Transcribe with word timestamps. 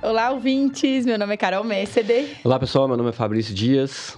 Olá, 0.00 0.30
ouvintes. 0.30 1.04
Meu 1.04 1.18
nome 1.18 1.34
é 1.34 1.36
Carol 1.36 1.64
Messeder. 1.64 2.36
Olá, 2.44 2.60
pessoal. 2.60 2.86
Meu 2.86 2.96
nome 2.96 3.10
é 3.10 3.12
Fabrício 3.12 3.52
Dias. 3.52 4.16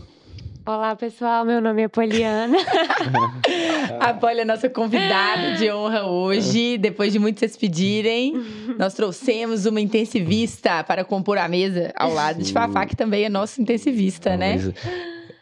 Olá, 0.66 0.94
pessoal. 0.94 1.46
Meu 1.46 1.62
nome 1.62 1.84
é 1.84 1.88
Poliana. 1.88 2.58
a 4.00 4.14
Poli 4.14 4.40
é 4.40 4.44
nossa 4.44 4.68
convidada 4.68 5.56
de 5.56 5.70
honra 5.70 6.06
hoje. 6.06 6.78
Depois 6.78 7.12
de 7.12 7.18
muitos 7.18 7.40
vocês 7.40 7.56
pedirem, 7.56 8.34
nós 8.78 8.94
trouxemos 8.94 9.66
uma 9.66 9.80
intensivista 9.80 10.82
para 10.82 11.04
compor 11.04 11.36
a 11.38 11.46
mesa 11.46 11.92
ao 11.94 12.12
lado 12.12 12.42
de 12.42 12.52
Fafá, 12.52 12.86
que 12.86 12.96
também 12.96 13.24
é 13.24 13.28
nosso 13.28 13.60
intensivista, 13.60 14.36
né? 14.36 14.56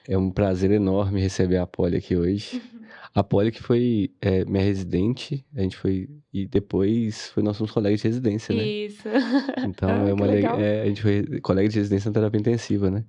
É 0.08 0.18
um 0.18 0.30
prazer 0.30 0.70
enorme 0.70 1.20
receber 1.20 1.58
a 1.58 1.66
Poli 1.66 1.96
aqui 1.96 2.16
hoje. 2.16 2.60
A 3.18 3.24
Poli 3.24 3.50
que 3.50 3.60
foi 3.60 4.12
é, 4.20 4.44
minha 4.44 4.62
residente, 4.62 5.44
a 5.56 5.60
gente 5.60 5.76
foi 5.76 6.08
e 6.32 6.46
depois 6.46 7.30
foi 7.30 7.42
nossos 7.42 7.68
colegas 7.68 8.00
de 8.00 8.06
residência, 8.06 8.54
né? 8.54 8.62
Isso. 8.64 9.08
Então 9.66 9.90
ah, 9.90 10.08
é 10.08 10.12
uma 10.12 10.26
é, 10.28 10.82
a 10.82 10.86
gente 10.86 11.02
foi 11.02 11.40
colega 11.40 11.68
de 11.68 11.78
residência 11.78 12.10
na 12.10 12.14
terapia 12.14 12.38
intensiva, 12.38 12.92
né? 12.92 13.04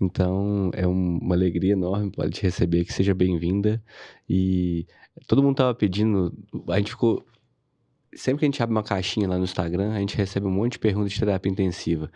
Então 0.00 0.70
é 0.72 0.86
um, 0.86 1.18
uma 1.18 1.34
alegria 1.34 1.72
enorme 1.72 2.10
Poli 2.10 2.30
te 2.30 2.42
receber, 2.42 2.86
que 2.86 2.92
seja 2.94 3.12
bem-vinda 3.12 3.82
e 4.26 4.86
todo 5.26 5.42
mundo 5.42 5.56
tava 5.56 5.74
pedindo, 5.74 6.32
a 6.70 6.78
gente 6.78 6.92
ficou 6.92 7.22
sempre 8.14 8.38
que 8.38 8.44
a 8.46 8.48
gente 8.48 8.62
abre 8.62 8.74
uma 8.74 8.82
caixinha 8.82 9.28
lá 9.28 9.36
no 9.36 9.44
Instagram, 9.44 9.92
a 9.92 10.00
gente 10.00 10.16
recebe 10.16 10.46
um 10.46 10.50
monte 10.50 10.72
de 10.72 10.78
perguntas 10.78 11.12
de 11.12 11.18
terapia 11.18 11.52
intensiva 11.52 12.10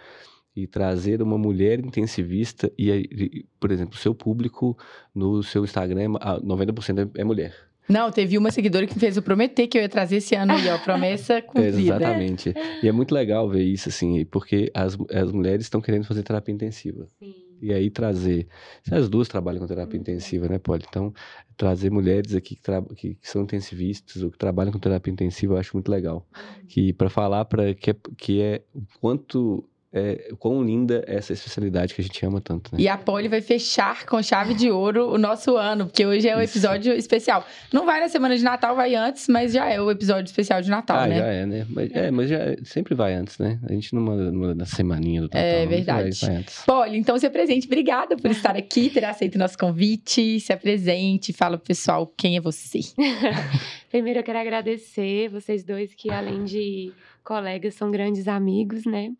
e 0.54 0.66
trazer 0.66 1.22
uma 1.22 1.38
mulher 1.38 1.78
intensivista 1.78 2.72
e, 2.78 3.46
por 3.60 3.70
exemplo, 3.70 3.94
o 3.94 3.98
seu 3.98 4.14
público 4.14 4.76
no 5.14 5.42
seu 5.42 5.64
Instagram, 5.64 6.12
90% 6.12 7.10
é 7.16 7.24
mulher. 7.24 7.54
Não, 7.88 8.10
teve 8.10 8.36
uma 8.36 8.50
seguidora 8.50 8.86
que 8.86 8.98
fez 8.98 9.16
o 9.16 9.22
prometer 9.22 9.66
que 9.66 9.78
eu 9.78 9.82
ia 9.82 9.88
trazer 9.88 10.16
esse 10.16 10.34
ano 10.34 10.52
aí, 10.52 10.68
ó, 10.68 10.76
promessa 10.78 11.40
cumprida. 11.42 11.80
Exatamente. 11.80 12.52
E 12.82 12.86
é 12.86 12.92
muito 12.92 13.14
legal 13.14 13.48
ver 13.48 13.62
isso, 13.62 13.88
assim, 13.88 14.26
porque 14.26 14.70
as, 14.74 14.96
as 15.10 15.32
mulheres 15.32 15.64
estão 15.64 15.80
querendo 15.80 16.04
fazer 16.04 16.22
terapia 16.22 16.54
intensiva. 16.54 17.06
Sim. 17.18 17.34
E 17.60 17.72
aí 17.72 17.90
trazer. 17.90 18.46
As 18.90 19.08
duas 19.08 19.26
trabalham 19.26 19.60
com 19.60 19.66
terapia 19.66 19.96
uhum. 19.96 20.02
intensiva, 20.02 20.48
né, 20.48 20.58
Poli? 20.58 20.84
Então, 20.88 21.12
trazer 21.56 21.90
mulheres 21.90 22.34
aqui 22.34 22.54
que, 22.54 22.94
que, 22.94 23.14
que, 23.14 23.28
são 23.28 23.42
intensivistas 23.42 24.22
ou 24.22 24.30
que 24.30 24.38
trabalham 24.38 24.70
com 24.70 24.78
terapia 24.78 25.12
intensiva, 25.12 25.54
eu 25.54 25.58
acho 25.58 25.74
muito 25.74 25.90
legal. 25.90 26.26
Uhum. 26.36 26.66
Que 26.68 26.92
para 26.92 27.08
falar 27.08 27.46
para 27.46 27.74
que, 27.74 27.90
é, 27.90 27.96
que 28.16 28.40
é 28.40 28.62
o 28.74 28.82
quanto 29.00 29.64
é, 29.92 30.32
quão 30.38 30.62
linda 30.62 31.02
é 31.06 31.16
essa 31.16 31.32
especialidade 31.32 31.94
que 31.94 32.00
a 32.00 32.04
gente 32.04 32.24
ama 32.24 32.40
tanto, 32.40 32.74
né? 32.74 32.80
E 32.80 32.88
a 32.88 32.98
Poli 32.98 33.26
vai 33.26 33.40
fechar 33.40 34.04
com 34.04 34.22
chave 34.22 34.52
de 34.52 34.70
ouro 34.70 35.10
o 35.10 35.16
nosso 35.16 35.56
ano, 35.56 35.86
porque 35.86 36.04
hoje 36.04 36.28
é 36.28 36.34
o 36.36 36.38
um 36.38 36.42
episódio 36.42 36.92
especial. 36.92 37.46
Não 37.72 37.86
vai 37.86 38.00
na 38.00 38.08
semana 38.08 38.36
de 38.36 38.44
Natal, 38.44 38.76
vai 38.76 38.94
antes, 38.94 39.28
mas 39.28 39.52
já 39.52 39.66
é 39.66 39.80
o 39.80 39.90
episódio 39.90 40.26
especial 40.26 40.60
de 40.60 40.68
Natal, 40.68 40.98
ah, 40.98 41.06
né? 41.06 41.18
já 41.18 41.26
é, 41.26 41.46
né? 41.46 41.66
Mas, 41.70 41.90
é, 41.92 42.10
mas 42.10 42.28
já 42.28 42.38
sempre 42.64 42.94
vai 42.94 43.14
antes, 43.14 43.38
né? 43.38 43.58
A 43.66 43.72
gente 43.72 43.94
não 43.94 44.02
manda, 44.02 44.30
manda 44.30 44.54
na 44.54 44.66
semaninha 44.66 45.22
do 45.22 45.28
Natal. 45.28 45.40
É 45.40 45.66
verdade. 45.66 46.20
Vai, 46.20 46.30
vai 46.30 46.36
antes. 46.40 46.62
Poli, 46.66 46.98
então 46.98 47.18
se 47.18 47.26
apresente. 47.26 47.66
Obrigada 47.66 48.14
por 48.16 48.30
estar 48.30 48.56
aqui, 48.56 48.90
ter 48.90 49.04
aceito 49.04 49.36
o 49.36 49.38
nosso 49.38 49.56
convite. 49.56 50.38
Se 50.40 50.52
apresente, 50.52 51.32
fala 51.32 51.56
pro 51.56 51.66
pessoal 51.66 52.06
quem 52.14 52.36
é 52.36 52.40
você. 52.40 52.80
Primeiro 53.90 54.18
eu 54.18 54.22
quero 54.22 54.38
agradecer 54.38 55.30
vocês 55.30 55.64
dois 55.64 55.94
que, 55.94 56.10
além 56.10 56.44
de 56.44 56.92
colegas, 57.24 57.74
são 57.74 57.90
grandes 57.90 58.28
amigos, 58.28 58.84
né? 58.84 59.10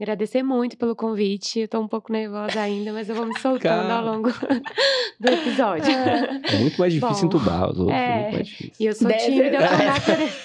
Agradecer 0.00 0.44
muito 0.44 0.76
pelo 0.76 0.94
convite. 0.94 1.60
Eu 1.60 1.68
tô 1.68 1.80
um 1.80 1.88
pouco 1.88 2.12
nervosa 2.12 2.60
ainda, 2.60 2.92
mas 2.92 3.08
eu 3.08 3.16
vou 3.16 3.26
me 3.26 3.36
soltando 3.40 3.90
ao 3.90 4.04
longo 4.04 4.30
do 5.18 5.28
episódio. 5.28 5.90
É 5.90 6.58
muito 6.60 6.78
mais 6.78 6.92
difícil 6.92 7.28
Bom, 7.28 7.36
entubar 7.36 7.70
os 7.70 7.78
outros. 7.80 7.96
É, 7.96 8.30
é 8.30 8.42
e 8.78 8.86
eu 8.86 8.94
sou 8.94 9.08
Deve... 9.08 9.24
tímida 9.24 9.58
por 9.58 9.78
natureza. 9.78 10.38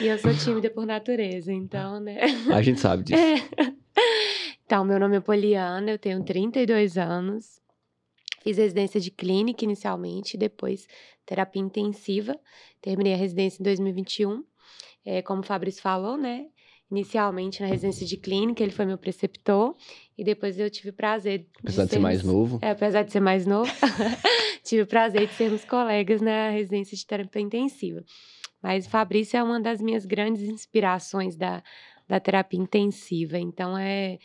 e 0.00 0.06
eu 0.06 0.18
sou 0.18 0.34
tímida 0.34 0.70
por 0.70 0.86
natureza, 0.86 1.52
então, 1.52 2.00
né? 2.00 2.18
A 2.50 2.62
gente 2.62 2.80
sabe 2.80 3.02
disso. 3.02 3.20
É. 3.20 3.78
Então, 4.64 4.82
meu 4.84 4.98
nome 4.98 5.16
é 5.16 5.20
Poliana, 5.20 5.90
eu 5.90 5.98
tenho 5.98 6.22
32 6.24 6.96
anos. 6.96 7.60
Fiz 8.42 8.56
residência 8.56 8.98
de 8.98 9.10
clínica 9.10 9.64
inicialmente, 9.64 10.38
depois 10.38 10.86
terapia 11.26 11.60
intensiva. 11.60 12.34
Terminei 12.80 13.12
a 13.12 13.16
residência 13.16 13.60
em 13.60 13.64
2021. 13.64 14.42
É, 15.04 15.20
como 15.20 15.40
o 15.40 15.44
Fabrício 15.44 15.82
falou, 15.82 16.16
né? 16.16 16.46
Inicialmente 16.90 17.60
na 17.60 17.68
residência 17.68 18.06
de 18.06 18.16
clínica, 18.16 18.62
ele 18.62 18.72
foi 18.72 18.86
meu 18.86 18.98
preceptor, 18.98 19.74
e 20.16 20.24
depois 20.24 20.58
eu 20.58 20.70
tive 20.70 20.90
o 20.90 20.92
prazer. 20.92 21.46
Apesar 21.60 21.82
de, 21.84 21.88
de 21.88 21.94
ser 21.94 22.00
mais 22.00 22.22
novo. 22.22 22.58
É, 22.62 22.70
apesar 22.70 23.02
de 23.02 23.12
ser 23.12 23.20
mais 23.20 23.46
novo, 23.46 23.70
tive 24.64 24.82
o 24.82 24.86
prazer 24.86 25.26
de 25.26 25.34
sermos 25.34 25.64
colegas 25.64 26.20
na 26.20 26.50
residência 26.50 26.96
de 26.96 27.06
terapia 27.06 27.42
intensiva. 27.42 28.02
Mas 28.62 28.86
o 28.86 28.90
Fabrício 28.90 29.36
é 29.36 29.42
uma 29.42 29.60
das 29.60 29.80
minhas 29.80 30.04
grandes 30.04 30.42
inspirações 30.42 31.36
da, 31.36 31.62
da 32.08 32.18
terapia 32.18 32.60
intensiva, 32.60 33.38
então 33.38 33.76
é. 33.76 34.18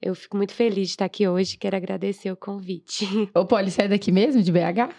Eu 0.00 0.14
fico 0.14 0.36
muito 0.36 0.54
feliz 0.54 0.86
de 0.86 0.92
estar 0.92 1.06
aqui 1.06 1.26
hoje, 1.26 1.56
quero 1.56 1.76
agradecer 1.76 2.30
o 2.30 2.36
convite. 2.36 3.04
Ô, 3.34 3.44
Poli, 3.44 3.68
você 3.68 3.82
é 3.82 3.88
daqui 3.88 4.12
mesmo, 4.12 4.40
de 4.40 4.52
BH? 4.52 4.94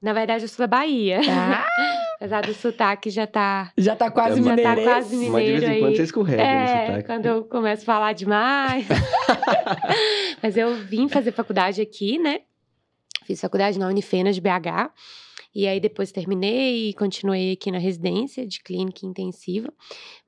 Na 0.00 0.12
verdade, 0.12 0.44
eu 0.44 0.48
sou 0.48 0.64
da 0.64 0.66
Bahia. 0.66 1.20
Ah! 1.28 1.66
Apesar 2.16 2.42
do 2.42 2.52
sotaque 2.52 3.08
já 3.08 3.26
tá. 3.26 3.72
Já 3.78 3.96
tá 3.96 4.10
quase 4.10 4.40
mineiro. 4.40 4.62
Já 4.62 4.76
tá 4.76 4.82
quase 4.82 5.16
mineiro. 5.16 5.32
Mas 5.32 5.44
de 5.44 5.66
vez 5.66 5.76
em 5.76 5.80
quando 5.80 5.96
você 5.96 6.02
escorrega 6.02 6.42
é, 6.42 6.86
sotaque. 6.86 7.06
quando 7.06 7.26
eu 7.26 7.44
começo 7.44 7.82
a 7.82 7.86
falar 7.86 8.12
demais. 8.12 8.86
Mas 10.42 10.56
eu 10.56 10.74
vim 10.74 11.08
fazer 11.08 11.32
faculdade 11.32 11.80
aqui, 11.80 12.18
né? 12.18 12.40
Fiz 13.24 13.40
faculdade 13.40 13.78
na 13.78 13.88
Unifena 13.88 14.32
de 14.32 14.40
BH. 14.40 14.92
E 15.54 15.66
aí 15.66 15.80
depois 15.80 16.12
terminei 16.12 16.90
e 16.90 16.94
continuei 16.94 17.52
aqui 17.52 17.72
na 17.72 17.78
residência 17.78 18.46
de 18.46 18.60
clínica 18.60 19.06
intensiva. 19.06 19.72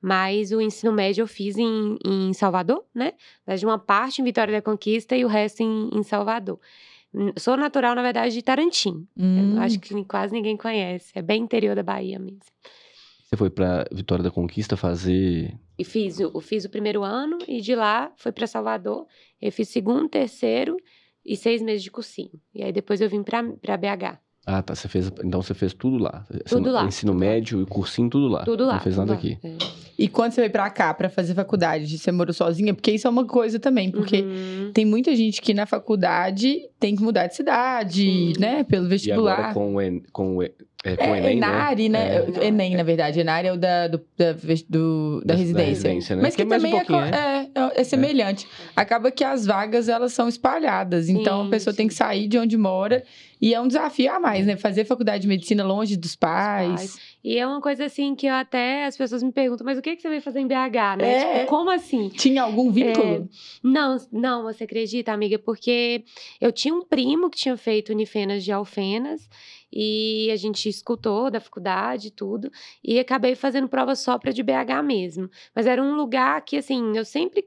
Mas 0.01 0.51
o 0.51 0.59
ensino 0.59 0.91
médio 0.91 1.21
eu 1.21 1.27
fiz 1.27 1.57
em, 1.57 1.97
em 2.03 2.33
Salvador, 2.33 2.83
né? 2.93 3.13
De 3.55 3.65
uma 3.65 3.77
parte 3.77 4.19
em 4.19 4.25
Vitória 4.25 4.51
da 4.51 4.61
Conquista 4.61 5.15
e 5.15 5.23
o 5.23 5.27
resto 5.27 5.61
em, 5.61 5.91
em 5.93 6.01
Salvador. 6.01 6.59
Sou 7.37 7.55
natural, 7.55 7.93
na 7.95 8.01
verdade, 8.01 8.33
de 8.33 8.41
Tarantim. 8.41 9.07
Hum. 9.17 9.59
acho 9.59 9.79
que 9.79 10.03
quase 10.05 10.33
ninguém 10.33 10.57
conhece. 10.57 11.11
É 11.13 11.21
bem 11.21 11.43
interior 11.43 11.75
da 11.75 11.83
Bahia 11.83 12.17
mesmo. 12.17 12.39
Você 13.23 13.37
foi 13.37 13.49
para 13.49 13.87
Vitória 13.91 14.23
da 14.23 14.31
Conquista 14.31 14.77
fazer. 14.77 15.57
E 15.77 15.83
fiz, 15.83 16.19
eu 16.19 16.39
fiz 16.39 16.65
o 16.65 16.69
primeiro 16.69 17.03
ano 17.03 17.39
e 17.47 17.61
de 17.61 17.75
lá 17.75 18.11
foi 18.15 18.31
para 18.31 18.45
Salvador. 18.45 19.07
Eu 19.41 19.51
fiz 19.51 19.69
segundo, 19.69 20.07
terceiro 20.07 20.77
e 21.25 21.35
seis 21.35 21.61
meses 21.61 21.83
de 21.83 21.89
cursinho. 21.89 22.39
E 22.53 22.63
aí 22.63 22.71
depois 22.71 23.01
eu 23.01 23.09
vim 23.09 23.23
para 23.23 23.41
BH. 23.77 24.22
Ah, 24.45 24.61
tá. 24.61 24.75
Você 24.75 24.87
fez, 24.87 25.11
então 25.23 25.41
você 25.41 25.53
fez 25.53 25.73
tudo 25.73 25.97
lá. 25.97 26.25
Tudo 26.45 26.71
lá. 26.71 26.85
Ensino 26.85 27.13
médio 27.13 27.61
e 27.61 27.65
cursinho, 27.65 28.09
tudo 28.09 28.27
lá. 28.27 28.43
Tudo 28.43 28.65
lá. 28.65 28.73
Não 28.73 28.79
fez 28.81 28.97
nada 28.97 29.13
aqui. 29.13 29.37
É. 29.43 29.83
E 29.97 30.07
quando 30.07 30.31
você 30.31 30.41
veio 30.41 30.51
pra 30.51 30.69
cá 30.69 30.93
pra 30.93 31.09
fazer 31.09 31.33
faculdade, 31.33 31.97
você 31.97 32.11
morou 32.11 32.33
sozinha? 32.33 32.73
Porque 32.73 32.91
isso 32.91 33.07
é 33.07 33.09
uma 33.09 33.25
coisa 33.25 33.59
também, 33.59 33.91
porque 33.91 34.21
uhum. 34.21 34.71
tem 34.73 34.85
muita 34.85 35.15
gente 35.15 35.41
que 35.41 35.53
na 35.53 35.65
faculdade 35.65 36.67
tem 36.79 36.95
que 36.95 37.03
mudar 37.03 37.27
de 37.27 37.35
cidade, 37.35 38.07
uhum. 38.07 38.33
né? 38.39 38.63
Pelo 38.63 38.87
vestibular. 38.87 39.31
E 39.31 39.41
agora 39.41 39.53
com 39.53 39.75
o, 39.75 40.01
com 40.11 40.37
o 40.37 40.43
é, 40.83 40.97
com 40.97 41.15
é, 41.15 41.19
Enem, 41.19 41.37
Enari, 41.37 41.87
né? 41.89 42.21
né? 42.21 42.33
É. 42.41 42.47
Enem, 42.47 42.75
na 42.75 42.83
verdade. 42.83 43.19
Enari 43.19 43.47
é 43.47 43.53
o 43.53 43.57
da, 43.57 43.87
do, 43.87 44.01
da, 44.17 44.33
do, 44.67 45.21
da, 45.21 45.33
da 45.33 45.39
residência. 45.39 45.53
Da 45.53 45.63
residência 45.63 46.15
né? 46.17 46.21
Mas 46.21 46.35
que, 46.35 46.43
que 46.43 46.49
também 46.49 46.73
um 46.73 46.77
é, 46.77 47.11
né? 47.11 47.49
é, 47.55 47.81
é, 47.81 47.83
semelhante. 47.85 48.45
Acaba 48.75 49.09
que 49.09 49.23
as 49.23 49.45
vagas, 49.45 49.87
elas 49.87 50.11
são 50.11 50.27
espalhadas. 50.27 51.07
Então, 51.07 51.43
sim, 51.43 51.47
a 51.47 51.49
pessoa 51.49 51.71
sim. 51.71 51.77
tem 51.77 51.87
que 51.87 51.93
sair 51.93 52.27
de 52.27 52.37
onde 52.37 52.57
mora. 52.57 53.03
E 53.41 53.53
é 53.53 53.59
um 53.59 53.67
desafio 53.67 54.11
a 54.11 54.19
mais, 54.19 54.45
né? 54.45 54.57
Fazer 54.57 54.85
faculdade 54.85 55.21
de 55.21 55.27
medicina 55.27 55.63
longe 55.63 55.95
dos 55.95 56.15
pais. 56.15 56.69
pais. 56.69 56.99
E 57.23 57.37
é 57.37 57.47
uma 57.47 57.61
coisa 57.61 57.85
assim 57.85 58.13
que 58.15 58.27
eu 58.27 58.33
até 58.33 58.85
as 58.85 58.97
pessoas 58.97 59.23
me 59.23 59.31
perguntam, 59.31 59.65
mas 59.65 59.77
o 59.77 59.81
que, 59.81 59.95
que 59.95 60.01
você 60.01 60.09
veio 60.09 60.21
fazer 60.21 60.41
em 60.41 60.47
BH, 60.47 60.97
né? 60.97 61.13
É. 61.13 61.39
Tipo, 61.39 61.49
como 61.49 61.69
assim? 61.69 62.09
Tinha 62.09 62.43
algum 62.43 62.69
vínculo? 62.69 63.05
É, 63.05 63.21
não, 63.63 63.97
não, 64.11 64.43
você 64.43 64.65
acredita, 64.65 65.13
amiga? 65.13 65.39
Porque 65.39 66.03
eu 66.41 66.51
tinha 66.51 66.73
um 66.73 66.83
primo 66.83 67.29
que 67.29 67.37
tinha 67.37 67.55
feito 67.55 67.93
Unifenas 67.93 68.43
de 68.43 68.51
Alfenas 68.51 69.29
e 69.75 70.29
a 70.31 70.35
gente 70.35 70.69
escutou 70.69 71.31
da 71.31 71.39
faculdade 71.39 72.09
e 72.09 72.11
tudo, 72.11 72.51
e 72.83 72.99
acabei 72.99 73.33
fazendo 73.33 73.67
prova 73.67 73.95
só 73.95 74.19
para 74.19 74.31
de 74.31 74.43
BH 74.43 74.83
mesmo. 74.85 75.29
Mas 75.55 75.65
era 75.65 75.81
um 75.81 75.95
lugar 75.95 76.41
que, 76.45 76.57
assim, 76.57 76.95
eu 76.95 77.03
sempre 77.03 77.43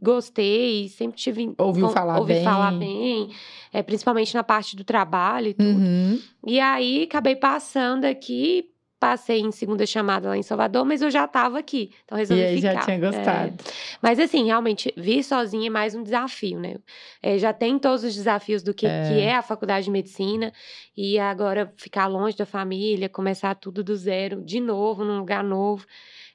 gostei, 0.00 0.88
sempre 0.88 1.18
tive. 1.18 1.54
Ouviu 1.58 1.88
falar 1.90 2.18
ouvi 2.18 2.34
bem. 2.34 2.44
falar 2.44 2.72
bem, 2.72 3.30
é, 3.72 3.82
principalmente 3.82 4.34
na 4.34 4.42
parte 4.42 4.74
do 4.76 4.84
trabalho 4.84 5.48
e 5.48 5.54
tudo. 5.54 5.78
Uhum. 5.78 6.20
E 6.46 6.58
aí 6.60 7.04
acabei 7.04 7.36
passando 7.36 8.04
aqui 8.04 8.70
passei 8.98 9.40
em 9.40 9.52
segunda 9.52 9.86
chamada 9.86 10.28
lá 10.28 10.36
em 10.36 10.42
Salvador, 10.42 10.84
mas 10.84 11.02
eu 11.02 11.10
já 11.10 11.24
estava 11.24 11.58
aqui, 11.58 11.92
então 12.04 12.18
resolvi 12.18 12.42
e 12.42 12.46
aí 12.46 12.56
ficar. 12.56 12.74
já 12.74 12.80
tinha 12.80 12.98
gostado. 12.98 13.54
É, 13.54 13.72
mas 14.02 14.18
assim, 14.18 14.44
realmente, 14.44 14.92
vir 14.96 15.22
sozinha 15.22 15.68
é 15.68 15.70
mais 15.70 15.94
um 15.94 16.02
desafio, 16.02 16.58
né? 16.58 16.76
É, 17.22 17.38
já 17.38 17.52
tem 17.52 17.78
todos 17.78 18.02
os 18.04 18.14
desafios 18.14 18.62
do 18.62 18.74
que 18.74 18.86
é. 18.86 19.08
que 19.08 19.20
é 19.20 19.36
a 19.36 19.42
faculdade 19.42 19.84
de 19.84 19.90
medicina, 19.90 20.52
e 20.96 21.18
agora 21.18 21.72
ficar 21.76 22.06
longe 22.06 22.36
da 22.36 22.46
família, 22.46 23.08
começar 23.08 23.54
tudo 23.54 23.84
do 23.84 23.94
zero, 23.94 24.42
de 24.42 24.60
novo, 24.60 25.04
num 25.04 25.18
lugar 25.18 25.44
novo, 25.44 25.86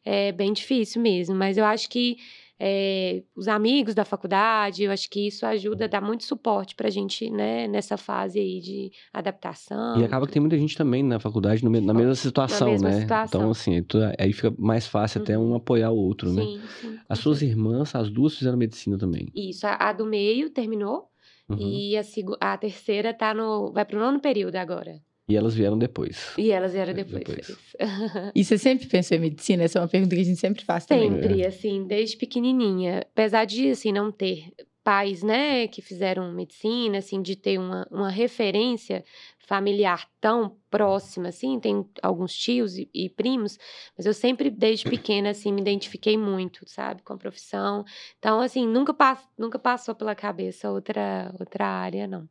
é 0.06 0.32
bem 0.32 0.54
difícil 0.54 1.02
mesmo, 1.02 1.36
mas 1.36 1.58
eu 1.58 1.66
acho 1.66 1.90
que 1.90 2.18
é, 2.66 3.24
os 3.36 3.50
amigos 3.50 3.94
da 3.94 4.06
faculdade, 4.06 4.84
eu 4.84 4.92
acho 4.92 5.10
que 5.10 5.28
isso 5.28 5.46
ajuda, 5.46 5.86
dá 5.86 6.00
muito 6.00 6.24
suporte 6.24 6.76
pra 6.76 6.90
gente, 6.90 7.30
né, 7.30 7.68
nessa 7.68 7.98
fase 7.98 8.40
aí 8.40 8.62
de 8.62 8.90
adaptação. 9.12 10.00
E 10.00 10.06
acaba 10.06 10.26
que 10.26 10.32
tem 10.32 10.40
muita 10.40 10.58
gente 10.58 10.78
também 10.78 11.04
na 11.04 11.20
faculdade 11.20 11.62
no, 11.62 11.70
na 11.70 11.94
mesma 11.94 12.16
situação, 12.16 12.68
na 12.68 12.72
mesma 12.72 12.90
né? 12.90 13.02
Situação. 13.02 13.42
Então, 13.42 13.52
assim, 13.52 13.86
aí 14.18 14.32
fica 14.32 14.54
mais 14.58 14.88
fácil 14.88 15.22
até 15.22 15.38
um 15.38 15.50
uhum. 15.50 15.56
apoiar 15.56 15.92
o 15.92 15.98
outro, 15.98 16.32
né? 16.32 16.42
sim, 16.42 16.58
né? 16.58 16.64
Sim, 16.80 17.00
as 17.10 17.20
suas 17.20 17.42
irmãs, 17.42 17.94
as 17.94 18.10
duas 18.10 18.38
fizeram 18.38 18.58
medicina 18.58 18.98
também. 18.98 19.28
Isso, 19.36 19.68
a, 19.68 19.76
a 19.76 19.92
do 19.92 20.06
meio 20.06 20.50
terminou 20.50 21.10
uhum. 21.50 21.58
e 21.60 21.98
a, 21.98 22.02
a 22.40 22.58
terceira 22.58 23.14
tá 23.14 23.34
no, 23.34 23.74
vai 23.74 23.84
pro 23.84 24.00
nono 24.00 24.22
período 24.22 24.56
agora. 24.56 25.02
E 25.28 25.38
elas 25.38 25.56
vieram 25.56 25.78
depois. 25.78 26.34
E 26.38 26.52
elas 26.52 26.74
vieram 26.74 26.94
depois. 26.94 27.24
depois. 27.24 27.58
e 28.36 28.44
você 28.44 28.58
sempre 28.58 28.88
pensou 28.88 29.16
em 29.16 29.22
medicina? 29.22 29.64
Essa 29.64 29.80
é 29.80 29.82
uma 29.82 29.88
pergunta 29.88 30.16
que 30.16 30.22
a 30.22 30.26
gente 30.26 30.40
sempre 30.40 30.66
faz 30.66 30.86
também. 30.86 31.10
Sempre, 31.10 31.42
é. 31.42 31.48
assim, 31.48 31.88
desde 31.88 32.18
pequenininha. 32.18 33.06
Apesar 33.12 33.46
de, 33.46 33.70
assim, 33.70 33.92
não 33.92 34.12
ter 34.12 34.52
pais, 34.84 35.24
né, 35.24 35.66
que 35.68 35.82
fizeram 35.82 36.34
medicina, 36.34 36.98
assim, 36.98 37.22
de 37.22 37.38
ter 37.38 37.58
uma, 37.58 37.88
uma 37.90 38.10
referência 38.10 39.04
familiar 39.40 40.10
tão 40.20 40.58
próxima, 40.70 41.30
assim, 41.30 41.60
tem 41.60 41.86
alguns 42.02 42.34
tios 42.34 42.78
e, 42.78 42.90
e, 42.94 43.10
primos, 43.10 43.58
mas 43.98 44.06
eu 44.06 44.14
sempre, 44.14 44.50
desde 44.50 44.90
pequena, 44.90 45.30
assim, 45.30 45.54
me 45.54 45.62
identifiquei 45.62 46.18
muito, 46.18 46.68
sabe, 46.68 47.02
com 47.02 47.14
a 47.14 47.18
profissão. 47.18 47.86
Então, 48.20 48.42
assim, 48.42 48.68
nunca, 48.68 48.94
pass 48.94 49.26
nunca 49.38 49.58
passou 49.58 49.96
pela 49.96 50.16
cabeça 50.16 50.70
outra, 50.70 51.34
outra 51.40 51.66
área, 51.66 52.06
não. 52.06 52.28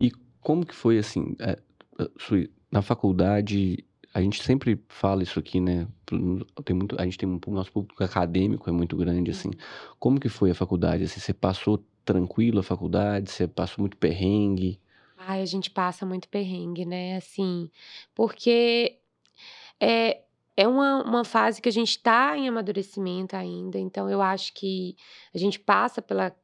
E 0.00 0.10
como 0.40 0.64
que 0.64 0.74
foi, 0.74 0.98
assim, 0.98 1.34
é, 1.98 2.48
na 2.70 2.82
faculdade, 2.82 3.84
a 4.12 4.20
gente 4.20 4.42
sempre 4.42 4.82
fala 4.88 5.22
isso 5.22 5.38
aqui, 5.38 5.60
né? 5.60 5.86
Tem 6.64 6.74
muito, 6.74 7.00
a 7.00 7.04
gente 7.04 7.18
tem 7.18 7.28
um 7.28 7.40
nosso 7.52 7.72
público 7.72 8.02
acadêmico 8.02 8.68
é 8.68 8.72
muito 8.72 8.96
grande 8.96 9.30
assim. 9.30 9.50
Como 9.98 10.20
que 10.20 10.28
foi 10.28 10.50
a 10.50 10.54
faculdade? 10.54 11.04
Assim, 11.04 11.20
você 11.20 11.34
passou 11.34 11.84
tranquilo 12.04 12.60
a 12.60 12.62
faculdade? 12.62 13.30
Você 13.30 13.46
passou 13.46 13.82
muito 13.82 13.96
perrengue? 13.96 14.80
Ai, 15.18 15.42
a 15.42 15.46
gente 15.46 15.70
passa 15.70 16.06
muito 16.06 16.28
perrengue, 16.28 16.84
né? 16.84 17.16
Assim, 17.16 17.70
porque 18.14 18.98
é, 19.80 20.22
é 20.56 20.66
uma, 20.66 21.02
uma 21.02 21.24
fase 21.24 21.60
que 21.60 21.68
a 21.68 21.72
gente 21.72 21.90
está 21.90 22.36
em 22.38 22.48
amadurecimento 22.48 23.36
ainda, 23.36 23.78
então 23.78 24.08
eu 24.08 24.22
acho 24.22 24.54
que 24.54 24.96
a 25.34 25.38
gente 25.38 25.60
passa 25.60 26.00
pela 26.00 26.34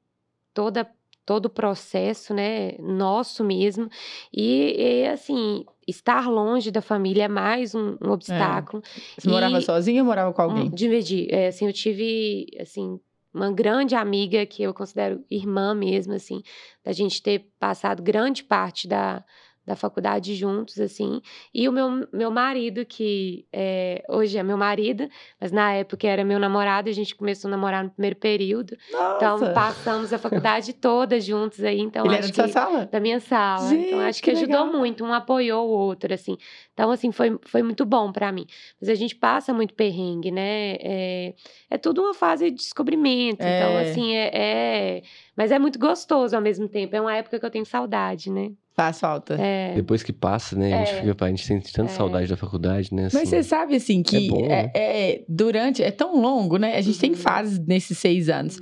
toda 0.52 0.90
todo 1.24 1.46
o 1.46 1.50
processo, 1.50 2.34
né, 2.34 2.72
nosso 2.78 3.44
mesmo. 3.44 3.88
E, 4.32 4.74
e, 4.76 5.06
assim, 5.06 5.64
estar 5.86 6.28
longe 6.28 6.70
da 6.70 6.82
família 6.82 7.24
é 7.24 7.28
mais 7.28 7.74
um, 7.74 7.96
um 8.02 8.08
é. 8.08 8.10
obstáculo. 8.10 8.82
É. 8.84 9.20
Você 9.20 9.28
e, 9.28 9.30
morava 9.30 9.60
sozinha 9.60 10.02
ou 10.02 10.06
morava 10.06 10.32
com 10.32 10.42
alguém? 10.42 10.70
Dividir. 10.70 11.32
É, 11.32 11.48
assim, 11.48 11.66
eu 11.66 11.72
tive, 11.72 12.46
assim, 12.60 12.98
uma 13.32 13.50
grande 13.50 13.94
amiga 13.94 14.44
que 14.44 14.62
eu 14.62 14.74
considero 14.74 15.24
irmã 15.30 15.74
mesmo, 15.74 16.12
assim, 16.12 16.42
da 16.84 16.92
gente 16.92 17.22
ter 17.22 17.50
passado 17.58 18.02
grande 18.02 18.44
parte 18.44 18.86
da, 18.86 19.24
da 19.64 19.76
faculdade 19.76 20.34
juntos, 20.34 20.80
assim. 20.80 21.20
E 21.54 21.68
o 21.68 21.72
meu, 21.72 22.08
meu 22.12 22.30
marido, 22.30 22.84
que 22.84 23.46
é, 23.52 24.04
hoje 24.08 24.36
é 24.36 24.42
meu 24.42 24.56
marido, 24.56 25.08
mas 25.40 25.52
na 25.52 25.72
época 25.72 26.06
era 26.06 26.24
meu 26.24 26.38
namorado, 26.38 26.88
a 26.88 26.92
gente 26.92 27.14
começou 27.14 27.48
a 27.48 27.52
namorar 27.52 27.84
no 27.84 27.90
primeiro 27.90 28.16
período. 28.16 28.76
Então, 28.88 29.20
Nossa. 29.20 29.44
Então, 29.44 29.54
passamos 29.54 30.12
a 30.12 30.18
faculdade 30.18 30.72
toda 30.74 31.20
juntos 31.20 31.62
aí. 31.62 31.80
Então, 31.80 32.04
Ele 32.04 32.16
era 32.16 32.26
da 32.26 32.34
sua 32.34 32.48
sala? 32.48 32.86
Da 32.86 32.98
minha 32.98 33.20
sala. 33.20 33.68
Gente, 33.68 33.86
então, 33.86 34.00
acho 34.00 34.22
que, 34.22 34.30
que 34.30 34.36
ajudou 34.36 34.64
legal. 34.64 34.78
muito, 34.80 35.04
um 35.04 35.12
apoiou 35.12 35.68
o 35.68 35.72
outro, 35.72 36.12
assim. 36.12 36.36
Então, 36.72 36.90
assim, 36.90 37.12
foi, 37.12 37.38
foi 37.42 37.62
muito 37.62 37.84
bom 37.84 38.10
para 38.10 38.32
mim. 38.32 38.46
Mas 38.80 38.88
a 38.88 38.94
gente 38.94 39.14
passa 39.14 39.54
muito 39.54 39.74
perrengue, 39.74 40.32
né? 40.32 40.76
É, 40.80 41.34
é 41.70 41.78
tudo 41.78 42.02
uma 42.02 42.14
fase 42.14 42.50
de 42.50 42.56
descobrimento. 42.56 43.42
Então, 43.42 43.46
é. 43.46 43.62
Então, 43.62 43.78
assim, 43.78 44.14
é, 44.16 44.30
é... 44.32 45.02
Mas 45.36 45.52
é 45.52 45.58
muito 45.58 45.78
gostoso 45.78 46.34
ao 46.34 46.42
mesmo 46.42 46.68
tempo. 46.68 46.96
É 46.96 47.00
uma 47.00 47.14
época 47.14 47.38
que 47.38 47.46
eu 47.46 47.50
tenho 47.50 47.64
saudade, 47.64 48.28
né? 48.30 48.50
Faz 48.74 48.98
falta. 48.98 49.34
É. 49.34 49.74
Depois 49.74 50.02
que 50.02 50.12
passa, 50.12 50.56
né? 50.56 50.72
A 50.72 50.84
gente, 50.84 50.94
é. 50.96 51.02
fica, 51.02 51.24
a 51.24 51.28
gente 51.28 51.44
sente 51.44 51.72
tanta 51.72 51.92
é. 51.92 51.94
saudade 51.94 52.28
da 52.28 52.36
faculdade, 52.36 52.94
né? 52.94 53.06
Assim, 53.06 53.18
Mas 53.18 53.28
você 53.28 53.42
sabe, 53.42 53.76
assim, 53.76 54.02
que 54.02 54.28
é 54.28 54.30
bom, 54.30 54.48
né? 54.48 54.70
é, 54.74 55.22
durante. 55.28 55.82
É 55.82 55.90
tão 55.90 56.18
longo, 56.18 56.56
né? 56.56 56.76
A 56.76 56.80
gente 56.80 56.94
uhum. 56.94 57.00
tem 57.00 57.14
fases 57.14 57.58
nesses 57.58 57.98
seis 57.98 58.30
anos. 58.30 58.58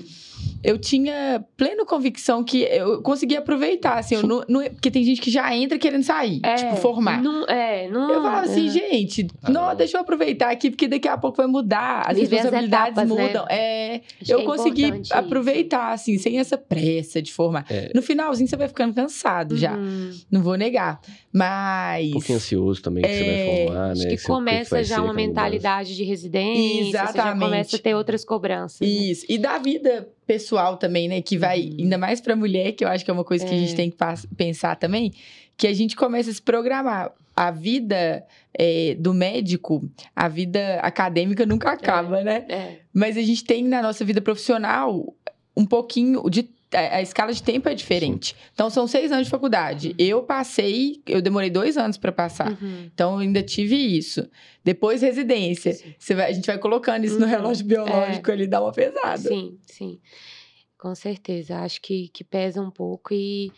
Eu 0.62 0.78
tinha 0.78 1.44
plena 1.56 1.84
convicção 1.84 2.44
que 2.44 2.62
eu 2.62 3.00
conseguia 3.02 3.38
aproveitar, 3.38 3.98
assim, 3.98 4.16
eu 4.16 4.22
não, 4.22 4.44
não, 4.48 4.62
porque 4.64 4.90
tem 4.90 5.02
gente 5.04 5.20
que 5.20 5.30
já 5.30 5.54
entra 5.56 5.78
querendo 5.78 6.02
sair, 6.02 6.40
é, 6.42 6.54
tipo, 6.54 6.76
formar. 6.76 7.22
Não, 7.22 7.44
é, 7.46 7.88
não, 7.88 8.12
eu 8.12 8.22
falava 8.22 8.46
assim, 8.46 8.68
gente, 8.68 9.26
ah, 9.42 9.50
não, 9.50 9.74
deixa 9.74 9.96
eu 9.96 10.02
aproveitar 10.02 10.50
aqui, 10.50 10.70
porque 10.70 10.86
daqui 10.86 11.08
a 11.08 11.16
pouco 11.16 11.38
vai 11.38 11.46
mudar, 11.46 12.04
as 12.06 12.18
responsabilidades 12.18 12.98
as 12.98 13.04
etapas, 13.04 13.16
né? 13.16 13.26
mudam. 13.26 13.44
Né? 13.46 13.56
É, 13.56 14.00
Acho 14.20 14.32
eu 14.32 14.40
é 14.40 14.44
consegui 14.44 15.02
aproveitar, 15.10 15.94
isso. 15.94 16.02
assim, 16.02 16.18
sem 16.18 16.38
essa 16.38 16.58
pressa 16.58 17.22
de 17.22 17.32
formar. 17.32 17.64
É. 17.70 17.90
No 17.94 18.02
finalzinho 18.02 18.48
você 18.48 18.56
vai 18.56 18.68
ficando 18.68 18.94
cansado 18.94 19.52
uhum. 19.52 19.58
já, 19.58 19.76
não 20.30 20.42
vou 20.42 20.56
negar. 20.56 21.00
Mas. 21.32 22.08
Um 22.08 22.12
pouquinho 22.12 22.36
ansioso 22.36 22.82
também 22.82 23.02
que 23.02 23.08
é, 23.08 23.14
você 23.14 23.24
vai 23.24 23.34
é, 23.34 23.66
formar, 23.66 23.86
né? 23.86 23.92
Acho 23.92 24.08
que, 24.08 24.16
que 24.16 24.22
começa 24.24 24.76
que 24.78 24.84
já 24.84 25.02
uma 25.02 25.14
mentalidade 25.14 25.96
de 25.96 26.04
residência, 26.04 26.88
Exatamente. 26.88 27.12
você 27.12 27.18
já 27.18 27.38
começa 27.38 27.76
a 27.76 27.78
ter 27.78 27.94
outras 27.94 28.24
cobranças. 28.24 28.80
Né? 28.80 28.86
Isso. 28.86 29.26
Né? 29.28 29.34
E 29.34 29.38
da 29.38 29.58
vida 29.58 30.08
pessoal 30.30 30.76
também, 30.76 31.08
né? 31.08 31.20
Que 31.20 31.36
vai, 31.36 31.60
uhum. 31.60 31.76
ainda 31.80 31.98
mais 31.98 32.20
pra 32.20 32.36
mulher, 32.36 32.70
que 32.70 32.84
eu 32.84 32.88
acho 32.88 33.04
que 33.04 33.10
é 33.10 33.14
uma 33.14 33.24
coisa 33.24 33.44
que 33.44 33.52
é. 33.52 33.56
a 33.56 33.58
gente 33.58 33.72
é. 33.72 33.76
tem 33.76 33.90
que 33.90 33.96
pensar 34.36 34.76
também, 34.76 35.12
que 35.56 35.66
a 35.66 35.74
gente 35.74 35.96
começa 35.96 36.30
a 36.30 36.32
se 36.32 36.40
programar. 36.40 37.10
A 37.34 37.50
vida 37.50 38.24
é, 38.56 38.94
do 38.96 39.12
médico, 39.12 39.82
a 40.14 40.28
vida 40.28 40.78
acadêmica 40.82 41.44
nunca 41.44 41.72
acaba, 41.72 42.20
é. 42.20 42.24
né? 42.24 42.44
É. 42.48 42.76
Mas 42.94 43.16
a 43.16 43.22
gente 43.22 43.42
tem 43.42 43.64
na 43.64 43.82
nossa 43.82 44.04
vida 44.04 44.20
profissional 44.20 45.12
um 45.56 45.66
pouquinho 45.66 46.22
de 46.30 46.48
a, 46.72 47.02
escala 47.02 47.32
de 47.32 47.42
tempo 47.42 47.68
é 47.68 47.74
diferente. 47.74 48.34
Sim. 48.34 48.50
Então, 48.54 48.70
são 48.70 48.86
seis 48.86 49.10
anos 49.10 49.26
de 49.26 49.30
faculdade. 49.30 49.88
Uhum. 49.88 49.94
Eu 49.98 50.22
passei, 50.22 51.02
eu 51.06 51.20
demorei 51.20 51.50
dois 51.50 51.76
anos 51.76 51.96
para 51.96 52.12
passar. 52.12 52.50
Uhum. 52.50 52.90
Então, 52.92 53.14
eu 53.14 53.18
ainda 53.20 53.42
tive 53.42 53.76
isso. 53.76 54.28
Depois, 54.64 55.02
residência. 55.02 55.76
Vai, 56.14 56.30
a 56.30 56.32
gente 56.32 56.46
vai 56.46 56.58
colocando 56.58 57.04
isso 57.04 57.14
uhum. 57.14 57.20
no 57.20 57.26
relógio 57.26 57.66
biológico 57.66 58.30
é. 58.30 58.34
ali, 58.34 58.46
dá 58.46 58.60
uma 58.60 58.72
pesada. 58.72 59.18
Sim, 59.18 59.58
sim. 59.66 60.00
Com 60.78 60.94
certeza. 60.94 61.58
Acho 61.58 61.80
que, 61.80 62.08
que 62.08 62.22
pesa 62.22 62.60
um 62.60 62.70
pouco 62.70 63.12
e 63.12 63.52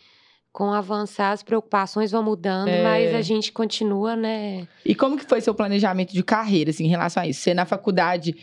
com 0.51 0.65
o 0.65 0.73
avançar 0.73 1.31
as 1.31 1.41
preocupações 1.41 2.11
vão 2.11 2.21
mudando, 2.21 2.67
é. 2.67 2.83
mas 2.83 3.15
a 3.15 3.21
gente 3.21 3.51
continua, 3.51 4.15
né? 4.15 4.67
E 4.85 4.93
como 4.93 5.17
que 5.17 5.25
foi 5.25 5.41
seu 5.41 5.55
planejamento 5.55 6.13
de 6.13 6.21
carreira, 6.21 6.69
assim, 6.69 6.85
em 6.85 6.89
relação 6.89 7.23
a 7.23 7.27
isso? 7.27 7.41
Você 7.41 7.55
na 7.55 7.65
faculdade 7.65 8.35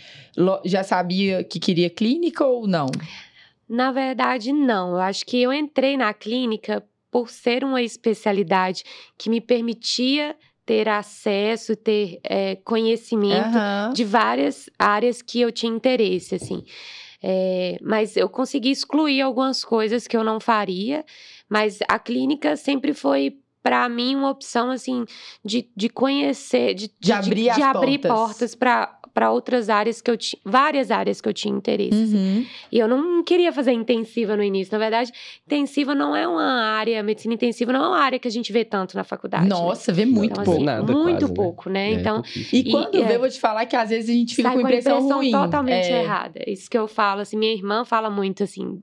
já 0.65 0.83
sabia 0.83 1.45
que 1.45 1.61
queria 1.61 1.89
clínica 1.89 2.45
ou 2.45 2.67
não? 2.67 2.89
Na 3.71 3.93
verdade, 3.93 4.53
não. 4.53 4.95
Eu 4.95 5.01
acho 5.01 5.25
que 5.25 5.41
eu 5.41 5.53
entrei 5.53 5.97
na 5.97 6.13
clínica 6.13 6.85
por 7.09 7.31
ser 7.31 7.63
uma 7.63 7.81
especialidade 7.81 8.83
que 9.17 9.31
me 9.31 9.41
permitia 9.41 10.37
ter 10.67 10.89
acesso, 10.89 11.77
ter 11.77 12.19
é, 12.25 12.57
conhecimento 12.57 13.57
uhum. 13.57 13.93
de 13.93 14.05
várias 14.05 14.69
áreas 14.77 15.23
que 15.23 15.41
eu 15.41 15.53
tinha 15.53 15.73
interesse, 15.73 16.35
assim. 16.35 16.65
É, 17.23 17.79
mas 17.81 18.17
eu 18.17 18.29
consegui 18.29 18.71
excluir 18.71 19.21
algumas 19.21 19.65
coisas 19.65 20.09
que 20.09 20.17
eu 20.17 20.25
não 20.25 20.41
faria, 20.41 21.05
mas 21.49 21.79
a 21.87 21.99
clínica 21.99 22.57
sempre 22.57 22.93
foi 22.93 23.37
para 23.63 23.89
mim 23.89 24.17
uma 24.17 24.31
opção 24.31 24.71
assim 24.71 25.05
de, 25.45 25.71
de 25.77 25.89
conhecer, 25.89 26.75
de, 26.75 26.89
de, 26.89 26.95
de 26.99 27.13
abrir, 27.13 27.51
de, 27.51 27.55
de 27.55 27.63
abrir 27.63 27.99
portas 27.99 28.55
para 28.55 28.99
para 29.13 29.31
outras 29.31 29.69
áreas 29.69 30.01
que 30.01 30.11
eu 30.11 30.17
tinha, 30.17 30.41
várias 30.45 30.91
áreas 30.91 31.21
que 31.21 31.29
eu 31.29 31.33
tinha 31.33 31.55
interesse. 31.55 32.03
Assim. 32.03 32.17
Uhum. 32.17 32.47
E 32.71 32.79
eu 32.79 32.89
não 32.89 33.23
queria 33.23 33.53
fazer 33.53 33.73
intensiva 33.73 34.37
no 34.37 34.43
início. 34.43 34.73
Na 34.73 34.79
verdade, 34.79 35.13
intensiva 35.47 35.95
não 35.95 36.15
é 36.15 36.27
uma 36.27 36.43
área, 36.43 37.03
medicina 37.03 37.35
intensiva 37.35 37.73
não 37.73 37.85
é 37.85 37.89
uma 37.89 38.01
área 38.01 38.19
que 38.19 38.29
a 38.29 38.31
gente 38.31 38.53
vê 38.53 38.65
tanto 38.65 38.97
na 38.97 39.05
faculdade. 39.05 39.45
Né? 39.45 39.51
Nossa, 39.51 39.91
né? 39.91 39.97
vê 39.97 40.07
muito 40.07 40.33
então, 40.33 40.45
pouco. 40.45 40.59
Assim, 40.59 40.65
Nada, 40.65 40.93
muito 40.93 41.19
quase, 41.19 41.35
pouco, 41.35 41.71
né? 41.71 41.81
né? 41.81 41.91
É, 41.91 41.93
então, 41.93 42.23
e, 42.53 42.71
quando 42.71 42.95
e, 42.95 43.05
vê, 43.05 43.15
é, 43.15 43.19
vou 43.19 43.29
te 43.29 43.41
falar 43.41 43.67
que 43.67 43.77
às 43.77 43.91
vezes 43.91 44.11
a 44.11 44.13
gente 44.13 44.35
fica 44.35 44.51
com 44.51 44.61
impressão, 44.61 44.99
impressão 44.99 45.19
ruim. 45.19 45.31
totalmente 45.31 45.91
é. 45.91 46.03
errada. 46.03 46.41
Isso 46.47 46.69
que 46.71 46.77
eu 46.77 46.87
falo, 46.87 47.21
assim, 47.21 47.37
minha 47.37 47.53
irmã 47.53 47.85
fala 47.85 48.11
muito 48.11 48.43
assim, 48.43 48.81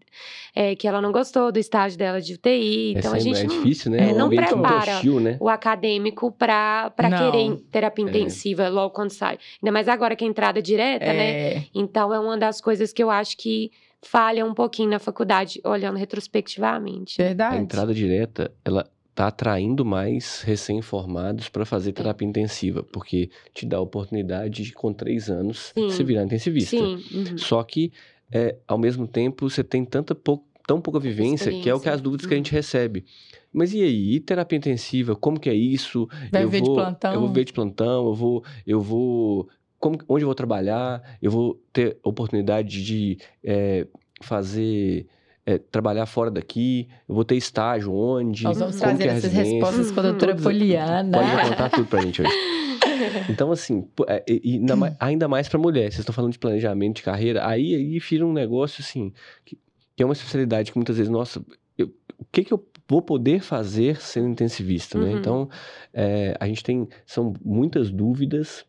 é, 0.55 0.75
que 0.75 0.87
ela 0.87 1.01
não 1.01 1.11
gostou 1.11 1.51
do 1.51 1.59
estágio 1.59 1.97
dela 1.97 2.19
de 2.19 2.33
UTI. 2.33 2.93
Então 2.97 3.13
a 3.13 3.19
gente 3.19 3.41
é 3.41 3.45
difícil, 3.45 3.91
né? 3.91 4.09
É, 4.09 4.13
não 4.13 4.29
prepara 4.29 4.95
hostil, 4.95 5.19
né? 5.19 5.37
o 5.39 5.49
acadêmico 5.49 6.31
para 6.31 6.91
querer 6.97 7.55
terapia 7.71 8.05
intensiva 8.05 8.67
logo 8.69 8.93
quando 8.93 9.11
sai. 9.11 9.37
Ainda 9.61 9.71
mais 9.71 9.87
agora 9.87 10.15
que 10.17 10.25
a 10.25 10.27
entrada 10.27 10.61
direta 10.61 11.05
né? 11.05 11.29
é. 11.29 11.55
né? 11.55 11.65
Então 11.73 12.13
é 12.13 12.19
uma 12.19 12.37
das 12.37 12.59
coisas 12.59 12.91
que 12.91 13.01
eu 13.01 13.09
acho 13.09 13.37
que 13.37 13.71
falha 14.01 14.45
um 14.45 14.53
pouquinho 14.53 14.89
na 14.89 14.99
faculdade, 14.99 15.61
olhando 15.63 15.97
retrospectivamente. 15.97 17.17
Verdade. 17.17 17.55
A 17.55 17.59
entrada 17.59 17.93
direta, 17.93 18.51
ela 18.63 18.89
tá 19.17 19.27
atraindo 19.27 19.83
mais 19.83 20.41
recém-formados 20.41 21.49
para 21.49 21.65
fazer 21.65 21.91
terapia 21.91 22.27
é. 22.27 22.29
intensiva, 22.29 22.83
porque 22.83 23.31
te 23.53 23.65
dá 23.65 23.77
a 23.77 23.81
oportunidade 23.81 24.63
de, 24.63 24.73
com 24.73 24.93
três 24.93 25.27
anos, 25.27 25.71
Sim. 25.73 25.89
se 25.89 26.03
virar 26.03 26.23
intensivista. 26.23 26.77
Sim. 26.77 27.03
Uhum. 27.11 27.37
Só 27.37 27.63
que, 27.63 27.91
é, 28.31 28.55
ao 28.67 28.77
mesmo 28.77 29.07
tempo, 29.07 29.49
você 29.49 29.63
tem 29.63 29.83
tanta 29.83 30.15
tão 30.67 30.81
pouca 30.81 30.99
vivência, 30.99 31.49
que 31.49 31.69
é 31.69 31.73
o 31.73 31.79
que 31.79 31.89
as 31.89 32.01
dúvidas 32.01 32.25
uhum. 32.25 32.29
que 32.29 32.33
a 32.35 32.37
gente 32.37 32.51
uhum. 32.51 32.57
recebe. 32.57 33.05
Mas 33.51 33.73
e 33.73 33.81
aí, 33.81 34.15
e 34.15 34.19
terapia 34.19 34.57
intensiva? 34.57 35.15
Como 35.15 35.39
que 35.39 35.49
é 35.49 35.53
isso? 35.55 36.07
Vai 36.31 36.43
eu 36.43 36.49
ver 36.49 36.59
vou, 36.59 36.75
de 36.75 36.75
plantão? 36.75 37.13
Eu 37.13 37.19
vou 37.21 37.29
ver 37.29 37.45
de 37.45 37.53
plantão, 37.53 38.05
eu 38.05 38.13
vou, 38.13 38.43
eu 38.67 38.81
vou 38.81 39.49
como, 39.79 39.97
onde 40.07 40.23
eu 40.23 40.27
vou 40.27 40.35
trabalhar, 40.35 41.01
eu 41.21 41.31
vou 41.31 41.61
ter 41.71 41.97
oportunidade 42.03 42.83
de 42.83 43.17
é, 43.43 43.87
fazer 44.21 45.07
é, 45.45 45.57
trabalhar 45.57 46.05
fora 46.05 46.29
daqui, 46.29 46.89
eu 47.07 47.15
vou 47.15 47.23
ter 47.23 47.35
estágio 47.35 47.93
onde. 47.93 48.43
Nós 48.43 48.59
vamos 48.59 48.75
trazer 48.75 49.03
é 49.03 49.07
essas 49.07 49.31
respostas 49.31 49.91
com 49.91 49.99
a 49.99 50.03
doutora 50.03 50.35
Poliana. 50.35 51.17
Pode 51.17 51.49
contar 51.49 51.69
tudo 51.69 51.87
pra 51.87 52.01
gente 52.01 52.21
hoje. 52.21 52.31
Então, 53.29 53.51
assim, 53.51 53.87
é, 54.07 54.23
e, 54.27 54.57
e, 54.57 54.65
ainda 54.99 55.27
mais 55.27 55.47
para 55.47 55.59
mulher, 55.59 55.83
vocês 55.83 55.99
estão 55.99 56.13
falando 56.13 56.31
de 56.31 56.39
planejamento 56.39 56.97
de 56.97 57.03
carreira, 57.03 57.47
aí, 57.47 57.75
aí 57.75 57.99
vira 57.99 58.25
um 58.25 58.33
negócio, 58.33 58.81
assim, 58.81 59.13
que, 59.45 59.57
que 59.95 60.03
é 60.03 60.05
uma 60.05 60.13
especialidade 60.13 60.71
que 60.71 60.77
muitas 60.77 60.97
vezes, 60.97 61.11
nossa, 61.11 61.43
eu, 61.77 61.87
o 62.17 62.25
que 62.31 62.43
que 62.43 62.53
eu 62.53 62.65
vou 62.87 63.01
poder 63.01 63.41
fazer 63.41 64.01
sendo 64.01 64.29
intensivista, 64.29 64.97
né? 64.97 65.11
Uhum. 65.11 65.17
Então, 65.17 65.49
é, 65.93 66.35
a 66.39 66.47
gente 66.47 66.63
tem, 66.63 66.87
são 67.05 67.33
muitas 67.43 67.91
dúvidas 67.91 68.65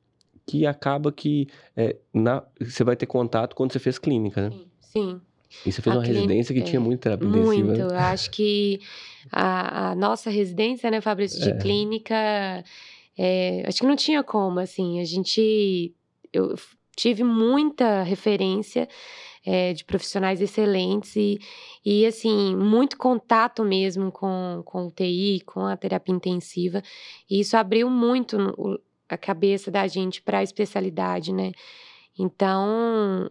que 0.49 0.67
acaba 0.67 1.12
que 1.12 1.47
é, 1.76 1.95
na, 2.12 2.43
você 2.59 2.83
vai 2.83 2.97
ter 2.97 3.05
contato 3.05 3.55
quando 3.55 3.71
você 3.71 3.78
fez 3.78 3.99
clínica, 3.99 4.49
né? 4.49 4.57
Sim. 4.57 4.67
sim. 4.81 5.21
E 5.67 5.71
você 5.71 5.83
fez 5.83 5.95
a 5.95 5.99
uma 5.99 6.02
clínica, 6.02 6.23
residência 6.23 6.55
que 6.55 6.61
é, 6.61 6.64
tinha 6.64 6.81
muita 6.81 7.02
terapia 7.02 7.28
muito, 7.28 7.52
intensiva. 7.52 7.69
Muito. 7.69 7.93
Né? 7.93 7.99
Acho 7.99 8.31
que 8.31 8.81
a, 9.31 9.90
a, 9.90 9.95
nossa 9.95 10.31
residência, 10.31 10.90
né, 10.90 11.02
Fabrício, 11.02 11.38
de 11.38 11.50
é. 11.50 11.59
clínica, 11.59 12.14
é, 13.17 13.62
acho 13.67 13.81
que 13.81 13.87
não 13.87 13.95
tinha 13.95 14.25
como, 14.25 14.59
assim. 14.59 15.00
A 15.00 15.05
gente. 15.05 15.95
Eu 16.33 16.55
tive 16.97 17.23
muita 17.23 18.02
referência 18.02 18.88
é, 19.45 19.73
de 19.73 19.85
profissionais 19.85 20.40
excelentes 20.40 21.14
e, 21.14 21.38
e, 21.85 22.07
assim, 22.07 22.57
muito 22.57 22.97
contato 22.97 23.64
mesmo 23.64 24.11
com, 24.11 24.62
com 24.64 24.87
o 24.87 24.90
TI, 24.90 25.43
com 25.45 25.61
a 25.61 25.76
terapia 25.76 26.14
intensiva. 26.14 26.83
E 27.31 27.40
isso 27.40 27.57
abriu 27.57 27.88
muito 27.88 28.37
a 29.08 29.16
cabeça 29.16 29.70
da 29.70 29.86
gente 29.86 30.22
para 30.22 30.38
a 30.38 30.42
especialidade, 30.42 31.32
né? 31.32 31.52
Então, 32.18 33.30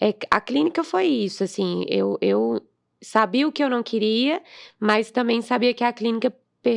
é, 0.00 0.14
a 0.30 0.40
clínica 0.40 0.84
foi 0.84 1.06
isso, 1.06 1.44
assim, 1.44 1.84
eu, 1.88 2.16
eu 2.20 2.60
sabia 3.02 3.46
o 3.46 3.52
que 3.52 3.62
eu 3.62 3.68
não 3.68 3.82
queria, 3.82 4.42
mas 4.78 5.10
também 5.10 5.42
sabia 5.42 5.74
que 5.74 5.84
a 5.84 5.92
clínica 5.92 6.32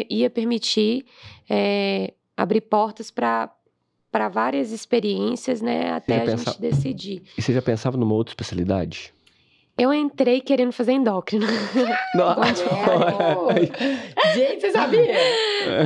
ia 0.09 0.29
permitir 0.29 1.05
é, 1.49 2.13
abrir 2.35 2.61
portas 2.61 3.11
para 3.11 3.53
para 4.11 4.29
várias 4.29 4.71
experiências, 4.71 5.59
né, 5.59 5.91
até 5.91 6.21
a 6.21 6.35
gente 6.35 6.61
decidir. 6.61 7.23
E 7.35 7.41
você 7.41 7.51
já 7.51 7.63
pensava 7.63 7.97
numa 7.97 8.13
outra 8.13 8.31
especialidade? 8.31 9.11
Eu 9.75 9.91
entrei 9.91 10.39
querendo 10.39 10.71
fazer 10.71 10.91
endócrino. 10.91 11.47
Nossa! 12.15 12.63
gente, 14.35 14.61
você 14.61 14.71
sabia? 14.71 15.13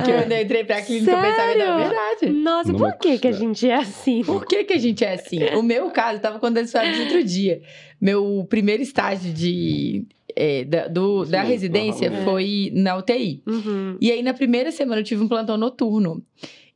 Que 0.03 0.11
eu 0.11 0.41
entrei 0.41 0.65
pra 0.65 0.81
clínica 0.81 1.11
Sério? 1.11 1.29
pensava, 1.29 1.55
na 1.55 1.77
verdade. 1.77 2.29
Nossa, 2.33 2.71
Numa... 2.73 2.91
por 2.91 2.99
que 2.99 3.17
que 3.17 3.27
a 3.27 3.31
gente 3.31 3.69
é 3.69 3.75
assim? 3.75 4.23
Por 4.23 4.45
que 4.45 4.65
que 4.65 4.73
a 4.73 4.77
gente 4.77 5.05
é 5.05 5.13
assim? 5.13 5.41
O 5.55 5.63
meu 5.63 5.89
caso, 5.89 6.17
eu 6.17 6.21
tava 6.21 6.37
contando 6.37 6.65
isso 6.65 6.77
outro 6.77 7.23
dia. 7.23 7.61
Meu 7.99 8.45
primeiro 8.49 8.83
estágio 8.83 9.31
de 9.31 10.05
é, 10.35 10.63
da, 10.65 10.87
do, 10.87 11.25
da 11.25 11.41
residência 11.41 12.11
uhum. 12.11 12.23
foi 12.23 12.71
na 12.73 12.95
UTI. 12.95 13.41
Uhum. 13.47 13.97
E 13.99 14.11
aí, 14.11 14.21
na 14.21 14.33
primeira 14.33 14.71
semana, 14.71 15.01
eu 15.01 15.05
tive 15.05 15.23
um 15.23 15.27
plantão 15.27 15.57
noturno. 15.57 16.23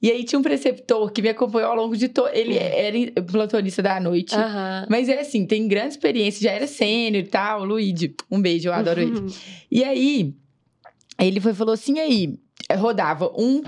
E 0.01 0.09
aí 0.09 0.23
tinha 0.23 0.39
um 0.39 0.41
preceptor 0.41 1.11
que 1.11 1.21
me 1.21 1.29
acompanhou 1.29 1.69
ao 1.69 1.75
longo 1.75 1.95
de 1.95 2.07
todo. 2.07 2.29
Ele 2.33 2.57
era 2.57 3.21
plantonista 3.21 3.83
da 3.83 3.99
noite. 3.99 4.35
Uhum. 4.35 4.85
Mas 4.89 5.07
é 5.07 5.19
assim, 5.19 5.45
tem 5.45 5.67
grande 5.67 5.89
experiência, 5.89 6.41
já 6.41 6.51
era 6.51 6.65
sênior 6.65 7.23
e 7.23 7.27
tal, 7.27 7.63
Luigi. 7.63 8.15
Um 8.29 8.41
beijo, 8.41 8.69
eu 8.69 8.73
adoro 8.73 8.99
ele. 8.99 9.19
Uhum. 9.19 9.27
E 9.69 9.83
aí, 9.83 10.33
ele 11.19 11.39
foi 11.39 11.53
falou 11.53 11.73
assim: 11.73 11.99
aí, 11.99 12.33
rodava 12.77 13.31
um, 13.37 13.61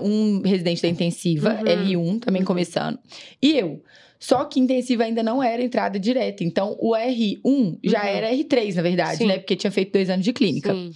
um 0.00 0.42
residente 0.42 0.80
da 0.80 0.88
intensiva, 0.88 1.50
uhum. 1.50 1.64
R1, 1.64 2.20
também 2.20 2.40
uhum. 2.42 2.46
começando, 2.46 2.98
e 3.42 3.58
eu. 3.58 3.82
Só 4.18 4.44
que 4.44 4.60
intensiva 4.60 5.04
ainda 5.04 5.22
não 5.22 5.42
era 5.42 5.62
entrada 5.62 5.98
direta. 5.98 6.44
Então, 6.44 6.76
o 6.78 6.94
R1 6.94 7.78
já 7.82 8.02
uhum. 8.02 8.06
era 8.06 8.30
R3, 8.30 8.74
na 8.74 8.82
verdade, 8.82 9.16
Sim. 9.16 9.26
né? 9.26 9.38
Porque 9.38 9.56
tinha 9.56 9.70
feito 9.70 9.92
dois 9.92 10.10
anos 10.10 10.22
de 10.22 10.32
clínica. 10.34 10.74
Sim. 10.74 10.92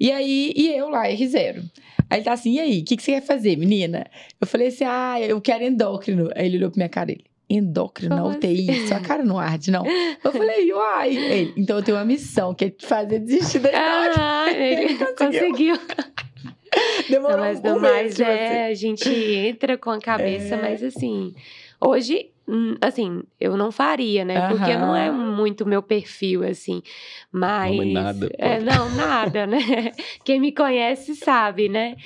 E 0.00 0.10
aí, 0.10 0.52
e 0.56 0.68
eu 0.70 0.88
lá, 0.88 1.06
R0. 1.06 1.62
Aí 2.10 2.18
ele 2.18 2.24
tá 2.24 2.32
assim, 2.32 2.54
e 2.54 2.60
aí, 2.60 2.80
o 2.80 2.84
que, 2.84 2.96
que 2.96 3.02
você 3.02 3.12
quer 3.12 3.22
fazer, 3.22 3.56
menina? 3.56 4.06
Eu 4.40 4.46
falei 4.46 4.68
assim, 4.68 4.84
ah, 4.84 5.20
eu 5.20 5.40
quero 5.40 5.64
endócrino. 5.64 6.30
Aí 6.34 6.46
ele 6.46 6.58
olhou 6.58 6.70
pra 6.70 6.78
minha 6.78 6.88
cara, 6.88 7.12
ele, 7.12 7.24
endócrino 7.48 8.14
na 8.16 8.24
UTI, 8.24 8.70
assim? 8.70 8.86
sua 8.88 9.00
cara 9.00 9.24
não 9.24 9.38
arde, 9.38 9.70
não. 9.70 9.84
Eu 9.86 10.32
falei, 10.32 10.72
uai. 10.72 11.16
Ele, 11.16 11.54
então 11.56 11.78
eu 11.78 11.82
tenho 11.82 11.96
uma 11.96 12.04
missão, 12.04 12.54
que 12.54 12.66
é 12.66 12.70
te 12.70 12.86
fazer 12.86 13.18
desistir 13.18 13.60
da 13.60 13.68
endócrino. 13.70 14.14
Ah, 14.18 14.52
ele 14.52 14.96
conseguiu. 15.14 15.76
Demorou 17.08 17.36
não, 17.36 17.44
mas 17.44 17.60
um 17.64 17.78
mais 17.78 18.20
é, 18.20 18.24
assim. 18.24 18.72
a 18.72 18.74
gente 18.74 19.08
entra 19.08 19.78
com 19.78 19.90
a 19.90 20.00
cabeça, 20.00 20.56
é... 20.56 20.60
mas 20.60 20.82
assim, 20.82 21.32
hoje 21.80 22.30
assim, 22.80 23.22
eu 23.40 23.56
não 23.56 23.72
faria, 23.72 24.24
né? 24.24 24.48
Porque 24.48 24.76
não 24.76 24.94
é 24.94 25.10
muito 25.10 25.66
meu 25.66 25.82
perfil, 25.82 26.44
assim. 26.44 26.82
Mas. 27.32 27.76
Não, 27.76 27.84
nada. 27.86 28.30
É, 28.38 28.60
não, 28.60 28.90
nada, 28.94 29.46
né? 29.46 29.58
Quem 30.24 30.40
me 30.40 30.52
conhece 30.52 31.14
sabe, 31.14 31.68
né? 31.68 31.96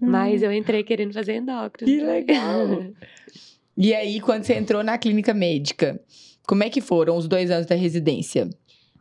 Mas 0.00 0.42
eu 0.42 0.52
entrei 0.52 0.82
querendo 0.82 1.12
fazer 1.12 1.34
endócrino. 1.34 1.90
Que 1.90 2.02
legal! 2.02 2.84
e 3.76 3.94
aí, 3.94 4.20
quando 4.20 4.44
você 4.44 4.54
entrou 4.54 4.82
na 4.82 4.98
clínica 4.98 5.32
médica, 5.32 6.00
como 6.46 6.64
é 6.64 6.70
que 6.70 6.80
foram 6.80 7.16
os 7.16 7.28
dois 7.28 7.50
anos 7.50 7.66
da 7.66 7.74
residência? 7.74 8.50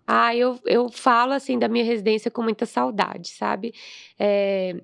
Ah, 0.05 0.35
eu, 0.35 0.59
eu 0.65 0.89
falo, 0.89 1.31
assim, 1.31 1.57
da 1.57 1.67
minha 1.67 1.85
residência 1.85 2.29
com 2.29 2.43
muita 2.43 2.65
saudade, 2.65 3.29
sabe? 3.29 3.73
É, 4.19 4.75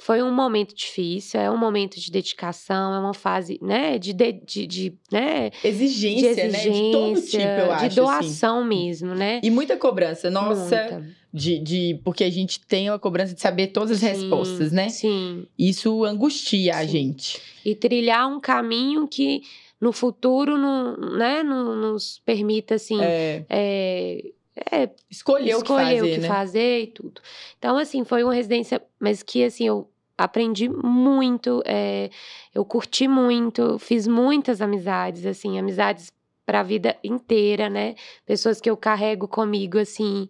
foi 0.00 0.22
um 0.22 0.32
momento 0.32 0.74
difícil, 0.74 1.38
é 1.38 1.50
um 1.50 1.58
momento 1.58 2.00
de 2.00 2.10
dedicação, 2.10 2.94
é 2.94 2.98
uma 2.98 3.12
fase, 3.12 3.58
né, 3.60 3.98
de, 3.98 4.14
de, 4.14 4.32
de, 4.32 4.66
de 4.66 4.98
né, 5.12 5.50
exigência, 5.62 6.34
de 6.34 6.40
exigência, 6.40 6.70
né, 6.70 6.80
de 6.80 6.92
todo 6.92 7.22
tipo, 7.22 7.42
eu 7.42 7.72
acho, 7.72 7.88
de 7.90 7.96
doação 7.96 8.58
assim. 8.60 8.68
mesmo, 8.68 9.14
né? 9.14 9.40
E 9.44 9.50
muita 9.50 9.76
cobrança, 9.76 10.30
nossa, 10.30 10.60
muita. 10.60 11.20
De, 11.32 11.58
de 11.58 12.00
porque 12.02 12.24
a 12.24 12.30
gente 12.30 12.60
tem 12.66 12.88
a 12.88 12.98
cobrança 12.98 13.34
de 13.34 13.40
saber 13.40 13.68
todas 13.68 13.92
as 13.92 13.98
sim, 13.98 14.06
respostas, 14.06 14.72
né? 14.72 14.88
Sim. 14.88 15.46
Isso 15.56 16.02
angustia 16.04 16.72
sim. 16.72 16.78
a 16.80 16.84
gente. 16.86 17.38
E 17.64 17.74
trilhar 17.74 18.26
um 18.26 18.40
caminho 18.40 19.06
que 19.06 19.42
no 19.78 19.92
futuro, 19.92 20.56
no, 20.56 20.96
né, 21.18 21.42
no, 21.42 21.76
nos 21.76 22.20
permita 22.24 22.74
assim, 22.74 23.00
é... 23.00 23.44
É, 23.48 24.24
é, 24.70 24.90
escolher, 25.10 25.54
o 25.56 25.62
que 25.62 25.68
fazer, 25.68 26.02
o 26.02 26.04
que 26.04 26.18
né? 26.18 26.28
fazer 26.28 26.80
e 26.82 26.86
tudo. 26.88 27.20
Então, 27.58 27.76
assim, 27.76 28.04
foi 28.04 28.22
uma 28.24 28.34
residência, 28.34 28.82
mas 28.98 29.22
que, 29.22 29.44
assim, 29.44 29.66
eu 29.66 29.88
aprendi 30.16 30.68
muito, 30.68 31.62
é, 31.64 32.10
eu 32.54 32.64
curti 32.64 33.08
muito, 33.08 33.78
fiz 33.78 34.06
muitas 34.06 34.60
amizades, 34.60 35.24
assim, 35.24 35.58
amizades 35.58 36.12
para 36.44 36.60
a 36.60 36.64
vida 36.64 36.96
inteira, 37.02 37.70
né? 37.70 37.94
Pessoas 38.26 38.60
que 38.60 38.68
eu 38.68 38.76
carrego 38.76 39.28
comigo, 39.28 39.78
assim, 39.78 40.28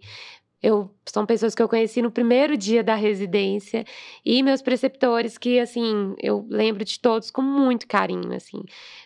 eu 0.62 0.90
são 1.06 1.26
pessoas 1.26 1.54
que 1.54 1.62
eu 1.62 1.68
conheci 1.68 2.02
no 2.02 2.10
primeiro 2.10 2.56
dia 2.56 2.82
da 2.82 2.94
residência 2.94 3.84
e 4.24 4.42
meus 4.42 4.62
preceptores 4.62 5.38
que 5.38 5.58
assim 5.58 6.14
eu 6.22 6.46
lembro 6.48 6.84
de 6.84 7.00
todos 7.00 7.30
com 7.30 7.42
muito 7.42 7.86
carinho 7.86 8.32
assim. 8.34 8.62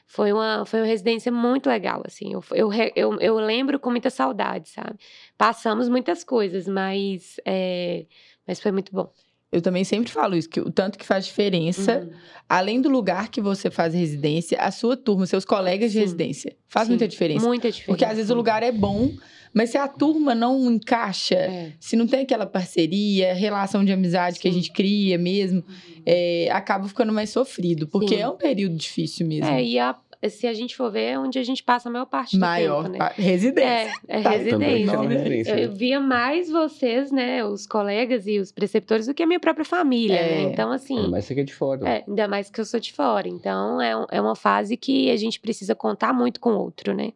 Foi 0.06 0.32
uma 0.32 0.66
foi 0.66 0.80
uma 0.80 0.86
residência 0.86 1.30
muito 1.32 1.68
legal 1.68 2.02
assim. 2.06 2.32
Eu, 2.32 2.44
eu, 2.52 2.70
eu, 2.96 3.20
eu 3.20 3.34
lembro 3.36 3.78
com 3.78 3.90
muita 3.90 4.10
saudade 4.10 4.68
sabe? 4.70 4.98
Passamos 5.38 5.88
muitas 5.88 6.24
coisas 6.24 6.66
mas 6.68 7.36
é, 7.44 8.06
mas 8.46 8.60
foi 8.60 8.72
muito 8.72 8.92
bom 8.92 9.10
eu 9.54 9.62
também 9.62 9.84
sempre 9.84 10.10
falo 10.10 10.34
isso, 10.34 10.48
que 10.48 10.60
o 10.60 10.68
tanto 10.68 10.98
que 10.98 11.06
faz 11.06 11.26
diferença, 11.26 12.00
uhum. 12.00 12.10
além 12.48 12.80
do 12.80 12.88
lugar 12.88 13.28
que 13.28 13.40
você 13.40 13.70
faz 13.70 13.94
residência, 13.94 14.58
a 14.60 14.72
sua 14.72 14.96
turma, 14.96 15.26
seus 15.26 15.44
colegas 15.44 15.92
Sim. 15.92 15.98
de 15.98 16.04
residência. 16.04 16.56
Faz 16.66 16.86
Sim. 16.86 16.94
muita 16.94 17.06
diferença. 17.06 17.46
Muita 17.46 17.70
diferença. 17.70 17.86
Porque 17.92 18.04
às 18.04 18.16
vezes 18.16 18.32
o 18.32 18.34
lugar 18.34 18.64
é 18.64 18.72
bom, 18.72 19.12
mas 19.54 19.70
se 19.70 19.78
a 19.78 19.86
turma 19.86 20.34
não 20.34 20.72
encaixa, 20.72 21.36
é. 21.36 21.72
se 21.78 21.94
não 21.94 22.04
tem 22.04 22.22
aquela 22.22 22.46
parceria, 22.46 23.32
relação 23.32 23.84
de 23.84 23.92
amizade 23.92 24.36
Sim. 24.36 24.42
que 24.42 24.48
a 24.48 24.52
gente 24.52 24.72
cria 24.72 25.16
mesmo, 25.16 25.58
uhum. 25.60 26.02
é, 26.04 26.48
acaba 26.50 26.88
ficando 26.88 27.12
mais 27.12 27.30
sofrido, 27.30 27.86
porque 27.86 28.16
é 28.16 28.28
um 28.28 28.36
período 28.36 28.74
difícil 28.74 29.24
mesmo. 29.24 29.46
É, 29.46 29.62
e 29.62 29.78
a, 29.78 29.94
se 30.28 30.46
a 30.46 30.52
gente 30.52 30.76
for 30.76 30.90
ver, 30.90 31.04
é 31.04 31.18
onde 31.18 31.38
a 31.38 31.42
gente 31.42 31.62
passa 31.62 31.88
a 31.88 31.92
maior 31.92 32.06
parte 32.06 32.36
do 32.36 32.40
maior, 32.40 32.84
tempo, 32.84 32.98
né? 32.98 33.10
Residência. 33.16 33.92
É, 34.08 34.18
é 34.18 34.22
tá, 34.22 34.30
residência. 34.30 35.00
residência. 35.00 35.60
Eu 35.60 35.72
via 35.72 36.00
mais 36.00 36.50
vocês, 36.50 37.10
né, 37.10 37.44
os 37.44 37.66
colegas 37.66 38.26
e 38.26 38.38
os 38.38 38.52
preceptores, 38.52 39.06
do 39.06 39.14
que 39.14 39.22
a 39.22 39.26
minha 39.26 39.40
própria 39.40 39.64
família, 39.64 40.20
né? 40.20 40.32
é. 40.32 40.44
né? 40.44 40.52
Então, 40.52 40.70
assim... 40.72 40.98
Ainda 40.98 41.10
mais 41.10 41.24
você 41.24 41.34
que 41.34 41.40
é 41.40 41.44
de 41.44 41.54
fora. 41.54 41.88
É, 41.88 42.04
ainda 42.06 42.28
mais 42.28 42.50
que 42.50 42.60
eu 42.60 42.64
sou 42.64 42.80
de 42.80 42.92
fora. 42.92 43.28
Então, 43.28 43.80
é, 43.80 43.92
é 44.10 44.20
uma 44.20 44.36
fase 44.36 44.76
que 44.76 45.10
a 45.10 45.16
gente 45.16 45.40
precisa 45.40 45.74
contar 45.74 46.12
muito 46.12 46.40
com 46.40 46.50
o 46.50 46.58
outro, 46.58 46.94
né? 46.94 47.12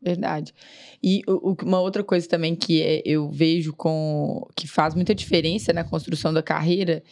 Verdade. 0.00 0.52
E 1.02 1.22
uma 1.62 1.80
outra 1.80 2.04
coisa 2.04 2.28
também 2.28 2.54
que 2.54 2.82
é, 2.82 3.02
eu 3.04 3.28
vejo 3.28 3.72
com 3.72 4.46
que 4.54 4.68
faz 4.68 4.94
muita 4.94 5.14
diferença 5.14 5.72
na 5.72 5.82
construção 5.82 6.32
da 6.32 6.42
carreira 6.42 7.02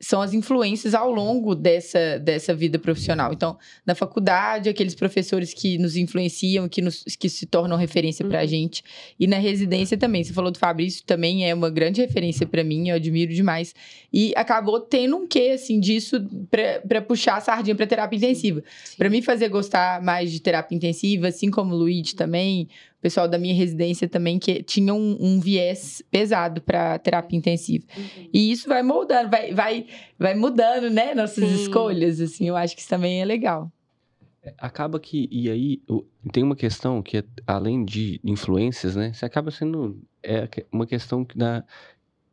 são 0.00 0.20
as 0.20 0.34
influências 0.34 0.94
ao 0.94 1.10
longo 1.10 1.54
dessa, 1.54 2.18
dessa 2.18 2.54
vida 2.54 2.78
profissional. 2.78 3.32
Então, 3.32 3.58
na 3.86 3.94
faculdade, 3.94 4.68
aqueles 4.68 4.94
professores 4.94 5.54
que 5.54 5.78
nos 5.78 5.96
influenciam, 5.96 6.68
que, 6.68 6.82
nos, 6.82 7.04
que 7.18 7.28
se 7.28 7.46
tornam 7.46 7.76
referência 7.76 8.22
uhum. 8.22 8.30
para 8.30 8.40
a 8.40 8.46
gente. 8.46 8.82
E 9.18 9.26
na 9.26 9.38
residência 9.38 9.96
também. 9.96 10.22
Você 10.22 10.32
falou 10.32 10.50
do 10.50 10.58
Fabrício, 10.58 11.02
também 11.04 11.48
é 11.48 11.54
uma 11.54 11.70
grande 11.70 12.00
referência 12.00 12.46
para 12.46 12.62
mim, 12.62 12.90
eu 12.90 12.96
admiro 12.96 13.32
demais. 13.32 13.74
E 14.12 14.32
acabou 14.36 14.80
tendo 14.80 15.16
um 15.16 15.26
quê, 15.26 15.52
assim, 15.54 15.80
disso 15.80 16.24
para 16.50 17.00
puxar 17.00 17.36
a 17.36 17.40
sardinha 17.40 17.74
para 17.74 17.86
terapia 17.86 18.16
intensiva. 18.16 18.62
Para 18.96 19.08
mim 19.08 19.22
fazer 19.22 19.48
gostar 19.48 20.02
mais 20.02 20.30
de 20.30 20.40
terapia 20.40 20.76
intensiva, 20.76 21.28
assim 21.28 21.50
como 21.50 21.74
o 21.74 21.78
Luiz 21.78 22.12
também, 22.12 22.68
pessoal 23.00 23.28
da 23.28 23.38
minha 23.38 23.54
residência 23.54 24.08
também, 24.08 24.38
que 24.38 24.62
tinha 24.62 24.92
um, 24.92 25.16
um 25.20 25.40
viés 25.40 26.02
pesado 26.10 26.60
para 26.60 26.98
terapia 26.98 27.38
intensiva. 27.38 27.86
Uhum. 27.96 28.28
E 28.32 28.50
isso 28.50 28.68
vai 28.68 28.82
moldando, 28.82 29.30
vai, 29.30 29.52
vai, 29.52 29.86
vai 30.18 30.34
mudando, 30.34 30.90
né, 30.90 31.14
nossas 31.14 31.48
Sim. 31.48 31.54
escolhas, 31.54 32.20
assim, 32.20 32.48
eu 32.48 32.56
acho 32.56 32.74
que 32.74 32.80
isso 32.80 32.90
também 32.90 33.20
é 33.20 33.24
legal. 33.24 33.70
É, 34.42 34.54
acaba 34.58 34.98
que, 34.98 35.28
e 35.30 35.50
aí, 35.50 35.80
tem 36.32 36.42
uma 36.42 36.56
questão 36.56 37.02
que, 37.02 37.18
é, 37.18 37.24
além 37.46 37.84
de 37.84 38.20
influências, 38.24 38.96
né, 38.96 39.12
você 39.12 39.24
acaba 39.24 39.50
sendo, 39.50 40.00
é 40.22 40.48
uma 40.72 40.86
questão 40.86 41.26
da 41.34 41.64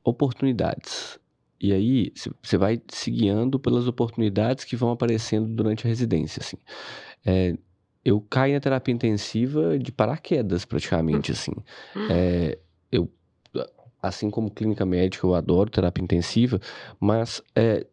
oportunidades. 0.03 1.19
E 1.59 1.71
aí, 1.73 2.11
você 2.43 2.57
vai 2.57 2.81
se 2.89 3.09
guiando 3.09 3.59
pelas 3.59 3.87
oportunidades 3.87 4.65
que 4.65 4.75
vão 4.75 4.91
aparecendo 4.91 5.47
durante 5.47 5.85
a 5.85 5.89
residência, 5.89 6.41
assim. 6.41 6.57
É, 7.25 7.55
eu 8.05 8.21
caí 8.21 8.53
na 8.53 8.59
terapia 8.59 8.93
intensiva 8.93 9.79
de 9.79 9.91
paraquedas, 9.91 10.63
praticamente, 10.63 11.31
assim. 11.31 11.51
É, 12.09 12.57
eu, 12.91 13.11
assim 14.01 14.29
como 14.29 14.51
clínica 14.51 14.85
médica, 14.85 15.25
eu 15.25 15.33
adoro 15.33 15.71
terapia 15.71 16.03
intensiva, 16.03 16.61
mas 16.99 17.41
é, 17.55 17.87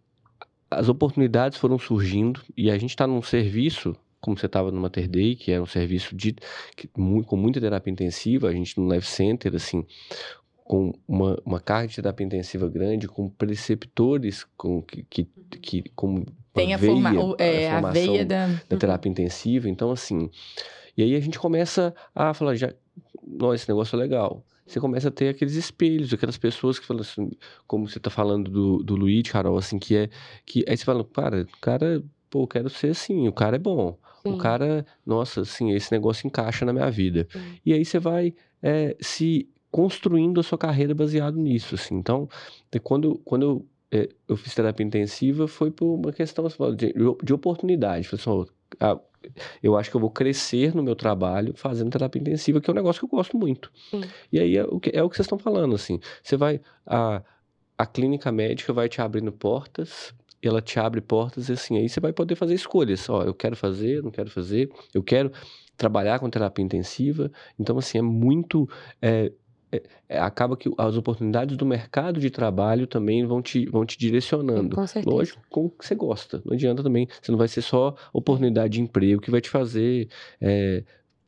as 0.70 0.90
oportunidades 0.90 1.56
foram 1.56 1.78
surgindo 1.78 2.42
e 2.54 2.70
a 2.70 2.76
gente 2.76 2.90
está 2.90 3.06
num 3.06 3.22
serviço, 3.22 3.96
como 4.20 4.36
você 4.36 4.46
estava 4.46 4.70
no 4.70 4.80
Mater 4.82 5.08
Day, 5.08 5.34
que 5.34 5.50
é 5.50 5.58
um 5.58 5.66
serviço 5.66 6.14
de, 6.14 6.36
que, 6.76 6.86
com 6.88 7.36
muita 7.36 7.58
terapia 7.58 7.90
intensiva, 7.90 8.48
a 8.48 8.52
gente 8.52 8.78
no 8.78 8.92
Life 8.92 9.06
Center, 9.06 9.54
assim, 9.54 9.84
com 10.64 10.92
uma, 11.06 11.36
uma 11.44 11.60
carga 11.60 11.88
de 11.88 11.96
terapia 11.96 12.26
intensiva 12.26 12.68
grande, 12.68 13.08
com 13.08 13.28
preceptores 13.28 14.44
com, 14.56 14.82
que, 14.82 15.02
que, 15.04 15.24
que 15.60 15.82
com 15.94 16.24
tem 16.52 16.74
a, 16.74 16.76
veia, 16.76 16.92
forma, 16.92 17.24
o, 17.24 17.36
é, 17.38 17.70
a, 17.70 17.78
a 17.78 17.90
veia 17.90 18.24
da... 18.24 18.46
da 18.46 18.52
uhum. 18.70 18.78
terapia 18.78 19.10
intensiva. 19.10 19.68
Então, 19.68 19.90
assim. 19.90 20.30
E 20.96 21.02
aí 21.02 21.16
a 21.16 21.20
gente 21.20 21.38
começa 21.38 21.94
a 22.14 22.34
falar, 22.34 22.54
já, 22.54 22.72
nossa, 23.26 23.56
esse 23.56 23.68
negócio 23.68 23.96
é 23.96 23.98
legal. 23.98 24.44
Você 24.66 24.78
começa 24.78 25.08
a 25.08 25.10
ter 25.10 25.28
aqueles 25.28 25.54
espelhos, 25.54 26.12
aquelas 26.12 26.38
pessoas 26.38 26.78
que 26.78 26.86
falam 26.86 27.02
assim, 27.02 27.30
como 27.66 27.88
você 27.88 27.98
está 27.98 28.10
falando 28.10 28.50
do, 28.50 28.82
do 28.82 28.94
Luiz, 28.94 29.28
Carol, 29.30 29.56
assim, 29.56 29.78
que 29.78 29.96
é. 29.96 30.08
Que, 30.46 30.64
aí 30.68 30.76
você 30.76 30.84
fala, 30.84 31.04
cara, 31.04 31.42
o 31.42 31.60
cara, 31.60 32.02
pô, 32.30 32.42
eu 32.42 32.46
quero 32.46 32.70
ser 32.70 32.90
assim, 32.90 33.26
o 33.26 33.32
cara 33.32 33.56
é 33.56 33.58
bom. 33.58 33.98
Sim. 34.22 34.34
O 34.34 34.38
cara, 34.38 34.86
nossa, 35.04 35.40
assim, 35.40 35.72
esse 35.72 35.90
negócio 35.90 36.26
encaixa 36.26 36.64
na 36.64 36.72
minha 36.72 36.90
vida. 36.90 37.26
Sim. 37.30 37.58
E 37.66 37.72
aí 37.72 37.84
você 37.84 37.98
vai 37.98 38.34
é, 38.62 38.96
se 39.00 39.48
construindo 39.72 40.38
a 40.38 40.42
sua 40.44 40.58
carreira 40.58 40.94
baseado 40.94 41.36
nisso, 41.36 41.74
assim. 41.74 41.96
Então, 41.96 42.28
quando, 42.84 43.18
quando 43.24 43.42
eu 43.42 43.66
é, 43.94 44.08
eu 44.26 44.36
fiz 44.38 44.54
terapia 44.54 44.86
intensiva 44.86 45.46
foi 45.46 45.70
por 45.70 45.94
uma 45.94 46.12
questão 46.12 46.46
de, 46.74 46.94
de 47.22 47.32
oportunidade. 47.34 48.08
Falei 48.08 48.22
assim, 48.22 48.52
ah, 48.80 48.98
eu 49.62 49.76
acho 49.76 49.90
que 49.90 49.96
eu 49.96 50.00
vou 50.00 50.10
crescer 50.10 50.74
no 50.74 50.82
meu 50.82 50.96
trabalho 50.96 51.52
fazendo 51.54 51.90
terapia 51.90 52.20
intensiva, 52.20 52.60
que 52.60 52.70
é 52.70 52.72
um 52.72 52.74
negócio 52.76 53.00
que 53.00 53.04
eu 53.04 53.18
gosto 53.18 53.36
muito. 53.36 53.70
Sim. 53.90 54.02
E 54.32 54.38
aí 54.40 54.56
é 54.56 54.64
o 54.64 54.80
que, 54.80 54.90
é 54.94 55.02
o 55.02 55.10
que 55.10 55.16
vocês 55.16 55.26
estão 55.26 55.38
falando, 55.38 55.74
assim. 55.74 56.00
Você 56.22 56.36
vai. 56.36 56.60
A, 56.86 57.22
a 57.76 57.86
clínica 57.86 58.32
médica 58.32 58.72
vai 58.72 58.88
te 58.88 59.00
abrindo 59.02 59.30
portas, 59.30 60.14
ela 60.42 60.62
te 60.62 60.78
abre 60.78 61.00
portas 61.00 61.48
e 61.48 61.52
assim, 61.52 61.76
aí 61.76 61.88
você 61.88 62.00
vai 62.00 62.12
poder 62.12 62.34
fazer 62.34 62.54
escolhas. 62.54 63.08
Ó, 63.10 63.22
eu 63.22 63.34
quero 63.34 63.56
fazer, 63.56 64.02
não 64.02 64.10
quero 64.10 64.30
fazer, 64.30 64.70
eu 64.94 65.02
quero 65.02 65.30
trabalhar 65.76 66.18
com 66.18 66.30
terapia 66.30 66.64
intensiva. 66.64 67.30
Então, 67.58 67.76
assim, 67.78 67.98
é 67.98 68.02
muito. 68.02 68.68
É, 69.00 69.08
é, 69.10 69.30
é, 69.30 69.32
acaba 70.08 70.56
que 70.56 70.70
as 70.76 70.96
oportunidades 70.96 71.56
do 71.56 71.64
mercado 71.64 72.20
de 72.20 72.30
trabalho 72.30 72.86
também 72.86 73.24
vão 73.24 73.40
te, 73.40 73.66
vão 73.66 73.84
te 73.84 73.98
direcionando. 73.98 74.76
Com 74.76 74.86
certeza. 74.86 75.14
Lógico, 75.14 75.42
com 75.48 75.66
o 75.66 75.70
que 75.70 75.86
você 75.86 75.94
gosta. 75.94 76.42
Não 76.44 76.54
adianta 76.54 76.82
também, 76.82 77.08
você 77.20 77.30
não 77.30 77.38
vai 77.38 77.48
ser 77.48 77.62
só 77.62 77.94
oportunidade 78.12 78.74
de 78.74 78.80
emprego 78.80 79.20
que 79.20 79.30
vai 79.30 79.40
te 79.40 79.50
fazer 79.50 80.08
é, 80.40 80.82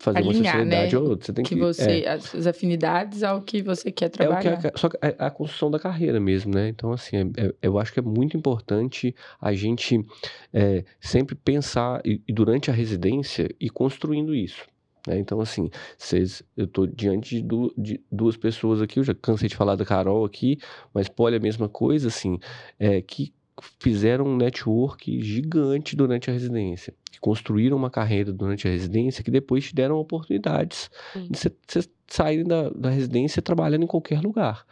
fazer 0.04 0.18
Alinhar, 0.18 0.36
uma 0.36 0.44
sociedade 0.44 0.94
né? 0.94 1.00
ou 1.00 1.08
outra. 1.08 1.26
Você 1.26 1.32
tem 1.32 1.44
que, 1.44 1.54
que 1.54 1.60
você, 1.60 2.00
é, 2.00 2.12
as 2.12 2.46
afinidades 2.46 3.22
ao 3.22 3.40
que 3.40 3.62
você 3.62 3.90
quer 3.90 4.08
trabalhar. 4.10 4.50
É 4.50 4.54
o 4.54 4.60
que 4.60 4.66
é, 4.66 4.72
só 4.76 4.88
que 4.88 4.98
é 5.00 5.14
a 5.18 5.30
construção 5.30 5.70
da 5.70 5.78
carreira 5.78 6.20
mesmo, 6.20 6.54
né? 6.54 6.68
Então, 6.68 6.92
assim, 6.92 7.16
é, 7.16 7.46
é, 7.46 7.54
eu 7.62 7.78
acho 7.78 7.92
que 7.92 8.00
é 8.00 8.02
muito 8.02 8.36
importante 8.36 9.14
a 9.40 9.52
gente 9.54 10.04
é, 10.52 10.84
sempre 11.00 11.34
pensar, 11.34 12.00
e, 12.04 12.20
e 12.28 12.32
durante 12.32 12.70
a 12.70 12.74
residência, 12.74 13.48
e 13.58 13.70
construindo 13.70 14.34
isso. 14.34 14.66
Né? 15.06 15.18
Então, 15.18 15.40
assim, 15.40 15.70
vocês, 15.98 16.42
eu 16.56 16.64
estou 16.64 16.86
diante 16.86 17.36
de, 17.36 17.42
du, 17.42 17.74
de, 17.76 18.00
duas 18.10 18.36
pessoas 18.36 18.80
aqui, 18.80 18.98
eu 18.98 19.04
já 19.04 19.14
cansei 19.14 19.48
de 19.48 19.56
falar 19.56 19.76
da 19.76 19.84
Carol 19.84 20.24
aqui, 20.24 20.58
mas 20.92 21.08
Polly 21.08 21.36
é 21.36 21.38
a 21.38 21.42
mesma 21.42 21.68
coisa, 21.68 22.08
assim, 22.08 22.38
é, 22.78 23.00
que 23.02 23.32
fizeram 23.78 24.26
um 24.26 24.36
network 24.36 25.22
gigante 25.22 25.94
durante 25.94 26.28
a 26.28 26.32
residência, 26.32 26.92
que 27.10 27.20
construíram 27.20 27.76
uma 27.76 27.90
carreira 27.90 28.32
durante 28.32 28.66
a 28.66 28.70
residência, 28.70 29.22
que 29.22 29.30
depois 29.30 29.66
te 29.66 29.74
deram 29.74 29.96
oportunidades 29.96 30.90
Sim. 31.12 31.28
de 31.30 31.38
vocês 31.38 31.88
saírem 32.08 32.44
da, 32.44 32.70
da 32.70 32.90
residência 32.90 33.40
trabalhando 33.40 33.84
em 33.84 33.86
qualquer 33.86 34.20
lugar. 34.20 34.64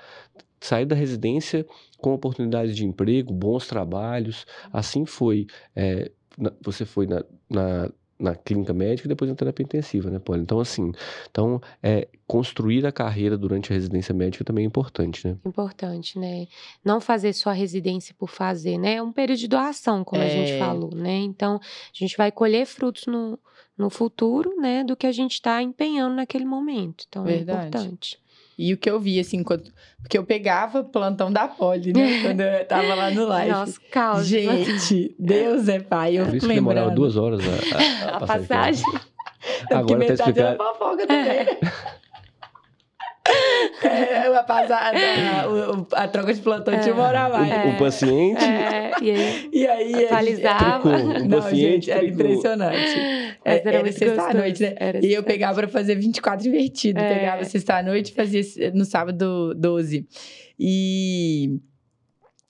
Sair 0.60 0.84
da 0.84 0.94
residência 0.94 1.66
com 1.98 2.12
oportunidades 2.12 2.76
de 2.76 2.84
emprego, 2.84 3.32
bons 3.32 3.66
trabalhos, 3.66 4.46
assim 4.72 5.04
foi. 5.04 5.46
É, 5.74 6.10
você 6.62 6.84
foi 6.84 7.06
na, 7.06 7.24
na 7.50 7.90
na 8.22 8.34
clínica 8.34 8.72
médica 8.72 9.06
e 9.06 9.10
depois 9.10 9.30
na 9.30 9.36
terapia 9.36 9.64
intensiva, 9.64 10.10
né, 10.10 10.18
Paulo? 10.18 10.40
Então, 10.40 10.60
assim, 10.60 10.92
então, 11.30 11.60
é, 11.82 12.08
construir 12.26 12.86
a 12.86 12.92
carreira 12.92 13.36
durante 13.36 13.72
a 13.72 13.74
residência 13.74 14.14
médica 14.14 14.44
também 14.44 14.64
é 14.64 14.66
importante, 14.66 15.26
né? 15.26 15.36
Importante, 15.44 16.18
né? 16.18 16.46
Não 16.84 17.00
fazer 17.00 17.32
só 17.32 17.50
a 17.50 17.52
residência 17.52 18.14
por 18.18 18.28
fazer, 18.28 18.78
né? 18.78 18.94
É 18.94 19.02
um 19.02 19.12
período 19.12 19.38
de 19.38 19.48
doação, 19.48 20.04
como 20.04 20.22
é... 20.22 20.26
a 20.26 20.28
gente 20.28 20.58
falou, 20.58 20.94
né? 20.94 21.18
Então, 21.18 21.56
a 21.56 21.98
gente 21.98 22.16
vai 22.16 22.30
colher 22.30 22.64
frutos 22.64 23.06
no, 23.06 23.38
no 23.76 23.90
futuro, 23.90 24.56
né? 24.60 24.84
Do 24.84 24.96
que 24.96 25.06
a 25.06 25.12
gente 25.12 25.32
está 25.32 25.62
empenhando 25.62 26.14
naquele 26.14 26.44
momento. 26.44 27.04
Então, 27.08 27.24
é 27.26 27.36
Verdade. 27.36 27.60
é 27.60 27.68
importante. 27.68 28.21
E 28.58 28.72
o 28.74 28.76
que 28.76 28.90
eu 28.90 29.00
vi, 29.00 29.18
assim, 29.18 29.42
quando... 29.42 29.64
porque 30.00 30.16
eu 30.16 30.24
pegava 30.24 30.84
plantão 30.84 31.32
da 31.32 31.48
Poli, 31.48 31.92
né? 31.92 32.22
quando 32.22 32.40
eu 32.40 32.64
tava 32.66 32.94
lá 32.94 33.10
no 33.10 33.26
live. 33.26 33.50
Nossa, 33.52 33.80
caos. 33.90 34.26
Gente, 34.26 35.14
Deus 35.18 35.68
é 35.68 35.80
pai. 35.80 36.18
Eu 36.18 36.26
Por 36.26 36.36
isso 36.36 36.46
lembrando. 36.46 36.68
demorava 36.68 36.90
duas 36.94 37.16
horas 37.16 37.40
a, 37.40 38.08
a, 38.08 38.16
a 38.16 38.26
passagem. 38.26 38.84
Agora 39.70 40.06
tá 40.06 40.14
explicado. 40.14 40.56
fofoca 40.56 41.06
também. 41.06 41.30
É. 41.30 41.58
É, 43.82 44.26
a, 44.26 44.42
passada, 44.42 44.76
a, 45.94 46.02
a, 46.04 46.08
troca 46.08 46.34
de 46.34 46.40
plantão 46.40 46.74
é. 46.74 46.78
tinha 46.78 46.94
uma 46.94 47.04
hora 47.04 47.28
mais. 47.28 47.66
O, 47.66 47.76
o 47.76 47.78
paciente. 47.78 48.42
É, 48.42 48.92
e 49.00 49.10
aí, 49.10 49.50
e 49.52 49.66
aí 49.66 50.04
atualizava. 50.06 50.88
o 50.88 51.28
Não, 51.28 51.50
gente, 51.54 51.90
era 51.90 52.04
impressionante. 52.04 52.98
É, 53.44 53.58
era, 53.58 53.70
era 53.78 53.92
sexta-noite, 53.92 54.62
né? 54.62 54.74
Era 54.76 55.04
e 55.04 55.12
eu 55.12 55.22
pegava 55.22 55.54
para 55.54 55.68
fazer 55.68 55.94
24 55.94 56.48
invertido. 56.48 56.98
É. 56.98 57.18
Pegava 57.18 57.44
sexta-noite 57.44 58.10
e 58.10 58.14
fazia 58.14 58.42
no 58.74 58.84
sábado 58.84 59.54
12. 59.54 60.06
E 60.58 61.60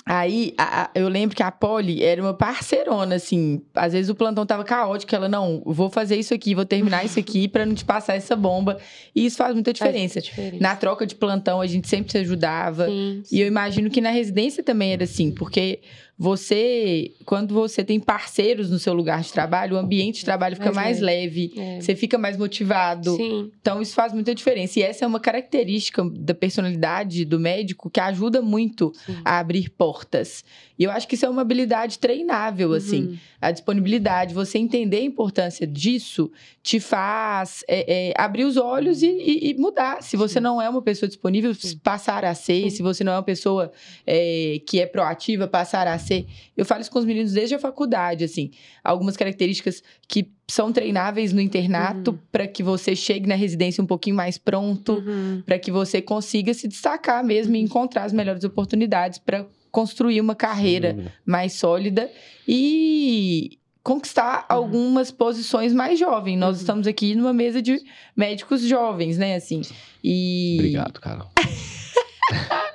Aí, 0.05 0.53
a, 0.59 0.83
a, 0.83 0.91
eu 0.95 1.09
lembro 1.09 1.37
que 1.37 1.43
a 1.43 1.51
Polly 1.51 2.03
era 2.03 2.21
uma 2.21 2.35
parceirona, 2.35 3.15
assim. 3.15 3.63
Às 3.75 3.93
vezes 3.93 4.11
o 4.11 4.15
plantão 4.15 4.45
tava 4.45 4.65
caótico, 4.65 5.15
ela, 5.15 5.29
não, 5.29 5.63
vou 5.65 5.89
fazer 5.89 6.17
isso 6.17 6.35
aqui, 6.35 6.55
vou 6.55 6.65
terminar 6.65 7.05
isso 7.05 7.19
aqui 7.21 7.47
para 7.47 7.65
não 7.65 7.75
te 7.75 7.85
passar 7.85 8.15
essa 8.15 8.35
bomba. 8.35 8.79
E 9.15 9.25
isso 9.25 9.37
faz 9.37 9.55
muita 9.55 9.73
diferença. 9.73 10.15
Faz 10.15 10.27
muita 10.27 10.43
diferença. 10.43 10.63
Na 10.63 10.75
troca 10.75 11.07
de 11.07 11.15
plantão, 11.15 11.61
a 11.61 11.67
gente 11.67 11.89
sempre 11.89 12.11
se 12.11 12.19
ajudava. 12.19 12.87
Sim, 12.87 13.23
sim. 13.25 13.37
E 13.37 13.41
eu 13.41 13.47
imagino 13.47 13.89
que 13.91 14.01
na 14.01 14.11
residência 14.11 14.63
também 14.63 14.93
era 14.93 15.05
assim, 15.05 15.31
porque 15.31 15.81
você, 16.23 17.11
quando 17.25 17.53
você 17.53 17.83
tem 17.83 17.99
parceiros 17.99 18.71
no 18.71 18.79
seu 18.79 18.95
lugar 18.95 19.23
de 19.23 19.33
trabalho, 19.33 19.75
o 19.75 19.79
ambiente 19.79 20.21
de 20.21 20.25
trabalho 20.25 20.55
fica 20.55 20.71
mais, 20.71 21.01
mais 21.01 21.01
leve, 21.01 21.53
é. 21.57 21.81
você 21.81 21.97
fica 21.97 22.17
mais 22.17 22.37
motivado. 22.37 23.17
Sim. 23.17 23.51
Então, 23.61 23.83
isso 23.83 23.93
faz 23.93 24.13
muita 24.13 24.33
diferença. 24.33 24.79
E 24.79 24.85
essa 24.85 25.05
é 25.05 25.09
uma 25.09 25.19
característica 25.19 26.09
da 26.09 26.33
personalidade 26.33 27.25
do 27.25 27.41
médico 27.41 27.91
que 27.91 27.99
ajuda 27.99 28.41
muito 28.41 28.93
Sim. 29.05 29.17
a 29.25 29.41
abrir 29.41 29.69
portas. 29.71 30.45
E 30.79 30.85
eu 30.85 30.93
acho 30.93 31.09
que 31.09 31.17
isso 31.17 31.27
é 31.27 31.29
uma 31.29 31.43
habilidade 31.43 31.99
treinável, 31.99 32.71
uhum. 32.71 32.77
assim. 32.77 33.19
A 33.41 33.51
disponibilidade, 33.51 34.33
você 34.33 34.59
entender 34.59 34.99
a 34.99 35.05
importância 35.05 35.67
disso, 35.67 36.31
te 36.63 36.79
faz 36.79 37.65
é, 37.67 38.11
é, 38.11 38.15
abrir 38.17 38.45
os 38.45 38.57
olhos 38.57 39.03
e, 39.03 39.09
e, 39.09 39.51
e 39.51 39.55
mudar. 39.55 40.03
Se 40.03 40.17
você 40.17 40.35
Sim. 40.35 40.41
não 40.41 40.63
é 40.63 40.69
uma 40.69 40.83
pessoa 40.83 41.09
disponível, 41.09 41.53
passar 41.83 42.25
a 42.25 42.35
ser. 42.35 42.71
Se 42.71 42.83
você 42.83 43.03
não 43.03 43.13
é 43.13 43.17
uma 43.17 43.23
pessoa 43.23 43.73
é, 44.07 44.61
que 44.67 44.81
é 44.81 44.87
proativa, 44.87 45.49
passar 45.49 45.87
a 45.89 45.99
ser 45.99 46.12
ser. 46.13 46.27
Eu 46.57 46.65
falo 46.65 46.81
isso 46.81 46.91
com 46.91 46.99
os 46.99 47.05
meninos 47.05 47.33
desde 47.33 47.55
a 47.55 47.59
faculdade, 47.59 48.25
assim. 48.25 48.51
Algumas 48.85 49.17
características 49.17 49.83
que 50.07 50.31
são 50.47 50.73
treináveis 50.73 51.33
no 51.33 51.41
internato 51.41 52.11
uhum. 52.11 52.19
para 52.31 52.47
que 52.47 52.63
você 52.63 52.95
chegue 52.95 53.27
na 53.27 53.35
residência 53.35 53.83
um 53.83 53.87
pouquinho 53.87 54.17
mais 54.17 54.37
pronto, 54.37 54.95
uhum. 54.95 55.43
para 55.47 55.59
que 55.59 55.71
você 55.71 56.03
consiga 56.03 56.53
se 56.53 56.69
destacar 56.69 57.25
mesmo 57.25 57.55
e 57.57 57.59
uhum. 57.59 57.65
encontrar 57.65 58.05
as 58.05 58.13
melhores 58.13 58.45
oportunidades 58.45 59.19
para 59.19 59.47
construir 59.71 60.21
uma 60.21 60.35
carreira 60.35 61.13
mais 61.25 61.55
sólida 61.55 62.11
e 62.47 63.59
conquistar 63.83 64.47
uhum. 64.51 64.57
algumas 64.57 65.11
posições 65.11 65.73
mais 65.73 65.99
jovens. 65.99 66.39
Nós 66.39 66.57
uhum. 66.57 66.61
estamos 66.61 66.87
aqui 66.87 67.15
numa 67.15 67.33
mesa 67.33 67.63
de 67.63 67.81
médicos 68.15 68.61
jovens, 68.63 69.17
né, 69.17 69.37
assim. 69.37 69.63
E 70.05 70.57
Obrigado, 70.59 71.01
Carol. 71.01 71.31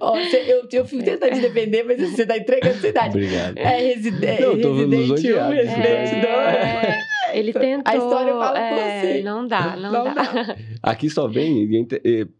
Ó, 0.00 0.16
eu, 0.18 0.66
eu 0.70 0.84
fico 0.84 1.02
tentando 1.02 1.34
te 1.34 1.40
defender, 1.40 1.84
mas 1.84 1.98
você 1.98 2.26
tá 2.26 2.36
entregando 2.36 2.78
sua 2.78 2.88
idade. 2.88 3.08
Obrigado. 3.10 3.56
É, 3.58 3.78
reside, 3.78 4.26
é, 4.26 4.40
Não, 4.40 4.60
tô 4.60 4.74
residente 4.74 5.32
1, 5.32 5.48
residente 5.50 6.14
2. 6.14 7.13
Ele 7.34 7.52
tentou. 7.52 7.92
A 7.92 7.96
história 7.96 8.32
fala 8.32 8.58
é, 8.58 8.70
com 8.70 8.76
você. 8.76 9.22
Não 9.22 9.46
dá, 9.46 9.76
não, 9.76 9.92
não 9.92 10.04
dá. 10.04 10.12
dá. 10.14 10.56
Aqui 10.82 11.10
só 11.10 11.26
vem. 11.26 11.68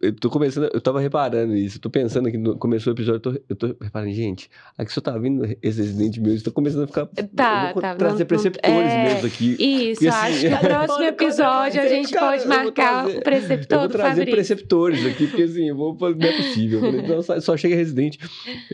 Eu 0.01 0.13
tô 0.15 0.31
começando. 0.31 0.71
Eu 0.73 0.81
tava 0.81 1.01
reparando 1.01 1.55
isso. 1.55 1.79
Eu 1.79 1.81
tô 1.81 1.91
pensando 1.91 2.31
que 2.31 2.39
começou 2.57 2.93
o 2.93 2.97
episódio. 2.97 3.17
Eu 3.17 3.21
tô, 3.21 3.45
eu 3.49 3.57
tô 3.57 3.85
reparando, 3.85 4.13
gente. 4.13 4.51
Aqui 4.79 4.93
só 4.93 5.01
tá 5.01 5.17
vindo 5.19 5.45
esse 5.63 5.81
residente 5.81 6.21
meu. 6.21 6.35
Estou 6.35 6.53
começando 6.53 6.85
a 6.85 6.87
ficar. 6.87 7.07
Tá, 7.35 7.73
tá. 7.75 7.95
Trazer 7.95 8.21
não, 8.21 8.27
preceptores 8.27 8.91
é, 8.91 9.05
mesmo 9.05 9.27
aqui. 9.27 9.57
Isso, 9.59 10.09
assim, 10.09 10.27
acho 10.27 10.41
que 10.41 10.49
no 10.49 10.59
próximo 10.69 11.05
episódio 11.05 11.81
a 11.81 11.87
gente 11.87 12.13
cara, 12.13 12.27
pode 12.27 12.49
marcar 12.49 13.09
o 13.09 13.21
preceptor. 13.23 13.77
Eu 13.77 13.81
vou 13.81 13.89
trazer 13.89 14.31
preceptores 14.31 15.07
aqui, 15.07 15.27
porque 15.27 15.43
assim, 15.43 15.69
eu 15.69 15.77
vou, 15.77 15.97
não 15.99 16.29
é 16.29 16.37
possível. 16.37 16.85
Então, 16.95 17.23
só, 17.23 17.41
só 17.41 17.57
chega 17.57 17.75
residente. 17.75 18.19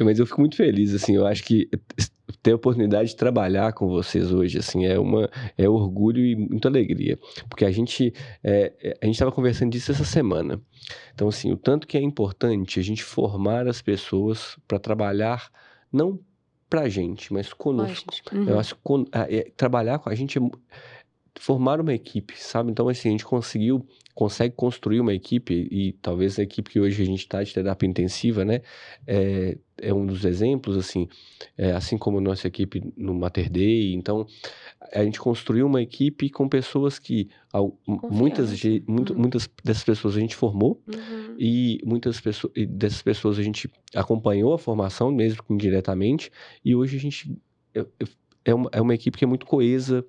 Mas 0.01 0.19
eu 0.19 0.27
fico 0.27 0.41
muito 0.41 0.57
feliz, 0.57 0.95
assim. 0.95 1.17
Eu 1.17 1.27
acho 1.27 1.43
que 1.43 1.69
ter 2.43 2.53
a 2.53 2.57
oportunidade 2.57 3.11
de 3.11 3.17
trabalhar 3.17 3.73
com 3.73 3.89
vocês 3.89 4.33
hoje, 4.33 4.59
assim, 4.59 4.87
é 4.87 4.99
uma 4.99 5.31
é 5.57 5.69
orgulho 5.69 6.25
e 6.25 6.35
muita 6.35 6.69
alegria, 6.69 7.19
porque 7.49 7.65
a 7.65 7.71
gente 7.71 8.13
é, 8.43 8.73
é 8.83 8.99
a 9.03 9.07
gente 9.07 9.15
estava 9.15 9.33
conversando 9.33 9.73
disso 9.73 9.93
essa 9.93 10.05
semana. 10.05 10.61
Então, 11.15 11.29
assim, 11.29 11.53
o 11.53 11.57
tanto 11.57 11.87
que 11.87 11.97
é 11.97 12.01
importante 12.01 12.81
a 12.81 12.83
gente 12.83 13.05
formar 13.05 13.69
as 13.69 13.83
pessoas 13.83 14.57
para 14.67 14.79
trabalhar 14.79 15.51
não 15.93 16.19
para 16.69 16.83
a 16.83 16.89
gente, 16.89 17.33
mas 17.33 17.53
conosco. 17.53 18.15
Uhum. 18.33 18.49
Eu 18.49 18.59
acho 18.59 18.77
que 18.77 18.81
é, 19.13 19.51
trabalhar 19.57 19.99
com 19.99 20.09
a 20.09 20.15
gente 20.15 20.39
é, 20.39 20.43
formar 21.39 21.81
uma 21.81 21.93
equipe, 21.93 22.41
sabe? 22.41 22.71
Então, 22.71 22.89
assim, 22.89 23.09
a 23.09 23.13
gente 23.13 23.25
conseguiu, 23.25 23.85
consegue 24.21 24.55
construir 24.55 25.01
uma 25.01 25.15
equipe, 25.15 25.67
e 25.71 25.93
talvez 25.95 26.39
a 26.39 26.43
equipe 26.43 26.69
que 26.69 26.79
hoje 26.79 27.03
a 27.03 27.07
gente 27.07 27.21
está 27.21 27.43
de 27.43 27.55
terapia 27.55 27.89
intensiva, 27.89 28.45
né? 28.45 28.61
É, 29.07 29.57
é 29.81 29.95
um 29.95 30.05
dos 30.05 30.27
exemplos, 30.27 30.77
assim, 30.77 31.09
é, 31.57 31.73
assim 31.73 31.97
como 31.97 32.19
a 32.19 32.21
nossa 32.21 32.47
equipe 32.47 32.83
no 32.99 33.15
Mater 33.15 33.51
Day. 33.51 33.95
Então, 33.95 34.27
a 34.93 35.03
gente 35.03 35.19
construiu 35.19 35.67
uma 35.67 35.81
equipe 35.81 36.29
com 36.29 36.47
pessoas 36.51 36.99
que, 36.99 37.31
muitas, 38.11 38.51
muito, 38.87 39.15
uhum. 39.15 39.21
muitas 39.21 39.49
dessas 39.65 39.85
pessoas 39.85 40.19
a 40.19 40.21
gente 40.21 40.37
formou, 40.37 40.83
uhum. 40.87 41.37
e 41.39 41.81
muitas 41.83 42.21
pessoas, 42.21 42.53
e 42.55 42.67
dessas 42.67 43.01
pessoas 43.01 43.39
a 43.39 43.43
gente 43.43 43.71
acompanhou 43.95 44.53
a 44.53 44.59
formação, 44.59 45.11
mesmo 45.11 45.43
indiretamente, 45.49 46.31
e 46.63 46.75
hoje 46.75 46.99
a 46.99 47.01
gente 47.01 47.35
é, 47.75 47.87
é 48.45 48.55
uma, 48.55 48.69
é 48.71 48.83
uma 48.83 48.95
equipe 48.95 49.17
que 49.17 49.25
é 49.25 49.27
muito 49.27 49.47
coesa, 49.47 50.05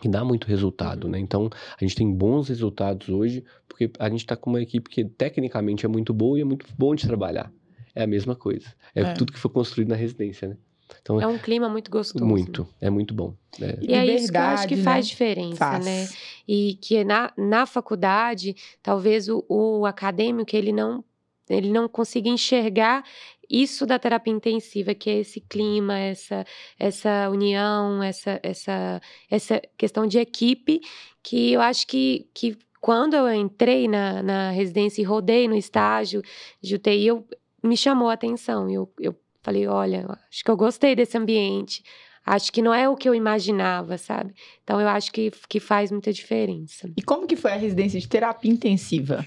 que 0.00 0.08
dá 0.08 0.24
muito 0.24 0.46
resultado, 0.46 1.04
uhum. 1.04 1.10
né? 1.10 1.18
Então, 1.18 1.48
a 1.50 1.84
gente 1.84 1.96
tem 1.96 2.12
bons 2.12 2.48
resultados 2.48 3.08
hoje, 3.08 3.44
porque 3.68 3.90
a 3.98 4.08
gente 4.08 4.20
está 4.20 4.36
com 4.36 4.50
uma 4.50 4.60
equipe 4.60 4.90
que 4.90 5.04
tecnicamente 5.04 5.86
é 5.86 5.88
muito 5.88 6.12
boa 6.12 6.38
e 6.38 6.42
é 6.42 6.44
muito 6.44 6.66
bom 6.76 6.94
de 6.94 7.06
trabalhar. 7.06 7.50
É 7.94 8.02
a 8.02 8.06
mesma 8.06 8.36
coisa. 8.36 8.66
É, 8.94 9.00
é. 9.00 9.12
tudo 9.14 9.32
que 9.32 9.38
foi 9.38 9.50
construído 9.50 9.88
na 9.88 9.96
residência, 9.96 10.48
né? 10.48 10.56
Então, 11.00 11.20
é 11.20 11.26
um 11.26 11.38
clima 11.38 11.68
muito 11.68 11.90
gostoso. 11.90 12.24
Muito, 12.24 12.66
é 12.80 12.90
muito 12.90 13.14
bom. 13.14 13.34
É. 13.60 13.78
E 13.80 13.94
é 13.94 14.06
isso 14.06 14.30
que 14.30 14.36
eu 14.36 14.42
acho 14.42 14.68
que 14.68 14.76
faz 14.76 15.06
né? 15.06 15.10
diferença, 15.10 15.56
faz. 15.56 15.84
né? 15.84 16.08
E 16.46 16.74
que 16.80 17.02
na, 17.04 17.32
na 17.36 17.66
faculdade, 17.66 18.54
talvez 18.82 19.28
o, 19.28 19.44
o 19.48 19.86
acadêmico, 19.86 20.54
ele 20.54 20.72
não 20.72 21.04
ele 21.48 21.70
não 21.70 21.88
consiga 21.88 22.28
enxergar 22.28 23.04
isso 23.48 23.86
da 23.86 23.98
terapia 23.98 24.32
intensiva, 24.32 24.94
que 24.94 25.08
é 25.08 25.18
esse 25.20 25.40
clima, 25.40 25.98
essa, 25.98 26.44
essa 26.78 27.30
união, 27.30 28.02
essa, 28.02 28.40
essa, 28.42 29.00
essa 29.30 29.62
questão 29.76 30.06
de 30.06 30.18
equipe, 30.18 30.80
que 31.22 31.52
eu 31.52 31.60
acho 31.60 31.86
que, 31.86 32.28
que 32.34 32.56
quando 32.80 33.14
eu 33.14 33.32
entrei 33.32 33.88
na, 33.88 34.22
na 34.22 34.50
residência 34.50 35.00
e 35.00 35.04
rodei 35.04 35.48
no 35.48 35.56
estágio 35.56 36.22
de 36.60 36.74
UTI, 36.74 37.06
eu, 37.06 37.26
me 37.62 37.76
chamou 37.76 38.08
a 38.08 38.14
atenção. 38.14 38.70
Eu, 38.70 38.92
eu 39.00 39.14
falei, 39.42 39.66
olha, 39.66 40.06
acho 40.30 40.44
que 40.44 40.50
eu 40.50 40.56
gostei 40.56 40.94
desse 40.94 41.16
ambiente. 41.16 41.82
Acho 42.24 42.52
que 42.52 42.60
não 42.60 42.74
é 42.74 42.88
o 42.88 42.96
que 42.96 43.08
eu 43.08 43.14
imaginava, 43.14 43.96
sabe? 43.96 44.34
Então 44.64 44.80
eu 44.80 44.88
acho 44.88 45.12
que, 45.12 45.30
que 45.48 45.60
faz 45.60 45.92
muita 45.92 46.12
diferença. 46.12 46.90
E 46.96 47.02
como 47.02 47.26
que 47.26 47.36
foi 47.36 47.52
a 47.52 47.56
residência 47.56 48.00
de 48.00 48.08
terapia 48.08 48.50
intensiva? 48.50 49.24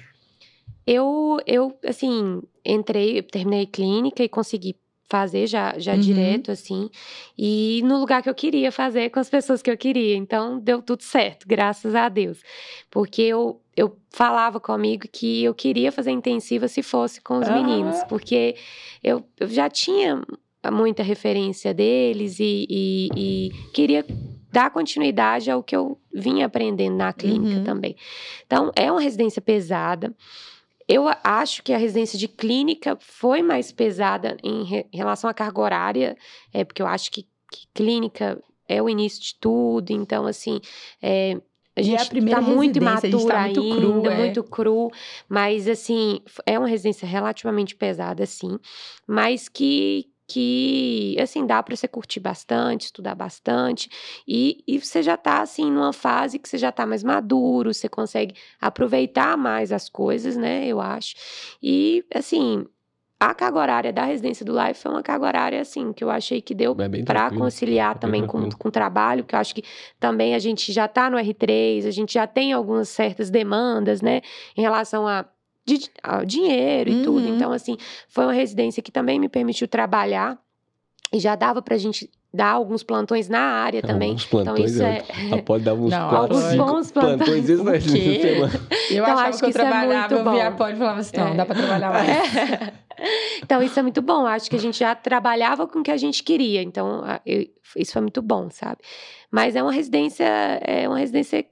Eu, 0.91 1.37
eu, 1.45 1.77
assim, 1.85 2.41
entrei, 2.65 3.21
terminei 3.21 3.67
clínica 3.67 4.23
e 4.23 4.27
consegui 4.27 4.75
fazer 5.07 5.45
já, 5.45 5.77
já 5.77 5.93
uhum. 5.93 5.99
direto, 5.99 6.51
assim, 6.51 6.89
e 7.37 7.81
no 7.83 7.99
lugar 7.99 8.23
que 8.23 8.29
eu 8.29 8.33
queria 8.33 8.71
fazer, 8.71 9.11
com 9.11 9.19
as 9.19 9.29
pessoas 9.29 9.61
que 9.61 9.69
eu 9.69 9.77
queria. 9.77 10.15
Então, 10.15 10.59
deu 10.59 10.81
tudo 10.81 11.03
certo, 11.03 11.47
graças 11.47 11.93
a 11.93 12.09
Deus. 12.09 12.41
Porque 12.89 13.21
eu, 13.21 13.61
eu 13.77 13.95
falava 14.09 14.59
comigo 14.59 15.07
que 15.11 15.43
eu 15.43 15.53
queria 15.53 15.91
fazer 15.91 16.09
intensiva 16.09 16.67
se 16.67 16.81
fosse 16.81 17.21
com 17.21 17.37
os 17.37 17.47
ah. 17.47 17.53
meninos, 17.53 18.03
porque 18.05 18.55
eu, 19.03 19.23
eu 19.39 19.47
já 19.47 19.69
tinha 19.69 20.23
muita 20.71 21.03
referência 21.03 21.71
deles 21.71 22.39
e, 22.39 22.65
e, 22.67 23.09
e 23.15 23.51
queria 23.73 24.03
dar 24.51 24.71
continuidade 24.71 25.51
ao 25.51 25.61
que 25.61 25.75
eu 25.75 25.99
vinha 26.11 26.47
aprendendo 26.47 26.95
na 26.95 27.13
clínica 27.13 27.59
uhum. 27.59 27.63
também. 27.63 27.95
Então, 28.45 28.71
é 28.75 28.91
uma 28.91 29.01
residência 29.01 29.39
pesada. 29.39 30.15
Eu 30.89 31.05
acho 31.23 31.61
que 31.61 31.71
a 31.71 31.77
residência 31.77 32.17
de 32.17 32.27
clínica 32.27 32.97
foi 32.99 33.43
mais 33.43 33.71
pesada 33.71 34.35
em 34.43 34.63
re 34.63 34.87
relação 34.91 35.29
à 35.29 35.33
carga 35.35 35.61
horária, 35.61 36.17
é, 36.51 36.65
porque 36.65 36.81
eu 36.81 36.87
acho 36.87 37.11
que, 37.11 37.27
que 37.51 37.67
clínica 37.75 38.41
é 38.67 38.81
o 38.81 38.89
início 38.89 39.21
de 39.21 39.35
tudo, 39.35 39.91
então, 39.91 40.25
assim, 40.25 40.59
é, 40.99 41.39
a 41.75 41.81
gente 41.83 42.17
está 42.17 42.41
muito 42.41 42.77
imatura 42.77 43.09
tá 43.09 43.41
muito 43.41 43.61
ainda, 43.61 43.75
cru, 43.75 44.07
é. 44.07 44.17
muito 44.17 44.43
cru, 44.43 44.91
mas 45.29 45.67
assim, 45.67 46.21
é 46.43 46.57
uma 46.57 46.67
residência 46.67 47.07
relativamente 47.07 47.75
pesada, 47.75 48.25
sim, 48.25 48.57
mas 49.07 49.47
que 49.47 50.07
que, 50.29 51.17
assim, 51.19 51.45
dá 51.45 51.61
para 51.63 51.75
você 51.75 51.87
curtir 51.87 52.19
bastante, 52.19 52.85
estudar 52.85 53.15
bastante, 53.15 53.89
e, 54.27 54.63
e 54.67 54.79
você 54.79 55.01
já 55.01 55.15
está 55.15 55.41
assim, 55.41 55.71
numa 55.71 55.91
fase 55.91 56.37
que 56.37 56.47
você 56.47 56.57
já 56.57 56.69
está 56.69 56.85
mais 56.85 57.03
maduro, 57.03 57.73
você 57.73 57.89
consegue 57.89 58.35
aproveitar 58.61 59.35
mais 59.35 59.71
as 59.71 59.89
coisas, 59.89 60.37
né, 60.37 60.67
eu 60.67 60.79
acho. 60.79 61.15
E, 61.61 62.05
assim, 62.13 62.65
a 63.19 63.33
carga 63.33 63.59
horária 63.59 63.91
da 63.91 64.05
residência 64.05 64.45
do 64.45 64.53
Life 64.53 64.79
foi 64.79 64.91
uma 64.91 65.03
carga 65.03 65.25
horária, 65.25 65.59
assim, 65.59 65.91
que 65.91 66.03
eu 66.03 66.09
achei 66.09 66.41
que 66.41 66.53
deu 66.53 66.75
é 66.79 67.03
para 67.03 67.29
conciliar 67.31 67.95
é 67.95 67.99
também 67.99 68.25
com, 68.25 68.49
com 68.49 68.67
o 68.69 68.71
trabalho, 68.71 69.25
que 69.25 69.35
eu 69.35 69.39
acho 69.39 69.53
que 69.55 69.63
também 69.99 70.35
a 70.35 70.39
gente 70.39 70.71
já 70.71 70.85
está 70.85 71.09
no 71.09 71.17
R3, 71.17 71.85
a 71.85 71.91
gente 71.91 72.13
já 72.13 72.25
tem 72.25 72.53
algumas 72.53 72.87
certas 72.87 73.29
demandas, 73.29 74.01
né, 74.01 74.21
em 74.55 74.61
relação 74.61 75.07
a 75.07 75.25
de 75.77 75.89
dinheiro 76.25 76.89
e 76.89 76.95
uhum. 76.95 77.03
tudo. 77.03 77.27
Então, 77.27 77.51
assim, 77.51 77.77
foi 78.07 78.25
uma 78.25 78.33
residência 78.33 78.81
que 78.81 78.91
também 78.91 79.19
me 79.19 79.29
permitiu 79.29 79.67
trabalhar 79.67 80.37
e 81.11 81.19
já 81.19 81.35
dava 81.35 81.61
pra 81.61 81.77
gente 81.77 82.09
dar 82.31 82.51
alguns 82.51 82.83
plantões 82.83 83.27
na 83.27 83.39
área 83.39 83.81
também. 83.81 84.09
Alguns 84.09 84.25
então, 84.25 84.43
plantões, 84.43 84.75
então, 84.75 84.93
isso 84.93 85.33
é... 85.33 85.37
é... 85.37 85.41
Pode 85.41 85.63
dar 85.63 85.73
uns 85.73 85.91
não, 85.91 86.09
quatro, 86.09 86.35
alguns 86.35 86.51
cinco 86.51 86.65
bons 86.65 86.91
plantões. 86.91 87.17
plantões 87.17 87.49
isso 87.49 87.63
vai 87.65 87.77
Eu 88.89 89.03
então, 89.03 89.17
acho 89.17 89.39
que 89.39 89.45
eu 89.45 89.49
é 89.49 89.53
trabalhava, 89.53 90.15
é 90.15 90.19
eu 90.19 90.31
via 90.31 90.51
pode 90.51 90.77
falava 90.77 90.99
assim, 90.99 91.17
não, 91.17 91.27
é. 91.27 91.35
dá 91.35 91.45
pra 91.45 91.55
trabalhar 91.55 91.91
mais. 91.91 92.09
É. 92.09 92.73
então, 93.43 93.63
isso 93.63 93.79
é 93.79 93.81
muito 93.81 94.01
bom. 94.01 94.27
Acho 94.27 94.49
que 94.49 94.55
a 94.55 94.59
gente 94.59 94.77
já 94.77 94.93
trabalhava 94.93 95.67
com 95.67 95.79
o 95.79 95.83
que 95.83 95.91
a 95.91 95.97
gente 95.97 96.23
queria. 96.23 96.61
Então, 96.61 97.03
eu, 97.25 97.47
isso 97.75 97.93
foi 97.93 98.01
muito 98.01 98.21
bom, 98.21 98.49
sabe? 98.51 98.77
Mas 99.31 99.55
é 99.55 99.63
uma 99.63 99.71
residência, 99.71 100.25
é 100.25 100.87
uma 100.87 100.99
residência 100.99 101.45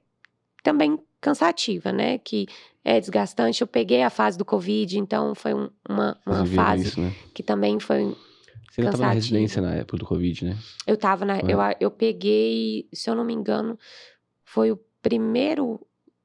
também 0.62 0.98
cansativa, 1.20 1.92
né? 1.92 2.18
Que 2.18 2.46
é 2.88 2.98
desgastante. 2.98 3.60
Eu 3.60 3.66
peguei 3.66 4.02
a 4.02 4.08
fase 4.08 4.38
do 4.38 4.44
Covid, 4.44 4.98
então 4.98 5.34
foi 5.34 5.52
um, 5.52 5.68
uma, 5.86 6.16
uma 6.24 6.46
fase 6.46 6.88
isso, 6.88 7.00
né? 7.00 7.12
que 7.34 7.42
também 7.42 7.78
foi. 7.78 8.16
Você 8.70 8.80
ainda 8.80 8.90
estava 8.90 9.08
na 9.08 9.12
residência 9.12 9.60
na 9.60 9.74
época 9.74 9.98
do 9.98 10.06
Covid, 10.06 10.46
né? 10.46 10.56
Eu 10.86 10.94
estava 10.94 11.24
na. 11.24 11.38
Eu, 11.40 11.58
eu 11.78 11.90
peguei, 11.90 12.88
se 12.92 13.10
eu 13.10 13.14
não 13.14 13.24
me 13.24 13.34
engano, 13.34 13.78
foi 14.44 14.72
o 14.72 14.80
primeiro. 15.02 15.84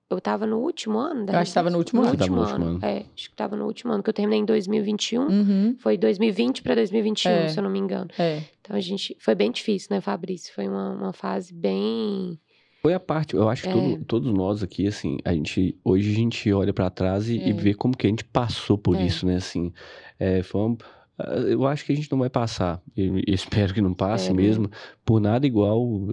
Eu 0.10 0.20
estava 0.20 0.46
no 0.46 0.60
último 0.60 1.00
ano 1.00 1.26
da 1.26 1.34
Eu 1.34 1.40
acho 1.40 1.46
que 1.46 1.50
estava 1.50 1.70
no 1.72 1.78
último 1.80 2.02
no 2.02 2.08
ano. 2.08 2.18
Último, 2.20 2.36
no 2.36 2.42
último 2.44 2.66
ano. 2.66 2.80
É, 2.84 2.98
acho 2.98 3.28
que 3.28 3.34
estava 3.34 3.56
no 3.56 3.66
último 3.66 3.92
ano, 3.92 4.04
que 4.04 4.10
eu 4.10 4.14
terminei 4.14 4.40
em 4.40 4.46
2021. 4.46 5.22
Uhum. 5.22 5.76
Foi 5.80 5.98
2020 5.98 6.62
para 6.62 6.76
2021, 6.76 7.32
é. 7.32 7.48
se 7.50 7.58
eu 7.58 7.64
não 7.64 7.70
me 7.72 7.80
engano. 7.80 8.10
É. 8.18 8.42
Então 8.62 8.76
a 8.76 8.80
gente. 8.80 9.18
Foi 9.20 9.36
bem 9.36 9.52
difícil, 9.52 9.90
né, 9.92 10.00
Fabrício? 10.00 10.54
Foi 10.54 10.68
uma, 10.68 10.92
uma 10.92 11.14
fase 11.14 11.52
bem 11.54 12.40
foi 12.86 12.94
a 12.94 13.00
parte, 13.00 13.34
eu 13.34 13.48
acho 13.48 13.64
que 13.64 13.70
é. 13.70 14.00
todos 14.06 14.32
nós 14.34 14.62
aqui, 14.62 14.86
assim, 14.86 15.18
a 15.24 15.34
gente, 15.34 15.80
hoje 15.86 16.12
a 16.12 16.14
gente 16.14 16.52
olha 16.52 16.74
para 16.74 16.90
trás 16.90 17.30
e, 17.30 17.40
é. 17.40 17.48
e, 17.48 17.54
vê 17.54 17.74
como 17.74 17.96
que 17.96 18.06
a 18.06 18.10
gente 18.10 18.26
passou 18.26 18.78
por 18.78 18.98
é. 18.98 19.06
isso, 19.06 19.26
né, 19.26 19.38
assim, 19.38 19.72
é, 20.20 20.44
foi 20.44 20.62
uma, 20.62 20.78
ah, 21.18 21.32
eu 21.48 21.66
acho 21.66 21.86
que 21.86 21.94
a 21.94 21.96
gente 21.96 22.12
não 22.12 22.20
vai 22.20 22.30
passar, 22.30 22.82
eu, 22.96 23.20
eu 23.20 23.24
espero 23.34 23.74
que 23.74 23.80
não 23.80 23.94
passe 23.94 24.32
é, 24.32 24.34
mesmo, 24.34 24.70
por 25.06 25.22
nada 25.22 25.48
igual 25.48 26.10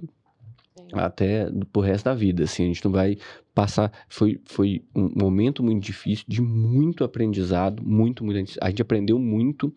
é. 0.94 1.00
até 1.00 1.50
pro 1.72 1.83
resto 1.83 2.04
da 2.04 2.14
vida, 2.14 2.44
assim, 2.44 2.62
a 2.62 2.66
gente 2.68 2.85
não 2.85 2.92
vai 2.92 3.18
passar 3.52 3.90
foi, 4.09 4.40
foi 4.44 4.85
um 4.94 5.11
momento 5.16 5.64
muito 5.64 5.83
difícil, 5.83 6.24
de 6.28 6.40
muito 6.40 7.02
aprendizado, 7.02 7.83
muito, 7.83 8.24
muito. 8.24 8.38
A 8.62 8.68
gente 8.70 8.80
aprendeu 8.80 9.18
muito, 9.18 9.74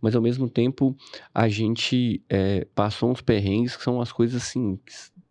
mas 0.00 0.14
ao 0.14 0.22
mesmo 0.22 0.48
tempo 0.48 0.96
a 1.34 1.48
gente 1.48 2.22
passou 2.72 3.10
uns 3.10 3.20
perrengues 3.20 3.76
que 3.76 3.82
são 3.82 4.00
as 4.00 4.12
coisas 4.12 4.40
assim 4.40 4.78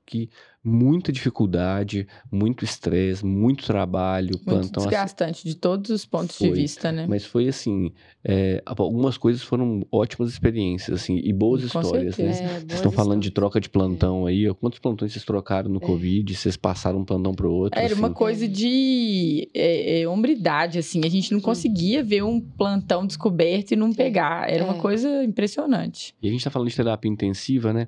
que 0.06 0.30
muita 0.66 1.12
dificuldade, 1.12 2.08
muito 2.32 2.66
estresse, 2.66 3.24
muito 3.24 3.64
trabalho, 3.66 4.32
muito 4.32 4.44
plantão 4.44 4.84
desgastante 4.84 5.42
assim, 5.42 5.50
de 5.50 5.56
todos 5.56 5.92
os 5.92 6.06
pontos 6.08 6.38
foi, 6.38 6.50
de 6.50 6.56
vista, 6.56 6.92
né? 6.92 7.06
Mas 7.08 7.24
foi 7.24 7.48
assim, 7.48 7.92
é, 8.24 8.64
algumas 8.66 9.16
coisas 9.16 9.44
foram 9.44 9.86
ótimas 9.92 10.32
experiências, 10.32 11.02
assim, 11.02 11.22
e 11.24 11.32
boas 11.32 11.62
Com 11.72 11.80
histórias, 11.80 12.18
né? 12.18 12.34
certeza. 12.34 12.42
né? 12.42 12.56
É, 12.56 12.60
vocês 12.62 12.74
estão 12.74 12.92
falando 12.92 13.22
de 13.22 13.30
troca 13.30 13.62
de 13.62 13.70
plantão 13.70 14.28
é. 14.28 14.32
aí, 14.32 14.54
quantos 14.56 14.80
plantões 14.80 15.14
vocês 15.14 15.24
trocaram 15.24 15.70
no 15.70 15.78
é. 15.78 15.86
Covid? 15.86 16.36
Vocês 16.36 16.58
passaram 16.58 17.00
um 17.00 17.06
plantão 17.06 17.36
para 17.36 17.48
o 17.48 17.54
outro? 17.54 17.80
Era 17.80 17.94
assim? 17.94 18.02
uma 18.02 18.10
coisa 18.10 18.48
de 18.48 19.48
é, 19.54 20.02
é, 20.02 20.08
hombridade, 20.08 20.80
assim, 20.80 21.02
a 21.06 21.10
gente 21.10 21.32
não 21.32 21.40
conseguia 21.40 22.04
ver 22.04 22.24
um 22.24 22.42
plantão 22.42 23.06
descoberto 23.06 23.74
e 23.74 23.76
não 23.76 23.94
pegar, 23.94 24.50
era 24.50 24.64
uma 24.64 24.76
coisa 24.76 25.24
impressionante. 25.24 26.16
E 26.24 26.28
a 26.28 26.32
gente 26.32 26.40
está 26.40 26.50
falando 26.50 26.70
de 26.70 26.76
terapia 26.76 27.12
intensiva, 27.12 27.72
né? 27.72 27.88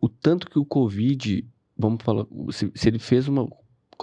O 0.00 0.08
tanto 0.08 0.48
que 0.48 0.58
o 0.58 0.64
Covid 0.64 1.44
vamos 1.80 2.02
falar, 2.02 2.26
se, 2.50 2.70
se 2.74 2.88
ele 2.88 2.98
fez 2.98 3.26
uma, 3.26 3.48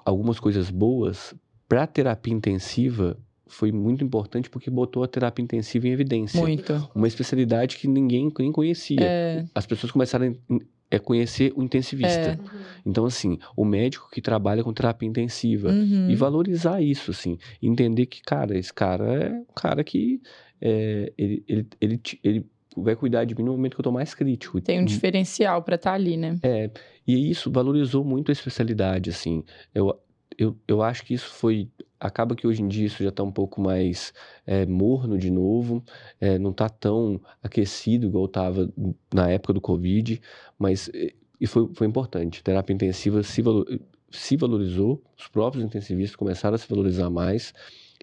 algumas 0.03 0.39
coisas 0.39 0.69
boas 0.69 1.33
para 1.67 1.83
a 1.83 1.87
terapia 1.87 2.33
intensiva, 2.33 3.17
foi 3.45 3.71
muito 3.71 4.03
importante 4.03 4.49
porque 4.49 4.69
botou 4.69 5.03
a 5.03 5.07
terapia 5.07 5.43
intensiva 5.43 5.87
em 5.87 5.91
evidência. 5.91 6.39
Muito. 6.39 6.89
Uma 6.93 7.07
especialidade 7.07 7.77
que 7.77 7.87
ninguém 7.87 8.31
nem 8.39 8.51
conhecia. 8.51 9.01
É... 9.01 9.45
As 9.53 9.65
pessoas 9.65 9.91
começaram 9.91 10.35
a 10.49 10.55
é 10.89 10.97
conhecer 10.97 11.51
o 11.55 11.61
intensivista. 11.61 12.31
É. 12.31 12.39
Então, 12.85 13.05
assim, 13.05 13.37
o 13.57 13.65
médico 13.65 14.09
que 14.09 14.21
trabalha 14.21 14.63
com 14.63 14.71
terapia 14.71 15.07
intensiva 15.07 15.69
uhum. 15.69 16.09
e 16.09 16.15
valorizar 16.15 16.81
isso, 16.81 17.11
assim, 17.11 17.37
entender 17.61 18.05
que, 18.05 18.21
cara, 18.21 18.57
esse 18.57 18.73
cara 18.73 19.05
é 19.05 19.31
um 19.31 19.53
cara 19.53 19.83
que 19.83 20.21
é, 20.61 21.11
ele, 21.17 21.43
ele, 21.47 21.67
ele, 21.81 22.01
ele 22.23 22.45
vai 22.81 22.95
cuidar 22.95 23.25
de 23.25 23.35
mim 23.35 23.43
no 23.43 23.51
momento 23.51 23.75
que 23.75 23.81
eu 23.81 23.83
tô 23.83 23.91
mais 23.91 24.13
crítico. 24.13 24.61
Tem 24.61 24.79
um 24.79 24.85
diferencial 24.85 25.61
para 25.61 25.75
estar 25.75 25.91
tá 25.91 25.95
ali, 25.95 26.17
né? 26.17 26.39
É, 26.43 26.69
e 27.07 27.29
isso 27.29 27.51
valorizou 27.51 28.03
muito 28.03 28.29
a 28.29 28.33
especialidade, 28.33 29.09
assim. 29.09 29.43
Eu, 29.73 29.99
eu, 30.37 30.55
eu 30.67 30.81
acho 30.81 31.03
que 31.03 31.13
isso 31.13 31.29
foi. 31.33 31.69
Acaba 31.99 32.35
que 32.35 32.45
hoje 32.45 32.61
em 32.61 32.67
dia 32.67 32.85
isso 32.85 33.01
já 33.01 33.09
está 33.09 33.23
um 33.23 33.31
pouco 33.31 33.59
mais 33.59 34.13
é, 34.45 34.65
morno 34.65 35.17
de 35.17 35.31
novo, 35.31 35.83
é, 36.21 36.37
não 36.37 36.51
está 36.51 36.69
tão 36.69 37.19
aquecido 37.41 38.05
igual 38.05 38.25
estava 38.25 38.71
na 39.11 39.29
época 39.31 39.53
do 39.53 39.61
Covid, 39.61 40.21
mas 40.59 40.91
e 41.39 41.47
foi, 41.47 41.69
foi 41.73 41.87
importante. 41.87 42.39
A 42.39 42.43
terapia 42.43 42.73
intensiva 42.73 43.23
se, 43.23 43.41
valor, 43.41 43.65
se 44.11 44.35
valorizou, 44.35 45.01
os 45.17 45.27
próprios 45.27 45.63
intensivistas 45.63 46.15
começaram 46.15 46.55
a 46.55 46.57
se 46.57 46.67
valorizar 46.67 47.09
mais. 47.09 47.53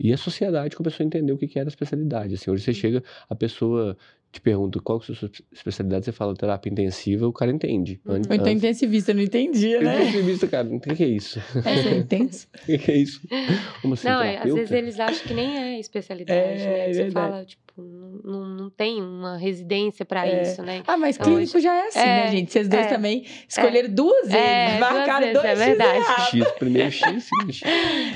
E 0.01 0.13
a 0.13 0.17
sociedade 0.17 0.77
começou 0.77 1.05
a 1.05 1.07
entender 1.07 1.33
o 1.33 1.39
que 1.39 1.59
era 1.59 1.69
a 1.69 1.71
especialidade. 1.71 2.35
Assim, 2.35 2.51
hoje 2.51 2.65
você 2.65 2.75
chega, 2.75 3.03
a 3.29 3.35
pessoa 3.35 3.97
te 4.35 4.41
pergunta 4.41 4.81
qual 4.81 4.99
que 4.99 5.13
é 5.13 5.15
a 5.15 5.17
sua 5.17 5.31
especialidade, 5.53 6.05
você 6.05 6.13
fala 6.13 6.35
terapia 6.35 6.71
intensiva, 6.71 7.27
o 7.27 7.33
cara 7.33 7.53
entende. 7.53 8.01
Ou 8.05 8.17
então 8.17 8.49
intensivista, 8.49 9.15
não 9.15 9.23
entendia, 9.23 9.81
né? 9.81 10.03
Intensivista, 10.03 10.49
cara, 10.49 10.69
o 10.69 10.81
que 10.81 11.05
é 11.05 11.07
isso? 11.07 11.39
É, 11.65 11.83
você 11.83 11.97
intenso. 11.99 12.49
O 12.65 12.79
que 12.79 12.91
é 12.91 12.97
isso? 12.97 13.21
Como 13.81 13.95
assim, 13.95 14.09
Não, 14.09 14.21
é, 14.21 14.39
às 14.39 14.53
vezes 14.53 14.73
eles 14.73 14.99
acham 14.99 15.27
que 15.27 15.35
nem 15.35 15.57
é 15.57 15.81
especialidade, 15.81 16.41
é, 16.41 16.67
né? 16.67 16.93
Você 16.93 17.03
verdade. 17.05 17.13
fala, 17.13 17.45
tipo, 17.45 17.83
não, 18.23 18.47
não 18.47 18.71
tem 18.71 19.03
uma 19.03 19.37
residência 19.37 20.05
para 20.05 20.27
é. 20.27 20.43
isso, 20.43 20.63
né? 20.63 20.83
Ah, 20.87 20.97
mas 20.97 21.17
então, 21.17 21.35
clínico 21.35 21.59
já 21.59 21.75
é 21.75 21.87
assim, 21.89 21.99
né, 21.99 22.05
é, 22.05 22.25
né, 22.25 22.31
gente? 22.31 22.53
Vocês 22.53 22.69
dois 22.69 22.87
é. 22.87 22.89
também 22.89 23.25
escolheram 23.49 23.91
duas 23.91 24.29
vezes, 24.29 24.35
é, 24.35 24.79
marcaram 24.79 25.33
duas 25.33 25.59
vezes, 25.59 25.59
dois 25.59 25.81
é 25.81 25.95
verdade. 26.01 26.31
X, 26.31 26.53
primeiro 26.59 26.91
X, 26.93 27.25
segundo 27.25 27.53
X. 27.53 27.63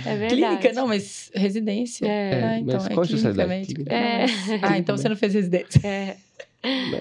É 0.07 0.17
verdade. 0.17 0.35
Clínica, 0.35 0.73
não, 0.73 0.87
mas 0.87 1.31
residência. 1.35 2.07
É. 2.07 2.43
Ah, 2.43 2.59
então, 2.59 2.75
mas 2.75 2.87
é 2.87 2.95
qual 2.95 3.05
é 3.05 3.09
clínica, 3.09 3.47
médica. 3.47 3.95
É. 3.95 4.25
Ah, 4.63 4.79
então 4.79 4.97
você 4.97 5.09
não 5.09 5.17
fez 5.17 5.35
residência. 5.35 5.81
É. 5.87 6.17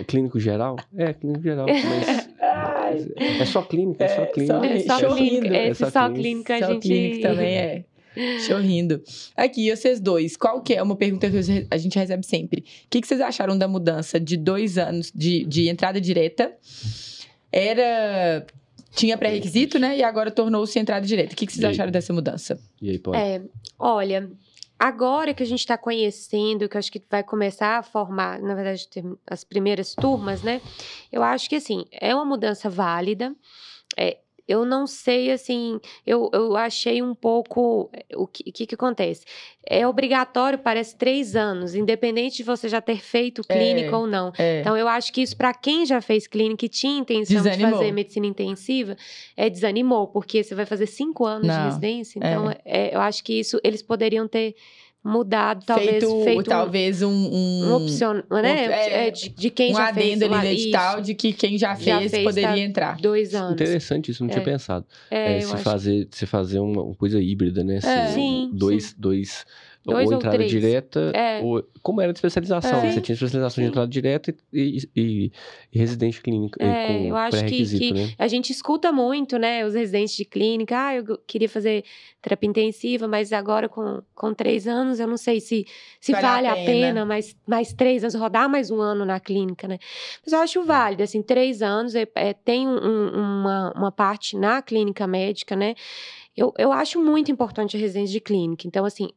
Clínico 0.07 0.39
geral? 0.39 0.77
É, 0.95 1.13
clínico 1.13 1.43
geral. 1.43 1.65
Mas 1.67 3.07
é 3.17 3.45
só 3.45 3.62
clínica, 3.63 4.03
é 4.03 4.07
só 4.07 4.25
clínica. 4.27 4.65
É 4.65 4.79
só 4.79 5.15
clínica. 5.15 5.55
É 5.55 5.73
só, 5.73 5.89
só 5.89 6.10
clínica, 6.10 6.55
a 6.55 6.62
gente... 6.62 6.88
clínica 6.88 7.29
também 7.29 7.55
é. 7.55 7.83
Chorrindo. 8.45 9.01
Aqui, 9.36 9.69
vocês 9.75 9.99
dois, 9.99 10.36
qual 10.36 10.62
que 10.62 10.73
é 10.73 10.82
uma 10.82 10.95
pergunta 10.95 11.30
que 11.30 11.38
a 11.69 11.77
gente 11.77 11.97
recebe 11.97 12.25
sempre? 12.25 12.62
O 12.62 12.89
que, 12.89 13.01
que 13.01 13.08
vocês 13.08 13.21
acharam 13.21 13.58
da 13.58 13.67
mudança 13.67 14.19
de 14.19 14.38
dois 14.38 14.77
anos 14.77 15.12
de, 15.13 15.45
de 15.45 15.69
entrada 15.69 15.99
direta? 16.01 16.56
Era 17.51 18.45
tinha 18.97 19.17
pré-requisito, 19.17 19.77
né? 19.77 19.97
E 19.97 20.03
agora 20.03 20.32
tornou-se 20.32 20.77
entrada 20.80 21.06
direta. 21.06 21.34
O 21.34 21.36
que, 21.36 21.45
que 21.45 21.53
vocês 21.53 21.63
acharam 21.63 21.91
dessa 21.91 22.12
mudança? 22.12 22.60
E 22.82 22.89
aí, 22.89 22.97
pode? 22.97 23.17
É, 23.17 23.41
olha, 23.77 24.30
agora 24.80 25.34
que 25.34 25.43
a 25.43 25.45
gente 25.45 25.60
está 25.60 25.77
conhecendo, 25.77 26.67
que 26.67 26.75
eu 26.75 26.80
acho 26.80 26.91
que 26.91 27.01
vai 27.10 27.23
começar 27.23 27.77
a 27.77 27.84
formar, 27.84 28.41
na 28.41 28.56
verdade, 28.56 28.88
as 29.27 29.43
primeiras 29.43 29.93
turmas, 29.93 30.41
né? 30.41 30.62
Eu 31.12 31.21
acho 31.21 31.47
que, 31.47 31.56
assim, 31.56 31.86
é 31.91 32.13
uma 32.13 32.25
mudança 32.25 32.69
válida. 32.69 33.36
É, 33.95 34.17
eu 34.47 34.65
não 34.65 34.88
sei, 34.88 35.31
assim, 35.31 35.79
eu, 36.05 36.29
eu 36.33 36.55
achei 36.55 37.01
um 37.01 37.13
pouco. 37.13 37.89
Eh, 37.91 38.15
o 38.15 38.25
que, 38.25 38.51
que, 38.51 38.65
que 38.65 38.75
acontece? 38.75 39.25
É 39.69 39.86
obrigatório, 39.86 40.57
parece, 40.57 40.95
três 40.95 41.36
anos, 41.36 41.75
independente 41.75 42.38
de 42.38 42.43
você 42.43 42.69
já 42.69 42.79
ter 42.79 42.99
feito 42.99 43.41
clínica 43.43 43.89
é, 43.89 43.95
ou 43.95 44.07
não. 44.07 44.31
É. 44.38 44.62
Então, 44.62 44.77
eu 44.77 44.88
acho 44.88 45.12
que 45.12 45.21
isso, 45.21 45.36
para 45.36 45.53
quem 45.53 45.86
já 45.86 45.99
fez 45.99 46.25
clínica 46.25 46.65
e 46.65 46.69
tinha 46.69 46.99
intenção 46.99 47.36
desanimou. 47.36 47.71
de 47.71 47.77
fazer 47.77 47.91
medicina 47.91 48.25
intensiva, 48.25 48.95
é, 49.36 49.49
desanimou, 49.49 50.07
porque 50.07 50.41
você 50.43 50.55
vai 50.55 50.65
fazer 50.65 50.88
cinco 50.88 51.25
anos 51.25 51.47
não, 51.47 51.57
de 51.57 51.65
residência. 51.65 52.17
Então, 52.17 52.49
é. 52.49 52.60
é 52.63 52.95
eu 52.95 53.01
acho 53.01 53.23
que 53.23 53.38
isso 53.39 53.60
eles 53.63 53.81
poderiam 53.81 54.27
ter 54.27 54.55
mudado, 55.07 55.63
talvez 55.65 55.89
feito, 55.89 56.23
feito 56.23 56.43
talvez 56.43 57.01
um, 57.01 57.09
um, 57.09 57.65
um 57.65 57.75
opção, 57.75 58.13
né? 58.13 58.23
Um, 58.29 58.41
é, 58.71 59.11
de, 59.11 59.29
de, 59.29 59.49
quem 59.49 59.71
um 59.71 59.75
já 59.75 59.87
adendo 59.87 60.27
fez 60.27 60.31
ali 60.33 60.47
edital 60.47 61.01
de 61.01 61.15
que 61.15 61.33
quem 61.33 61.57
já 61.57 61.75
fez, 61.75 61.85
já 61.85 62.09
fez 62.09 62.23
poderia 62.23 62.49
tá 62.49 62.59
entrar. 62.59 62.97
Dois 62.97 63.33
anos. 63.33 63.53
Interessante 63.53 64.11
isso, 64.11 64.23
não 64.23 64.29
é. 64.29 64.33
tinha 64.33 64.43
pensado. 64.43 64.85
É, 65.09 65.37
é 65.37 65.41
se 65.41 65.57
fazer, 65.57 66.07
se 66.11 66.25
fazer 66.25 66.59
uma, 66.59 66.93
coisa 66.95 67.19
híbrida, 67.21 67.63
né? 67.63 67.77
É. 67.77 68.07
Sim, 68.07 68.51
dois, 68.53 68.87
sim. 68.87 68.95
dois 68.97 69.45
Dois 69.93 70.10
ou 70.10 70.15
entrada 70.15 70.36
três. 70.36 70.52
direta, 70.52 71.12
é. 71.15 71.41
ou, 71.41 71.63
como 71.82 72.02
era 72.02 72.12
de 72.12 72.17
especialização, 72.17 72.80
é. 72.80 72.91
você 72.91 73.00
tinha 73.00 73.13
especialização 73.13 73.56
Sim. 73.56 73.62
de 73.62 73.67
entrada 73.69 73.88
direta 73.88 74.36
e, 74.52 74.89
e, 74.93 75.32
e 75.71 75.80
residente 75.80 76.21
clínica 76.21 76.62
é, 76.62 76.88
com 76.88 76.93
eu 77.06 77.15
acho 77.15 77.45
que, 77.45 77.65
que 77.65 77.93
né? 77.93 78.13
a 78.17 78.28
gente 78.28 78.52
escuta 78.52 78.91
muito, 78.91 79.38
né, 79.38 79.65
os 79.65 79.73
residentes 79.73 80.15
de 80.15 80.26
clínica, 80.26 80.78
ah, 80.78 80.95
eu 80.95 81.17
queria 81.26 81.47
fazer 81.47 81.86
terapia 82.21 82.50
intensiva, 82.50 83.08
mas 83.08 83.32
agora 83.32 83.69
com, 83.69 84.02
com 84.13 84.34
três 84.34 84.67
anos, 84.67 85.00
eu 85.00 85.08
não 85.08 85.15
sei 85.15 85.39
se, 85.39 85.65
se 86.02 86.12
vale, 86.12 86.26
vale 86.26 86.47
a 86.47 86.54
pena, 86.54 86.65
pena 86.65 87.06
mais, 87.06 87.38
mais 87.47 87.71
três 87.71 88.04
anos, 88.04 88.15
rodar 88.15 88.50
mais 88.50 88.69
um 88.69 88.82
ano 88.82 89.06
na 89.06 89.21
clínica, 89.21 89.69
né, 89.69 89.80
mas 90.26 90.34
eu 90.34 90.39
acho 90.39 90.63
válido, 90.65 91.04
assim, 91.04 91.21
três 91.21 91.62
anos, 91.62 91.95
é, 91.95 92.06
é 92.15 92.34
tem 92.34 92.67
um, 92.67 93.08
uma, 93.10 93.73
uma 93.73 93.91
parte 93.91 94.36
na 94.36 94.62
clínica 94.62 95.08
médica, 95.08 95.56
né, 95.56 95.76
eu, 96.36 96.54
eu 96.58 96.71
acho 96.71 97.04
muito 97.04 97.32
importante 97.32 97.78
a 97.78 97.80
residência 97.80 98.12
de 98.12 98.19
clínica, 98.19 98.67
então, 98.67 98.86
assim, 98.86 99.10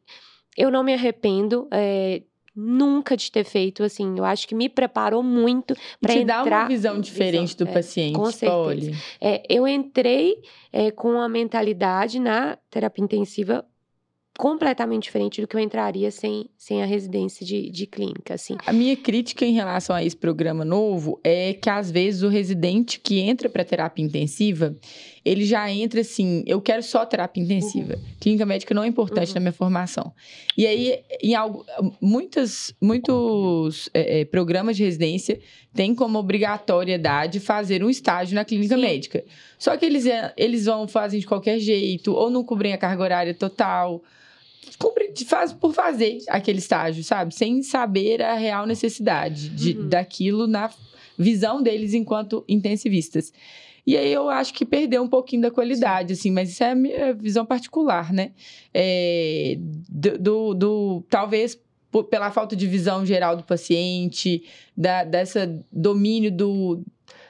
eu 0.57 0.71
não 0.71 0.83
me 0.83 0.93
arrependo. 0.93 1.67
É, 1.71 2.21
nunca 2.55 3.15
de 3.15 3.31
ter 3.31 3.43
feito 3.43 3.83
assim. 3.83 4.17
Eu 4.17 4.25
acho 4.25 4.47
que 4.47 4.55
me 4.55 4.67
preparou 4.69 5.23
muito 5.23 5.75
para 5.99 6.13
entrar. 6.13 6.43
Te 6.43 6.49
dá 6.49 6.57
uma 6.57 6.67
visão 6.67 6.99
diferente 6.99 7.53
visão, 7.53 7.65
do 7.65 7.69
é, 7.69 7.73
paciente, 7.73 8.15
com 8.15 8.31
certeza. 8.31 8.91
É, 9.19 9.43
eu 9.49 9.67
entrei 9.67 10.35
é, 10.71 10.91
com 10.91 11.19
a 11.19 11.29
mentalidade 11.29 12.19
na 12.19 12.57
terapia 12.69 13.03
intensiva 13.03 13.65
completamente 14.37 15.03
diferente 15.03 15.41
do 15.41 15.47
que 15.47 15.55
eu 15.55 15.59
entraria 15.59 16.09
sem, 16.09 16.49
sem 16.57 16.81
a 16.81 16.85
residência 16.85 17.45
de, 17.45 17.69
de 17.69 17.85
clínica, 17.85 18.33
assim. 18.33 18.57
A 18.65 18.73
minha 18.73 18.95
crítica 18.95 19.45
em 19.45 19.53
relação 19.53 19.95
a 19.95 20.03
esse 20.03 20.15
programa 20.15 20.65
novo 20.65 21.19
é 21.23 21.53
que, 21.53 21.69
às 21.69 21.91
vezes, 21.91 22.23
o 22.23 22.27
residente 22.27 22.99
que 22.99 23.19
entra 23.19 23.49
para 23.49 23.63
terapia 23.63 24.03
intensiva, 24.03 24.75
ele 25.23 25.45
já 25.45 25.71
entra 25.71 26.01
assim, 26.01 26.43
eu 26.47 26.59
quero 26.59 26.81
só 26.81 27.05
terapia 27.05 27.43
intensiva. 27.43 27.93
Uhum. 27.93 28.01
Clínica 28.19 28.45
médica 28.45 28.73
não 28.73 28.83
é 28.83 28.87
importante 28.87 29.29
uhum. 29.29 29.35
na 29.35 29.39
minha 29.41 29.51
formação. 29.51 30.11
E 30.57 30.65
aí, 30.65 30.99
em 31.21 31.35
algo, 31.35 31.65
muitas, 32.01 32.73
muitos 32.81 33.89
é, 33.93 34.21
é, 34.21 34.25
programas 34.25 34.75
de 34.75 34.83
residência 34.83 35.39
têm 35.73 35.93
como 35.93 36.17
obrigatoriedade 36.17 37.39
fazer 37.39 37.83
um 37.83 37.89
estágio 37.89 38.33
na 38.33 38.43
clínica 38.43 38.75
Sim. 38.75 38.81
médica. 38.81 39.23
Só 39.59 39.77
que 39.77 39.85
eles, 39.85 40.05
eles 40.35 40.65
vão, 40.65 40.87
fazem 40.87 41.19
de 41.19 41.27
qualquer 41.27 41.59
jeito, 41.59 42.13
ou 42.13 42.29
não 42.29 42.43
cobrem 42.43 42.73
a 42.73 42.77
carga 42.77 43.03
horária 43.03 43.33
total, 43.33 44.01
faz 45.25 45.53
por 45.53 45.73
fazer 45.73 46.19
aquele 46.27 46.59
estágio, 46.59 47.03
sabe? 47.03 47.33
Sem 47.33 47.61
saber 47.63 48.21
a 48.21 48.33
real 48.35 48.65
necessidade 48.65 49.49
de, 49.49 49.77
uhum. 49.77 49.89
daquilo 49.89 50.47
na 50.47 50.69
visão 51.17 51.61
deles 51.61 51.93
enquanto 51.93 52.43
intensivistas. 52.47 53.31
E 53.85 53.97
aí 53.97 54.11
eu 54.11 54.29
acho 54.29 54.53
que 54.53 54.65
perdeu 54.65 55.01
um 55.01 55.07
pouquinho 55.07 55.41
da 55.41 55.51
qualidade, 55.51 56.15
Sim. 56.15 56.19
assim, 56.19 56.31
mas 56.31 56.51
isso 56.51 56.63
é 56.63 56.71
a 56.71 56.75
minha 56.75 57.13
visão 57.13 57.45
particular, 57.45 58.13
né? 58.13 58.31
É, 58.73 59.55
do, 59.89 60.17
do, 60.17 60.53
do, 60.53 61.05
talvez 61.09 61.59
por, 61.91 62.05
pela 62.05 62.31
falta 62.31 62.55
de 62.55 62.67
visão 62.67 63.05
geral 63.05 63.35
do 63.35 63.43
paciente, 63.43 64.43
da, 64.75 65.03
dessa 65.03 65.47
domínio 65.71 66.31
do 66.31 66.83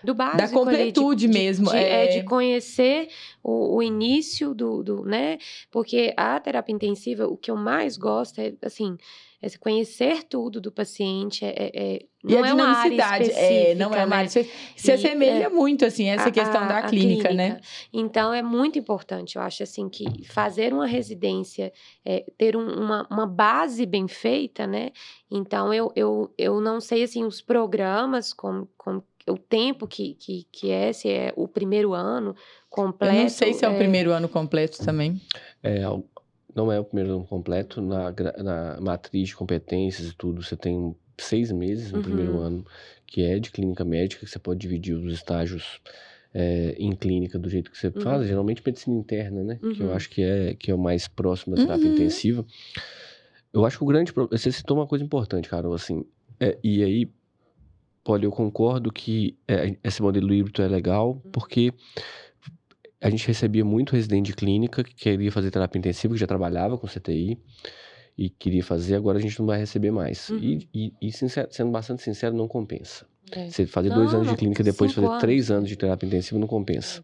do 0.04 0.16
básico 0.16 0.38
da 0.38 0.50
completude 0.50 1.26
ali, 1.26 1.34
de, 1.34 1.40
mesmo. 1.40 1.70
De, 1.70 1.78
é... 1.78 2.06
é... 2.06 2.08
de 2.08 2.24
conhecer 2.24 3.10
o, 3.44 3.78
o 3.78 3.84
início 3.84 4.54
do, 4.54 4.84
do, 4.84 5.06
né? 5.06 5.38
Porque 5.70 6.14
a 6.18 6.40
terapia 6.40 6.76
intensiva, 6.76 7.28
o 7.28 7.38
que 7.38 7.52
eu 7.52 7.56
mais 7.56 7.98
gosto 7.98 8.40
é, 8.40 8.54
assim, 8.64 8.98
é 9.42 9.50
conhecer 9.58 10.24
tudo 10.24 10.62
do 10.62 10.72
paciente, 10.72 11.44
é, 11.44 11.50
é, 11.58 11.72
é 11.74 12.00
não 12.24 12.32
e 12.32 12.36
a 12.36 12.40
é 12.40 12.52
dinamicidade, 12.52 13.32
é, 13.32 13.76
não 13.76 13.94
é 13.94 14.06
uma 14.06 14.16
área 14.18 14.30
né? 14.36 14.50
Se 14.76 14.92
assemelha 14.92 15.46
é, 15.46 15.50
muito, 15.50 15.84
assim, 15.84 16.08
essa 16.08 16.30
a, 16.30 16.32
questão 16.32 16.68
da 16.68 16.84
clínica, 16.84 17.30
clínica, 17.30 17.34
né? 17.34 17.60
Então, 17.92 18.32
é 18.32 18.44
muito 18.44 18.78
importante, 18.78 19.38
eu 19.38 19.42
acho, 19.42 19.64
assim, 19.64 19.90
que 19.90 20.06
fazer 20.26 20.74
uma 20.74 20.86
residência, 20.86 21.74
é, 22.06 22.24
ter 22.38 22.56
um, 22.56 22.68
uma, 22.68 23.08
uma 23.10 23.26
base 23.26 23.86
bem 23.86 24.08
feita, 24.08 24.68
né? 24.68 24.92
Então, 25.30 25.74
eu, 25.74 25.92
eu, 25.96 26.32
eu 26.38 26.62
não 26.62 26.80
sei, 26.80 27.02
assim, 27.02 27.24
os 27.24 27.42
programas, 27.42 28.34
como, 28.34 28.70
como 28.78 29.04
o 29.28 29.38
tempo 29.38 29.88
que, 29.88 30.16
que, 30.16 30.48
que 30.52 30.72
é, 30.72 30.94
se 30.94 31.10
é 31.10 31.34
o 31.36 31.48
primeiro 31.48 31.94
ano 31.94 32.36
completo. 32.70 33.16
Eu 33.16 33.22
não 33.24 33.30
sei 33.30 33.54
se 33.54 33.66
é, 33.66 33.68
é... 33.68 33.72
o 33.72 33.78
primeiro 33.78 34.12
ano 34.12 34.28
completo 34.30 34.84
também. 34.84 35.22
É, 35.62 35.84
não 36.56 36.72
é 36.72 36.80
o 36.80 36.84
primeiro 36.84 37.16
ano 37.16 37.26
completo. 37.26 37.82
Na, 37.82 38.14
na 38.38 38.82
matriz 38.82 39.30
de 39.30 39.36
competências 39.36 40.10
e 40.10 40.16
tudo, 40.16 40.42
você 40.42 40.56
tem 40.56 40.96
seis 41.18 41.52
meses 41.52 41.92
no 41.92 41.98
uhum. 41.98 42.04
primeiro 42.04 42.40
ano, 42.40 42.66
que 43.06 43.24
é 43.24 43.40
de 43.40 43.52
clínica 43.52 43.86
médica, 43.86 44.26
que 44.26 44.32
você 44.32 44.40
pode 44.40 44.60
dividir 44.60 44.96
os 44.96 45.14
estágios 45.14 45.80
é, 46.34 46.76
em 46.78 46.96
clínica 46.96 47.38
do 47.38 47.50
jeito 47.50 47.70
que 47.70 47.78
você 47.78 47.88
uhum. 47.88 48.02
faz, 48.02 48.28
geralmente 48.28 48.62
medicina 48.66 48.96
interna, 48.96 49.44
né? 49.44 49.60
Uhum. 49.62 49.74
Que 49.74 49.82
eu 49.82 49.88
uhum. 49.88 49.96
acho 49.96 50.10
que 50.10 50.22
é, 50.22 50.54
que 50.56 50.72
é 50.72 50.76
o 50.76 50.80
mais 50.80 51.08
próximo 51.08 51.56
da 51.56 51.64
terapia 51.64 51.88
uhum. 51.88 51.94
intensiva. 51.94 52.46
Eu 53.54 53.66
acho 53.66 53.78
que 53.78 53.84
o 53.84 53.88
grande 53.88 54.14
problema. 54.14 54.38
Você 54.38 54.52
citou 54.52 54.78
uma 54.78 54.88
coisa 54.88 55.04
importante, 55.04 55.50
Carol, 55.50 55.74
assim. 55.74 56.06
É, 56.40 56.58
e 56.64 56.84
aí, 56.84 57.10
Olha, 58.04 58.26
eu 58.26 58.32
concordo 58.32 58.92
que 58.92 59.38
é, 59.48 59.76
esse 59.84 60.02
modelo 60.02 60.34
híbrido 60.34 60.62
é 60.64 60.68
legal, 60.68 61.12
uhum. 61.12 61.32
porque 61.32 61.72
a 63.02 63.10
gente 63.10 63.28
recebia 63.28 63.66
muito 63.66 63.94
residente 63.94 64.28
de 64.28 64.34
clínica 64.34 64.84
que 64.84 64.94
queria 64.94 65.32
fazer 65.32 65.50
terapia 65.50 65.80
intensiva, 65.80 66.14
que 66.14 66.20
já 66.20 66.28
trabalhava 66.28 66.78
com 66.78 66.88
CTI 66.88 67.40
e 68.18 68.30
queria 68.30 68.64
fazer, 68.64 68.96
agora 68.96 69.18
a 69.18 69.22
gente 69.22 69.40
não 69.40 69.48
vai 69.48 69.58
receber 69.58 69.90
mais. 69.90 70.30
Uhum. 70.30 70.38
E, 70.38 70.70
e, 70.74 70.94
e 71.02 71.12
sincero, 71.12 71.48
sendo 71.52 71.72
bastante 71.72 72.04
sincero, 72.04 72.36
não 72.36 72.48
compensa. 72.48 73.06
É. 73.34 73.50
Você 73.50 73.66
fazer 73.66 73.90
não, 73.90 73.98
dois 73.98 74.14
anos 74.14 74.30
de 74.30 74.36
clínica 74.36 74.64
depois 74.64 74.94
fazer 74.94 75.08
anos. 75.08 75.22
três 75.22 75.52
anos 75.52 75.70
de 75.70 75.76
terapia 75.76 76.08
intensiva 76.08 76.40
não 76.40 76.48
compensa. 76.48 77.04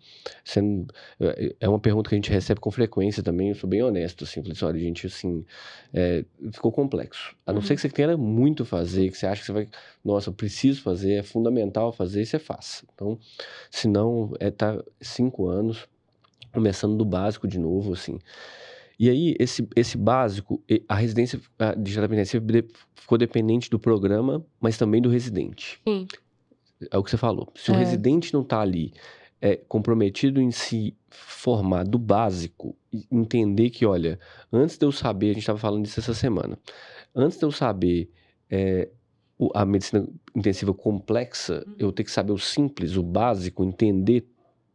É. 1.19 1.55
é 1.61 1.69
uma 1.69 1.79
pergunta 1.79 2.09
que 2.09 2.15
a 2.15 2.17
gente 2.17 2.29
recebe 2.29 2.59
com 2.59 2.69
frequência 2.69 3.23
também, 3.23 3.49
eu 3.49 3.55
sou 3.55 3.69
bem 3.69 3.81
honesto, 3.81 4.23
assim, 4.23 4.41
falei 4.41 4.51
assim, 4.51 4.65
olha, 4.65 4.79
gente, 4.79 5.07
assim, 5.07 5.45
é, 5.93 6.25
ficou 6.51 6.71
complexo. 6.71 7.35
A 7.45 7.51
não 7.51 7.59
uhum. 7.59 7.65
ser 7.65 7.75
que 7.75 7.81
você 7.81 7.89
tenha 7.89 8.17
muito 8.17 8.65
fazer, 8.65 9.09
que 9.09 9.17
você 9.17 9.27
acha 9.27 9.41
que 9.41 9.45
você 9.45 9.53
vai, 9.53 9.67
nossa, 10.03 10.29
eu 10.29 10.33
preciso 10.33 10.81
fazer, 10.81 11.13
é 11.13 11.23
fundamental 11.23 11.91
fazer, 11.91 12.25
você 12.25 12.39
faça. 12.39 12.85
Então, 12.93 13.17
se 13.71 13.87
não, 13.87 14.33
é 14.39 14.51
tá 14.51 14.83
cinco 15.01 15.47
anos, 15.47 15.87
começando 16.53 16.97
do 16.97 17.05
básico 17.05 17.47
de 17.47 17.59
novo, 17.59 17.93
assim. 17.93 18.19
E 18.99 19.09
aí, 19.09 19.35
esse, 19.39 19.67
esse 19.75 19.97
básico, 19.97 20.63
a 20.87 20.95
residência 20.95 21.39
de 21.77 21.93
terapia 21.93 22.15
intensiva 22.15 22.45
ficou 22.95 23.17
dependente 23.17 23.69
do 23.69 23.77
programa, 23.77 24.43
mas 24.59 24.77
também 24.77 25.01
do 25.01 25.09
residente. 25.09 25.79
Sim. 25.87 26.07
É 26.91 26.97
o 26.97 27.03
que 27.03 27.11
você 27.11 27.17
falou. 27.17 27.51
Se 27.55 27.71
é. 27.71 27.73
o 27.73 27.77
residente 27.77 28.33
não 28.33 28.41
está 28.41 28.59
ali 28.59 28.93
é, 29.41 29.55
comprometido 29.55 30.41
em 30.41 30.51
se 30.51 30.95
formar 31.09 31.83
do 31.83 31.99
básico, 31.99 32.75
entender 33.11 33.69
que, 33.69 33.85
olha, 33.85 34.19
antes 34.51 34.77
de 34.77 34.85
eu 34.85 34.91
saber, 34.91 35.27
a 35.27 35.33
gente 35.33 35.39
estava 35.39 35.59
falando 35.59 35.83
disso 35.83 35.99
essa 35.99 36.13
semana, 36.13 36.57
antes 37.15 37.37
de 37.37 37.45
eu 37.45 37.51
saber 37.51 38.09
é, 38.49 38.89
a 39.53 39.65
medicina 39.65 40.07
intensiva 40.35 40.73
complexa, 40.73 41.63
uhum. 41.67 41.75
eu 41.77 41.91
tenho 41.91 42.05
que 42.05 42.11
saber 42.11 42.31
o 42.31 42.37
simples, 42.37 42.95
o 42.95 43.03
básico, 43.03 43.63
entender 43.63 44.27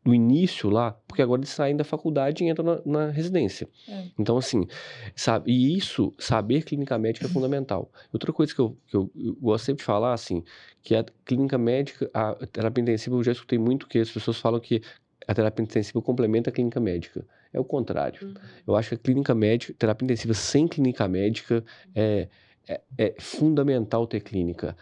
do 0.05 0.13
início 0.13 0.69
lá, 0.69 0.93
porque 1.07 1.23
agora 1.23 1.41
eles 1.41 1.51
saem 1.51 1.77
da 1.77 1.85
faculdade 1.85 2.43
e 2.43 2.49
entram 2.49 2.65
na, 2.65 2.83
na 2.85 3.11
residência. 3.11 3.69
É. 3.89 4.07
Então, 4.19 4.37
assim, 4.37 4.67
sabe, 5.15 5.53
e 5.53 5.77
isso, 5.77 6.13
saber 6.19 6.65
clínica 6.65 6.99
médica 6.99 7.27
é 7.27 7.29
fundamental. 7.31 7.91
Outra 8.13 8.33
coisa 8.33 8.53
que 8.53 8.61
eu, 8.61 8.77
que 8.87 8.97
eu, 8.97 9.11
eu 9.15 9.35
gosto 9.37 9.67
sempre 9.67 9.79
de 9.79 9.85
falar, 9.85 10.13
assim, 10.13 10.43
que 10.83 10.95
a 10.95 11.05
clínica 11.25 11.57
médica, 11.57 12.11
a 12.13 12.35
terapia 12.47 12.83
intensiva, 12.83 13.15
eu 13.15 13.23
já 13.23 13.33
escutei 13.33 13.59
muito 13.59 13.87
que 13.87 13.99
as 13.99 14.11
pessoas 14.11 14.39
falam 14.39 14.59
que 14.59 14.83
a 15.27 15.35
terapia 15.35 15.63
intensiva 15.63 16.03
complementa 16.03 16.51
a 16.51 16.53
clínica 16.53 16.81
médica. 16.81 17.25
É 17.53 17.61
o 17.61 17.65
contrário. 17.65 18.27
Uhum. 18.27 18.35
Eu 18.67 18.75
acho 18.75 18.89
que 18.89 18.95
a 18.97 18.99
clínica 18.99 19.35
médica, 19.35 19.75
terapia 19.79 20.05
intensiva 20.05 20.35
sem 20.35 20.67
clínica 20.67 21.07
médica 21.07 21.63
é, 21.95 22.29
é, 22.67 22.81
é 22.99 23.15
fundamental 23.21 24.07
ter 24.07 24.21
clínica. 24.21 24.77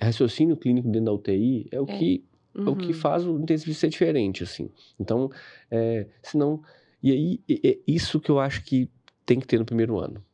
Raciocínio 0.00 0.56
clínico 0.56 0.88
dentro 0.88 1.06
da 1.06 1.12
UTI 1.12 1.68
é 1.70 1.80
o 1.80 1.84
é. 1.88 1.98
que 1.98 2.24
Uhum. 2.54 2.68
o 2.70 2.76
que 2.76 2.88
uhum. 2.88 2.94
faz 2.94 3.26
o 3.26 3.38
intensivista 3.38 3.80
ser 3.80 3.88
diferente, 3.88 4.42
assim. 4.42 4.70
Então, 4.98 5.30
é, 5.70 6.06
senão... 6.22 6.62
E 7.02 7.12
aí, 7.12 7.40
é 7.62 7.78
isso 7.86 8.18
que 8.18 8.30
eu 8.30 8.40
acho 8.40 8.64
que 8.64 8.88
tem 9.26 9.38
que 9.38 9.46
ter 9.46 9.58
no 9.58 9.64
primeiro 9.66 9.98
ano. 9.98 10.24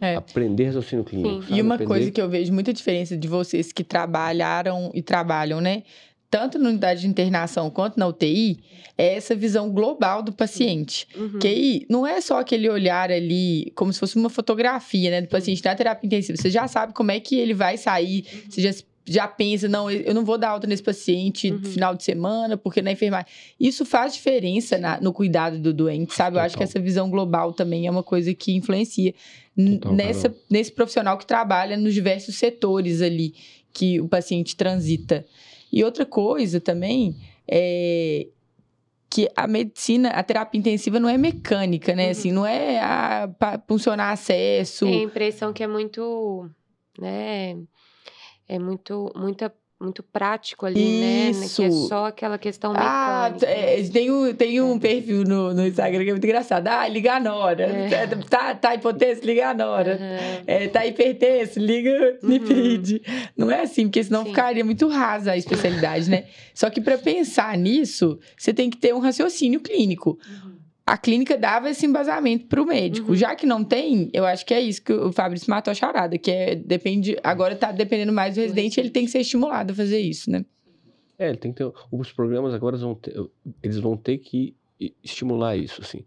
É. 0.00 0.14
Aprender 0.14 0.66
raciocínio 0.66 1.04
clínico. 1.04 1.44
E 1.48 1.60
uma 1.60 1.74
Aprender... 1.74 1.88
coisa 1.88 2.10
que 2.10 2.20
eu 2.20 2.28
vejo 2.28 2.52
muita 2.52 2.72
diferença 2.72 3.16
de 3.16 3.26
vocês 3.26 3.72
que 3.72 3.82
trabalharam 3.82 4.90
e 4.94 5.02
trabalham, 5.02 5.60
né? 5.60 5.82
Tanto 6.30 6.58
na 6.58 6.68
unidade 6.68 7.00
de 7.00 7.06
internação 7.06 7.70
quanto 7.70 7.98
na 7.98 8.06
UTI, 8.06 8.58
é 8.98 9.14
essa 9.14 9.34
visão 9.34 9.70
global 9.72 10.22
do 10.22 10.30
paciente. 10.30 11.08
Uhum. 11.16 11.38
Que 11.38 11.48
aí 11.48 11.86
não 11.88 12.06
é 12.06 12.20
só 12.20 12.38
aquele 12.38 12.68
olhar 12.68 13.10
ali, 13.10 13.72
como 13.74 13.90
se 13.90 13.98
fosse 13.98 14.16
uma 14.16 14.28
fotografia, 14.28 15.10
né? 15.10 15.22
Do 15.22 15.28
paciente 15.28 15.64
na 15.64 15.74
terapia 15.74 16.06
intensiva. 16.06 16.36
Você 16.36 16.50
já 16.50 16.68
sabe 16.68 16.92
como 16.92 17.10
é 17.10 17.18
que 17.18 17.36
ele 17.36 17.54
vai 17.54 17.78
sair, 17.78 18.26
uhum. 18.30 18.50
você 18.50 18.60
já 18.60 18.70
já 19.08 19.26
pensa, 19.26 19.68
não, 19.68 19.90
eu 19.90 20.14
não 20.14 20.24
vou 20.24 20.36
dar 20.36 20.50
alta 20.50 20.66
nesse 20.66 20.82
paciente 20.82 21.50
uhum. 21.50 21.62
final 21.62 21.94
de 21.94 22.04
semana, 22.04 22.56
porque 22.56 22.82
na 22.82 22.92
enfermagem. 22.92 23.26
Isso 23.58 23.84
faz 23.84 24.14
diferença 24.14 24.76
na, 24.78 25.00
no 25.00 25.12
cuidado 25.12 25.58
do 25.58 25.72
doente, 25.72 26.14
sabe? 26.14 26.32
Total. 26.32 26.42
Eu 26.42 26.46
acho 26.46 26.56
que 26.56 26.62
essa 26.62 26.78
visão 26.78 27.10
global 27.10 27.52
também 27.52 27.86
é 27.86 27.90
uma 27.90 28.02
coisa 28.02 28.34
que 28.34 28.54
influencia 28.54 29.14
Total, 29.56 29.92
nessa, 29.92 30.34
nesse 30.50 30.72
profissional 30.72 31.16
que 31.16 31.26
trabalha 31.26 31.76
nos 31.76 31.94
diversos 31.94 32.36
setores 32.36 33.02
ali 33.02 33.34
que 33.72 34.00
o 34.00 34.08
paciente 34.08 34.54
transita. 34.54 35.24
E 35.72 35.82
outra 35.84 36.04
coisa 36.04 36.60
também 36.60 37.16
é 37.46 38.26
que 39.10 39.28
a 39.34 39.46
medicina, 39.46 40.10
a 40.10 40.22
terapia 40.22 40.58
intensiva 40.58 41.00
não 41.00 41.08
é 41.08 41.16
mecânica, 41.16 41.94
né? 41.94 42.06
Uhum. 42.06 42.10
Assim, 42.10 42.32
não 42.32 42.46
é 42.46 43.26
para 43.38 43.62
funcionar 43.66 44.10
acesso. 44.10 44.84
Tem 44.84 45.00
a 45.00 45.04
impressão 45.04 45.52
que 45.52 45.62
é 45.62 45.66
muito, 45.66 46.48
né? 46.98 47.56
É 48.48 48.58
muito, 48.58 49.12
muita 49.14 49.52
muito 49.80 50.02
prático 50.02 50.66
ali, 50.66 51.30
Isso. 51.30 51.62
né? 51.62 51.68
Que 51.70 51.74
é 51.74 51.86
só 51.86 52.06
aquela 52.06 52.36
questão 52.36 52.72
ah, 52.74 53.30
mecânica. 53.32 53.46
Ah, 53.46 53.78
é, 53.78 53.82
tem 53.84 54.10
um, 54.10 54.34
tem 54.34 54.60
um 54.60 54.76
é. 54.76 54.78
perfil 54.80 55.22
no, 55.22 55.54
no 55.54 55.66
Instagram 55.66 56.02
que 56.02 56.10
é 56.10 56.12
muito 56.12 56.24
engraçado. 56.24 56.66
Ah, 56.66 56.88
liga 56.88 57.20
na 57.20 57.34
hora. 57.34 57.68
É. 57.88 58.06
Tá, 58.28 58.54
tá 58.54 58.74
hipotenso, 58.74 59.24
liga 59.24 59.54
na 59.54 59.66
hora. 59.66 59.98
Uhum. 60.00 60.44
É, 60.46 60.68
tá 60.68 60.84
hipertenso, 60.84 61.58
liga 61.58 62.18
lipide. 62.22 63.02
Uhum. 63.06 63.22
Não 63.36 63.50
é 63.50 63.62
assim, 63.62 63.84
porque 63.84 64.02
senão 64.02 64.24
Sim. 64.24 64.30
ficaria 64.30 64.64
muito 64.64 64.88
rasa 64.88 65.32
a 65.32 65.36
especialidade, 65.36 66.10
né? 66.10 66.24
Só 66.52 66.68
que 66.70 66.80
para 66.80 66.98
pensar 66.98 67.56
nisso, 67.56 68.18
você 68.36 68.52
tem 68.52 68.68
que 68.68 68.76
ter 68.76 68.94
um 68.94 68.98
raciocínio 68.98 69.60
clínico. 69.60 70.18
Uhum 70.28 70.57
a 70.88 70.96
clínica 70.96 71.36
dava 71.36 71.68
esse 71.68 71.84
embasamento 71.84 72.46
para 72.46 72.62
o 72.62 72.66
médico. 72.66 73.10
Uhum. 73.10 73.16
Já 73.16 73.34
que 73.36 73.44
não 73.44 73.62
tem, 73.62 74.08
eu 74.12 74.24
acho 74.24 74.44
que 74.46 74.54
é 74.54 74.60
isso 74.60 74.82
que 74.82 74.92
o 74.92 75.12
Fabrício 75.12 75.50
matou 75.50 75.70
a 75.70 75.74
charada, 75.74 76.16
que 76.16 76.30
é 76.30 76.54
depende, 76.54 77.16
agora 77.22 77.52
está 77.52 77.70
dependendo 77.70 78.12
mais 78.12 78.34
do 78.34 78.40
residente, 78.40 78.80
ele 78.80 78.90
tem 78.90 79.04
que 79.04 79.10
ser 79.10 79.20
estimulado 79.20 79.72
a 79.72 79.76
fazer 79.76 79.98
isso, 79.98 80.30
né? 80.30 80.44
É, 81.18 81.28
ele 81.28 81.36
tem 81.36 81.52
que 81.52 81.58
ter, 81.58 81.70
os 81.92 82.12
programas 82.12 82.54
agora 82.54 82.76
vão 82.76 82.94
ter, 82.94 83.14
eles 83.62 83.78
vão 83.78 83.96
ter 83.96 84.18
que 84.18 84.56
estimular 85.04 85.56
isso, 85.56 85.82
assim, 85.82 86.04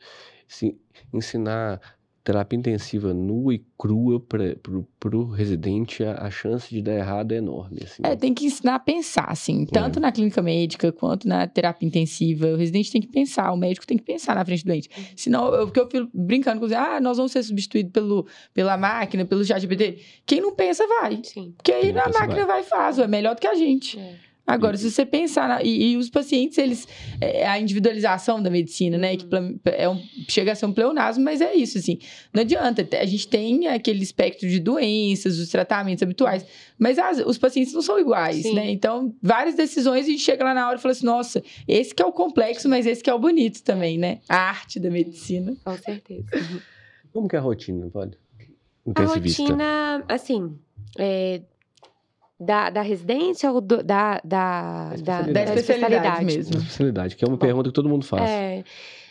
assim 0.49 0.79
ensinar 1.13 1.79
terapia 2.23 2.57
intensiva 2.57 3.13
nua 3.13 3.55
e 3.55 3.65
crua 3.77 4.19
para 4.19 5.17
o 5.17 5.25
residente, 5.25 6.03
a, 6.03 6.25
a, 6.25 6.29
chance 6.29 6.69
de 6.69 6.81
dar 6.81 6.93
errado 6.93 7.31
é 7.31 7.37
enorme. 7.37 7.79
Assim. 7.83 8.01
É, 8.05 8.15
tem 8.15 8.33
que 8.33 8.45
ensinar 8.45 8.75
a 8.75 8.79
pensar, 8.79 9.25
assim, 9.27 9.65
tanto 9.65 9.97
é. 9.97 10.01
na 10.01 10.11
clínica 10.11 10.41
médica 10.41 10.91
quanto 10.91 11.27
na 11.27 11.47
terapia 11.47 11.87
intensiva. 11.87 12.47
O 12.47 12.55
residente 12.55 12.91
tem 12.91 13.01
que 13.01 13.07
pensar, 13.07 13.51
o 13.51 13.57
médico 13.57 13.87
tem 13.87 13.97
que 13.97 14.03
pensar 14.03 14.35
na 14.35 14.45
frente 14.45 14.63
do 14.63 14.67
doente. 14.67 14.89
Uhum. 14.95 15.03
Senão, 15.15 15.53
eu, 15.53 15.65
porque 15.65 15.79
eu 15.79 15.89
fico 15.89 16.09
brincando 16.13 16.59
com 16.59 16.67
você, 16.67 16.75
ah, 16.75 16.99
nós 17.01 17.17
vamos 17.17 17.31
ser 17.31 17.41
substituídos 17.43 17.91
pelo, 17.91 18.27
pela 18.53 18.77
máquina, 18.77 19.25
pelo 19.25 19.43
chat 19.43 19.59
GPT. 19.59 19.99
Quem 20.25 20.41
não 20.41 20.53
pensa, 20.53 20.85
vai. 20.87 21.21
Sim. 21.23 21.53
Porque 21.57 21.71
aí 21.71 21.89
a 21.89 22.09
máquina 22.09 22.45
vai. 22.45 22.45
vai 22.45 22.61
e 22.61 22.65
faz, 22.65 22.99
é 22.99 23.07
melhor 23.07 23.33
do 23.33 23.41
que 23.41 23.47
a 23.47 23.55
gente. 23.55 23.99
É. 23.99 24.30
Agora, 24.45 24.75
se 24.75 24.89
você 24.89 25.05
pensar. 25.05 25.47
Na, 25.47 25.63
e, 25.63 25.91
e, 25.91 25.97
os 25.97 26.09
pacientes, 26.09 26.57
eles. 26.57 26.87
É, 27.19 27.41
é 27.41 27.47
a 27.47 27.59
individualização 27.59 28.41
da 28.41 28.49
medicina, 28.49 28.97
né? 28.97 29.15
Que 29.15 29.25
uhum. 29.33 29.59
é 29.65 29.87
um, 29.87 30.01
chega 30.27 30.51
a 30.51 30.55
ser 30.55 30.65
um 30.65 30.73
pleonasmo, 30.73 31.23
mas 31.23 31.41
é 31.41 31.53
isso, 31.53 31.77
assim. 31.77 31.99
Não 32.33 32.41
adianta. 32.41 32.87
A 32.99 33.05
gente 33.05 33.27
tem 33.27 33.67
aquele 33.67 34.03
espectro 34.03 34.49
de 34.49 34.59
doenças, 34.59 35.37
os 35.39 35.49
tratamentos 35.49 36.03
habituais, 36.03 36.45
mas 36.77 36.97
as, 36.97 37.19
os 37.19 37.37
pacientes 37.37 37.73
não 37.73 37.81
são 37.81 37.99
iguais, 37.99 38.43
Sim. 38.43 38.55
né? 38.55 38.69
Então, 38.71 39.13
várias 39.21 39.55
decisões 39.55 40.05
a 40.05 40.09
gente 40.09 40.21
chega 40.21 40.43
lá 40.43 40.53
na 40.53 40.67
hora 40.67 40.77
e 40.77 40.81
fala 40.81 40.91
assim: 40.91 41.05
nossa, 41.05 41.43
esse 41.67 41.93
que 41.93 42.01
é 42.01 42.05
o 42.05 42.11
complexo, 42.11 42.67
mas 42.67 42.85
esse 42.85 43.03
que 43.03 43.09
é 43.09 43.13
o 43.13 43.19
bonito 43.19 43.63
também, 43.63 43.97
né? 43.97 44.19
A 44.27 44.37
arte 44.37 44.79
da 44.79 44.89
medicina. 44.89 45.55
Com 45.63 45.77
certeza. 45.77 46.25
Como 47.13 47.27
que 47.27 47.35
é 47.35 47.39
a 47.39 47.41
rotina, 47.41 47.87
pode? 47.89 48.17
A 48.95 49.03
rotina, 49.03 50.03
assim. 50.07 50.57
É, 50.97 51.41
Da, 52.43 52.71
da 52.71 52.81
residência 52.81 53.51
ou 53.51 53.61
do, 53.61 53.83
da, 53.83 54.19
da, 54.23 54.95
da, 55.03 55.21
da, 55.21 55.43
especialidade, 55.43 55.59
especialidade 55.59 56.25
mesmo? 56.25 56.53
Da 56.53 56.59
especialidade, 56.59 57.15
que 57.15 57.23
é 57.23 57.27
uma 57.27 57.37
Bom, 57.37 57.45
pergunta 57.45 57.69
que 57.69 57.73
todo 57.75 57.87
mundo 57.87 58.03
faz. 58.03 58.27
É, 58.27 58.63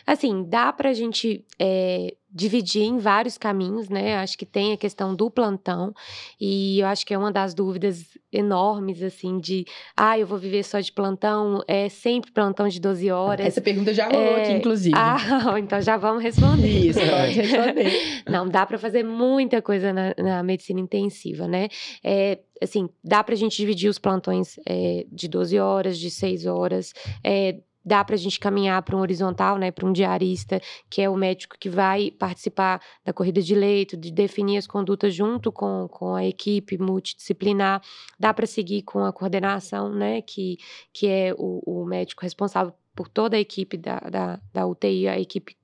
assim, 0.05 0.43
dá 0.43 0.73
pra 0.73 0.91
gente 0.93 1.45
é, 1.57 2.13
dividir 2.33 2.83
em 2.83 2.97
vários 2.97 3.37
caminhos, 3.37 3.89
né? 3.89 4.17
Acho 4.17 4.37
que 4.37 4.45
tem 4.45 4.71
a 4.71 4.77
questão 4.77 5.13
do 5.13 5.29
plantão, 5.29 5.93
e 6.39 6.79
eu 6.79 6.87
acho 6.87 7.05
que 7.05 7.13
é 7.13 7.17
uma 7.17 7.31
das 7.31 7.53
dúvidas 7.53 8.17
enormes, 8.31 9.03
assim, 9.03 9.37
de 9.39 9.65
ah, 9.95 10.17
eu 10.17 10.25
vou 10.25 10.37
viver 10.37 10.63
só 10.63 10.79
de 10.79 10.91
plantão, 10.91 11.61
é 11.67 11.89
sempre 11.89 12.31
plantão 12.31 12.67
de 12.67 12.79
12 12.79 13.11
horas. 13.11 13.45
Essa 13.45 13.61
pergunta 13.61 13.93
já 13.93 14.05
rolou 14.07 14.37
é... 14.37 14.43
aqui, 14.43 14.51
inclusive. 14.53 14.95
Ah, 14.97 15.17
então 15.59 15.81
já 15.81 15.97
vamos 15.97 16.23
responder. 16.23 16.67
Isso, 16.67 16.99
pode 16.99 17.33
responder. 17.41 18.23
Não, 18.29 18.47
dá 18.47 18.65
para 18.65 18.77
fazer 18.77 19.03
muita 19.03 19.61
coisa 19.61 19.91
na, 19.91 20.13
na, 20.17 20.43
medicina 20.43 20.79
intensiva, 20.79 21.47
né? 21.47 21.67
É, 22.03 22.39
assim, 22.61 22.89
dá 23.03 23.23
pra 23.23 23.35
gente 23.35 23.57
dividir 23.57 23.89
os 23.89 23.97
plantões 23.97 24.59
é, 24.65 25.05
de 25.11 25.27
12 25.27 25.59
horas, 25.59 25.97
de 25.97 26.09
6 26.09 26.45
horas, 26.45 26.93
é, 27.23 27.59
dá 27.83 28.03
para 28.03 28.15
a 28.15 28.17
gente 28.17 28.39
caminhar 28.39 28.81
para 28.83 28.95
um 28.95 28.99
horizontal, 28.99 29.57
né, 29.57 29.71
para 29.71 29.85
um 29.85 29.91
diarista, 29.91 30.61
que 30.89 31.01
é 31.01 31.09
o 31.09 31.15
médico 31.15 31.55
que 31.59 31.69
vai 31.69 32.11
participar 32.11 32.81
da 33.03 33.11
corrida 33.11 33.41
de 33.41 33.55
leito, 33.55 33.97
de 33.97 34.11
definir 34.11 34.57
as 34.57 34.67
condutas 34.67 35.13
junto 35.13 35.51
com, 35.51 35.87
com 35.89 36.13
a 36.13 36.25
equipe 36.25 36.77
multidisciplinar. 36.77 37.81
Dá 38.19 38.33
para 38.33 38.45
seguir 38.45 38.83
com 38.83 38.99
a 39.03 39.11
coordenação, 39.11 39.93
né, 39.93 40.21
que, 40.21 40.57
que 40.93 41.07
é 41.07 41.33
o, 41.37 41.61
o 41.65 41.85
médico 41.85 42.21
responsável 42.21 42.73
por 42.95 43.07
toda 43.07 43.37
a 43.37 43.39
equipe 43.39 43.77
da, 43.77 43.99
da, 43.99 44.39
da 44.53 44.67
UTI, 44.67 45.07
a 45.07 45.19
equipe 45.19 45.55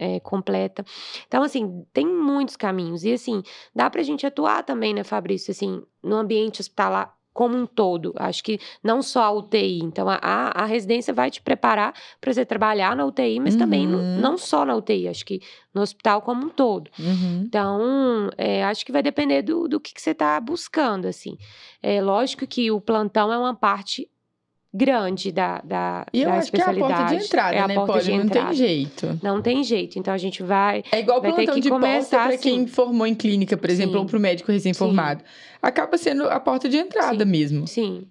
é, 0.00 0.18
completa. 0.18 0.82
Então, 1.28 1.42
assim, 1.42 1.84
tem 1.92 2.06
muitos 2.06 2.56
caminhos. 2.56 3.04
E, 3.04 3.12
assim, 3.12 3.42
dá 3.74 3.90
para 3.90 4.00
a 4.00 4.04
gente 4.04 4.26
atuar 4.26 4.64
também, 4.64 4.94
né, 4.94 5.04
Fabrício, 5.04 5.50
assim, 5.50 5.82
no 6.02 6.16
ambiente 6.16 6.60
hospitalar 6.60 7.14
como 7.32 7.56
um 7.56 7.66
todo. 7.66 8.12
Acho 8.16 8.42
que 8.42 8.58
não 8.82 9.02
só 9.02 9.22
a 9.22 9.30
UTI. 9.30 9.80
Então, 9.84 10.08
a, 10.08 10.18
a 10.20 10.64
residência 10.64 11.12
vai 11.12 11.30
te 11.30 11.40
preparar 11.40 11.94
para 12.20 12.32
você 12.32 12.44
trabalhar 12.44 12.96
na 12.96 13.04
UTI, 13.04 13.38
mas 13.38 13.54
uhum. 13.54 13.60
também 13.60 13.86
no, 13.86 13.98
uhum. 13.98 14.20
não 14.20 14.36
só 14.38 14.64
na 14.64 14.74
UTI, 14.74 15.06
acho 15.06 15.24
que 15.24 15.40
no 15.72 15.82
hospital 15.82 16.22
como 16.22 16.46
um 16.46 16.48
todo. 16.48 16.90
Uhum. 16.98 17.42
Então, 17.46 18.30
é, 18.36 18.64
acho 18.64 18.84
que 18.84 18.90
vai 18.90 19.02
depender 19.02 19.42
do, 19.42 19.68
do 19.68 19.78
que, 19.78 19.94
que 19.94 20.00
você 20.00 20.10
está 20.10 20.40
buscando, 20.40 21.06
assim. 21.06 21.36
É 21.82 22.02
lógico 22.02 22.46
que 22.46 22.70
o 22.70 22.80
plantão 22.80 23.32
é 23.32 23.38
uma 23.38 23.54
parte 23.54 24.08
grande 24.72 25.32
da, 25.32 25.60
da, 25.64 26.06
e 26.12 26.22
eu 26.22 26.28
da 26.28 26.36
acho 26.36 26.44
especialidade. 26.44 26.86
Que 26.86 26.92
é 26.92 26.94
a 26.94 26.98
porta 26.98 27.16
de 27.16 27.24
entrada, 27.24 27.54
é 27.54 27.58
a 27.58 27.68
né, 27.68 27.74
porta 27.74 27.92
Poli? 27.92 28.16
não 28.16 28.24
entrada. 28.24 28.46
tem 28.46 28.56
jeito. 28.56 29.20
Não 29.22 29.42
tem 29.42 29.64
jeito. 29.64 29.98
Então 29.98 30.14
a 30.14 30.18
gente 30.18 30.42
vai. 30.42 30.84
É 30.92 31.00
igual 31.00 31.20
vai 31.20 31.32
plantão 31.32 31.54
ter 31.54 31.60
que 31.60 31.60
de 31.62 31.68
começar 31.68 32.28
para 32.28 32.38
quem 32.38 32.66
formou 32.66 33.06
em 33.06 33.14
clínica, 33.14 33.56
por 33.56 33.68
exemplo, 33.68 33.94
Sim. 33.94 33.98
ou 33.98 34.06
para 34.06 34.16
o 34.16 34.20
médico 34.20 34.52
recém-formado. 34.52 35.24
Acaba 35.60 35.98
sendo 35.98 36.24
a 36.24 36.38
porta 36.38 36.68
de 36.68 36.76
entrada 36.76 37.24
Sim. 37.24 37.30
mesmo. 37.30 37.66
Sim. 37.66 38.06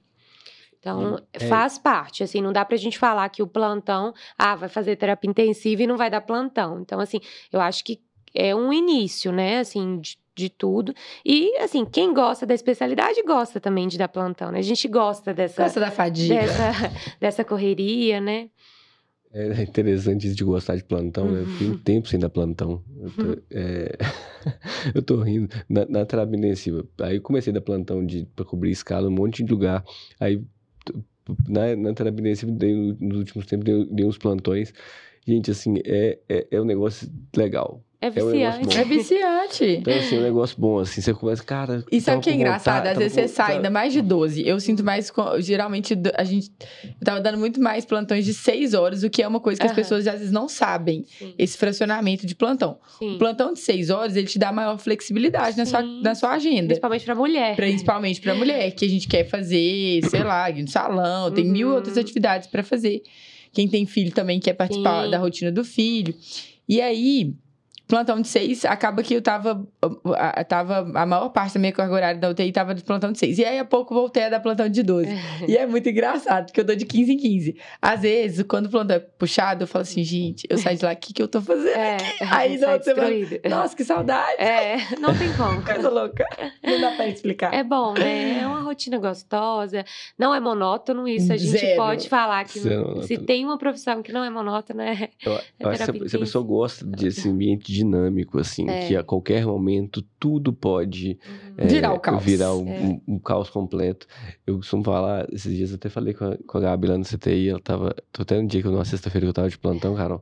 Então, 0.80 1.20
é. 1.34 1.40
faz 1.40 1.78
parte, 1.78 2.24
assim, 2.24 2.42
não 2.42 2.54
dá 2.54 2.64
pra 2.64 2.78
gente 2.78 2.98
falar 2.98 3.28
que 3.28 3.44
o 3.44 3.48
plantão, 3.48 4.14
ah, 4.38 4.56
vai 4.56 4.70
fazer 4.70 4.96
terapia 4.96 5.30
intensiva 5.30 5.84
e 5.84 5.88
não 5.88 5.98
vai 5.98 6.10
dar 6.10 6.22
plantão. 6.22 6.80
Então, 6.80 7.02
assim, 7.02 7.20
eu 7.52 7.60
acho 7.60 7.84
que 7.84 8.00
é 8.34 8.56
um 8.56 8.72
início, 8.72 9.32
né, 9.32 9.60
assim, 9.60 10.00
de 10.00 10.18
de 10.40 10.50
tudo. 10.50 10.94
E, 11.26 11.56
assim, 11.58 11.86
quem 11.86 12.14
gosta 12.14 12.46
da 12.46 12.54
especialidade 12.54 13.22
gosta 13.24 13.60
também 13.60 13.88
de 13.88 13.98
dar 13.98 14.08
plantão, 14.08 14.52
né? 14.52 14.60
A 14.60 14.64
gente 14.64 14.88
gosta 14.88 15.34
dessa. 15.34 15.64
Gosta 15.64 15.80
da 15.80 15.92
fadiga. 15.92 16.36
Dessa, 16.36 16.92
dessa 17.20 17.44
correria, 17.44 18.20
né? 18.20 18.50
É 19.32 19.62
interessante 19.62 20.26
isso 20.26 20.36
de 20.36 20.44
gostar 20.44 20.76
de 20.76 20.84
plantão, 20.84 21.26
uhum. 21.26 21.32
né? 21.34 21.42
Eu 21.42 21.68
um 21.68 21.72
uhum. 21.72 21.78
tempo 21.78 22.08
sem 22.08 22.20
dar 22.20 22.30
plantão. 22.30 22.84
Eu 23.00 23.12
tô, 23.12 23.24
uhum. 23.24 23.36
é... 23.52 23.98
eu 24.96 25.02
tô 25.04 25.22
rindo. 25.22 25.50
Na, 25.70 25.86
na 25.86 26.06
terapia 26.06 26.38
intensiva. 26.38 26.84
Aí 27.02 27.18
eu 27.18 27.22
comecei 27.22 27.52
a 27.52 27.54
dar 27.54 27.62
plantão 27.62 28.04
de, 28.04 28.26
pra 28.36 28.44
cobrir 28.44 28.72
escala, 28.72 29.08
um 29.08 29.12
monte 29.12 29.44
de 29.44 29.52
lugar. 29.52 29.84
Aí 30.20 30.42
na, 31.48 31.76
na 31.76 31.92
dei, 32.52 32.74
nos 33.00 33.18
últimos 33.18 33.46
tempos, 33.46 33.66
dei, 33.66 33.86
dei 33.92 34.06
uns 34.06 34.18
plantões. 34.18 34.74
Gente, 35.28 35.52
assim, 35.52 35.76
é, 35.86 36.18
é, 36.28 36.48
é 36.52 36.62
um 36.62 36.66
negócio 36.66 37.10
legal. 37.36 37.84
É 38.02 38.10
viciante. 38.10 38.78
É, 38.78 38.80
um 38.80 38.82
é 38.82 38.86
viciante. 38.86 39.66
Então, 39.66 39.94
assim, 39.94 40.16
é 40.16 40.20
um 40.20 40.24
negócio 40.24 40.56
bom, 40.58 40.80
assim, 40.80 41.02
você 41.02 41.14
começa, 41.14 41.44
cara. 41.44 41.84
E 41.92 42.00
sabe 42.00 42.20
o 42.20 42.22
que 42.22 42.30
é 42.30 42.34
engraçado? 42.34 42.88
Às 42.88 42.98
vezes 42.98 43.14
você 43.14 43.28
sai 43.28 43.58
ainda 43.58 43.70
mais 43.70 43.92
de 43.92 44.02
12. 44.02 44.48
Eu 44.48 44.58
sinto 44.62 44.86
mais. 44.86 45.12
Geralmente, 45.40 45.98
a 46.16 46.24
gente. 46.24 46.50
Eu 46.84 47.04
tava 47.04 47.20
dando 47.20 47.38
muito 47.38 47.60
mais 47.60 47.84
plantões 47.84 48.24
de 48.24 48.34
6 48.34 48.74
horas, 48.74 49.04
o 49.04 49.10
que 49.10 49.22
é 49.22 49.28
uma 49.28 49.42
coisa 49.42 49.60
que 49.60 49.66
uhum. 49.66 49.72
as 49.72 49.76
pessoas 49.76 50.08
às 50.08 50.14
vezes 50.14 50.32
não 50.32 50.48
sabem. 50.48 51.04
Sim. 51.08 51.34
Esse 51.38 51.58
fracionamento 51.58 52.26
de 52.26 52.34
plantão. 52.36 52.80
Sim. 52.98 53.16
O 53.16 53.18
plantão 53.18 53.52
de 53.52 53.60
6 53.60 53.90
horas, 53.90 54.16
ele 54.16 54.28
te 54.28 54.40
dá 54.40 54.54
maior 54.54 54.78
flexibilidade 54.78 55.58
na 55.58 55.66
sua, 55.66 55.82
na 55.82 56.16
sua 56.16 56.32
agenda. 56.32 56.68
Principalmente 56.68 57.04
pra 57.04 57.16
mulher. 57.16 57.56
Principalmente 57.58 58.22
pra 58.22 58.34
mulher, 58.34 58.72
que 58.72 58.86
a 58.86 58.90
gente 58.90 59.10
quer 59.10 59.26
fazer, 59.26 60.02
sei 60.10 60.24
lá, 60.24 60.50
no 60.50 60.68
salão, 60.70 61.32
tem 61.32 61.46
uhum. 61.46 61.52
mil 61.52 61.70
outras 61.74 61.98
atividades 61.98 62.48
para 62.48 62.64
fazer. 62.64 63.02
Quem 63.52 63.68
tem 63.68 63.86
filho 63.86 64.12
também 64.12 64.40
quer 64.40 64.54
participar 64.54 65.04
Sim. 65.04 65.12
da 65.12 65.18
rotina 65.18 65.52
do 65.52 65.66
filho. 65.66 66.16
E 66.68 66.80
aí 66.80 67.34
plantão 67.90 68.22
de 68.22 68.28
seis, 68.28 68.64
acaba 68.66 69.02
que 69.02 69.16
eu 69.16 69.22
tava, 69.22 69.68
tava. 70.48 70.92
A 70.94 71.06
maior 71.08 71.30
parte 71.30 71.56
da 71.56 71.60
minha 71.60 71.74
carga 71.74 71.92
horária 71.92 72.20
da 72.20 72.30
UTI 72.30 72.52
tava 72.52 72.76
de 72.76 72.84
plantão 72.84 73.12
de 73.12 73.18
seis. 73.18 73.40
E 73.40 73.44
aí, 73.44 73.58
a 73.58 73.66
pouco, 73.66 73.96
voltei 73.96 74.26
a 74.26 74.30
dar 74.30 74.40
plantão 74.40 74.70
de 74.70 74.84
12. 74.84 75.10
e 75.50 75.58
é 75.58 75.66
muito 75.66 75.90
engraçado, 75.90 76.46
porque 76.46 76.62
eu 76.62 76.64
dou 76.64 76.76
de 76.76 76.86
15 76.86 77.12
em 77.12 77.18
15. 77.18 77.58
Às 77.82 78.02
vezes, 78.02 78.46
quando 78.48 78.68
o 78.68 78.70
plantão 78.70 78.96
é 78.96 79.00
puxado, 79.00 79.64
eu 79.64 79.68
falo 79.68 79.82
assim, 79.82 80.04
gente, 80.04 80.46
eu 80.48 80.60
saio 80.60 80.78
de 80.78 80.86
lá, 80.86 80.94
o 80.94 80.96
que, 80.96 81.12
que 81.12 81.22
eu 81.22 81.28
tô 81.28 81.42
fazendo? 81.42 81.76
É, 81.76 81.98
aí, 82.30 82.60
não, 82.60 82.78
você 82.78 82.94
vai, 82.94 83.42
Nossa, 83.50 83.76
que 83.76 83.84
saudade. 83.84 84.40
É, 84.40 84.78
não 85.00 85.18
tem 85.18 85.34
como. 85.36 85.66
Coisa 85.66 85.90
louca. 85.90 86.28
Não 86.64 86.80
dá 86.80 86.92
pra 86.92 87.08
explicar. 87.08 87.52
É 87.52 87.64
bom, 87.64 87.94
né? 87.94 88.40
É 88.40 88.46
uma 88.46 88.62
rotina 88.62 89.00
gostosa. 89.00 89.84
Não 90.16 90.34
é 90.34 90.40
monótono 90.40 91.08
isso. 91.08 91.34
A 91.34 91.38
gente 91.38 91.58
Zero. 91.58 91.76
pode 91.76 92.08
falar 92.08 92.46
que 92.46 92.60
Zero. 92.60 93.02
se 93.02 93.18
tem 93.18 93.44
uma 93.44 93.58
profissão 93.58 94.04
que 94.04 94.14
não 94.14 94.24
é 94.24 94.30
monótona, 94.30 94.88
é. 94.88 95.10
Eu, 95.26 95.40
eu 95.60 95.70
acho 95.70 95.92
que 95.92 96.08
se 96.08 96.16
a 96.16 96.20
pessoa 96.20 96.46
gosta 96.46 96.86
desse 96.86 97.28
ambiente 97.28 97.72
de 97.72 97.79
dinâmico, 97.80 98.40
assim, 98.40 98.70
é. 98.70 98.88
que 98.88 98.96
a 98.96 99.04
qualquer 99.04 99.46
momento 99.46 100.02
tudo 100.20 100.54
pode 100.54 101.18
uhum. 101.26 101.54
é, 101.58 101.68
virar 101.68 101.94
o 101.94 102.00
caos. 102.00 102.24
Virar 102.24 102.56
um, 102.56 102.68
é. 102.68 102.80
um, 102.80 103.02
um, 103.08 103.20
caos 103.20 103.50
completo. 103.50 104.08
Eu 104.46 104.58
costumo 104.58 104.84
falar, 104.84 105.28
esses 105.32 105.56
dias 105.56 105.70
eu 105.72 105.76
até 105.76 105.90
falei 105.90 106.14
com 106.14 106.26
a, 106.26 106.38
com 106.46 106.58
a 106.58 106.62
Gabi 106.62 106.88
lá 106.88 106.98
no 106.98 107.06
CTI, 107.06 107.50
ela 107.50 107.60
tava. 107.60 107.96
Tô 108.12 108.22
até 108.22 108.42
no 108.42 108.48
dia 108.48 108.62
que 108.62 108.68
eu, 108.68 108.72
numa 108.72 108.86
sexta-feira 108.86 109.26
que 109.26 109.30
eu 109.30 109.34
tava 109.34 109.50
de 109.50 109.58
plantão, 109.58 109.96
Carol. 109.96 110.22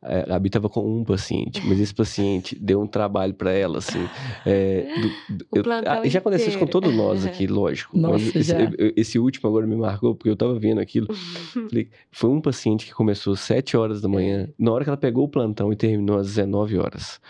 É, 0.00 0.20
a 0.20 0.26
Gabi 0.26 0.48
tava 0.48 0.68
com 0.68 0.80
um 0.80 1.02
paciente, 1.02 1.60
mas 1.66 1.80
esse 1.80 1.92
paciente 1.92 2.56
deu 2.60 2.80
um 2.80 2.86
trabalho 2.86 3.34
para 3.34 3.50
ela, 3.50 3.78
assim. 3.78 4.08
É, 4.46 4.86
do, 5.28 5.46
eu, 5.52 5.64
a, 5.72 6.06
já 6.06 6.20
aconteceu 6.20 6.48
isso 6.48 6.58
com 6.58 6.66
todos 6.66 6.94
nós 6.94 7.26
aqui, 7.26 7.48
lógico. 7.48 7.98
Nossa, 7.98 8.38
esse, 8.38 8.54
esse, 8.96 9.18
último 9.18 9.48
agora 9.48 9.66
me 9.66 9.74
marcou, 9.74 10.14
porque 10.14 10.30
eu 10.30 10.36
tava 10.36 10.56
vendo 10.56 10.80
aquilo. 10.80 11.08
Falei, 11.68 11.90
foi 12.12 12.30
um 12.30 12.40
paciente 12.40 12.86
que 12.86 12.94
começou 12.94 13.32
às 13.32 13.40
7 13.40 13.76
horas 13.76 14.00
da 14.00 14.08
manhã, 14.08 14.42
é. 14.42 14.48
na 14.56 14.70
hora 14.70 14.84
que 14.84 14.90
ela 14.90 14.96
pegou 14.96 15.24
o 15.24 15.28
plantão 15.28 15.72
e 15.72 15.76
terminou 15.76 16.18
às 16.18 16.28
19 16.28 16.78
horas. 16.78 17.20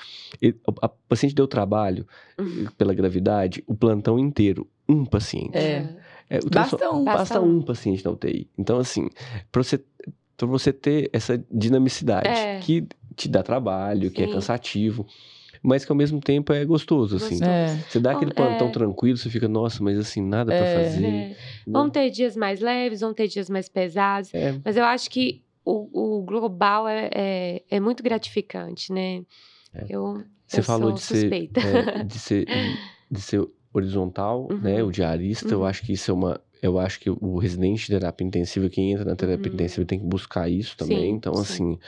E, 0.43 0.55
a, 0.83 0.87
a 0.87 0.89
paciente 0.89 1.35
deu 1.35 1.49
trabalho 1.49 2.07
uhum. 2.39 2.67
pela 2.77 2.93
gravidade, 2.93 3.65
o 3.67 3.75
plantão 3.75 4.19
inteiro. 4.19 4.67
Um 4.87 5.05
paciente. 5.05 5.57
É. 5.57 5.97
É, 6.31 6.41
basta 6.41 6.91
um. 6.91 7.05
Basta 7.05 7.41
um 7.41 7.63
paciente 7.63 8.05
na 8.05 8.11
UTI. 8.11 8.49
Então, 8.59 8.79
assim, 8.79 9.09
para 9.51 9.63
você 9.63 9.83
para 10.39 10.47
você 10.47 10.73
ter 10.73 11.11
essa 11.13 11.45
dinamicidade 11.51 12.29
é. 12.29 12.61
que 12.61 12.87
te 13.17 13.29
dá 13.29 13.43
trabalho, 13.43 14.09
Sim. 14.09 14.15
que 14.15 14.23
é 14.23 14.27
cansativo, 14.29 15.05
mas 15.61 15.85
que 15.85 15.91
ao 15.91 15.97
mesmo 15.97 16.21
tempo 16.21 16.53
é 16.53 16.65
gostoso, 16.65 17.17
assim. 17.17 17.43
É. 17.43 17.77
Você 17.89 17.99
dá 17.99 18.13
aquele 18.13 18.33
plantão 18.33 18.69
é. 18.69 18.71
tranquilo, 18.71 19.19
você 19.19 19.29
fica, 19.29 19.49
nossa, 19.49 19.83
mas 19.83 19.99
assim, 19.99 20.23
nada 20.23 20.53
para 20.53 20.65
é. 20.65 20.85
fazer. 20.85 21.07
É. 21.07 21.37
Vão 21.67 21.91
ter 21.91 22.09
dias 22.11 22.37
mais 22.37 22.61
leves, 22.61 23.01
vão 23.01 23.13
ter 23.13 23.27
dias 23.27 23.51
mais 23.51 23.69
pesados, 23.69 24.33
é. 24.33 24.55
mas 24.65 24.77
eu 24.77 24.85
acho 24.85 25.11
que 25.11 25.43
o, 25.65 26.19
o 26.19 26.23
global 26.23 26.87
é, 26.87 27.11
é, 27.13 27.63
é, 27.69 27.81
muito 27.81 28.01
gratificante, 28.03 28.93
né? 28.93 29.23
Eu, 29.89 30.23
você 30.47 30.61
eu 30.61 30.65
falou 30.65 30.93
de 30.93 31.01
ser, 31.01 31.29
de 32.07 32.19
ser, 32.19 32.47
de 33.11 33.21
ser 33.21 33.47
horizontal, 33.75 34.47
uhum. 34.51 34.59
né? 34.59 34.83
O 34.85 34.93
diarista, 34.93 35.49
uhum. 35.49 35.63
eu 35.63 35.67
acho 35.67 35.83
que 35.83 35.93
isso 35.93 36.11
é 36.13 36.15
uma 36.15 36.41
eu 36.63 36.79
acho 36.79 37.01
que 37.01 37.11
o 37.11 37.39
residente 37.39 37.83
de 37.83 37.89
terapia 37.89 38.27
intensiva, 38.27 38.69
quem 38.69 38.93
entra 38.93 39.05
na 39.05 39.17
terapia 39.17 39.49
uhum. 39.49 39.55
intensiva, 39.55 39.87
tem 39.87 39.99
que 39.99 40.07
buscar 40.07 40.49
isso 40.49 40.77
também. 40.77 40.99
Sim, 40.99 41.09
então, 41.11 41.35
sim. 41.35 41.41
assim, 41.41 41.79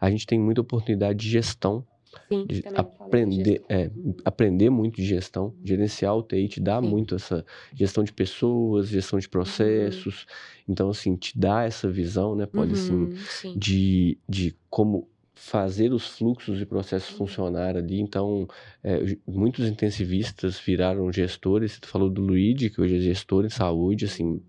a 0.00 0.10
gente 0.10 0.26
tem 0.26 0.38
muita 0.38 0.60
oportunidade 0.60 1.18
de 1.18 1.28
gestão. 1.28 1.84
Sim, 2.28 2.46
de 2.46 2.62
aprender, 2.76 3.42
de 3.42 3.62
é, 3.68 3.90
aprender 4.24 4.70
muito 4.70 4.96
de 4.96 5.04
gestão, 5.04 5.52
gerenciar 5.64 6.16
o 6.16 6.22
TI 6.22 6.46
te 6.46 6.60
dá 6.60 6.80
muito 6.80 7.16
essa 7.16 7.44
gestão 7.74 8.04
de 8.04 8.12
pessoas, 8.12 8.86
gestão 8.88 9.18
de 9.18 9.28
processos. 9.28 10.20
Uhum. 10.22 10.64
Então, 10.68 10.90
assim, 10.90 11.16
te 11.16 11.36
dá 11.36 11.64
essa 11.64 11.90
visão, 11.90 12.36
né? 12.36 12.46
Pode, 12.46 12.74
assim, 12.74 12.94
uhum, 12.94 13.58
de, 13.58 14.16
de 14.28 14.54
como 14.70 15.08
fazer 15.34 15.92
os 15.92 16.06
fluxos 16.06 16.60
e 16.60 16.66
processos 16.66 17.16
funcionar 17.16 17.76
ali. 17.76 18.00
Então, 18.00 18.48
é, 18.82 19.16
muitos 19.26 19.66
intensivistas 19.66 20.58
viraram 20.58 21.12
gestores. 21.12 21.72
Você 21.72 21.80
falou 21.86 22.08
do 22.08 22.22
Luigi, 22.22 22.70
que 22.70 22.80
hoje 22.80 22.96
é 22.96 23.00
gestor 23.00 23.44
em 23.44 23.50
saúde, 23.50 24.04
assim, 24.04 24.40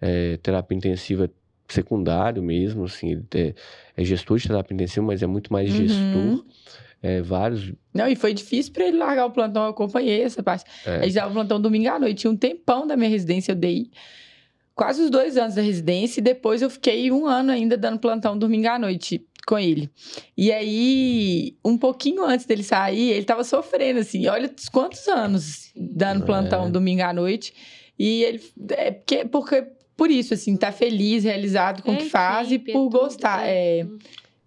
é, 0.00 0.36
terapia 0.36 0.76
intensiva 0.76 1.30
secundário 1.66 2.42
mesmo, 2.42 2.84
assim, 2.84 3.24
é, 3.34 3.54
é, 3.96 4.04
gestor 4.04 4.38
de 4.38 4.48
terapia 4.48 4.74
intensiva, 4.74 5.06
mas 5.06 5.22
é 5.22 5.26
muito 5.26 5.50
mais 5.50 5.72
uhum. 5.72 5.88
gestor. 5.88 6.44
é, 7.02 7.22
vários. 7.22 7.72
Não, 7.94 8.06
e 8.06 8.14
foi 8.14 8.34
difícil 8.34 8.72
para 8.72 8.86
ele 8.86 8.98
largar 8.98 9.24
o 9.24 9.30
plantão, 9.30 9.64
eu 9.64 9.70
acompanhei 9.70 10.22
essa 10.22 10.42
parte. 10.42 10.64
É. 10.84 11.04
Gente 11.04 11.14
dava 11.14 11.32
plantão 11.32 11.60
domingo 11.60 11.88
à 11.88 11.98
noite, 11.98 12.20
tinha 12.20 12.30
um 12.30 12.36
tempão 12.36 12.86
da 12.86 12.96
minha 12.96 13.08
residência, 13.08 13.52
eu 13.52 13.56
dei 13.56 13.90
quase 14.74 15.02
os 15.02 15.10
dois 15.10 15.36
anos 15.36 15.54
da 15.54 15.62
residência 15.62 16.20
e 16.20 16.22
depois 16.22 16.62
eu 16.62 16.70
fiquei 16.70 17.10
um 17.10 17.26
ano 17.26 17.50
ainda 17.50 17.76
dando 17.76 17.98
plantão 17.98 18.38
domingo 18.38 18.68
à 18.68 18.78
noite 18.78 19.26
com 19.46 19.58
ele. 19.58 19.90
E 20.36 20.52
aí, 20.52 21.56
um 21.64 21.76
pouquinho 21.76 22.24
antes 22.24 22.46
dele 22.46 22.62
sair, 22.62 23.10
ele 23.10 23.24
tava 23.24 23.44
sofrendo, 23.44 24.00
assim, 24.00 24.26
olha 24.26 24.50
quantos 24.70 25.06
anos 25.08 25.72
dando 25.76 26.24
plantão 26.24 26.66
é. 26.66 26.70
domingo 26.70 27.02
à 27.02 27.12
noite. 27.12 27.52
E 27.98 28.24
ele. 28.24 28.40
É 28.70 28.90
porque, 28.90 29.24
porque 29.24 29.66
por 29.96 30.10
isso, 30.10 30.34
assim, 30.34 30.56
tá 30.56 30.72
feliz, 30.72 31.24
realizado 31.24 31.82
com 31.82 31.92
o 31.92 31.96
que 31.96 32.08
faz 32.08 32.50
e 32.50 32.58
por 32.58 32.88
gostar. 32.88 33.46
É. 33.46 33.80
é 33.80 33.86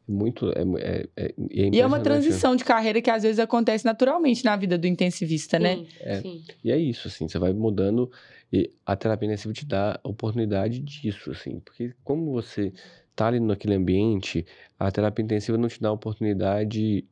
muito 0.07 0.49
é, 0.51 0.61
é, 0.79 1.07
é, 1.15 1.25
é 1.25 1.69
e 1.71 1.79
é 1.79 1.85
uma 1.85 1.99
transição 1.99 2.51
né? 2.51 2.57
de 2.57 2.63
carreira 2.63 3.01
que 3.01 3.09
às 3.09 3.23
vezes 3.23 3.39
acontece 3.39 3.85
naturalmente 3.85 4.45
na 4.45 4.55
vida 4.55 4.77
do 4.77 4.85
intensivista, 4.87 5.57
né? 5.57 5.75
sim, 5.75 5.81
né? 5.81 5.87
É, 6.01 6.21
sim. 6.21 6.43
E 6.63 6.71
é 6.71 6.77
isso, 6.77 7.07
assim, 7.07 7.27
você 7.27 7.39
vai 7.39 7.53
mudando 7.53 8.11
e 8.51 8.69
a 8.85 8.95
terapia 8.95 9.27
intensiva 9.27 9.53
te 9.53 9.65
dá 9.65 9.99
a 10.03 10.07
oportunidade 10.07 10.79
disso, 10.79 11.31
assim, 11.31 11.59
porque 11.59 11.93
como 12.03 12.31
você 12.31 12.71
tá 13.15 13.27
ali 13.27 13.39
naquele 13.39 13.75
ambiente, 13.75 14.45
a 14.77 14.91
terapia 14.91 15.23
intensiva 15.23 15.57
não 15.57 15.67
te 15.67 15.81
dá 15.81 15.89
a 15.89 15.93
oportunidade 15.93 17.05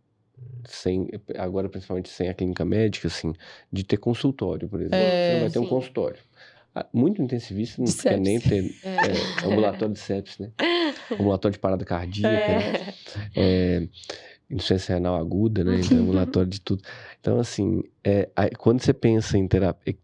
sem 0.66 1.10
agora 1.38 1.70
principalmente 1.70 2.10
sem 2.10 2.30
a 2.30 2.34
clínica 2.34 2.66
médica 2.66 3.08
assim 3.08 3.34
de 3.72 3.84
ter 3.84 3.98
consultório 3.98 4.68
por 4.68 4.80
exemplo. 4.80 4.98
É, 4.98 5.34
você 5.34 5.40
vai 5.40 5.50
ter 5.50 5.60
sim. 5.60 5.66
um 5.66 5.68
consultório. 5.68 6.20
Ah, 6.76 6.88
muito 6.92 7.22
intensivista 7.22 7.82
não 7.82 7.92
quer 7.92 8.20
nem 8.20 8.40
ter 8.40 8.76
é. 8.84 8.90
É, 8.90 9.46
ambulatório 9.46 9.94
de 9.94 10.00
sepsis 10.00 10.40
né? 10.40 10.52
Ambulatório 11.12 11.54
de 11.54 11.60
parada 11.60 11.86
cardíaca 11.86 12.34
é. 12.36 12.94
é, 13.36 13.88
insuficiência 14.50 14.96
renal 14.96 15.16
aguda 15.16 15.64
né? 15.64 15.80
Então, 15.80 16.00
ambulatório 16.00 16.50
de 16.50 16.60
tudo. 16.60 16.82
Então 17.20 17.40
assim 17.40 17.84
é, 18.04 18.28
quando 18.58 18.82
você 18.82 18.94
pensa 18.94 19.38
em 19.38 19.48
terapia 19.48 19.96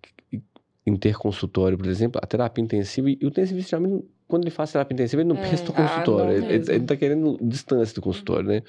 em 0.86 0.96
ter 0.96 1.18
consultório 1.18 1.78
por 1.78 1.88
exemplo 1.88 2.22
a 2.24 2.28
terapia 2.28 2.64
intensiva 2.64 3.10
e 3.10 3.18
o 3.24 3.28
intensivista 3.28 3.72
geralmente 3.72 4.06
quando 4.30 4.44
ele 4.44 4.52
faz 4.52 4.72
terapia 4.72 4.94
intensiva, 4.94 5.24
ele 5.24 5.30
não 5.30 5.38
é. 5.38 5.50
pensa 5.50 5.66
no 5.66 5.74
consultório. 5.74 6.30
Ah, 6.30 6.36
ele, 6.36 6.54
ele, 6.54 6.72
ele 6.72 6.86
tá 6.86 6.96
querendo 6.96 7.36
distância 7.42 7.96
do 7.96 8.02
consultório, 8.02 8.48
né? 8.48 8.62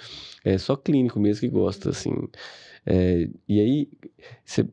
É 0.43 0.57
só 0.57 0.75
clínico 0.75 1.21
mesmo 1.21 1.41
que 1.43 1.49
gosta, 1.49 1.91
assim. 1.91 2.13
É, 2.87 3.29
e 3.47 3.61
aí, 3.61 3.89
você, 4.43 4.67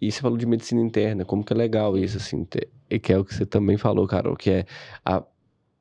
e 0.00 0.10
você 0.10 0.20
falou 0.22 0.38
de 0.38 0.46
medicina 0.46 0.80
interna, 0.80 1.26
como 1.26 1.44
que 1.44 1.52
é 1.52 1.56
legal 1.56 1.98
isso, 1.98 2.16
assim, 2.16 2.46
ter, 2.46 2.70
que 2.98 3.12
é 3.12 3.18
o 3.18 3.26
que 3.26 3.34
você 3.34 3.44
também 3.44 3.76
falou, 3.76 4.06
Carol, 4.06 4.34
que 4.36 4.50
é 4.50 4.66
a 5.04 5.22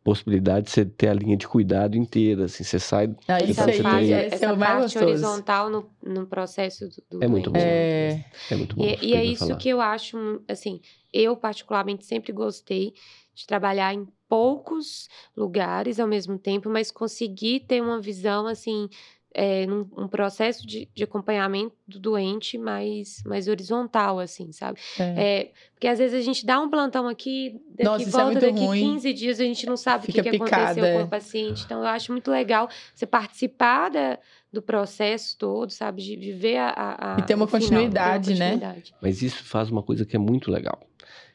possibilidade 0.03 0.65
de 0.65 0.71
você 0.71 0.83
ter 0.85 1.07
a 1.07 1.13
linha 1.13 1.37
de 1.37 1.47
cuidado 1.47 1.95
inteira, 1.95 2.43
assim, 2.43 2.65
você 2.65 2.77
sai... 2.77 3.15
Ah, 3.29 3.41
isso 3.41 3.61
aí, 3.61 3.81
tem... 3.81 4.13
essa 4.13 4.45
é 4.47 4.55
parte 4.57 4.97
horizontal 4.97 5.69
no, 5.69 5.89
no 6.03 6.27
processo 6.27 6.89
do, 6.89 7.19
do 7.19 7.23
É 7.23 7.27
muito 7.27 7.49
bom. 7.49 7.57
É, 7.57 8.25
é 8.51 8.55
muito 8.55 8.75
bom. 8.75 8.83
E, 8.83 8.97
e 9.01 9.13
é 9.15 9.23
isso 9.23 9.47
falar. 9.47 9.57
que 9.57 9.69
eu 9.69 9.79
acho, 9.79 10.41
assim, 10.45 10.81
eu 11.13 11.37
particularmente 11.37 12.05
sempre 12.05 12.33
gostei 12.33 12.93
de 13.35 13.45
trabalhar 13.45 13.93
em 13.93 14.07
poucos 14.27 15.07
lugares 15.35 15.99
ao 15.99 16.07
mesmo 16.07 16.39
tempo, 16.39 16.69
mas 16.69 16.89
conseguir 16.89 17.61
ter 17.61 17.81
uma 17.81 18.01
visão 18.01 18.47
assim, 18.47 18.89
é, 19.37 19.65
num, 19.67 19.85
um 19.97 20.07
processo 20.07 20.65
de, 20.65 20.87
de, 20.95 21.03
acompanhamento 21.03 21.75
do 21.85 21.99
doente 21.99 22.57
mais, 22.57 23.21
mais 23.25 23.49
horizontal, 23.49 24.17
assim, 24.17 24.53
sabe? 24.53 24.79
É. 24.97 25.03
É, 25.03 25.51
porque 25.73 25.87
às 25.87 25.99
vezes 25.99 26.17
a 26.17 26.23
gente 26.23 26.45
dá 26.45 26.57
um 26.59 26.69
plantão 26.69 27.05
aqui, 27.05 27.61
daqui 27.67 27.83
Nossa, 27.83 28.03
é 28.03 28.23
volta, 28.23 28.39
daqui 28.39 28.65
ruim. 28.65 28.93
15 28.93 29.13
dias 29.13 29.39
a 29.41 29.43
gente 29.43 29.65
não 29.65 29.75
sabe 29.75 30.05
Fica 30.05 30.21
o 30.21 30.23
que, 30.23 30.29
que 30.29 30.35
aconteceu 30.37 30.83
com 30.85 30.99
o 30.99 31.01
é. 31.01 31.07
paciente. 31.07 31.65
Então 31.65 31.81
eu 31.81 31.87
acho 31.87 32.13
muito 32.13 32.31
legal 32.31 32.69
você 32.93 33.05
participar 33.05 33.89
da, 33.89 34.17
do 34.53 34.61
processo 34.61 35.37
todo, 35.37 35.69
sabe? 35.69 36.01
De, 36.01 36.15
de 36.15 36.31
ver 36.31 36.57
a, 36.57 37.15
a, 37.15 37.19
E 37.19 37.23
ter 37.23 37.35
uma, 37.35 37.45
continuidade, 37.45 38.33
final, 38.33 38.47
ter 38.49 38.55
uma 38.55 38.59
continuidade, 38.61 38.91
né? 38.93 38.97
Mas 39.01 39.21
isso 39.21 39.43
faz 39.43 39.69
uma 39.69 39.83
coisa 39.83 40.05
que 40.05 40.15
é 40.15 40.19
muito 40.19 40.49
legal, 40.49 40.79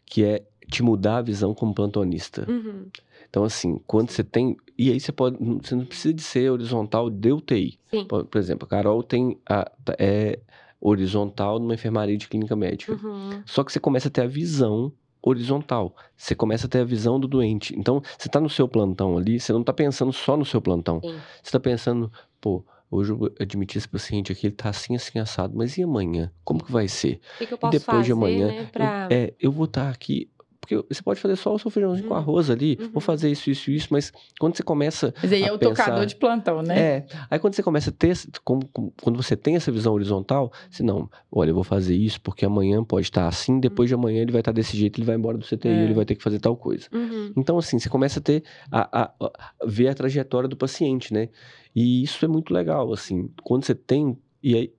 que 0.07 0.25
é 0.25 0.43
te 0.71 0.83
mudar 0.83 1.19
a 1.19 1.23
visão 1.23 1.55
como 1.55 1.75
plantonista. 1.75 2.47
Uhum. 2.49 2.87
Então, 3.29 3.45
assim, 3.45 3.81
quando 3.87 4.11
você 4.11 4.25
tem. 4.25 4.57
E 4.77 4.91
aí 4.91 4.99
você 4.99 5.13
pode. 5.13 5.37
Você 5.63 5.75
não 5.75 5.85
precisa 5.85 6.13
de 6.13 6.23
ser 6.23 6.51
horizontal 6.51 7.09
de 7.09 7.33
UTI. 7.33 7.79
Sim. 7.91 8.05
Por, 8.05 8.25
por 8.25 8.39
exemplo, 8.39 8.67
a 8.67 8.69
Carol 8.69 9.03
tem. 9.03 9.39
A, 9.47 9.71
tá, 9.85 9.95
é 9.99 10.39
horizontal 10.81 11.59
numa 11.59 11.75
enfermaria 11.75 12.17
de 12.17 12.27
clínica 12.27 12.57
médica. 12.57 12.93
Uhum. 12.93 13.43
Só 13.45 13.63
que 13.63 13.71
você 13.71 13.79
começa 13.79 14.09
a 14.09 14.11
ter 14.11 14.23
a 14.23 14.27
visão 14.27 14.91
horizontal. 15.23 15.95
Você 16.17 16.35
começa 16.35 16.67
a 16.67 16.71
ter 16.71 16.81
a 16.81 16.85
visão 16.85 17.21
do 17.21 17.29
doente. 17.29 17.79
Então, 17.79 18.01
você 18.19 18.29
está 18.29 18.41
no 18.41 18.49
seu 18.49 18.67
plantão 18.67 19.19
ali, 19.19 19.39
você 19.39 19.53
não 19.53 19.61
está 19.61 19.73
pensando 19.73 20.13
só 20.13 20.37
no 20.37 20.45
seu 20.45 20.61
plantão. 20.61 21.01
Sim. 21.03 21.09
Você 21.09 21.43
está 21.45 21.61
pensando, 21.61 22.11
pô, 22.41 22.65
hoje 22.91 23.13
eu 23.13 23.31
admiti 23.39 23.77
esse 23.77 23.89
paciente 23.89 24.33
aqui, 24.33 24.47
ele 24.47 24.55
está 24.55 24.71
assim, 24.71 24.97
assim, 24.97 25.19
assado, 25.19 25.55
mas 25.55 25.77
e 25.77 25.83
amanhã? 25.83 26.33
Como 26.43 26.65
que 26.65 26.73
vai 26.73 26.89
ser? 26.89 27.21
O 27.35 27.39
que, 27.39 27.47
que 27.47 27.55
eu 27.55 27.59
posso 27.59 27.77
e 27.77 27.79
depois 27.79 27.97
fazer, 27.99 28.07
de 28.07 28.13
amanhã, 28.13 28.47
né, 28.49 28.69
pra... 28.73 29.09
eu, 29.11 29.17
é, 29.17 29.35
eu 29.39 29.53
vou 29.53 29.67
estar 29.67 29.85
tá 29.85 29.91
aqui 29.91 30.31
porque 30.61 30.77
você 30.89 31.03
pode 31.03 31.19
fazer 31.19 31.37
só 31.37 31.55
o 31.55 31.59
seu 31.59 31.71
feijãozinho 31.71 32.05
uhum. 32.05 32.11
com 32.11 32.17
arroz 32.17 32.51
ali, 32.51 32.77
uhum. 32.81 32.91
vou 32.91 33.01
fazer 33.01 33.31
isso, 33.31 33.51
isso, 33.51 33.71
isso, 33.71 33.89
mas 33.91 34.13
quando 34.39 34.57
você 34.57 34.63
começa. 34.63 35.15
Mas 35.23 35.33
aí 35.33 35.43
é 35.43 35.53
o 35.53 35.59
pensar, 35.59 35.85
tocador 35.85 36.07
de 36.07 36.17
plantão, 36.17 36.63
né? 36.63 36.79
É. 36.79 37.07
Aí 37.31 37.39
quando 37.39 37.55
você 37.55 37.63
começa 37.63 37.91
a 37.91 37.93
ter, 37.93 38.17
como, 38.45 38.69
como, 38.69 38.93
quando 39.03 39.17
você 39.17 39.37
tem 39.37 39.57
essa 39.57 39.73
visão 39.73 39.95
horizontal, 39.95 40.53
você 40.71 40.83
não, 40.83 41.09
olha, 41.33 41.51
eu 41.51 41.55
vou 41.55 41.65
fazer 41.65 41.97
isso 41.97 42.21
porque 42.21 42.45
amanhã 42.45 42.85
pode 42.85 43.07
estar 43.07 43.27
assim, 43.27 43.59
depois 43.59 43.89
de 43.89 43.95
amanhã 43.95 44.21
ele 44.21 44.33
vai 44.33 44.41
estar 44.41 44.53
desse 44.53 44.77
jeito, 44.77 44.99
ele 45.01 45.07
vai 45.07 45.17
embora 45.17 45.39
do 45.39 45.45
CTI, 45.45 45.69
é. 45.69 45.85
ele 45.85 45.95
vai 45.95 46.05
ter 46.05 46.15
que 46.15 46.23
fazer 46.23 46.39
tal 46.39 46.57
coisa. 46.57 46.87
Uhum. 46.93 47.33
Então, 47.37 47.57
assim, 47.59 47.79
você 47.79 47.89
começa 47.89 48.21
a 48.21 48.23
ter, 48.23 48.45
a, 48.71 49.03
a, 49.03 49.13
a 49.21 49.67
ver 49.67 49.89
a 49.89 49.95
trajetória 49.95 50.49
do 50.49 50.57
paciente, 50.57 51.13
né? 51.13 51.29
E 51.75 52.03
isso 52.03 52.25
é 52.25 52.29
muito 52.29 52.53
legal, 52.53 52.93
assim, 52.93 53.31
quando 53.43 53.65
você 53.65 53.75
tem. 53.75 54.19
E 54.43 54.55
aí, 54.55 54.73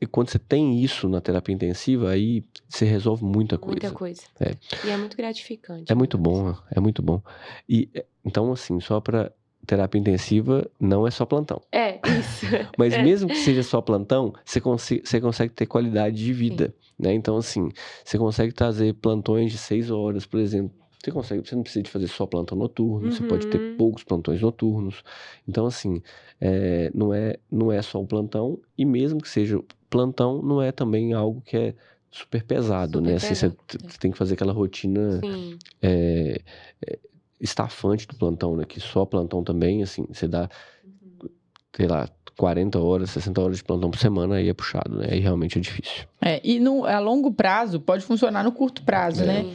e 0.00 0.06
quando 0.06 0.28
você 0.28 0.38
tem 0.38 0.78
isso 0.80 1.08
na 1.08 1.20
terapia 1.20 1.54
intensiva, 1.54 2.10
aí 2.10 2.44
você 2.68 2.84
resolve 2.84 3.24
muita 3.24 3.56
coisa. 3.56 3.80
Muita 3.80 3.90
coisa. 3.92 4.22
É. 4.38 4.54
E 4.84 4.90
é 4.90 4.96
muito 4.96 5.16
gratificante. 5.16 5.90
É 5.90 5.94
muito 5.94 6.18
bom, 6.18 6.54
é 6.70 6.80
muito 6.80 7.02
bom. 7.02 7.22
E 7.68 7.88
é, 7.94 8.04
então, 8.24 8.52
assim, 8.52 8.78
só 8.80 9.00
para 9.00 9.32
terapia 9.66 10.00
intensiva 10.00 10.70
não 10.78 11.06
é 11.06 11.10
só 11.10 11.24
plantão. 11.24 11.60
É, 11.72 11.98
isso. 12.18 12.46
Mas 12.78 12.94
é. 12.94 13.02
mesmo 13.02 13.28
que 13.28 13.36
seja 13.36 13.62
só 13.62 13.80
plantão, 13.80 14.32
você, 14.44 14.60
consegue, 14.60 15.02
você 15.04 15.20
consegue 15.20 15.52
ter 15.52 15.66
qualidade 15.66 16.16
de 16.16 16.32
vida, 16.32 16.66
Sim. 16.66 16.92
né? 16.98 17.14
Então, 17.14 17.36
assim, 17.36 17.70
você 18.04 18.18
consegue 18.18 18.52
trazer 18.52 18.94
plantões 18.94 19.50
de 19.50 19.58
seis 19.58 19.90
horas, 19.90 20.26
por 20.26 20.40
exemplo. 20.40 20.76
Você 21.02 21.12
consegue, 21.12 21.48
você 21.48 21.54
não 21.54 21.62
precisa 21.62 21.82
de 21.84 21.90
fazer 21.90 22.08
só 22.08 22.26
plantão 22.26 22.58
noturno, 22.58 23.06
uhum. 23.06 23.12
você 23.12 23.22
pode 23.22 23.46
ter 23.46 23.60
uhum. 23.60 23.76
poucos 23.76 24.02
plantões 24.02 24.40
noturnos. 24.40 25.04
Então, 25.46 25.66
assim, 25.66 26.02
é, 26.40 26.90
não, 26.94 27.14
é, 27.14 27.36
não 27.50 27.70
é 27.70 27.80
só 27.80 28.00
o 28.00 28.06
plantão, 28.06 28.58
e 28.76 28.84
mesmo 28.84 29.20
que 29.20 29.28
seja 29.28 29.60
plantão, 29.88 30.42
não 30.42 30.62
é 30.62 30.72
também 30.72 31.12
algo 31.12 31.40
que 31.40 31.56
é 31.56 31.74
super 32.10 32.42
pesado, 32.44 32.98
super 32.98 33.10
né? 33.10 33.16
Assim, 33.16 33.34
você, 33.34 33.48
você, 33.48 33.98
tem 33.98 34.10
que 34.10 34.18
fazer 34.18 34.34
aquela 34.34 34.52
rotina 34.52 35.20
é, 35.82 36.40
é, 36.86 36.98
estafante 37.40 38.06
do 38.06 38.16
plantão, 38.16 38.56
né? 38.56 38.64
Que 38.64 38.80
só 38.80 39.04
plantão 39.04 39.44
também, 39.44 39.82
assim, 39.82 40.06
você 40.08 40.26
dá, 40.26 40.48
uhum. 40.84 41.28
sei 41.74 41.86
lá, 41.86 42.08
40 42.36 42.78
horas, 42.78 43.10
60 43.10 43.40
horas 43.40 43.56
de 43.56 43.64
plantão 43.64 43.90
por 43.90 43.98
semana, 43.98 44.36
aí 44.36 44.48
é 44.48 44.54
puxado, 44.54 44.98
né? 44.98 45.08
Aí 45.10 45.20
realmente 45.20 45.58
é 45.58 45.60
difícil. 45.60 46.06
É, 46.20 46.40
e 46.44 46.60
no, 46.60 46.84
a 46.84 46.98
longo 46.98 47.32
prazo, 47.32 47.80
pode 47.80 48.04
funcionar 48.04 48.44
no 48.44 48.52
curto 48.52 48.82
prazo, 48.82 49.22
é, 49.22 49.26
né? 49.26 49.54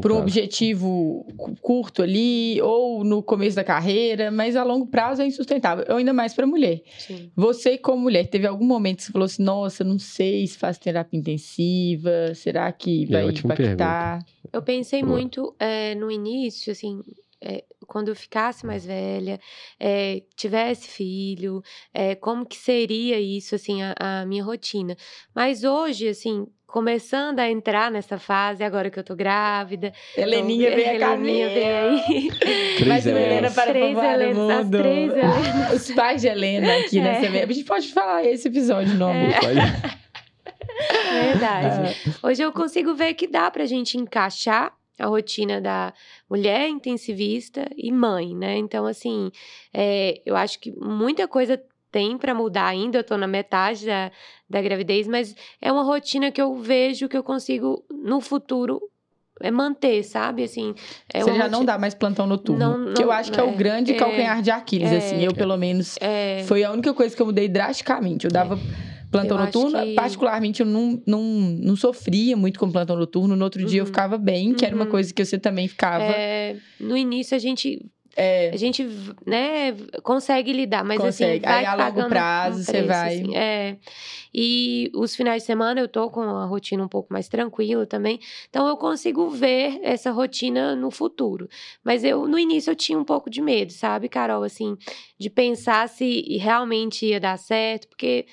Por 0.00 0.12
um 0.12 0.18
objetivo 0.18 1.26
curto 1.60 2.02
ali, 2.02 2.60
ou 2.62 3.02
no 3.02 3.22
começo 3.22 3.56
da 3.56 3.64
carreira, 3.64 4.30
mas 4.30 4.54
a 4.54 4.62
longo 4.62 4.86
prazo 4.86 5.22
é 5.22 5.26
insustentável, 5.26 5.84
ainda 5.96 6.12
mais 6.12 6.32
para 6.32 6.46
mulher. 6.46 6.82
Sim. 6.98 7.30
Você, 7.34 7.76
como 7.76 8.02
mulher, 8.02 8.28
teve 8.28 8.46
algum 8.46 8.66
momento 8.66 8.98
que 8.98 9.04
você 9.04 9.12
falou 9.12 9.26
assim, 9.26 9.42
nossa, 9.42 9.82
não 9.82 9.98
sei 9.98 10.46
se 10.46 10.56
faz 10.56 10.78
terapia 10.78 11.18
intensiva, 11.18 12.32
será 12.34 12.70
que 12.70 13.06
vai 13.06 13.26
é 13.26 13.30
impactar? 13.30 13.56
Pergunta. 13.56 14.26
Eu 14.52 14.62
pensei 14.62 15.02
Boa. 15.02 15.16
muito 15.16 15.54
é, 15.58 15.94
no 15.96 16.10
início, 16.10 16.70
assim, 16.70 17.00
é, 17.42 17.64
quando 17.86 18.08
eu 18.08 18.16
ficasse 18.16 18.66
mais 18.66 18.84
velha, 18.84 19.40
é, 19.78 20.22
tivesse 20.36 20.88
filho, 20.88 21.62
é, 21.92 22.14
como 22.14 22.46
que 22.46 22.56
seria 22.56 23.18
isso, 23.18 23.54
assim, 23.54 23.82
a, 23.82 23.94
a, 23.98 24.26
minha 24.26 24.44
rotina. 24.44 24.96
Mas 25.34 25.64
hoje, 25.64 26.08
assim, 26.08 26.46
começando 26.66 27.40
a 27.40 27.50
entrar 27.50 27.90
nessa 27.90 28.18
fase, 28.18 28.62
agora 28.62 28.90
que 28.90 28.98
eu 28.98 29.04
tô 29.04 29.16
grávida. 29.16 29.92
Heleninha 30.16 30.68
então, 30.68 30.78
vem 30.78 30.88
a 30.88 30.94
Heleninha 30.94 31.48
vem 31.48 31.68
aí. 31.68 32.30
Mais 32.86 33.06
uma 33.06 33.20
Helena 33.20 33.50
para 33.50 33.72
três 33.72 33.98
Helenas, 33.98 34.50
As 34.50 34.68
três 34.68 35.12
Helenas. 35.12 35.72
Os 35.72 35.94
pais 35.94 36.20
de 36.20 36.28
Helena 36.28 36.76
aqui, 36.78 37.00
né? 37.00 37.42
A 37.42 37.52
gente 37.52 37.64
pode 37.64 37.92
falar 37.92 38.24
esse 38.24 38.48
episódio 38.48 38.94
novo. 38.94 39.14
É. 39.14 40.00
Verdade. 41.10 41.88
É. 41.88 42.26
Hoje 42.26 42.42
eu 42.42 42.52
consigo 42.52 42.94
ver 42.94 43.14
que 43.14 43.26
dá 43.26 43.50
pra 43.50 43.66
gente 43.66 43.98
encaixar 43.98 44.72
a 45.00 45.06
rotina 45.06 45.60
da 45.60 45.92
mulher 46.28 46.68
intensivista 46.68 47.68
e 47.76 47.90
mãe, 47.90 48.34
né? 48.34 48.56
Então, 48.56 48.86
assim, 48.86 49.30
é, 49.72 50.20
eu 50.24 50.36
acho 50.36 50.60
que 50.60 50.70
muita 50.72 51.26
coisa 51.26 51.60
tem 51.90 52.16
para 52.16 52.34
mudar 52.34 52.66
ainda. 52.66 52.98
Eu 52.98 53.04
tô 53.04 53.16
na 53.16 53.26
metade 53.26 53.86
da, 53.86 54.12
da 54.48 54.62
gravidez, 54.62 55.08
mas 55.08 55.34
é 55.60 55.72
uma 55.72 55.82
rotina 55.82 56.30
que 56.30 56.40
eu 56.40 56.54
vejo 56.56 57.08
que 57.08 57.16
eu 57.16 57.22
consigo, 57.22 57.84
no 57.90 58.20
futuro, 58.20 58.80
é 59.40 59.50
manter, 59.50 60.02
sabe? 60.02 60.44
Assim, 60.44 60.74
é 61.12 61.20
Você 61.20 61.34
já 61.34 61.48
não 61.48 61.64
dá 61.64 61.78
mais 61.78 61.94
plantão 61.94 62.26
noturno. 62.26 62.60
Não, 62.60 62.78
não, 62.78 62.94
que 62.94 63.02
eu 63.02 63.10
acho 63.10 63.32
que 63.32 63.40
é 63.40 63.42
o 63.42 63.56
grande 63.56 63.92
é, 63.92 63.96
calcanhar 63.96 64.42
de 64.42 64.50
Aquiles, 64.50 64.92
assim. 64.92 65.24
Eu, 65.24 65.32
pelo 65.32 65.56
menos, 65.56 65.98
foi 66.46 66.62
a 66.62 66.70
única 66.70 66.92
coisa 66.92 67.16
que 67.16 67.22
eu 67.22 67.26
mudei 67.26 67.48
drasticamente. 67.48 68.26
Eu 68.26 68.30
dava 68.30 68.58
plantão 69.10 69.38
eu 69.38 69.44
noturno, 69.44 69.82
que... 69.82 69.94
particularmente, 69.94 70.60
eu 70.60 70.66
não, 70.66 71.02
não, 71.06 71.22
não 71.22 71.76
sofria 71.76 72.36
muito 72.36 72.58
com 72.58 72.70
plantão 72.70 72.96
noturno. 72.96 73.36
No 73.36 73.44
outro 73.44 73.62
uhum. 73.62 73.68
dia 73.68 73.80
eu 73.80 73.86
ficava 73.86 74.16
bem, 74.16 74.54
que 74.54 74.64
uhum. 74.64 74.68
era 74.68 74.76
uma 74.76 74.84
uhum. 74.84 74.90
coisa 74.90 75.12
que 75.12 75.24
você 75.24 75.38
também 75.38 75.68
ficava. 75.68 76.04
É, 76.04 76.56
no 76.78 76.96
início 76.96 77.36
a 77.36 77.40
gente 77.40 77.90
é. 78.16 78.50
A 78.52 78.56
gente, 78.56 78.84
né, 79.26 79.72
consegue 80.02 80.52
lidar, 80.52 80.84
mas 80.84 81.00
assim, 81.00 81.24
consegue. 81.24 81.46
assim, 81.46 81.54
vai 81.54 81.64
Aí 81.64 81.66
a 81.66 81.74
longo 81.74 82.08
prazo 82.08 82.64
você 82.64 82.82
vai. 82.82 83.14
Assim, 83.14 83.36
é. 83.36 83.76
E 84.34 84.90
os 84.94 85.14
finais 85.14 85.42
de 85.42 85.46
semana 85.46 85.80
eu 85.80 85.88
tô 85.88 86.10
com 86.10 86.20
a 86.20 86.44
rotina 86.44 86.84
um 86.84 86.88
pouco 86.88 87.12
mais 87.12 87.28
tranquila 87.28 87.86
também. 87.86 88.18
Então 88.48 88.66
eu 88.68 88.76
consigo 88.76 89.28
ver 89.30 89.78
essa 89.82 90.10
rotina 90.10 90.74
no 90.74 90.90
futuro. 90.90 91.48
Mas 91.84 92.04
eu 92.04 92.26
no 92.26 92.38
início 92.38 92.70
eu 92.70 92.76
tinha 92.76 92.98
um 92.98 93.04
pouco 93.04 93.30
de 93.30 93.40
medo, 93.40 93.72
sabe, 93.72 94.08
Carol, 94.08 94.42
assim, 94.42 94.76
de 95.18 95.30
pensar 95.30 95.88
se 95.88 96.36
realmente 96.38 97.06
ia 97.06 97.20
dar 97.20 97.38
certo, 97.38 97.88
porque 97.88 98.26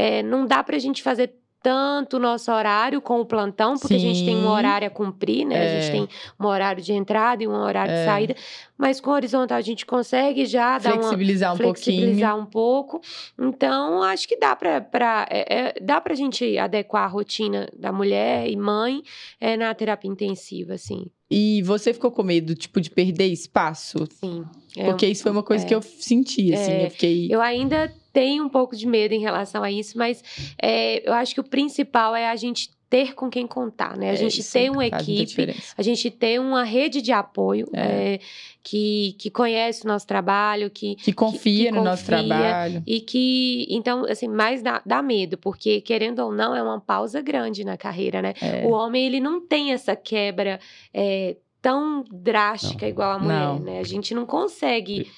é, 0.00 0.22
não 0.22 0.46
dá 0.46 0.64
pra 0.64 0.78
gente 0.78 1.02
fazer 1.02 1.34
tanto 1.62 2.16
o 2.16 2.20
nosso 2.20 2.50
horário 2.50 3.02
com 3.02 3.20
o 3.20 3.26
plantão, 3.26 3.74
porque 3.74 3.88
Sim. 3.88 3.96
a 3.96 3.98
gente 3.98 4.24
tem 4.24 4.34
um 4.34 4.48
horário 4.48 4.86
a 4.86 4.90
cumprir, 4.90 5.44
né? 5.44 5.56
É. 5.56 5.60
A 5.60 5.80
gente 5.80 5.88
é. 5.88 5.92
tem 5.92 6.08
um 6.40 6.46
horário 6.46 6.82
de 6.82 6.90
entrada 6.94 7.42
e 7.42 7.46
um 7.46 7.52
horário 7.52 7.92
é. 7.92 7.98
de 7.98 8.04
saída, 8.06 8.36
mas 8.78 8.98
com 8.98 9.10
o 9.10 9.12
horizontal 9.12 9.58
a 9.58 9.60
gente 9.60 9.84
consegue 9.84 10.46
já 10.46 10.78
dar 10.78 10.94
flexibilizar 10.94 11.50
uma, 11.50 11.54
um 11.54 11.58
flexibilizar 11.58 12.30
pouquinho. 12.30 12.42
um 12.42 12.50
pouco. 12.50 13.00
Então, 13.38 14.02
acho 14.02 14.26
que 14.26 14.38
dá 14.38 14.56
para 14.56 15.28
é, 15.30 15.54
é, 15.54 15.74
dá 15.82 16.00
pra 16.00 16.14
gente 16.14 16.56
adequar 16.56 17.04
a 17.04 17.08
rotina 17.08 17.68
da 17.78 17.92
mulher 17.92 18.48
e 18.48 18.56
mãe 18.56 19.02
é, 19.38 19.54
na 19.54 19.74
terapia 19.74 20.10
intensiva, 20.10 20.72
assim. 20.74 21.10
E 21.30 21.62
você 21.62 21.92
ficou 21.92 22.10
com 22.10 22.22
medo, 22.22 22.54
tipo, 22.54 22.80
de 22.80 22.90
perder 22.90 23.26
espaço? 23.26 24.08
Sim. 24.12 24.44
Porque 24.86 25.06
isso 25.06 25.22
foi 25.22 25.30
uma 25.30 25.42
coisa 25.42 25.64
que 25.66 25.74
eu 25.74 25.82
senti, 25.82 26.52
assim, 26.54 26.84
eu 26.84 26.90
fiquei... 26.90 27.28
Eu 27.30 27.40
ainda 27.40 27.92
tenho 28.12 28.44
um 28.44 28.48
pouco 28.48 28.76
de 28.76 28.86
medo 28.86 29.12
em 29.12 29.20
relação 29.20 29.62
a 29.62 29.70
isso, 29.70 29.96
mas 29.96 30.22
é, 30.60 31.08
eu 31.08 31.12
acho 31.12 31.34
que 31.34 31.40
o 31.40 31.44
principal 31.44 32.14
é 32.14 32.28
a 32.28 32.36
gente 32.36 32.70
ter 32.90 33.14
com 33.14 33.30
quem 33.30 33.46
contar, 33.46 33.96
né? 33.96 34.10
A 34.10 34.14
é, 34.14 34.16
gente 34.16 34.42
ter 34.42 34.68
uma 34.68 34.84
equipe, 34.84 35.54
a 35.78 35.82
gente 35.82 36.10
ter 36.10 36.40
uma 36.40 36.64
rede 36.64 37.00
de 37.00 37.12
apoio 37.12 37.68
é. 37.72 38.14
É, 38.14 38.20
que, 38.64 39.14
que 39.16 39.30
conhece 39.30 39.84
o 39.84 39.86
nosso 39.86 40.04
trabalho, 40.08 40.68
que, 40.68 40.96
que 40.96 41.12
confia 41.12 41.38
que, 41.38 41.64
que 41.66 41.70
no 41.70 41.76
confia, 41.76 41.90
nosso 41.90 42.04
trabalho. 42.04 42.82
E 42.84 43.00
que, 43.00 43.68
então, 43.70 44.04
assim, 44.06 44.26
mais 44.26 44.60
dá, 44.60 44.82
dá, 44.84 45.00
medo, 45.00 45.38
porque, 45.38 45.80
querendo 45.80 46.18
ou 46.18 46.32
não, 46.32 46.54
é 46.54 46.60
uma 46.60 46.80
pausa 46.80 47.22
grande 47.22 47.62
na 47.62 47.76
carreira, 47.76 48.20
né? 48.20 48.34
É. 48.42 48.66
O 48.66 48.70
homem, 48.70 49.06
ele 49.06 49.20
não 49.20 49.40
tem 49.40 49.72
essa 49.72 49.94
quebra 49.94 50.58
é, 50.92 51.36
tão 51.62 52.02
drástica 52.10 52.86
não. 52.86 52.90
igual 52.90 53.12
a 53.12 53.18
mulher, 53.20 53.38
não. 53.38 53.58
né? 53.60 53.78
A 53.78 53.84
gente 53.84 54.12
não 54.14 54.26
consegue 54.26 55.08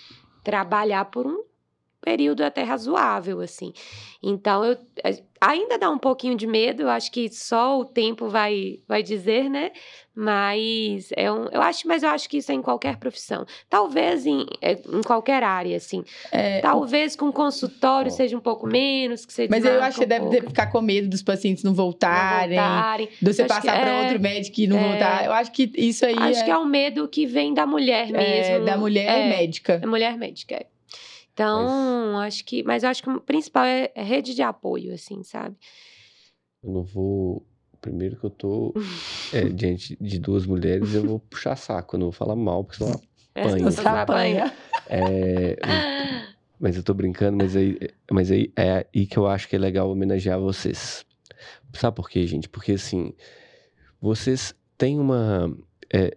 trabalhar 0.44 1.06
por 1.06 1.26
um 1.26 1.42
período 2.02 2.42
até 2.42 2.62
razoável, 2.62 3.40
assim. 3.40 3.72
Então, 4.22 4.64
eu, 4.64 4.76
ainda 5.40 5.78
dá 5.78 5.90
um 5.90 5.98
pouquinho 5.98 6.36
de 6.36 6.46
medo, 6.46 6.82
eu 6.82 6.88
acho 6.88 7.10
que 7.10 7.28
só 7.32 7.80
o 7.80 7.84
tempo 7.84 8.28
vai, 8.28 8.80
vai 8.86 9.02
dizer, 9.02 9.48
né? 9.48 9.72
Mas 10.14 11.08
é 11.16 11.32
um, 11.32 11.46
eu 11.50 11.62
acho, 11.62 11.88
mas 11.88 12.02
eu 12.02 12.10
acho 12.10 12.28
que 12.28 12.36
isso 12.36 12.52
é 12.52 12.54
em 12.54 12.60
qualquer 12.60 12.96
profissão. 12.96 13.46
Talvez 13.68 14.26
em, 14.26 14.46
é, 14.60 14.72
em 14.72 15.00
qualquer 15.00 15.42
área, 15.42 15.76
assim. 15.76 16.04
É, 16.30 16.60
Talvez 16.60 17.16
com 17.16 17.32
consultório 17.32 18.10
seja 18.10 18.36
um 18.36 18.40
pouco 18.40 18.66
menos, 18.66 19.24
que 19.24 19.32
você 19.32 19.48
Mas 19.48 19.64
eu 19.64 19.82
acho 19.82 19.98
que 19.98 20.04
um 20.04 20.08
deve 20.08 20.48
ficar 20.48 20.66
com 20.66 20.82
medo 20.82 21.08
dos 21.08 21.22
pacientes 21.22 21.64
não 21.64 21.72
voltarem, 21.72 22.56
não 22.56 22.74
voltarem. 22.74 23.08
de 23.20 23.32
você 23.32 23.44
passar 23.44 23.80
para 23.80 23.90
é, 23.90 24.02
outro 24.02 24.20
médico 24.20 24.60
e 24.60 24.66
não 24.66 24.78
é, 24.78 24.88
voltar. 24.88 25.24
Eu 25.24 25.32
acho 25.32 25.50
que 25.50 25.70
isso 25.74 26.04
aí 26.04 26.14
Acho 26.16 26.40
é 26.40 26.44
que 26.44 26.50
é 26.50 26.58
um 26.58 26.66
medo 26.66 27.08
que 27.08 27.26
vem 27.26 27.54
da 27.54 27.66
mulher 27.66 28.10
é, 28.10 28.12
mesmo. 28.12 28.66
da 28.66 28.76
mulher 28.76 29.28
médica. 29.28 29.80
É 29.82 29.86
mulher 29.86 30.16
médica, 30.18 30.66
então, 31.32 32.12
mas... 32.12 32.34
acho 32.34 32.44
que. 32.44 32.62
Mas 32.62 32.82
eu 32.82 32.90
acho 32.90 33.02
que 33.02 33.10
o 33.10 33.20
principal 33.20 33.64
é, 33.64 33.90
é 33.94 34.02
rede 34.02 34.34
de 34.34 34.42
apoio, 34.42 34.92
assim, 34.92 35.22
sabe? 35.22 35.56
Eu 36.62 36.72
não 36.72 36.82
vou. 36.82 37.46
Primeiro 37.80 38.16
que 38.16 38.24
eu 38.24 38.30
tô 38.30 38.72
é, 39.32 39.42
diante 39.48 39.96
de 40.00 40.18
duas 40.20 40.46
mulheres, 40.46 40.94
eu 40.94 41.04
vou 41.04 41.18
puxar 41.18 41.56
saco, 41.56 41.96
eu 41.96 41.98
não 41.98 42.06
vou 42.06 42.12
falar 42.12 42.36
mal, 42.36 42.62
porque 42.62 42.78
senão 42.78 43.00
apanha. 43.34 43.70
Você 43.70 43.88
apanha. 43.88 44.54
É, 44.88 45.56
mas 46.60 46.76
eu 46.76 46.82
tô 46.84 46.94
brincando, 46.94 47.38
mas 47.38 47.56
aí, 47.56 47.76
mas 48.08 48.30
aí 48.30 48.52
é 48.56 48.86
aí 48.94 49.04
que 49.04 49.16
eu 49.16 49.26
acho 49.26 49.48
que 49.48 49.56
é 49.56 49.58
legal 49.58 49.90
homenagear 49.90 50.38
vocês. 50.38 51.04
Sabe 51.72 51.96
por 51.96 52.08
quê, 52.08 52.24
gente? 52.24 52.48
Porque 52.48 52.72
assim, 52.72 53.12
vocês 54.00 54.54
têm 54.78 55.00
uma. 55.00 55.52
É, 55.92 56.16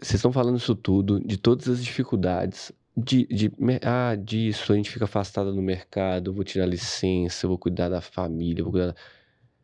vocês 0.00 0.14
estão 0.14 0.32
falando 0.32 0.56
isso 0.56 0.76
tudo, 0.76 1.18
de 1.18 1.36
todas 1.36 1.68
as 1.68 1.84
dificuldades, 1.84 2.70
de, 2.96 3.26
de, 3.26 3.52
ah, 3.82 4.14
disso, 4.16 4.72
a 4.72 4.76
gente 4.76 4.90
fica 4.90 5.04
afastada 5.04 5.52
no 5.52 5.62
mercado, 5.62 6.32
vou 6.32 6.44
tirar 6.44 6.66
licença, 6.66 7.46
vou 7.46 7.58
cuidar 7.58 7.88
da 7.88 8.00
família, 8.00 8.62
vou 8.62 8.72
cuidar. 8.72 8.94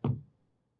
Da... 0.03 0.11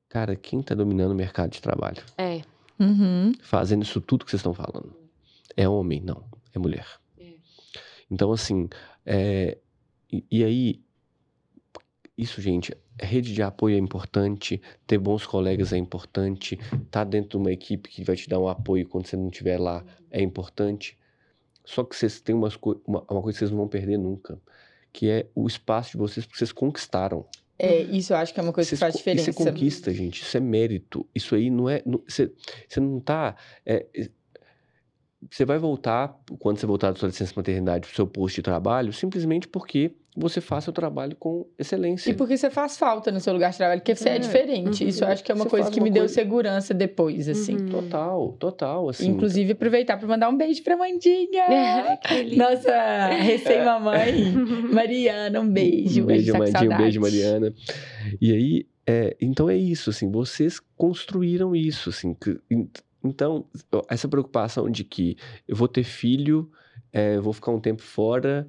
Cara, 0.10 0.36
quem 0.36 0.62
tá 0.62 0.74
dominando 0.74 1.12
o 1.12 1.16
mercado 1.16 1.52
de 1.52 1.62
trabalho? 1.62 2.02
É. 2.18 2.42
Uhum. 2.80 3.34
Fazendo 3.42 3.84
isso 3.84 4.00
tudo 4.00 4.24
que 4.24 4.32
vocês 4.32 4.40
estão 4.40 4.54
falando. 4.54 4.96
É 5.56 5.68
homem? 5.68 6.02
Não. 6.02 6.24
É 6.54 6.60
mulher. 6.60 6.88
É. 7.20 7.34
Então, 8.10 8.32
assim, 8.32 8.70
é... 9.06 9.58
E, 10.12 10.24
e, 10.32 10.44
aí, 10.44 10.82
isso, 12.18 12.42
gente, 12.42 12.74
rede 13.00 13.34
de 13.34 13.44
apoio 13.44 13.76
é 13.76 13.80
importante, 13.80 14.62
ter 14.86 14.98
bons 14.98 15.26
colegas 15.26 15.74
é 15.74 15.78
importante, 15.78 16.56
estar 16.56 16.86
tá 16.90 17.04
dentro 17.04 17.32
de 17.32 17.38
uma 17.38 17.52
equipe 17.52 17.90
que 17.90 18.04
vai 18.04 18.16
te 18.16 18.30
dar 18.30 18.40
um 18.40 18.48
apoio 18.48 18.88
quando 18.88 19.06
você 19.06 19.18
não 19.18 19.28
estiver 19.28 19.60
lá 19.60 19.84
é 20.10 20.22
importante. 20.22 20.98
Só 21.68 21.84
que 21.84 21.96
vocês 21.96 22.22
têm 22.22 22.34
umas 22.34 22.58
uma, 22.88 23.04
uma 23.10 23.22
coisa 23.22 23.36
que 23.36 23.40
vocês 23.40 23.52
não 23.52 23.58
vão 23.58 23.68
perder 23.68 23.98
nunca, 23.98 24.40
que 24.94 25.10
é 25.10 25.28
o 25.36 25.46
espaço 25.46 25.92
de 25.92 25.98
vocês, 25.98 26.26
porque 26.26 26.38
vocês 26.38 26.54
conquistaram. 26.54 27.26
É, 27.60 27.82
isso 27.82 28.14
eu 28.14 28.18
acho 28.18 28.34
que 28.34 28.40
é 28.40 28.44
uma 28.44 28.54
coisa 28.54 28.70
que 28.70 28.78
faz 28.78 28.96
diferença. 28.96 29.30
Isso 29.30 29.42
é 29.42 29.46
conquista, 29.46 29.94
gente. 29.94 30.22
Isso 30.22 30.38
é 30.38 30.40
mérito. 30.40 31.06
Isso 31.14 31.36
aí 31.36 31.50
não 31.50 31.70
é. 31.70 31.82
Não, 31.86 32.02
você, 32.08 32.32
você 32.70 32.80
não 32.80 33.02
tá. 33.02 33.36
É, 33.66 33.86
você 35.30 35.44
vai 35.44 35.58
voltar, 35.58 36.18
quando 36.40 36.58
você 36.58 36.66
voltar 36.66 36.92
da 36.92 37.00
sua 37.00 37.10
licença 37.10 37.34
maternidade, 37.36 37.82
para 37.82 37.92
o 37.92 37.96
seu 37.96 38.08
posto 38.08 38.36
de 38.36 38.44
trabalho, 38.44 38.94
simplesmente 38.94 39.46
porque 39.48 39.94
você 40.20 40.42
faça 40.42 40.72
o 40.72 40.74
trabalho 40.74 41.16
com 41.16 41.46
excelência. 41.60 42.10
E 42.10 42.14
porque 42.16 42.36
você 42.36 42.50
faz 42.50 42.76
falta 42.76 43.12
no 43.12 43.20
seu 43.20 43.32
lugar 43.32 43.52
de 43.52 43.58
trabalho, 43.58 43.80
porque 43.82 43.94
você 43.94 44.10
é, 44.10 44.16
é 44.16 44.20
diferente. 44.20 44.84
Uhum. 44.84 44.90
Isso 44.90 45.04
eu 45.04 45.10
acho 45.10 45.24
que 45.24 45.32
é 45.32 45.36
uma 45.36 45.44
você 45.44 45.50
coisa 45.52 45.70
que 45.70 45.80
me 45.80 45.92
deu 45.92 46.10
segurança 46.10 46.74
depois, 46.74 47.30
assim. 47.30 47.56
Uhum. 47.56 47.70
Total, 47.70 48.32
total, 48.40 48.90
assim. 48.90 49.10
Inclusive, 49.10 49.52
aproveitar 49.52 49.96
para 49.96 50.08
mandar 50.08 50.30
um 50.30 50.36
beijo 50.36 50.64
pra 50.64 50.76
Mandinha. 50.76 52.00
Nossa 52.36 53.08
recém-mamãe, 53.10 54.32
Mariana, 54.74 55.40
um 55.40 55.48
beijo. 55.48 56.02
Um 56.02 56.08
beijo, 56.08 56.32
tá 56.32 56.40
Mandinha, 56.40 56.72
um 56.72 56.78
beijo, 56.78 57.00
Mariana. 57.00 57.54
E 58.20 58.32
aí, 58.32 58.68
é, 58.88 59.16
então 59.22 59.48
é 59.48 59.56
isso, 59.56 59.92
assim, 59.92 60.10
vocês 60.10 60.60
construíram 60.76 61.56
isso, 61.56 61.92
assim, 61.92 62.16
que, 62.16 62.40
então, 63.04 63.46
essa 63.88 64.08
preocupação 64.08 64.68
de 64.68 64.84
que 64.84 65.16
eu 65.48 65.56
vou 65.56 65.68
ter 65.68 65.84
filho, 65.84 66.50
é, 66.92 67.20
vou 67.20 67.34
ficar 67.34 67.52
um 67.52 67.60
tempo 67.60 67.84
fora, 67.84 68.48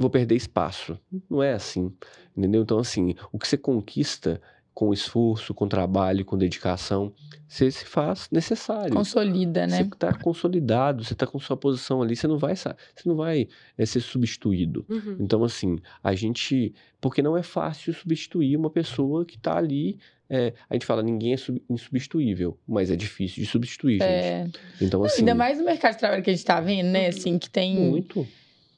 vou 0.00 0.08
perder 0.08 0.34
espaço. 0.34 0.98
Não 1.28 1.42
é 1.42 1.52
assim, 1.52 1.92
entendeu? 2.34 2.62
Então, 2.62 2.78
assim, 2.78 3.14
o 3.30 3.38
que 3.38 3.46
você 3.46 3.58
conquista 3.58 4.40
com 4.72 4.94
esforço, 4.94 5.52
com 5.52 5.68
trabalho, 5.68 6.24
com 6.24 6.38
dedicação, 6.38 7.12
você 7.46 7.70
se 7.70 7.84
faz 7.84 8.28
necessário. 8.32 8.94
Consolida, 8.94 9.66
né? 9.66 9.78
Você 9.78 9.82
está 9.82 10.14
consolidado, 10.14 11.04
você 11.04 11.12
está 11.12 11.26
com 11.26 11.38
sua 11.38 11.56
posição 11.56 12.00
ali, 12.00 12.16
você 12.16 12.26
não 12.26 12.38
vai, 12.38 12.56
você 12.56 12.74
não 13.04 13.14
vai 13.14 13.46
é, 13.76 13.84
ser 13.84 14.00
substituído. 14.00 14.86
Uhum. 14.88 15.18
Então, 15.20 15.44
assim, 15.44 15.78
a 16.02 16.14
gente, 16.14 16.72
porque 16.98 17.20
não 17.20 17.36
é 17.36 17.42
fácil 17.42 17.92
substituir 17.92 18.56
uma 18.56 18.70
pessoa 18.70 19.26
que 19.26 19.36
está 19.36 19.58
ali. 19.58 19.98
É, 20.30 20.54
a 20.70 20.74
gente 20.74 20.86
fala 20.86 21.02
ninguém 21.02 21.34
é 21.34 21.36
sub, 21.36 21.60
insubstituível, 21.68 22.56
mas 22.66 22.90
é 22.90 22.96
difícil 22.96 23.42
de 23.42 23.50
substituir, 23.50 24.00
é. 24.00 24.44
gente. 24.44 24.60
Então, 24.80 25.04
assim. 25.04 25.18
Ainda 25.22 25.34
mais 25.34 25.58
no 25.58 25.64
mercado 25.64 25.92
de 25.92 25.98
trabalho 25.98 26.22
que 26.22 26.30
a 26.30 26.32
gente 26.32 26.40
está 26.40 26.58
vendo, 26.58 26.86
né? 26.86 27.08
Assim, 27.08 27.38
que 27.38 27.50
tem. 27.50 27.76
Muito 27.76 28.26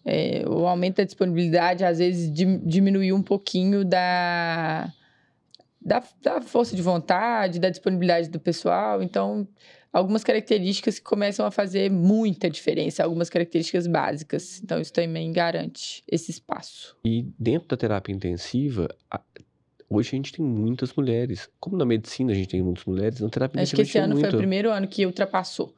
é, 0.05 0.45
o 0.47 0.67
aumento 0.67 0.97
da 0.97 1.05
disponibilidade 1.05 1.85
às 1.85 1.99
vezes 1.99 2.31
diminuiu 2.33 3.15
um 3.15 3.23
pouquinho 3.23 3.85
da, 3.85 4.93
da, 5.81 6.03
da, 6.21 6.41
força 6.41 6.75
de 6.75 6.83
vontade, 6.83 7.61
da 7.61 7.71
disponibilidade 7.71 8.29
do 8.29 8.41
pessoal. 8.41 9.03
Então, 9.03 9.47
algumas 9.93 10.25
características 10.25 10.99
que 10.99 11.05
começam 11.05 11.47
a 11.47 11.51
fazer 11.51 11.91
muita 11.91 12.51
diferença, 12.51 13.05
algumas 13.05 13.31
características 13.31 13.87
básicas. 13.87 14.61
Então, 14.63 14.81
isso 14.81 14.93
também 14.93 15.33
garante 15.33 16.03
esse 16.11 16.31
espaço. 16.31 16.97
E 17.05 17.27
dentro 17.39 17.69
da 17.69 17.77
terapia 17.77 18.15
intensiva, 18.15 18.89
a... 19.11 19.21
Hoje 19.89 20.09
a 20.15 20.17
gente 20.17 20.33
tem 20.33 20.43
muitas 20.43 20.95
mulheres. 20.95 21.51
Como 21.61 21.77
na 21.77 21.85
medicina 21.85 22.33
a 22.33 22.35
gente 22.35 22.49
tem 22.49 22.63
muitas 22.63 22.87
mulheres, 22.87 23.21
na 23.21 23.29
terapia 23.29 23.61
Acho 23.61 23.77
que 23.77 23.83
esse 23.83 23.99
ano 23.99 24.15
muito. 24.15 24.25
foi 24.25 24.35
o 24.35 24.39
primeiro 24.39 24.71
ano 24.71 24.89
que 24.89 25.05
ultrapassou 25.05 25.75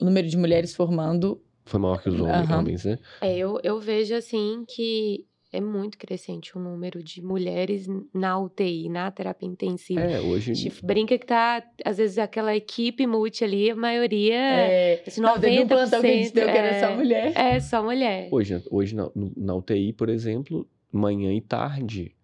o 0.00 0.04
número 0.06 0.26
de 0.26 0.38
mulheres 0.38 0.74
formando 0.74 1.38
foi 1.68 1.80
maior 1.80 2.02
que 2.02 2.08
os 2.08 2.20
homens, 2.20 2.48
uhum. 2.48 2.58
homens 2.58 2.84
né? 2.84 2.98
É, 3.20 3.36
eu, 3.36 3.60
eu 3.62 3.78
vejo 3.78 4.14
assim 4.14 4.64
que 4.66 5.26
é 5.52 5.60
muito 5.60 5.96
crescente 5.96 6.56
o 6.56 6.60
número 6.60 7.02
de 7.02 7.22
mulheres 7.22 7.86
na 8.12 8.38
UTI, 8.38 8.88
na 8.88 9.10
terapia 9.10 9.48
intensiva. 9.48 10.00
É, 10.00 10.20
hoje. 10.20 10.52
A 10.52 10.54
gente 10.54 10.84
brinca 10.84 11.18
que 11.18 11.24
tá, 11.24 11.62
às 11.84 11.96
vezes, 11.96 12.18
aquela 12.18 12.54
equipe 12.54 13.06
multi 13.06 13.44
ali, 13.44 13.70
a 13.70 13.76
maioria. 13.76 14.36
É, 14.36 15.02
assim, 15.06 15.22
90%. 15.22 15.22
Não, 15.22 15.62
um 15.64 15.68
plantão 15.68 16.00
que 16.00 16.06
a 16.06 16.10
gente 16.10 16.34
deu 16.34 16.48
é, 16.48 16.52
que 16.52 16.58
era 16.58 16.80
só 16.80 16.96
mulher. 16.96 17.32
É, 17.34 17.60
só 17.60 17.82
mulher. 17.82 18.28
Hoje, 18.30 18.62
hoje 18.70 18.94
na, 18.94 19.10
na 19.36 19.54
UTI, 19.54 19.92
por 19.94 20.10
exemplo, 20.10 20.68
manhã 20.92 21.32
e 21.32 21.40
tarde, 21.40 22.14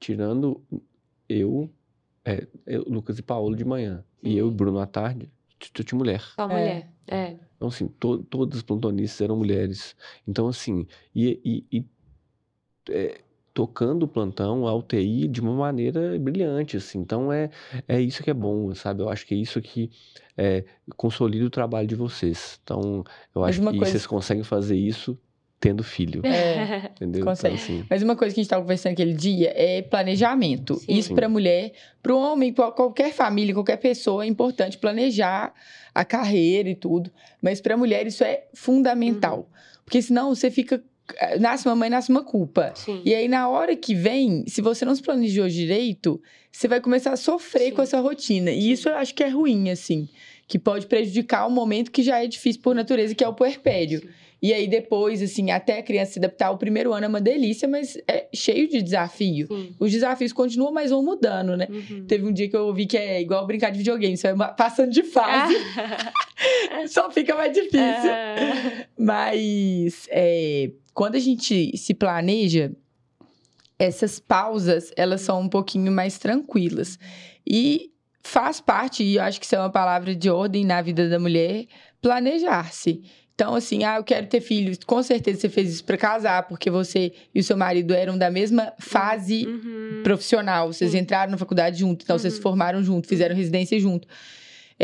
tirando 0.00 0.60
eu, 1.28 1.70
é, 2.24 2.46
eu 2.66 2.82
Lucas 2.88 3.18
e 3.18 3.22
Paulo 3.22 3.54
de 3.54 3.64
manhã, 3.64 4.04
Sim. 4.20 4.28
e 4.28 4.38
eu 4.38 4.48
e 4.48 4.50
Bruno 4.50 4.80
à 4.80 4.86
tarde, 4.86 5.30
tinha 5.70 5.98
mulher. 5.98 6.20
Só 6.34 6.48
mulher, 6.48 6.90
é. 7.06 7.16
é. 7.16 7.36
Então, 7.56 7.68
assim, 7.68 7.88
to, 7.88 8.22
todas 8.24 8.58
as 8.58 8.62
plantonistas 8.62 9.20
eram 9.20 9.36
mulheres. 9.36 9.94
Então, 10.26 10.48
assim, 10.48 10.86
e, 11.14 11.40
e, 11.70 11.78
e 11.78 11.86
é, 12.90 13.20
tocando 13.54 14.04
o 14.04 14.08
plantão, 14.08 14.66
a 14.66 14.74
UTI, 14.74 15.28
de 15.28 15.40
uma 15.40 15.54
maneira 15.54 16.18
brilhante, 16.18 16.76
assim. 16.76 16.98
Então, 16.98 17.32
é, 17.32 17.50
é 17.86 18.00
isso 18.00 18.22
que 18.22 18.30
é 18.30 18.34
bom, 18.34 18.74
sabe? 18.74 19.02
Eu 19.02 19.08
acho 19.08 19.26
que 19.26 19.34
é 19.34 19.36
isso 19.36 19.60
que 19.60 19.90
é, 20.36 20.64
consolida 20.96 21.44
o 21.44 21.50
trabalho 21.50 21.86
de 21.86 21.94
vocês. 21.94 22.58
Então, 22.62 23.04
eu 23.34 23.44
acho 23.44 23.60
que 23.60 23.66
coisa... 23.66 23.86
vocês 23.86 24.06
conseguem 24.06 24.42
fazer 24.42 24.76
isso 24.76 25.18
tendo 25.62 25.84
filho. 25.84 26.26
É, 26.26 26.90
entendeu? 26.96 27.24
Consegue. 27.24 27.54
Então, 27.54 27.64
assim... 27.76 27.86
Mas 27.88 28.02
uma 28.02 28.16
coisa 28.16 28.34
que 28.34 28.40
a 28.40 28.42
gente 28.42 28.46
estava 28.46 28.62
conversando 28.62 28.94
aquele 28.94 29.14
dia 29.14 29.52
é 29.54 29.80
planejamento. 29.80 30.74
Sim. 30.74 30.98
Isso 30.98 31.14
para 31.14 31.28
mulher, 31.28 31.72
para 32.02 32.12
o 32.12 32.18
homem, 32.18 32.52
para 32.52 32.72
qualquer 32.72 33.12
família, 33.12 33.54
qualquer 33.54 33.76
pessoa, 33.76 34.24
é 34.24 34.26
importante 34.26 34.76
planejar 34.76 35.54
a 35.94 36.04
carreira 36.04 36.68
e 36.68 36.74
tudo. 36.74 37.12
Mas 37.40 37.60
para 37.60 37.76
mulher 37.76 38.04
isso 38.08 38.24
é 38.24 38.42
fundamental. 38.52 39.38
Uhum. 39.38 39.44
Porque 39.84 40.02
senão 40.02 40.34
você 40.34 40.50
fica 40.50 40.82
nasce 41.38 41.68
uma 41.68 41.76
mãe, 41.76 41.88
nasce 41.88 42.10
uma 42.10 42.24
culpa. 42.24 42.72
Sim. 42.74 43.00
E 43.04 43.14
aí, 43.14 43.28
na 43.28 43.48
hora 43.48 43.76
que 43.76 43.94
vem, 43.94 44.44
se 44.48 44.60
você 44.60 44.84
não 44.84 44.96
se 44.96 45.02
planejou 45.02 45.48
direito, 45.48 46.20
você 46.50 46.66
vai 46.66 46.80
começar 46.80 47.12
a 47.12 47.16
sofrer 47.16 47.68
Sim. 47.68 47.72
com 47.72 47.82
essa 47.82 48.00
rotina. 48.00 48.50
E 48.50 48.72
isso 48.72 48.88
eu 48.88 48.96
acho 48.96 49.14
que 49.14 49.22
é 49.22 49.28
ruim, 49.28 49.70
assim. 49.70 50.08
Que 50.48 50.58
pode 50.58 50.86
prejudicar 50.86 51.46
o 51.46 51.50
momento 51.50 51.90
que 51.92 52.02
já 52.02 52.22
é 52.22 52.26
difícil 52.26 52.62
por 52.62 52.74
natureza, 52.74 53.14
que 53.14 53.22
é 53.22 53.28
o 53.28 53.34
puerpério. 53.34 54.00
Sim. 54.00 54.08
E 54.42 54.52
aí, 54.52 54.66
depois, 54.66 55.22
assim, 55.22 55.52
até 55.52 55.78
a 55.78 55.82
criança 55.84 56.14
se 56.14 56.18
adaptar, 56.18 56.50
o 56.50 56.58
primeiro 56.58 56.92
ano 56.92 57.04
é 57.04 57.08
uma 57.08 57.20
delícia, 57.20 57.68
mas 57.68 57.96
é 58.08 58.26
cheio 58.34 58.68
de 58.68 58.82
desafio. 58.82 59.46
Sim. 59.46 59.72
Os 59.78 59.92
desafios 59.92 60.32
continuam, 60.32 60.72
mas 60.72 60.90
vão 60.90 61.00
mudando, 61.00 61.56
né? 61.56 61.68
Uhum. 61.70 62.06
Teve 62.06 62.26
um 62.26 62.32
dia 62.32 62.48
que 62.48 62.56
eu 62.56 62.66
ouvi 62.66 62.86
que 62.86 62.96
é 62.98 63.20
igual 63.20 63.46
brincar 63.46 63.70
de 63.70 63.78
videogame, 63.78 64.16
você 64.16 64.34
vai 64.34 64.52
passando 64.56 64.90
de 64.90 65.04
fase. 65.04 65.54
Só 66.88 67.08
fica 67.12 67.36
mais 67.36 67.52
difícil. 67.52 67.78
Ah. 67.80 68.86
Mas 68.98 70.08
é, 70.10 70.72
quando 70.92 71.14
a 71.14 71.20
gente 71.20 71.76
se 71.76 71.94
planeja, 71.94 72.72
essas 73.78 74.18
pausas, 74.18 74.90
elas 74.96 75.20
são 75.20 75.40
um 75.40 75.48
pouquinho 75.48 75.92
mais 75.92 76.18
tranquilas. 76.18 76.98
E 77.46 77.92
faz 78.24 78.60
parte, 78.60 79.04
e 79.04 79.16
eu 79.16 79.22
acho 79.22 79.38
que 79.38 79.46
isso 79.46 79.54
é 79.54 79.58
uma 79.58 79.70
palavra 79.70 80.16
de 80.16 80.28
ordem 80.28 80.64
na 80.64 80.82
vida 80.82 81.08
da 81.08 81.18
mulher, 81.18 81.66
planejar-se. 82.00 83.02
Então, 83.34 83.54
assim, 83.54 83.82
ah, 83.84 83.96
eu 83.96 84.04
quero 84.04 84.26
ter 84.26 84.40
filhos. 84.40 84.78
Com 84.84 85.02
certeza 85.02 85.40
você 85.40 85.48
fez 85.48 85.72
isso 85.72 85.84
para 85.84 85.96
casar, 85.96 86.46
porque 86.46 86.70
você 86.70 87.12
e 87.34 87.40
o 87.40 87.44
seu 87.44 87.56
marido 87.56 87.94
eram 87.94 88.16
da 88.16 88.30
mesma 88.30 88.72
fase 88.78 89.46
uhum. 89.46 90.02
profissional. 90.02 90.72
Vocês 90.72 90.94
entraram 90.94 91.32
na 91.32 91.38
faculdade 91.38 91.78
junto, 91.78 92.02
então 92.04 92.16
uhum. 92.16 92.20
vocês 92.20 92.34
se 92.34 92.40
formaram 92.40 92.82
junto, 92.82 93.08
fizeram 93.08 93.34
residência 93.34 93.78
junto 93.80 94.06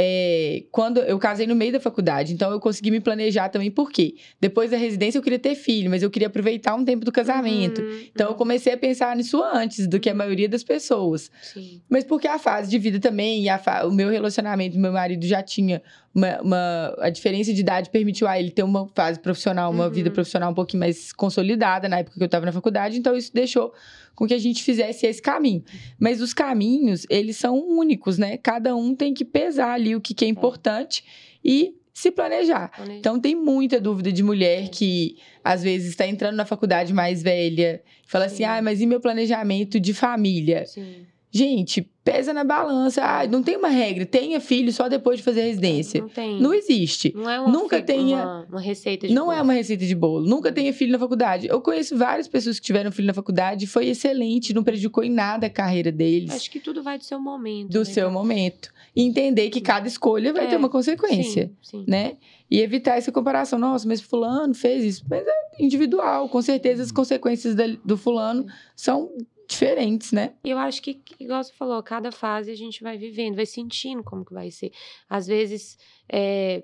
é, 0.01 0.62
quando 0.70 1.01
eu 1.01 1.18
casei 1.18 1.44
no 1.44 1.57
meio 1.57 1.72
da 1.72 1.80
faculdade, 1.80 2.32
então 2.32 2.53
eu 2.53 2.61
consegui 2.61 2.88
me 2.88 3.01
planejar 3.01 3.49
também, 3.49 3.68
por 3.68 3.90
quê? 3.90 4.14
Depois 4.40 4.70
da 4.70 4.76
residência 4.76 5.18
eu 5.18 5.22
queria 5.22 5.40
ter 5.40 5.57
filho, 5.57 5.90
mas 5.90 6.05
eu 6.05 6.11
queria 6.11 6.28
aproveitar 6.28 6.76
um 6.76 6.84
tempo 6.84 7.05
do 7.05 7.11
casamento. 7.11 7.82
Uhum, 7.82 8.05
então 8.14 8.28
eu 8.28 8.34
comecei 8.36 8.72
a 8.72 8.76
pensar 8.76 9.16
nisso 9.16 9.42
antes 9.42 9.88
do 9.88 9.99
que 9.99 10.09
a 10.09 10.14
maioria 10.14 10.49
das 10.49 10.62
pessoas. 10.62 11.32
Sim. 11.42 11.82
Mas 11.90 12.05
porque 12.05 12.28
a 12.28 12.38
fase 12.38 12.70
de 12.70 12.78
vida 12.78 13.01
também, 13.01 13.42
e 13.42 13.49
a 13.49 13.59
o 13.84 13.90
meu 13.90 14.09
relacionamento, 14.09 14.78
meu 14.78 14.92
marido 14.92 15.26
já 15.26 15.42
tinha 15.42 15.82
uma, 16.14 16.40
uma, 16.42 16.96
a 17.01 17.11
diferença 17.11 17.53
de 17.53 17.61
idade 17.61 17.90
permitiu 17.90 18.28
a 18.28 18.38
ele 18.38 18.53
ter 18.53 18.62
uma 18.62 18.88
fase 18.94 19.18
profissional, 19.18 19.68
uma 19.72 19.86
uhum. 19.86 19.90
vida 19.90 20.12
profissional 20.12 20.53
um 20.53 20.55
pouquinho 20.55 20.78
mais 20.78 21.12
consolidada 21.12 21.88
na 21.88 21.99
época 21.99 22.16
que 22.16 22.22
eu 22.22 22.26
estava 22.26 22.46
na 22.46 22.53
faculdade, 22.53 22.96
então 22.96 23.16
isso 23.16 23.32
deixou 23.34 23.72
com 24.18 24.26
que 24.26 24.34
a 24.34 24.38
gente 24.38 24.64
fizesse 24.64 25.06
esse 25.06 25.22
caminho. 25.22 25.62
Mas 25.96 26.20
os 26.20 26.34
caminhos, 26.34 27.06
eles 27.08 27.36
são 27.36 27.56
únicos, 27.56 28.18
né? 28.18 28.36
Cada 28.36 28.74
um 28.74 28.92
tem 28.92 29.14
que 29.14 29.24
pesar 29.24 29.74
ali 29.74 29.94
o 29.94 30.00
que, 30.00 30.12
que 30.12 30.24
é 30.24 30.28
importante 30.28 31.04
e 31.44 31.76
se 31.94 32.10
planejar. 32.10 32.72
Planejar. 32.74 32.98
Então 32.98 33.20
tem 33.20 33.36
muita 33.36 33.80
dúvida 33.80 34.10
de 34.10 34.20
mulher 34.24 34.70
que 34.70 35.18
às 35.44 35.62
vezes 35.62 35.90
está 35.90 36.04
entrando 36.04 36.34
na 36.34 36.44
faculdade 36.44 36.92
mais 36.92 37.22
velha, 37.22 37.80
fala 38.08 38.24
assim: 38.24 38.42
"Ah, 38.42 38.60
mas 38.60 38.80
e 38.80 38.86
meu 38.86 38.98
planejamento 39.00 39.78
de 39.78 39.94
família?" 39.94 40.66
Sim. 40.66 41.06
Gente, 41.30 41.86
pesa 42.02 42.32
na 42.32 42.42
balança. 42.42 43.02
Ah, 43.04 43.26
não 43.26 43.42
tem 43.42 43.56
uma 43.56 43.68
regra. 43.68 44.06
Tenha 44.06 44.40
filho 44.40 44.72
só 44.72 44.88
depois 44.88 45.18
de 45.18 45.22
fazer 45.22 45.42
residência. 45.42 46.00
Não 46.00 46.08
tem. 46.08 46.40
Não 46.40 46.54
existe. 46.54 47.12
Não 47.14 47.28
é 47.28 47.38
uma, 47.38 47.50
Nunca 47.50 47.82
tenha, 47.82 48.16
uma, 48.16 48.46
uma 48.50 48.60
receita 48.60 49.06
de 49.06 49.12
Não 49.12 49.26
bolo. 49.26 49.36
é 49.36 49.42
uma 49.42 49.52
receita 49.52 49.84
de 49.84 49.94
bolo. 49.94 50.26
Nunca 50.26 50.50
tenha 50.50 50.72
filho 50.72 50.90
na 50.90 50.98
faculdade. 50.98 51.46
Eu 51.46 51.60
conheço 51.60 51.96
várias 51.98 52.26
pessoas 52.26 52.58
que 52.58 52.64
tiveram 52.64 52.90
filho 52.90 53.06
na 53.06 53.12
faculdade. 53.12 53.66
Foi 53.66 53.88
excelente. 53.88 54.54
Não 54.54 54.64
prejudicou 54.64 55.04
em 55.04 55.10
nada 55.10 55.48
a 55.48 55.50
carreira 55.50 55.92
deles. 55.92 56.30
Acho 56.30 56.50
que 56.50 56.60
tudo 56.60 56.82
vai 56.82 56.96
do 56.96 57.04
seu 57.04 57.20
momento. 57.20 57.70
Do 57.70 57.80
né? 57.80 57.84
seu 57.84 58.10
momento. 58.10 58.72
E 58.96 59.02
entender 59.02 59.50
que 59.50 59.60
cada 59.60 59.86
escolha 59.86 60.32
vai 60.32 60.46
é, 60.46 60.48
ter 60.48 60.56
uma 60.56 60.70
consequência. 60.70 61.52
Sim, 61.62 61.80
sim. 61.80 61.84
Né? 61.86 62.16
E 62.50 62.58
evitar 62.60 62.96
essa 62.96 63.12
comparação. 63.12 63.58
Nossa, 63.58 63.86
mas 63.86 64.00
fulano 64.00 64.54
fez 64.54 64.82
isso. 64.82 65.04
Mas 65.10 65.26
é 65.26 65.62
individual. 65.62 66.26
Com 66.30 66.40
certeza 66.40 66.82
as 66.82 66.90
consequências 66.90 67.54
do 67.84 67.98
fulano 67.98 68.46
são 68.74 69.10
diferentes, 69.49 70.12
né? 70.12 70.34
E 70.44 70.51
eu 70.51 70.59
acho 70.59 70.82
que, 70.82 71.03
igual 71.18 71.42
você 71.42 71.53
falou, 71.55 71.82
cada 71.82 72.12
fase 72.12 72.51
a 72.51 72.55
gente 72.55 72.82
vai 72.82 72.99
vivendo, 72.99 73.36
vai 73.36 73.46
sentindo 73.46 74.05
como 74.05 74.24
que 74.24 74.34
vai 74.34 74.51
ser. 74.51 74.70
Às 75.09 75.26
vezes, 75.26 75.78
é, 76.07 76.62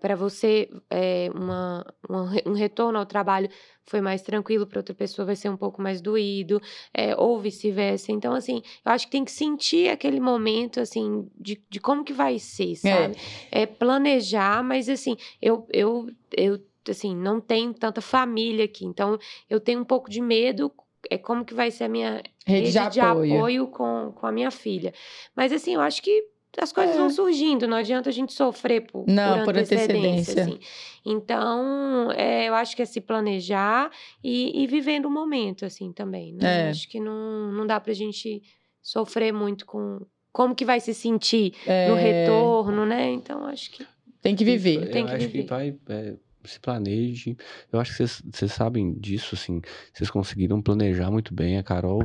para 0.00 0.16
você, 0.16 0.70
é, 0.88 1.30
uma, 1.34 1.84
uma, 2.08 2.32
um 2.46 2.52
retorno 2.52 2.98
ao 2.98 3.04
trabalho 3.04 3.50
foi 3.84 4.00
mais 4.00 4.22
tranquilo, 4.22 4.66
para 4.66 4.78
outra 4.78 4.94
pessoa 4.94 5.26
vai 5.26 5.36
ser 5.36 5.50
um 5.50 5.56
pouco 5.56 5.82
mais 5.82 6.00
doído, 6.00 6.60
é, 6.94 7.14
ou 7.14 7.38
vice-versa. 7.38 8.10
Então, 8.12 8.32
assim, 8.32 8.62
eu 8.84 8.92
acho 8.92 9.06
que 9.06 9.12
tem 9.12 9.24
que 9.24 9.32
sentir 9.32 9.90
aquele 9.90 10.20
momento, 10.20 10.80
assim, 10.80 11.28
de, 11.38 11.62
de 11.68 11.80
como 11.80 12.02
que 12.02 12.14
vai 12.14 12.38
ser, 12.38 12.72
é. 12.72 12.74
sabe? 12.76 13.16
É. 13.52 13.62
é 13.62 13.66
planejar, 13.66 14.64
mas, 14.64 14.88
assim, 14.88 15.16
eu, 15.40 15.66
eu, 15.70 16.06
eu 16.34 16.58
assim, 16.88 17.14
não 17.14 17.40
tenho 17.40 17.74
tanta 17.74 18.00
família 18.00 18.64
aqui, 18.64 18.86
então 18.86 19.18
eu 19.50 19.60
tenho 19.60 19.80
um 19.80 19.84
pouco 19.84 20.08
de 20.08 20.20
medo 20.20 20.72
é 21.08 21.16
como 21.16 21.44
que 21.44 21.54
vai 21.54 21.70
ser 21.70 21.84
a 21.84 21.88
minha 21.88 22.22
rede, 22.46 22.70
rede 22.70 22.90
de, 22.90 23.00
apoio. 23.00 23.26
de, 23.26 23.36
apoio, 23.36 23.66
com, 23.68 24.12
com 24.14 24.26
a 24.26 24.32
minha 24.32 24.50
filha. 24.50 24.92
Mas 25.34 25.52
assim, 25.52 25.74
eu 25.74 25.80
acho 25.80 26.02
que 26.02 26.24
as 26.58 26.72
coisas 26.72 26.96
é. 26.96 26.98
vão 26.98 27.10
surgindo, 27.10 27.68
não 27.68 27.76
adianta 27.76 28.10
a 28.10 28.12
gente 28.12 28.32
sofrer 28.32 28.82
por, 28.82 29.06
não, 29.06 29.44
por 29.44 29.56
antecedência. 29.56 29.94
Por 29.94 30.08
antecedência. 30.08 30.42
Assim. 30.42 30.60
Então, 31.06 32.10
é, 32.12 32.48
eu 32.48 32.54
acho 32.54 32.74
que 32.74 32.82
é 32.82 32.84
se 32.84 33.00
planejar 33.00 33.90
e, 34.22 34.62
e 34.62 34.66
vivendo 34.66 35.06
o 35.06 35.10
momento, 35.10 35.64
assim, 35.64 35.92
também. 35.92 36.34
Né? 36.34 36.66
É. 36.66 36.70
Acho 36.70 36.88
que 36.88 36.98
não, 36.98 37.52
não 37.52 37.66
dá 37.66 37.78
pra 37.78 37.92
gente 37.92 38.42
sofrer 38.82 39.32
muito 39.32 39.64
com 39.64 40.00
como 40.32 40.54
que 40.54 40.64
vai 40.64 40.80
se 40.80 40.92
sentir 40.92 41.54
é. 41.66 41.88
no 41.88 41.94
retorno, 41.94 42.84
né? 42.84 43.10
Então, 43.10 43.44
acho 43.46 43.70
que... 43.70 43.86
Tem 44.20 44.36
que 44.36 44.44
viver. 44.44 44.82
Eu 44.82 44.90
tem 44.90 45.06
que 45.06 45.12
acho 45.12 45.26
viver. 45.26 45.42
que 45.42 45.48
vai 45.48 45.74
é, 45.88 46.14
se 46.44 46.60
planeje. 46.60 47.36
Eu 47.72 47.80
acho 47.80 47.96
que 47.96 48.06
vocês 48.06 48.52
sabem 48.52 48.92
disso, 48.94 49.34
assim. 49.34 49.60
Vocês 49.92 50.10
conseguiram 50.10 50.60
planejar 50.60 51.10
muito 51.10 51.34
bem. 51.34 51.58
A 51.58 51.62
Carol 51.62 52.02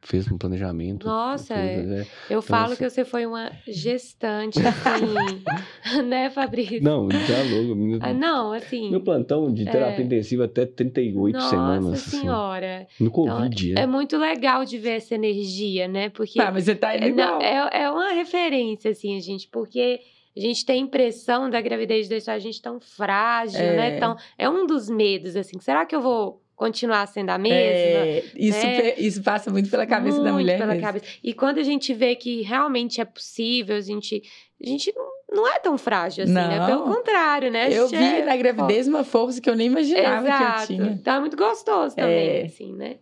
fez 0.00 0.30
um 0.30 0.38
planejamento. 0.38 1.06
Nossa, 1.06 1.54
tudo, 1.54 1.66
é. 1.66 1.82
né? 1.82 2.00
eu 2.00 2.38
então, 2.38 2.42
falo 2.42 2.72
assim... 2.72 2.76
que 2.76 2.90
você 2.90 3.04
foi 3.04 3.26
uma 3.26 3.50
gestante, 3.66 4.58
assim, 4.60 6.02
né, 6.06 6.30
Fabrício? 6.30 6.82
Não, 6.82 7.08
diálogo. 7.08 7.74
Meu, 7.74 7.98
ah, 8.00 8.14
não, 8.14 8.52
assim... 8.52 8.90
Meu 8.90 9.02
plantão 9.02 9.52
de 9.52 9.64
terapia 9.64 10.02
é... 10.02 10.06
intensiva 10.06 10.44
até 10.44 10.64
38 10.64 11.34
Nossa 11.34 11.50
semanas. 11.50 11.84
Nossa 11.84 11.94
assim. 11.96 12.20
senhora. 12.20 12.86
Assim, 12.90 13.04
no 13.04 13.10
Covid, 13.10 13.70
então, 13.70 13.82
é. 13.82 13.84
é. 13.84 13.86
muito 13.86 14.16
legal 14.16 14.64
de 14.64 14.78
ver 14.78 14.96
essa 14.96 15.14
energia, 15.14 15.88
né? 15.88 16.08
Porque... 16.10 16.40
Ah, 16.40 16.50
mas 16.52 16.64
você 16.64 16.74
tá 16.74 16.96
indo 16.96 17.20
é, 17.20 17.68
é, 17.72 17.82
é 17.82 17.90
uma 17.90 18.12
referência, 18.12 18.92
assim, 18.92 19.20
gente, 19.20 19.48
porque 19.48 20.00
a 20.38 20.40
gente 20.40 20.64
tem 20.64 20.76
a 20.76 20.84
impressão 20.84 21.50
da 21.50 21.60
gravidez 21.60 22.08
deixar 22.08 22.34
a 22.34 22.38
gente 22.38 22.62
tão 22.62 22.78
frágil, 22.80 23.58
né? 23.58 23.66
é. 23.66 23.76
né? 23.76 23.96
Então, 23.96 24.16
é 24.36 24.48
um 24.48 24.66
dos 24.66 24.88
medos, 24.88 25.36
assim. 25.36 25.58
Será 25.58 25.84
que 25.84 25.94
eu 25.94 26.00
vou 26.00 26.40
continuar 26.54 27.06
sendo 27.06 27.30
a 27.30 27.38
mesma? 27.38 27.58
É, 27.58 28.24
isso, 28.36 28.66
né? 28.66 28.94
isso 28.98 29.22
passa 29.22 29.50
muito 29.50 29.68
pela 29.68 29.86
cabeça 29.86 30.16
muito 30.16 30.24
da 30.26 30.32
mulher. 30.32 30.58
Pela 30.58 30.78
cabeça. 30.78 31.06
E 31.22 31.34
quando 31.34 31.58
a 31.58 31.62
gente 31.62 31.92
vê 31.92 32.14
que 32.14 32.42
realmente 32.42 33.00
é 33.00 33.04
possível, 33.04 33.76
a 33.76 33.80
gente, 33.80 34.22
a 34.62 34.66
gente 34.66 34.92
não, 34.94 35.08
não 35.32 35.48
é 35.48 35.58
tão 35.58 35.76
frágil 35.76 36.24
assim, 36.24 36.32
não. 36.32 36.48
né? 36.48 36.66
Pelo 36.66 36.82
contrário, 36.84 37.50
né? 37.50 37.72
Eu 37.72 37.88
vi 37.88 37.96
é, 37.96 38.24
na 38.24 38.36
gravidez 38.36 38.86
uma 38.86 39.04
força 39.04 39.40
que 39.40 39.50
eu 39.50 39.56
nem 39.56 39.66
imaginava 39.66 40.26
Exato. 40.26 40.66
que 40.66 40.72
eu 40.72 40.76
tinha. 40.78 40.92
Então 40.92 41.16
é 41.16 41.20
muito 41.20 41.36
gostoso 41.36 41.96
também, 41.96 42.28
é. 42.28 42.44
assim, 42.44 42.72
né? 42.74 42.96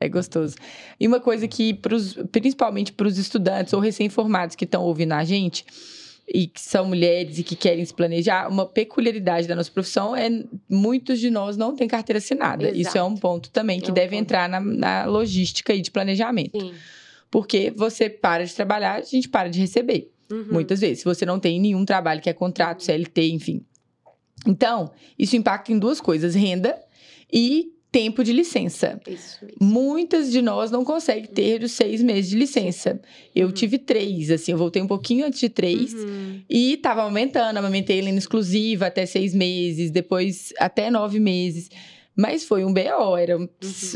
É 0.00 0.08
gostoso. 0.08 0.54
E 0.98 1.08
uma 1.08 1.18
coisa 1.18 1.48
que, 1.48 1.74
pros, 1.74 2.14
principalmente 2.30 2.92
para 2.92 3.06
os 3.06 3.18
estudantes 3.18 3.72
ou 3.72 3.80
recém-formados 3.80 4.54
que 4.54 4.64
estão 4.64 4.82
ouvindo 4.84 5.12
a 5.12 5.24
gente, 5.24 5.64
e 6.32 6.46
que 6.46 6.60
são 6.60 6.84
mulheres 6.84 7.38
e 7.38 7.42
que 7.42 7.56
querem 7.56 7.84
se 7.84 7.94
planejar, 7.94 8.48
uma 8.48 8.66
peculiaridade 8.66 9.48
da 9.48 9.56
nossa 9.56 9.70
profissão 9.70 10.14
é 10.14 10.28
muitos 10.68 11.18
de 11.18 11.30
nós 11.30 11.56
não 11.56 11.74
têm 11.74 11.88
carteira 11.88 12.18
assinada. 12.18 12.64
Exato. 12.64 12.80
Isso 12.80 12.98
é 12.98 13.02
um 13.02 13.16
ponto 13.16 13.50
também 13.50 13.80
que 13.80 13.88
é 13.88 13.90
um 13.90 13.94
deve 13.94 14.10
ponto. 14.10 14.20
entrar 14.20 14.48
na, 14.48 14.60
na, 14.60 15.04
logística 15.06 15.72
aí 15.72 15.80
de 15.80 15.90
planejamento. 15.90 16.60
Sim. 16.60 16.74
Porque 17.30 17.72
você 17.74 18.10
para 18.10 18.44
de 18.44 18.54
trabalhar, 18.54 18.96
a 18.96 19.00
gente 19.00 19.28
para 19.28 19.48
de 19.48 19.58
receber. 19.58 20.12
Uhum. 20.30 20.48
Muitas 20.50 20.80
vezes. 20.80 20.98
Se 20.98 21.04
você 21.04 21.24
não 21.24 21.40
tem 21.40 21.58
nenhum 21.58 21.84
trabalho 21.84 22.20
que 22.20 22.28
é 22.28 22.34
contrato, 22.34 22.84
CLT, 22.84 23.30
enfim. 23.30 23.64
Então, 24.46 24.90
isso 25.18 25.36
impacta 25.36 25.72
em 25.72 25.78
duas 25.78 26.00
coisas: 26.00 26.34
renda 26.34 26.78
e 27.32 27.72
tempo 27.90 28.22
de 28.22 28.32
licença. 28.32 29.00
Isso, 29.06 29.38
isso. 29.44 29.56
Muitas 29.60 30.30
de 30.30 30.42
nós 30.42 30.70
não 30.70 30.84
conseguem 30.84 31.26
ter 31.26 31.62
os 31.62 31.72
seis 31.72 32.02
meses 32.02 32.30
de 32.30 32.36
licença. 32.36 33.00
Eu 33.34 33.46
uhum. 33.46 33.52
tive 33.52 33.78
três, 33.78 34.30
assim, 34.30 34.52
eu 34.52 34.58
voltei 34.58 34.82
um 34.82 34.86
pouquinho 34.86 35.26
antes 35.26 35.40
de 35.40 35.48
três 35.48 35.94
uhum. 35.94 36.40
e 36.48 36.74
estava 36.74 37.02
aumentando, 37.02 37.56
amamentei 37.56 37.98
ele 37.98 38.10
exclusiva 38.10 38.86
até 38.86 39.06
seis 39.06 39.34
meses, 39.34 39.90
depois 39.90 40.52
até 40.58 40.90
nove 40.90 41.18
meses. 41.18 41.70
Mas 42.14 42.42
foi 42.42 42.64
um 42.64 42.74
BO, 42.74 43.16
era 43.16 43.38
uhum. 43.38 43.48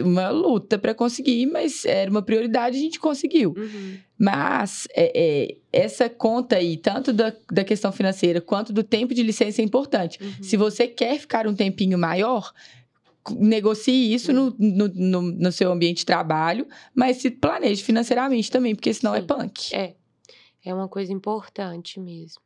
uma 0.05 0.31
luta 0.31 0.79
para 0.79 0.95
conseguir, 0.95 1.45
mas 1.47 1.85
era 1.85 2.09
uma 2.09 2.23
prioridade, 2.23 2.79
a 2.79 2.81
gente 2.81 3.01
conseguiu. 3.01 3.53
Uhum. 3.57 3.97
Mas 4.17 4.87
é, 4.95 5.13
é, 5.13 5.57
essa 5.73 6.09
conta 6.09 6.55
aí, 6.55 6.77
tanto 6.77 7.13
da, 7.13 7.35
da 7.51 7.65
questão 7.65 7.91
financeira 7.91 8.41
quanto 8.41 8.73
do 8.73 8.85
tempo 8.85 9.13
de 9.13 9.25
licença, 9.25 9.61
é 9.61 9.65
importante. 9.65 10.21
Uhum. 10.23 10.35
Se 10.41 10.57
você 10.57 10.87
quer 10.87 11.19
ficar 11.19 11.49
um 11.49 11.55
tempinho 11.55 11.99
maior, 11.99 12.53
negocie 13.31 14.13
isso 14.13 14.33
no, 14.33 14.55
no, 14.59 14.89
no, 14.89 15.23
no, 15.23 15.53
seu 15.53 15.71
ambiente 15.71 15.99
de 15.99 16.07
trabalho, 16.07 16.67
mas 16.95 17.19
se 17.19 17.31
planeje 17.31 17.83
financeiramente 17.83 18.51
também, 18.51 18.75
porque 18.75 18.93
senão 18.93 19.15
é 19.15 19.19
Sim, 19.19 19.25
é 19.25 19.27
punk. 19.27 19.75
É. 19.75 19.95
É 20.65 20.75
uma 20.75 20.89
coisa 20.89 21.13
importante 21.13 21.99
mesmo. 21.99 22.41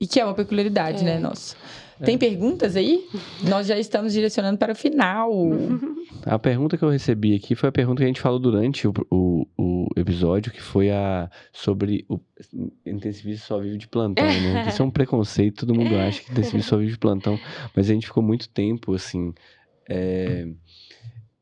E 0.00 0.06
que 0.06 0.20
é 0.20 0.24
uma 0.24 0.34
peculiaridade, 0.34 1.04
né, 1.04 1.12
é. 1.12 1.14
né, 1.14 1.20
nossa. 1.20 1.56
Tem 2.04 2.16
é. 2.16 2.18
perguntas 2.18 2.76
aí? 2.76 3.06
Nós 3.48 3.66
já 3.66 3.78
estamos 3.78 4.12
direcionando 4.12 4.58
para 4.58 4.72
o 4.72 4.76
final. 4.76 5.30
A 6.26 6.38
pergunta 6.38 6.76
que 6.76 6.84
eu 6.84 6.90
recebi 6.90 7.34
aqui 7.34 7.54
foi 7.54 7.68
a 7.68 7.72
pergunta 7.72 7.98
que 7.98 8.04
a 8.04 8.06
gente 8.06 8.20
falou 8.20 8.38
durante 8.38 8.88
o, 8.88 8.94
o, 9.10 9.46
o 9.58 9.86
episódio, 9.94 10.50
que 10.50 10.60
foi 10.60 10.90
a 10.90 11.30
sobre 11.52 12.06
o 12.08 12.18
intensivista 12.86 13.46
só 13.46 13.58
vive 13.58 13.76
de 13.76 13.86
plantão, 13.86 14.24
né? 14.24 14.64
Isso 14.68 14.80
é 14.80 14.84
um 14.84 14.90
preconceito, 14.90 15.66
todo 15.66 15.74
mundo 15.74 15.94
acha 15.96 16.22
que 16.22 16.32
intensivista 16.32 16.70
só 16.70 16.76
vive 16.78 16.92
de 16.92 16.98
plantão, 16.98 17.38
mas 17.76 17.90
a 17.90 17.92
gente 17.92 18.06
ficou 18.06 18.22
muito 18.22 18.48
tempo, 18.48 18.94
assim, 18.94 19.34
é, 19.88 20.48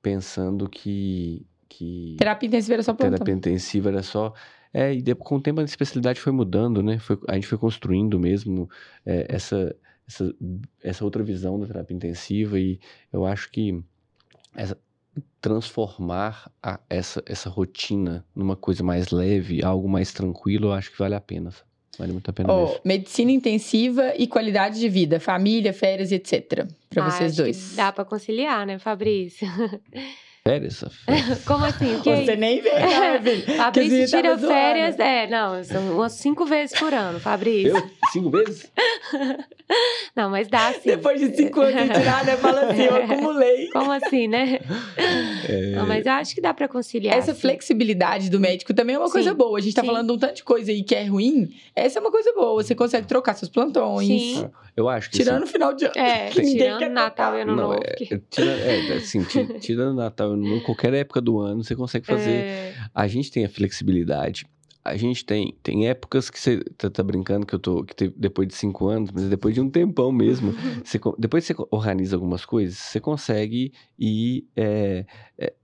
pensando 0.01 0.68
que, 0.68 1.47
que... 1.68 2.16
Terapia 2.18 2.47
intensiva 2.47 2.74
era 2.74 2.82
só 2.82 2.95
plantão. 2.95 3.18
Terapia 3.18 3.34
intensiva 3.34 3.88
era 3.88 4.03
só 4.03 4.34
é, 4.72 4.93
e 4.93 5.14
com 5.14 5.36
o 5.36 5.40
tempo 5.40 5.61
a 5.61 5.64
especialidade 5.64 6.20
foi 6.20 6.32
mudando, 6.32 6.82
né? 6.82 6.99
Foi, 6.99 7.18
a 7.28 7.34
gente 7.34 7.47
foi 7.47 7.59
construindo 7.59 8.18
mesmo 8.18 8.70
é, 9.05 9.26
essa, 9.28 9.74
essa, 10.09 10.34
essa 10.82 11.05
outra 11.05 11.22
visão 11.22 11.61
da 11.61 11.66
terapia 11.66 11.95
intensiva 11.95 12.59
e 12.59 12.80
eu 13.12 13.26
acho 13.26 13.51
que 13.51 13.84
essa, 14.55 14.78
transformar 15.43 16.51
a, 16.62 16.80
essa, 16.88 17.22
essa 17.26 17.51
rotina 17.51 18.24
numa 18.34 18.57
coisa 18.57 18.82
mais 18.82 19.11
leve, 19.11 19.62
algo 19.62 19.88
mais 19.88 20.12
tranquilo, 20.12 20.68
eu 20.68 20.72
acho 20.72 20.90
que 20.90 20.99
vale 20.99 21.14
a 21.14 21.20
pena. 21.20 21.51
Vale 21.99 22.12
muito 22.12 22.30
a 22.30 22.32
pena 22.32 22.53
oh, 22.53 22.80
Medicina 22.84 23.30
intensiva 23.30 24.14
e 24.16 24.26
qualidade 24.26 24.80
de 24.80 24.88
vida, 24.88 25.20
família, 25.20 25.72
férias, 25.72 26.11
etc. 26.11 26.66
Para 26.88 27.07
ah, 27.07 27.11
vocês 27.11 27.36
dois. 27.36 27.76
dá 27.76 27.93
para 27.93 28.05
conciliar, 28.05 28.66
né, 28.66 28.78
Fabrício? 28.78 29.47
Férias? 30.47 30.84
Como 31.47 31.64
assim? 31.64 32.01
Que 32.01 32.16
Você 32.16 32.34
nem 32.34 32.61
vê, 32.61 32.72
né, 32.72 33.20
Fabrício 33.57 34.07
tira 34.18 34.36
férias, 34.36 34.99
é, 34.99 35.28
não, 35.28 35.62
são 35.62 35.93
umas 35.95 36.14
cinco 36.14 36.45
vezes 36.45 36.76
por 36.76 36.93
ano, 36.93 37.20
Fabrício. 37.20 37.76
Eu? 37.76 37.90
Cinco 38.12 38.30
vezes? 38.30 38.70
Não, 40.14 40.28
mas 40.28 40.49
dá 40.49 40.70
sim. 40.74 40.90
Depois 40.90 41.18
de 41.18 41.34
cinco 41.34 41.61
anos 41.62 41.88
de 41.88 41.95
tirar, 41.95 42.26
né? 42.26 42.36
Fala 42.36 42.66
assim, 42.66 42.82
eu 42.82 42.97
acumulei. 42.97 43.70
Como 43.70 43.90
assim, 43.90 44.28
né? 44.28 44.61
É... 45.49 45.70
Não, 45.70 45.86
mas 45.86 46.05
eu 46.05 46.12
acho 46.12 46.34
que 46.34 46.43
dá 46.43 46.53
para 46.53 46.68
conciliar. 46.68 47.16
Essa 47.16 47.34
flexibilidade 47.34 48.28
do 48.28 48.38
médico 48.38 48.74
também 48.74 48.97
é 48.97 48.99
uma 48.99 49.07
sim. 49.07 49.14
coisa 49.14 49.32
boa. 49.32 49.59
A 49.59 49.62
gente 49.62 49.74
tá 49.74 49.80
sim. 49.80 49.86
falando 49.86 50.09
de 50.09 50.12
um 50.12 50.18
tanto 50.18 50.36
de 50.36 50.45
coisa 50.45 50.70
aí 50.70 50.82
que 50.82 50.95
é 50.95 51.05
ruim. 51.05 51.49
Essa 51.74 51.99
é 51.99 52.01
uma 52.01 52.11
coisa 52.11 52.34
boa. 52.34 52.62
Você 52.62 52.74
consegue 52.74 53.07
trocar 53.07 53.34
seus 53.34 53.51
plantões. 53.51 54.07
Sim. 54.07 54.51
Eu 54.77 54.89
acho 54.89 55.11
que 55.11 55.18
Tirando 55.18 55.43
o 55.43 55.47
final 55.47 55.75
de 55.75 55.85
ano. 55.85 55.95
É, 55.97 56.31
tirando 56.33 56.89
Natal 56.91 57.37
e 57.37 57.43
Ano 57.43 57.55
Novo. 57.55 57.81
É, 57.85 58.14
é, 58.14 58.20
tira, 58.31 58.51
é, 58.51 58.95
assim, 58.95 59.23
tirando 59.61 59.97
Natal 59.97 60.31
e 60.31 60.33
Ano 60.35 60.49
Novo, 60.49 60.64
qualquer 60.64 60.95
época 60.95 61.20
do 61.20 61.41
ano 61.41 61.62
você 61.62 61.77
consegue 61.77 62.07
fazer. 62.07 62.31
É... 62.31 62.75
A 62.95 63.07
gente 63.07 63.31
tem 63.31 63.45
a 63.45 63.49
flexibilidade 63.49 64.47
a 64.85 64.97
gente 64.97 65.25
tem, 65.25 65.57
tem 65.62 65.89
épocas 65.89 66.29
que 66.29 66.41
você 66.41 66.59
tá, 66.77 66.91
tá, 66.91 67.03
brincando 67.03 67.47
que 67.47 67.55
eu 67.55 67.59
tô, 67.59 67.85
que 67.85 67.95
teve, 67.95 68.14
depois 68.16 68.49
de 68.49 68.55
cinco 68.55 68.89
anos, 68.89 69.11
mas 69.12 69.29
depois 69.29 69.55
de 69.55 69.61
um 69.61 69.70
tempão 69.70 70.11
mesmo, 70.11 70.53
você, 70.85 70.99
depois 71.18 71.47
que 71.47 71.55
você 71.55 71.66
organiza 71.70 72.16
algumas 72.16 72.45
coisas, 72.45 72.77
você 72.77 73.01
consegue 73.01 73.73
ir 73.99 74.47
é, 74.57 75.07
é, 75.39 75.55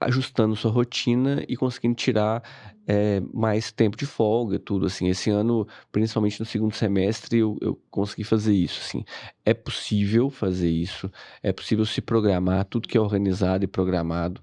ajustando 0.00 0.54
sua 0.54 0.70
rotina 0.70 1.44
e 1.48 1.56
conseguindo 1.56 1.94
tirar 1.94 2.42
é, 2.86 3.20
mais 3.32 3.72
tempo 3.72 3.96
de 3.96 4.06
folga, 4.06 4.58
tudo 4.58 4.86
assim. 4.86 5.08
Esse 5.08 5.30
ano, 5.30 5.66
principalmente 5.90 6.40
no 6.40 6.46
segundo 6.46 6.74
semestre, 6.74 7.38
eu, 7.38 7.58
eu 7.60 7.80
consegui 7.90 8.24
fazer 8.24 8.54
isso, 8.54 8.80
assim. 8.80 9.04
É 9.44 9.52
possível 9.52 10.30
fazer 10.30 10.70
isso, 10.70 11.10
é 11.42 11.52
possível 11.52 11.84
se 11.84 12.00
programar, 12.00 12.64
tudo 12.64 12.88
que 12.88 12.96
é 12.96 13.00
organizado 13.00 13.64
e 13.64 13.66
programado 13.66 14.40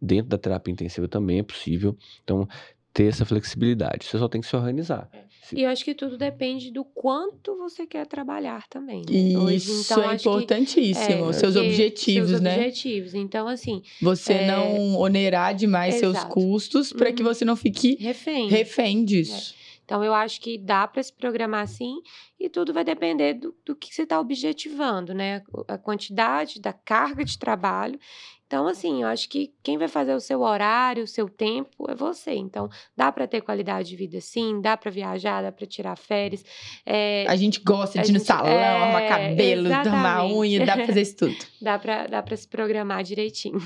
dentro 0.00 0.28
da 0.28 0.38
terapia 0.38 0.72
intensiva 0.72 1.06
também 1.06 1.38
é 1.38 1.42
possível. 1.42 1.96
Então, 2.22 2.48
ter 2.92 3.06
essa 3.06 3.24
flexibilidade. 3.24 4.06
Você 4.06 4.18
só 4.18 4.28
tem 4.28 4.40
que 4.40 4.46
se 4.46 4.56
organizar. 4.56 5.10
E 5.52 5.62
eu 5.62 5.70
acho 5.70 5.84
que 5.84 5.94
tudo 5.94 6.16
depende 6.16 6.70
do 6.70 6.84
quanto 6.84 7.56
você 7.56 7.86
quer 7.86 8.06
trabalhar 8.06 8.66
também. 8.68 9.02
Né? 9.08 9.54
Isso 9.54 9.92
então, 9.92 10.10
é 10.10 10.14
importantíssimo. 10.14 11.24
Que, 11.24 11.30
é, 11.30 11.32
seus 11.32 11.56
objetivos, 11.56 12.30
seus 12.30 12.40
né? 12.40 12.56
objetivos. 12.56 13.14
Então, 13.14 13.48
assim. 13.48 13.82
Você 14.00 14.32
é... 14.32 14.46
não 14.46 14.96
onerar 14.96 15.54
demais 15.54 15.96
Exato. 15.96 16.12
seus 16.12 16.24
custos 16.32 16.92
para 16.92 17.12
que 17.12 17.22
uhum. 17.22 17.28
você 17.28 17.44
não 17.44 17.56
fique 17.56 17.96
refém, 18.00 18.48
refém 18.48 19.04
disso. 19.04 19.54
É. 19.60 19.63
Então, 19.84 20.02
eu 20.02 20.14
acho 20.14 20.40
que 20.40 20.58
dá 20.58 20.86
para 20.86 21.02
se 21.02 21.12
programar 21.12 21.62
assim 21.62 22.00
e 22.38 22.48
tudo 22.48 22.72
vai 22.72 22.84
depender 22.84 23.34
do, 23.34 23.54
do 23.64 23.76
que 23.76 23.94
você 23.94 24.02
está 24.02 24.18
objetivando, 24.18 25.14
né? 25.14 25.42
A 25.68 25.78
quantidade 25.78 26.60
da 26.60 26.72
carga 26.72 27.24
de 27.24 27.38
trabalho 27.38 27.98
então, 28.46 28.68
assim, 28.68 29.02
eu 29.02 29.08
acho 29.08 29.28
que 29.28 29.52
quem 29.62 29.78
vai 29.78 29.88
fazer 29.88 30.14
o 30.14 30.20
seu 30.20 30.42
horário, 30.42 31.02
o 31.02 31.08
seu 31.08 31.28
tempo 31.28 31.90
é 31.90 31.94
você. 31.94 32.34
Então, 32.34 32.68
dá 32.96 33.10
para 33.10 33.26
ter 33.26 33.40
qualidade 33.40 33.88
de 33.88 33.96
vida 33.96 34.20
sim, 34.20 34.60
dá 34.60 34.76
para 34.76 34.90
viajar, 34.90 35.42
dá 35.42 35.50
para 35.50 35.66
tirar 35.66 35.96
férias. 35.96 36.44
É, 36.86 37.24
a 37.26 37.34
gente 37.36 37.60
gosta 37.60 38.00
de 38.00 38.10
ir 38.10 38.12
no 38.12 38.20
salão, 38.20 38.46
é, 38.46 38.68
arrumar 38.68 39.08
cabelo, 39.08 39.72
arrumar 39.72 40.26
unha, 40.26 40.64
dá 40.64 40.76
pra 40.76 40.86
fazer 40.86 41.00
isso 41.00 41.16
tudo. 41.16 41.36
dá 41.60 41.78
para 41.78 42.06
dá 42.06 42.22
pra 42.22 42.36
se 42.36 42.46
programar 42.46 43.02
direitinho. 43.02 43.58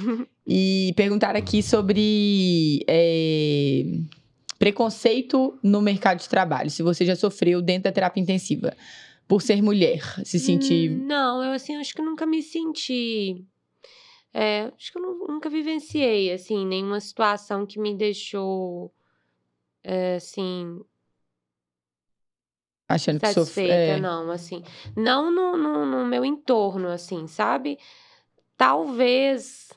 E 0.47 0.95
perguntar 0.97 1.37
aqui 1.37 1.63
sobre. 1.63 2.83
É, 2.89 3.83
preconceito 4.59 5.59
no 5.63 5.81
mercado 5.81 6.19
de 6.19 6.29
trabalho, 6.29 6.71
se 6.71 6.83
você 6.83 7.05
já 7.05 7.15
sofreu 7.15 7.63
dentro 7.63 7.85
da 7.85 7.93
terapia 7.93 8.23
intensiva, 8.23 8.77
por 9.27 9.43
ser 9.43 9.63
mulher, 9.63 10.03
se 10.25 10.39
sentir. 10.39 10.91
Hum, 10.91 11.07
não, 11.07 11.45
eu 11.45 11.53
assim, 11.53 11.77
acho 11.77 11.95
que 11.95 12.03
nunca 12.03 12.27
me 12.27 12.43
senti 12.43 13.47
é, 14.33 14.73
acho 14.77 14.93
que 14.93 14.99
eu 14.99 15.03
nunca 15.03 15.49
vivenciei, 15.49 16.33
assim, 16.33 16.67
nenhuma 16.67 17.01
situação 17.01 17.67
que 17.67 17.79
me 17.79 17.95
deixou, 17.97 18.93
é, 19.83 20.17
assim... 20.17 20.81
Achando 22.89 23.21
que 23.21 23.27
satisfeita, 23.27 23.75
é. 23.75 24.01
não, 24.01 24.31
assim. 24.31 24.63
Não 24.97 25.31
no, 25.31 25.57
no, 25.57 25.85
no 25.85 26.07
meu 26.07 26.25
entorno, 26.25 26.89
assim, 26.89 27.27
sabe? 27.27 27.79
Talvez 28.57 29.73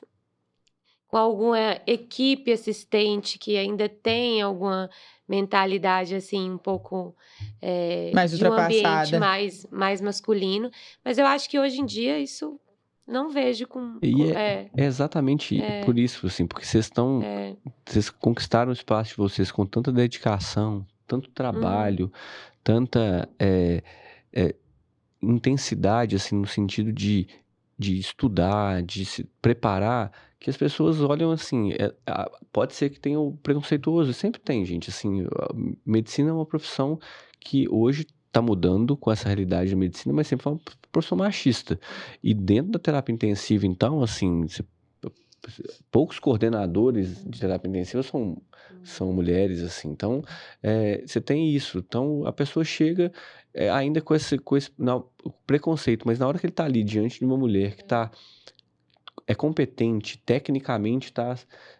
alguma 1.18 1.80
equipe 1.86 2.52
assistente 2.52 3.38
que 3.38 3.56
ainda 3.56 3.88
tem 3.88 4.40
alguma 4.40 4.88
mentalidade 5.28 6.14
assim 6.14 6.50
um 6.50 6.58
pouco 6.58 7.14
é, 7.60 8.10
mais 8.14 8.36
de 8.36 8.44
um 8.44 8.52
ambiente 8.52 9.16
mais 9.18 9.66
mais 9.70 10.00
masculino 10.00 10.70
mas 11.04 11.18
eu 11.18 11.26
acho 11.26 11.48
que 11.48 11.58
hoje 11.58 11.80
em 11.80 11.86
dia 11.86 12.18
isso 12.18 12.58
não 13.06 13.30
vejo 13.30 13.66
com. 13.66 13.98
E 14.02 14.30
é, 14.30 14.34
é, 14.34 14.70
é 14.76 14.84
exatamente 14.84 15.60
é, 15.60 15.84
por 15.84 15.98
isso, 15.98 16.26
assim, 16.26 16.46
porque 16.46 16.64
vocês 16.64 16.86
estão. 16.86 17.20
É. 17.22 17.56
Vocês 17.84 18.08
conquistaram 18.10 18.70
o 18.70 18.72
espaço 18.72 19.10
de 19.10 19.16
vocês 19.16 19.50
com 19.50 19.66
tanta 19.66 19.92
dedicação, 19.92 20.86
tanto 21.06 21.28
trabalho, 21.30 22.06
uhum. 22.06 22.10
tanta 22.62 23.28
é, 23.38 23.82
é, 24.32 24.54
intensidade, 25.20 26.16
assim, 26.16 26.36
no 26.36 26.46
sentido 26.46 26.92
de, 26.92 27.26
de 27.78 27.98
estudar, 27.98 28.82
de 28.82 29.04
se 29.04 29.24
preparar, 29.40 30.12
que 30.38 30.50
as 30.50 30.56
pessoas 30.56 31.00
olham 31.00 31.30
assim. 31.30 31.72
É, 31.72 31.92
pode 32.52 32.74
ser 32.74 32.90
que 32.90 33.00
tenha 33.00 33.18
o 33.18 33.32
preconceituoso, 33.42 34.12
sempre 34.12 34.40
tem, 34.40 34.64
gente. 34.64 34.90
Assim, 34.90 35.26
medicina 35.84 36.30
é 36.30 36.32
uma 36.32 36.46
profissão 36.46 36.98
que 37.40 37.68
hoje 37.68 38.06
está 38.26 38.40
mudando 38.40 38.96
com 38.96 39.10
essa 39.12 39.28
realidade 39.28 39.70
da 39.70 39.76
medicina, 39.76 40.14
mas 40.14 40.26
sempre 40.26 40.44
foi 40.44 40.52
uma 40.52 40.60
profissão 40.90 41.18
machista. 41.18 41.78
E 42.22 42.32
dentro 42.34 42.72
da 42.72 42.78
terapia 42.78 43.14
intensiva, 43.14 43.66
então, 43.66 44.02
assim, 44.02 44.42
você 44.46 44.64
poucos 45.90 46.18
coordenadores 46.18 47.24
de 47.24 47.40
terapia 47.40 47.68
intensiva 47.68 48.02
são, 48.02 48.36
são 48.82 49.12
mulheres, 49.12 49.62
assim. 49.62 49.88
Então, 49.88 50.22
é, 50.62 51.02
você 51.06 51.20
tem 51.20 51.50
isso. 51.54 51.78
Então, 51.78 52.26
a 52.26 52.32
pessoa 52.32 52.64
chega 52.64 53.12
é, 53.54 53.70
ainda 53.70 54.00
com 54.00 54.14
esse, 54.14 54.38
com 54.38 54.56
esse 54.56 54.70
preconceito, 55.46 56.06
mas 56.06 56.18
na 56.18 56.26
hora 56.26 56.38
que 56.38 56.46
ele 56.46 56.52
está 56.52 56.64
ali 56.64 56.82
diante 56.82 57.18
de 57.18 57.24
uma 57.24 57.36
mulher 57.36 57.74
que 57.74 57.82
está 57.82 58.10
é 59.26 59.34
competente, 59.34 60.18
tecnicamente 60.18 61.06
está 61.06 61.36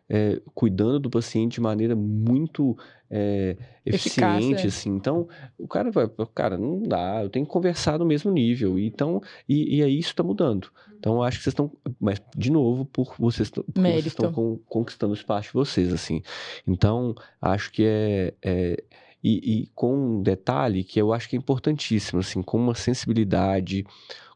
é, 0.08 0.40
cuidando 0.54 1.00
do 1.00 1.10
paciente 1.10 1.54
de 1.54 1.60
maneira 1.60 1.96
muito 1.96 2.76
é, 3.10 3.56
eficiente, 3.84 4.54
Eficaz, 4.54 4.64
é. 4.64 4.68
assim. 4.68 4.90
Então, 4.90 5.28
o 5.58 5.68
cara 5.68 5.90
vai, 5.90 6.08
cara, 6.34 6.56
não 6.56 6.82
dá, 6.82 7.22
eu 7.22 7.28
tenho 7.28 7.44
que 7.44 7.52
conversar 7.52 7.98
no 7.98 8.06
mesmo 8.06 8.30
nível. 8.30 8.78
Então, 8.78 9.20
e, 9.48 9.78
e 9.78 9.82
aí 9.82 9.98
isso 9.98 10.10
está 10.10 10.22
mudando. 10.22 10.70
Então, 10.98 11.16
eu 11.16 11.22
acho 11.22 11.38
que 11.38 11.44
vocês 11.44 11.52
estão, 11.52 11.72
mas 12.00 12.22
de 12.36 12.50
novo, 12.50 12.84
por 12.84 13.14
vocês, 13.18 13.50
vocês 13.50 14.06
estão 14.06 14.32
con, 14.32 14.58
conquistando 14.68 15.12
o 15.12 15.16
espaço 15.16 15.48
de 15.48 15.54
vocês, 15.54 15.92
assim. 15.92 16.22
Então, 16.66 17.14
acho 17.40 17.72
que 17.72 17.84
é, 17.84 18.34
é 18.42 18.84
e, 19.22 19.62
e, 19.62 19.66
com 19.74 19.94
um 19.94 20.22
detalhe 20.22 20.82
que 20.82 21.00
eu 21.00 21.12
acho 21.12 21.28
que 21.28 21.36
é 21.36 21.38
importantíssimo, 21.38 22.20
assim, 22.20 22.42
com 22.42 22.58
uma 22.58 22.74
sensibilidade, 22.74 23.84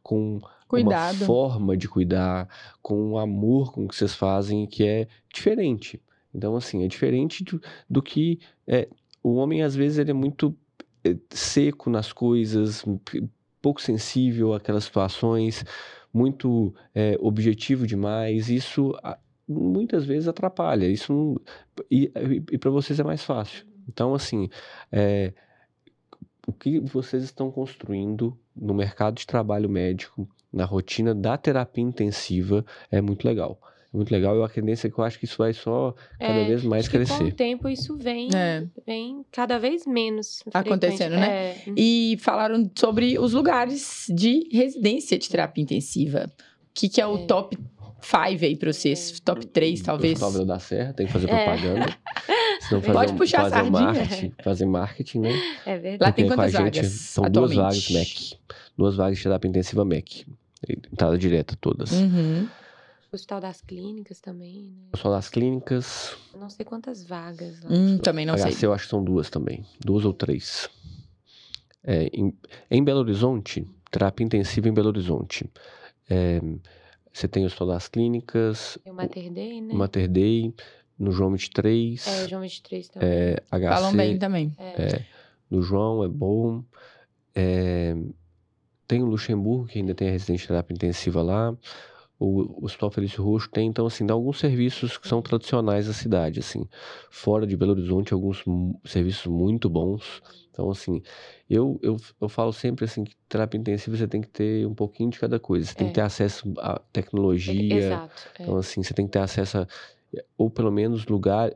com 0.06 0.38
Cuidado. 0.68 1.16
uma 1.16 1.26
forma 1.26 1.76
de 1.76 1.88
cuidar, 1.88 2.48
com 2.80 3.10
um 3.10 3.18
amor 3.18 3.72
com 3.72 3.88
que 3.88 3.96
vocês 3.96 4.14
fazem 4.14 4.64
que 4.64 4.86
é 4.86 5.08
diferente. 5.34 6.00
Então, 6.32 6.54
assim, 6.54 6.84
é 6.84 6.86
diferente 6.86 7.42
do, 7.42 7.60
do 7.90 8.00
que 8.00 8.38
é, 8.68 8.88
o 9.20 9.34
homem, 9.34 9.64
às 9.64 9.74
vezes, 9.74 9.98
ele 9.98 10.12
é 10.12 10.14
muito 10.14 10.56
é, 11.02 11.16
seco 11.30 11.90
nas 11.90 12.12
coisas, 12.12 12.84
pouco 13.60 13.82
sensível 13.82 14.54
àquelas 14.54 14.84
situações, 14.84 15.64
muito 16.14 16.72
é, 16.94 17.16
objetivo 17.18 17.84
demais. 17.84 18.48
Isso 18.48 18.92
muitas 19.48 20.04
vezes 20.04 20.28
atrapalha. 20.28 20.86
Isso 20.86 21.12
não, 21.12 21.40
e, 21.90 22.12
e 22.52 22.58
para 22.58 22.70
vocês 22.70 23.00
é 23.00 23.02
mais 23.02 23.24
fácil. 23.24 23.66
Então, 23.88 24.14
assim, 24.14 24.48
é, 24.92 25.32
o 26.46 26.52
que 26.52 26.80
vocês 26.80 27.22
estão 27.22 27.50
construindo 27.50 28.36
no 28.54 28.72
mercado 28.72 29.16
de 29.16 29.26
trabalho 29.26 29.68
médico, 29.68 30.28
na 30.52 30.64
rotina 30.64 31.14
da 31.14 31.36
terapia 31.36 31.84
intensiva, 31.84 32.64
é 32.90 33.00
muito 33.00 33.26
legal 33.26 33.60
muito 33.96 34.10
legal. 34.10 34.36
Eu 34.36 34.44
acredito 34.44 34.90
que 34.90 35.00
eu 35.00 35.04
acho 35.04 35.18
que 35.18 35.24
isso 35.24 35.38
vai 35.38 35.52
só 35.52 35.94
cada 36.18 36.32
é, 36.32 36.44
vez 36.44 36.62
mais 36.62 36.86
crescer. 36.86 37.18
com 37.18 37.24
o 37.24 37.32
tempo 37.32 37.68
isso 37.68 37.96
vem, 37.96 38.28
é. 38.34 38.64
vem 38.86 39.24
cada 39.32 39.58
vez 39.58 39.86
menos 39.86 40.42
acontecendo, 40.52 41.12
né? 41.12 41.28
É. 41.28 41.56
E 41.76 42.18
falaram 42.20 42.70
sobre 42.74 43.18
os 43.18 43.32
lugares 43.32 44.06
de 44.10 44.48
residência 44.52 45.18
de 45.18 45.28
terapia 45.28 45.64
intensiva. 45.64 46.30
O 46.38 46.74
que, 46.74 46.88
que 46.88 47.00
é 47.00 47.06
o 47.06 47.16
é. 47.16 47.26
top 47.26 47.56
5 48.00 48.44
aí 48.44 48.56
para 48.56 48.72
vocês? 48.72 49.18
Top 49.20 49.44
3, 49.46 49.80
talvez? 49.80 50.20
O 50.20 50.44
da 50.44 50.58
Serra, 50.58 50.92
tem 50.92 51.06
que 51.06 51.12
fazer 51.12 51.30
é. 51.30 51.46
Fazer 52.68 52.92
Pode 52.92 53.12
um, 53.12 53.16
puxar 53.16 53.42
fazer 53.42 53.54
a 53.54 53.58
sardinha. 53.58 53.92
Marketing, 53.92 54.34
fazer 54.42 54.66
marketing, 54.66 55.20
né? 55.20 55.30
É 55.66 55.78
verdade. 55.78 56.02
Lá 56.02 56.12
tem 56.12 56.26
quantas 56.26 56.52
vagas? 56.52 56.76
Gente, 56.76 56.88
são 56.88 57.30
duas 57.30 57.54
vagas 57.54 57.90
MEC. 57.90 58.38
Duas 58.76 58.96
vagas 58.96 59.18
de 59.18 59.22
terapia 59.22 59.48
intensiva 59.48 59.84
MEC. 59.84 60.26
Entrada 60.68 61.16
direta 61.16 61.56
todas. 61.60 61.92
Uhum. 61.92 62.48
Hospital 63.12 63.40
das 63.40 63.60
Clínicas 63.60 64.20
também, 64.20 64.70
né? 64.70 64.88
Hospital 64.92 65.12
das 65.12 65.28
Clínicas. 65.28 66.16
Eu 66.34 66.40
não 66.40 66.50
sei 66.50 66.64
quantas 66.64 67.04
vagas 67.04 67.62
lá. 67.62 67.70
Hum, 67.70 67.98
também 67.98 68.26
não 68.26 68.34
HC, 68.34 68.52
sei. 68.52 68.68
eu 68.68 68.72
acho 68.72 68.84
que 68.84 68.90
são 68.90 69.02
duas 69.02 69.30
também. 69.30 69.64
Duas 69.80 70.04
ou 70.04 70.12
três. 70.12 70.68
É, 71.84 72.10
em, 72.12 72.36
em, 72.70 72.84
Belo 72.84 73.00
Horizonte, 73.00 73.66
terapia 73.90 74.26
intensiva 74.26 74.68
em 74.68 74.74
Belo 74.74 74.88
Horizonte. 74.88 75.48
É, 76.10 76.40
você 77.12 77.28
tem 77.28 77.44
o 77.44 77.46
Hospital 77.46 77.68
das 77.68 77.88
Clínicas. 77.88 78.76
Tem 78.82 78.92
o 78.92 78.96
Mater 78.96 79.32
Dei, 79.32 79.60
né? 79.60 79.74
Mater 79.74 80.08
Dei. 80.08 80.54
No 80.98 81.12
João 81.12 81.30
23. 81.30 82.06
É, 82.06 82.28
João 82.28 82.42
23 82.42 82.88
também. 82.88 83.08
É, 83.08 83.42
HC, 83.50 83.68
Falam 83.68 83.96
bem 83.96 84.18
também. 84.18 84.54
É. 84.58 84.82
é. 84.82 85.06
no 85.50 85.62
João 85.62 86.04
é 86.04 86.08
bom. 86.08 86.62
É, 87.34 87.94
tem 88.88 89.02
o 89.02 89.06
Luxemburgo, 89.06 89.66
que 89.66 89.78
ainda 89.78 89.94
tem 89.94 90.08
a 90.08 90.12
residência 90.12 90.44
de 90.44 90.48
terapia 90.48 90.74
intensiva 90.74 91.22
lá 91.22 91.54
o, 92.18 92.64
Hospital 92.64 92.90
Felício 92.90 93.22
Roxo 93.22 93.50
tem, 93.50 93.68
então, 93.68 93.86
assim, 93.86 94.06
dá 94.06 94.14
alguns 94.14 94.38
serviços 94.38 94.96
que 94.96 95.06
são 95.06 95.20
tradicionais 95.20 95.86
da 95.86 95.92
cidade, 95.92 96.40
assim. 96.40 96.66
Fora 97.10 97.46
de 97.46 97.56
Belo 97.56 97.72
Horizonte, 97.72 98.14
alguns 98.14 98.42
serviços 98.84 99.26
muito 99.26 99.68
bons. 99.68 100.22
Então, 100.50 100.70
assim, 100.70 101.02
eu, 101.48 101.78
eu, 101.82 101.96
eu 102.20 102.28
falo 102.28 102.52
sempre, 102.52 102.86
assim, 102.86 103.04
que 103.04 103.14
terapia 103.28 103.60
intensiva 103.60 103.96
você 103.96 104.08
tem 104.08 104.22
que 104.22 104.28
ter 104.28 104.66
um 104.66 104.74
pouquinho 104.74 105.10
de 105.10 105.18
cada 105.18 105.38
coisa. 105.38 105.66
Você 105.66 105.72
é. 105.72 105.76
tem 105.76 105.88
que 105.88 105.94
ter 105.94 106.00
acesso 106.00 106.50
à 106.58 106.80
tecnologia. 106.92 107.76
Exato. 107.76 108.14
É. 108.38 108.42
Então, 108.42 108.56
assim, 108.56 108.82
você 108.82 108.94
tem 108.94 109.06
que 109.06 109.12
ter 109.12 109.18
acesso 109.18 109.58
a... 109.58 109.66
Ou, 110.36 110.50
pelo 110.50 110.70
menos, 110.70 111.06
lugar, 111.06 111.50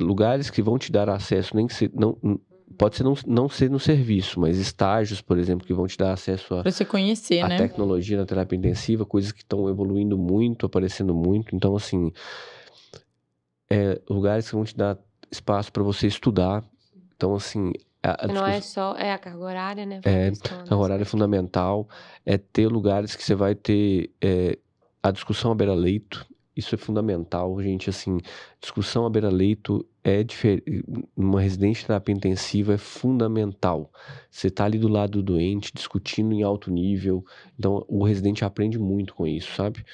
lugares 0.00 0.50
que 0.50 0.62
vão 0.62 0.78
te 0.78 0.90
dar 0.90 1.08
acesso, 1.08 1.56
nem 1.56 1.66
que 1.66 1.74
você... 1.74 1.90
Não, 1.94 2.18
pode 2.76 2.96
ser 2.96 3.04
não, 3.04 3.14
não 3.26 3.48
ser 3.48 3.70
no 3.70 3.78
serviço, 3.78 4.40
mas 4.40 4.58
estágios, 4.58 5.20
por 5.20 5.38
exemplo, 5.38 5.66
que 5.66 5.72
vão 5.72 5.86
te 5.86 5.96
dar 5.96 6.12
acesso 6.12 6.54
a, 6.54 6.62
pra 6.62 6.72
você 6.72 6.84
conhecer, 6.84 7.40
a 7.40 7.48
né? 7.48 7.56
tecnologia 7.56 8.16
na 8.16 8.26
terapia 8.26 8.58
intensiva, 8.58 9.06
coisas 9.06 9.32
que 9.32 9.42
estão 9.42 9.68
evoluindo 9.68 10.18
muito, 10.18 10.66
aparecendo 10.66 11.14
muito. 11.14 11.54
Então, 11.54 11.76
assim, 11.76 12.12
é, 13.70 14.00
lugares 14.08 14.48
que 14.48 14.54
vão 14.54 14.64
te 14.64 14.76
dar 14.76 14.98
espaço 15.30 15.72
para 15.72 15.82
você 15.82 16.06
estudar. 16.06 16.64
Então, 17.16 17.34
assim. 17.34 17.72
A, 18.02 18.24
a 18.24 18.28
não 18.28 18.46
é 18.46 18.60
só. 18.60 18.94
É 18.96 19.12
a 19.12 19.18
carga 19.18 19.44
horária, 19.44 19.86
né? 19.86 20.00
É, 20.04 20.28
a 20.28 20.48
carga 20.48 20.76
horária 20.76 21.02
é 21.02 21.06
fundamental. 21.06 21.88
É 22.24 22.36
ter 22.38 22.68
lugares 22.68 23.16
que 23.16 23.22
você 23.22 23.34
vai 23.34 23.54
ter 23.54 24.10
é, 24.20 24.58
a 25.02 25.10
discussão 25.10 25.52
à 25.52 25.54
beira-leito. 25.54 26.26
Isso 26.56 26.74
é 26.74 26.78
fundamental, 26.78 27.60
gente. 27.60 27.90
Assim, 27.90 28.18
discussão 28.60 29.04
à 29.06 29.10
beira-leito 29.10 29.84
é 30.04 30.22
diferente. 30.22 30.84
Numa 31.16 31.40
residência 31.40 31.80
de 31.80 31.86
terapia 31.88 32.14
intensiva 32.14 32.74
é 32.74 32.78
fundamental. 32.78 33.90
Você 34.30 34.48
está 34.48 34.64
ali 34.64 34.78
do 34.78 34.88
lado 34.88 35.22
do 35.22 35.22
doente, 35.22 35.72
discutindo 35.74 36.32
em 36.32 36.42
alto 36.42 36.70
nível. 36.70 37.24
Então, 37.58 37.84
o 37.88 38.04
residente 38.04 38.44
aprende 38.44 38.78
muito 38.78 39.14
com 39.14 39.26
isso, 39.26 39.52
sabe? 39.54 39.84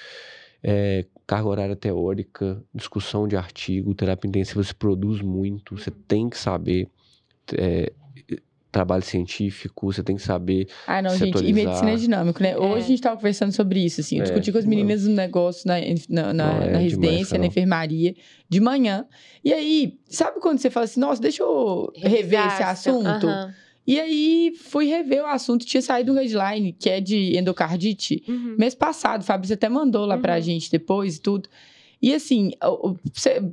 É, 0.62 1.06
carga 1.26 1.48
horária 1.48 1.76
teórica, 1.76 2.62
discussão 2.74 3.26
de 3.26 3.36
artigo, 3.36 3.94
terapia 3.94 4.28
intensiva 4.28 4.62
se 4.62 4.74
produz 4.74 5.22
muito. 5.22 5.78
Você 5.78 5.90
tem 5.90 6.28
que 6.28 6.36
saber 6.36 6.88
é, 7.56 7.92
trabalho 8.70 9.02
científico, 9.02 9.92
você 9.92 10.02
tem 10.02 10.16
que 10.16 10.22
saber. 10.22 10.68
Ah, 10.86 11.02
não, 11.02 11.16
gente, 11.16 11.44
e 11.44 11.52
medicina 11.52 11.90
é 11.90 11.96
dinâmico, 11.96 12.42
né? 12.42 12.50
É. 12.50 12.58
Hoje 12.58 12.84
a 12.84 12.88
gente 12.88 12.94
estava 12.94 13.16
conversando 13.16 13.52
sobre 13.52 13.84
isso, 13.84 14.00
assim. 14.00 14.16
Eu 14.16 14.22
é, 14.22 14.24
discuti 14.24 14.52
com 14.52 14.58
as 14.58 14.64
meninas 14.64 15.06
no 15.06 15.14
negócio, 15.14 15.66
na, 15.66 15.74
na, 16.08 16.32
na, 16.32 16.64
é 16.64 16.70
na 16.70 16.78
residência, 16.78 17.38
na 17.38 17.46
enfermaria, 17.46 18.14
de 18.48 18.60
manhã. 18.60 19.06
E 19.44 19.52
aí, 19.52 19.98
sabe 20.08 20.40
quando 20.40 20.58
você 20.58 20.70
fala 20.70 20.84
assim, 20.84 21.00
nossa, 21.00 21.20
deixa 21.20 21.42
eu 21.42 21.92
rever 21.96 22.46
esse 22.46 22.62
assunto? 22.62 23.26
Uhum. 23.26 23.50
E 23.86 23.98
aí, 23.98 24.52
fui 24.56 24.86
rever 24.86 25.22
o 25.22 25.26
assunto, 25.26 25.66
tinha 25.66 25.82
saído 25.82 26.12
um 26.12 26.14
headline, 26.14 26.72
que 26.72 26.88
é 26.88 27.00
de 27.00 27.36
endocardite, 27.36 28.22
uhum. 28.28 28.54
mês 28.56 28.74
passado, 28.74 29.22
o 29.22 29.24
Fabrício 29.24 29.54
até 29.54 29.68
mandou 29.68 30.06
lá 30.06 30.14
uhum. 30.14 30.22
pra 30.22 30.38
gente 30.38 30.70
depois 30.70 31.16
e 31.16 31.20
tudo. 31.20 31.48
E 32.02 32.14
assim, 32.14 32.52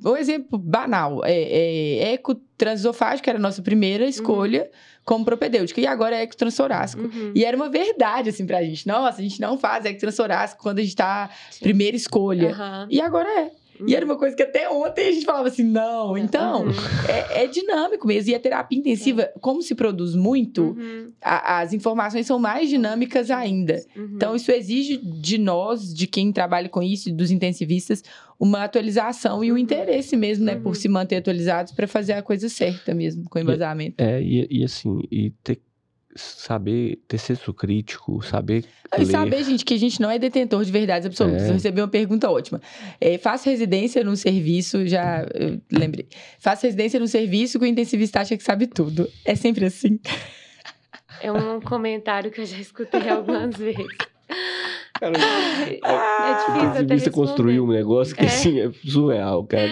o 0.05 0.15
exemplo 0.15 0.57
banal 0.57 1.21
é, 1.25 1.33
é 1.33 2.13
ecotransofágico, 2.13 3.29
era 3.29 3.37
a 3.37 3.41
nossa 3.41 3.61
primeira 3.61 4.05
uhum. 4.05 4.09
escolha 4.09 4.61
uhum. 4.61 4.69
como 5.03 5.25
propedêutica, 5.25 5.81
e 5.81 5.85
agora 5.85 6.15
é 6.15 6.23
ectransorácico. 6.23 7.03
Uhum. 7.03 7.33
E 7.35 7.43
era 7.43 7.57
uma 7.57 7.69
verdade, 7.69 8.29
assim, 8.29 8.45
pra 8.45 8.63
gente. 8.63 8.87
Nossa, 8.87 9.19
a 9.19 9.21
gente 9.21 9.41
não 9.41 9.57
faz 9.57 9.83
ectransorácico 9.83 10.63
quando 10.63 10.79
a 10.79 10.81
gente 10.81 10.95
tá 10.95 11.29
Sim. 11.51 11.59
primeira 11.59 11.97
escolha. 11.97 12.49
Uhum. 12.49 12.87
E 12.89 13.01
agora 13.01 13.29
é. 13.29 13.51
E 13.86 13.95
era 13.95 14.05
uma 14.05 14.17
coisa 14.17 14.36
que 14.36 14.43
até 14.43 14.69
ontem 14.69 15.09
a 15.09 15.11
gente 15.11 15.25
falava 15.25 15.47
assim, 15.47 15.63
não. 15.63 16.17
Então, 16.17 16.65
uhum. 16.65 16.71
é, 17.07 17.43
é, 17.43 17.47
dinâmico 17.47 18.07
mesmo. 18.07 18.32
E 18.32 18.36
a 18.36 18.39
terapia 18.39 18.80
intensiva, 18.80 19.23
é. 19.23 19.34
como 19.39 19.61
se 19.61 19.75
produz 19.75 20.15
muito, 20.15 20.75
uhum. 20.78 21.11
a, 21.21 21.59
as 21.59 21.73
informações 21.73 22.25
são 22.25 22.39
mais 22.39 22.69
dinâmicas 22.69 23.30
ainda. 23.30 23.82
Uhum. 23.95 24.11
Então, 24.15 24.36
isso 24.36 24.51
exige 24.51 24.97
de 24.97 25.38
nós, 25.38 25.93
de 25.93 26.07
quem 26.07 26.32
trabalha 26.32 26.69
com 26.69 26.82
isso, 26.82 27.13
dos 27.13 27.32
intensivistas, 27.32 28.03
uma 28.39 28.63
atualização 28.63 29.43
e 29.43 29.51
o 29.51 29.55
um 29.55 29.57
interesse 29.57 30.15
mesmo, 30.15 30.45
né, 30.45 30.55
por 30.55 30.69
uhum. 30.69 30.73
se 30.75 30.88
manter 30.88 31.17
atualizados 31.17 31.73
para 31.73 31.88
fazer 31.88 32.13
a 32.13 32.21
coisa 32.21 32.47
certa 32.49 32.93
mesmo, 32.93 33.30
com 33.30 33.39
embasamento. 33.39 33.95
É, 33.97 34.21
e, 34.21 34.47
e 34.49 34.63
assim, 34.63 35.01
e 35.11 35.32
ter 35.43 35.59
saber 36.18 36.99
ter 37.07 37.18
senso 37.18 37.53
crítico, 37.53 38.22
saber. 38.22 38.65
E 38.95 38.99
ler. 38.99 39.05
saber, 39.05 39.43
gente, 39.43 39.63
que 39.63 39.74
a 39.74 39.80
gente 39.80 40.01
não 40.01 40.09
é 40.09 40.18
detentor 40.18 40.63
de 40.63 40.72
verdades 40.72 41.05
absolutas. 41.05 41.43
É. 41.43 41.49
Eu 41.49 41.53
recebi 41.53 41.82
uma 41.82 41.88
pergunta 41.88 42.30
ótima. 42.30 42.61
É, 42.99 43.18
faço 43.18 43.49
residência 43.49 44.03
num 44.03 44.15
serviço, 44.15 44.88
já 44.88 45.26
lembrei. 45.72 46.07
Faço 46.39 46.65
residência 46.65 46.99
num 46.99 47.07
serviço 47.07 47.59
que 47.59 47.65
o 47.65 47.68
intensivista 47.68 48.22
acha 48.22 48.38
que 48.38 48.43
sabe 48.43 48.68
tudo. 48.68 49.09
É 49.24 49.36
sempre 49.36 49.65
assim. 49.65 49.99
É 51.22 51.32
um 51.32 51.59
comentário 51.59 52.32
que 52.32 52.41
eu 52.41 52.45
já 52.45 52.57
escutei 52.57 53.09
algumas 53.09 53.55
vezes. 53.57 53.88
Cara, 54.99 55.13
é, 55.15 55.80
é 55.80 56.34
difícil 56.34 56.86
até 56.86 56.97
você 56.97 57.11
construir 57.11 57.59
um 57.59 57.68
negócio 57.68 58.15
que, 58.15 58.24
é. 58.24 58.28
assim, 58.28 58.59
é 58.59 58.72
surreal, 58.84 59.43
cara. 59.45 59.70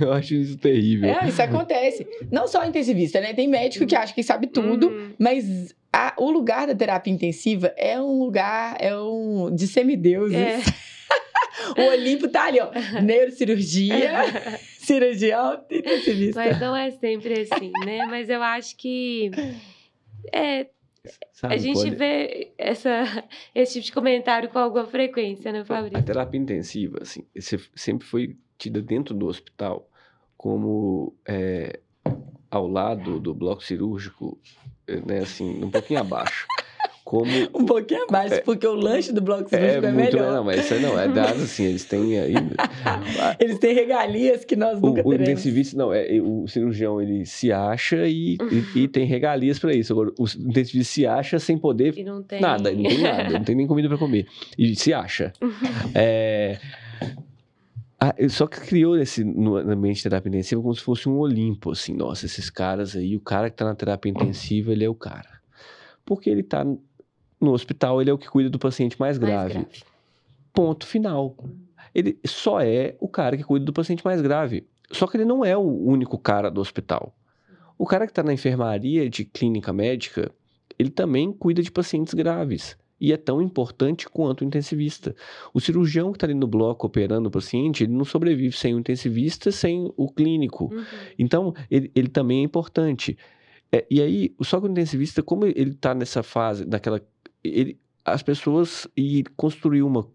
Eu 0.00 0.12
acho 0.12 0.34
isso 0.34 0.58
terrível. 0.58 1.10
É, 1.10 1.28
isso 1.28 1.40
acontece. 1.40 2.06
Não 2.30 2.46
só 2.46 2.64
intensivista, 2.64 3.20
né? 3.20 3.32
Tem 3.32 3.48
médico 3.48 3.86
que 3.86 3.94
acha 3.94 4.12
que 4.12 4.22
sabe 4.22 4.48
tudo, 4.48 4.88
uhum. 4.88 5.10
mas 5.18 5.74
a, 5.94 6.12
o 6.18 6.28
lugar 6.28 6.66
da 6.66 6.74
terapia 6.74 7.12
intensiva 7.12 7.72
é 7.76 8.00
um 8.00 8.18
lugar 8.18 8.76
é 8.80 8.96
um 8.98 9.54
de 9.54 9.68
semideuses. 9.68 10.36
É. 10.36 10.58
o 11.80 11.92
Olimpo 11.92 12.26
tá 12.28 12.46
ali, 12.46 12.58
ó. 12.60 12.70
Neurocirurgia, 13.00 14.10
cirurgião 14.58 15.64
intensivista. 15.70 16.44
Mas 16.44 16.60
não 16.60 16.74
é 16.74 16.90
sempre 16.90 17.42
assim, 17.42 17.70
né? 17.84 18.06
Mas 18.06 18.28
eu 18.28 18.42
acho 18.42 18.76
que. 18.76 19.30
É, 20.32 20.66
Sabe, 21.32 21.54
a 21.54 21.56
gente 21.58 21.76
pode... 21.76 21.90
vê 21.94 22.52
essa, 22.58 23.24
esse 23.54 23.74
tipo 23.74 23.84
de 23.84 23.92
comentário 23.92 24.48
com 24.48 24.58
alguma 24.58 24.86
frequência, 24.86 25.52
né, 25.52 25.64
Fabrício? 25.64 25.98
A 25.98 26.02
terapia 26.02 26.40
intensiva, 26.40 26.98
assim, 27.02 27.24
sempre 27.76 28.04
foi 28.04 28.36
tida 28.58 28.82
dentro 28.82 29.14
do 29.14 29.26
hospital 29.26 29.88
como 30.36 31.14
é, 31.28 31.78
ao 32.50 32.66
lado 32.66 33.20
do 33.20 33.34
bloco 33.34 33.62
cirúrgico, 33.62 34.40
né, 35.06 35.18
assim, 35.18 35.64
um 35.64 35.70
pouquinho 35.70 36.00
abaixo. 36.00 36.46
Como, 37.04 37.30
um 37.54 37.66
pouquinho 37.66 38.04
abaixo, 38.04 38.34
é, 38.34 38.40
porque 38.40 38.66
o 38.66 38.74
lanche 38.74 39.12
do 39.12 39.20
bloco 39.20 39.48
cirúrgico 39.48 39.84
é, 39.84 39.88
é 39.88 39.92
muito, 39.92 40.16
melhor. 40.16 40.32
Não, 40.32 40.44
mas 40.44 40.64
isso 40.64 40.80
não, 40.80 40.98
é 40.98 41.06
dado 41.06 41.42
assim, 41.42 41.64
eles 41.64 41.84
têm 41.84 42.18
aí... 42.18 42.34
eles 43.38 43.58
têm 43.58 43.74
regalias 43.74 44.44
que 44.44 44.56
nós 44.56 44.80
nunca 44.80 45.00
o, 45.00 45.10
teremos. 45.10 45.18
O 45.18 45.22
intensivista, 45.22 45.76
não, 45.76 45.92
é, 45.92 46.06
o 46.20 46.46
cirurgião, 46.48 47.00
ele 47.00 47.26
se 47.26 47.52
acha 47.52 48.06
e, 48.06 48.38
e, 48.74 48.80
e, 48.80 48.88
tem 48.88 49.04
regalias 49.04 49.58
para 49.58 49.74
isso. 49.74 49.92
Agora, 49.92 50.10
o 50.18 50.24
intensivista 50.24 50.94
se 50.94 51.06
acha 51.06 51.38
sem 51.38 51.58
poder 51.58 51.92
tem... 51.92 52.04
nada, 52.40 52.72
não 52.72 52.82
tem 52.82 52.98
nada, 52.98 53.30
não 53.30 53.44
tem 53.44 53.54
nem 53.54 53.66
comida 53.66 53.88
para 53.88 53.98
comer. 53.98 54.26
E 54.58 54.74
se 54.74 54.92
acha. 54.94 55.32
é... 55.94 56.58
Ah, 58.06 58.14
só 58.28 58.46
que 58.46 58.60
criou 58.60 58.98
esse, 58.98 59.24
no 59.24 59.56
ambiente 59.56 59.96
de 59.96 60.02
terapia 60.02 60.28
intensiva 60.28 60.60
como 60.60 60.74
se 60.74 60.82
fosse 60.82 61.08
um 61.08 61.16
Olimpo, 61.16 61.70
assim, 61.70 61.94
nossa, 61.94 62.26
esses 62.26 62.50
caras 62.50 62.94
aí, 62.94 63.16
o 63.16 63.20
cara 63.20 63.48
que 63.48 63.56
tá 63.56 63.64
na 63.64 63.74
terapia 63.74 64.10
intensiva, 64.10 64.72
ele 64.72 64.84
é 64.84 64.88
o 64.90 64.94
cara. 64.94 65.40
Porque 66.04 66.28
ele 66.28 66.42
tá 66.42 66.62
no 67.40 67.52
hospital, 67.52 68.02
ele 68.02 68.10
é 68.10 68.12
o 68.12 68.18
que 68.18 68.28
cuida 68.28 68.50
do 68.50 68.58
paciente 68.58 69.00
mais 69.00 69.16
grave. 69.16 69.54
Mais 69.54 69.68
grave. 69.68 69.84
Ponto 70.52 70.86
final. 70.86 71.34
Ele 71.94 72.18
só 72.26 72.60
é 72.60 72.94
o 73.00 73.08
cara 73.08 73.38
que 73.38 73.42
cuida 73.42 73.64
do 73.64 73.72
paciente 73.72 74.04
mais 74.04 74.20
grave. 74.20 74.66
Só 74.90 75.06
que 75.06 75.16
ele 75.16 75.24
não 75.24 75.42
é 75.42 75.56
o 75.56 75.62
único 75.62 76.18
cara 76.18 76.50
do 76.50 76.60
hospital. 76.60 77.16
O 77.78 77.86
cara 77.86 78.04
que 78.04 78.12
está 78.12 78.22
na 78.22 78.34
enfermaria 78.34 79.08
de 79.08 79.24
clínica 79.24 79.72
médica, 79.72 80.30
ele 80.78 80.90
também 80.90 81.32
cuida 81.32 81.62
de 81.62 81.72
pacientes 81.72 82.12
graves 82.12 82.76
e 83.00 83.12
é 83.12 83.16
tão 83.16 83.42
importante 83.42 84.08
quanto 84.08 84.42
o 84.42 84.44
intensivista. 84.44 85.14
O 85.52 85.60
cirurgião 85.60 86.12
que 86.12 86.16
está 86.16 86.26
ali 86.26 86.34
no 86.34 86.46
bloco 86.46 86.86
operando 86.86 87.28
o 87.28 87.30
paciente, 87.30 87.84
ele 87.84 87.92
não 87.92 88.04
sobrevive 88.04 88.56
sem 88.56 88.74
o 88.74 88.78
intensivista, 88.78 89.50
sem 89.50 89.92
o 89.96 90.10
clínico. 90.10 90.72
Uhum. 90.72 90.84
Então, 91.18 91.54
ele, 91.70 91.90
ele, 91.94 92.08
também 92.08 92.40
é 92.40 92.42
importante. 92.42 93.18
É, 93.72 93.84
e 93.90 94.00
aí, 94.00 94.34
só 94.42 94.60
que 94.60 94.66
o 94.66 94.70
intensivista, 94.70 95.22
como 95.22 95.46
ele 95.46 95.70
está 95.70 95.94
nessa 95.94 96.22
fase, 96.22 96.64
naquela. 96.64 97.00
Ele, 97.42 97.78
as 98.04 98.22
pessoas. 98.22 98.86
E 98.96 99.24
construiu 99.36 99.86
uma, 99.86 100.08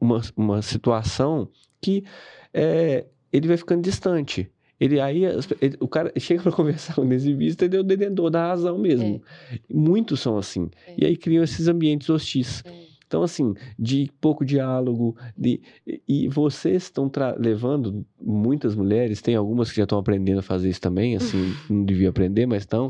uma, 0.00 0.20
uma 0.36 0.62
situação 0.62 1.48
que 1.80 2.04
é, 2.52 3.06
ele 3.32 3.48
vai 3.48 3.56
ficando 3.56 3.82
distante. 3.82 4.50
Ele 4.80 4.98
aí, 4.98 5.24
ele, 5.60 5.76
o 5.78 5.86
cara 5.86 6.10
chega 6.18 6.42
para 6.42 6.52
conversar 6.52 6.94
com 6.94 7.02
o 7.02 7.12
exibista 7.12 7.66
e 7.66 7.68
deu 7.68 7.80
o 7.80 7.84
detentor 7.84 8.30
da 8.30 8.48
razão 8.48 8.78
mesmo. 8.78 9.22
É. 9.52 9.58
Muitos 9.72 10.20
são 10.20 10.38
assim. 10.38 10.70
É. 10.86 10.94
E 10.96 11.06
aí 11.06 11.16
criam 11.16 11.44
esses 11.44 11.68
ambientes 11.68 12.08
hostis. 12.08 12.62
É. 12.64 12.89
Então, 13.10 13.24
assim, 13.24 13.54
de 13.76 14.08
pouco 14.20 14.44
diálogo, 14.44 15.16
de, 15.36 15.60
e 16.06 16.28
vocês 16.28 16.84
estão 16.84 17.10
levando 17.36 18.06
muitas 18.22 18.76
mulheres, 18.76 19.20
tem 19.20 19.34
algumas 19.34 19.68
que 19.68 19.78
já 19.78 19.82
estão 19.82 19.98
aprendendo 19.98 20.38
a 20.38 20.42
fazer 20.42 20.68
isso 20.68 20.80
também, 20.80 21.16
assim, 21.16 21.52
não 21.68 21.84
devia 21.84 22.10
aprender, 22.10 22.46
mas 22.46 22.62
estão. 22.62 22.88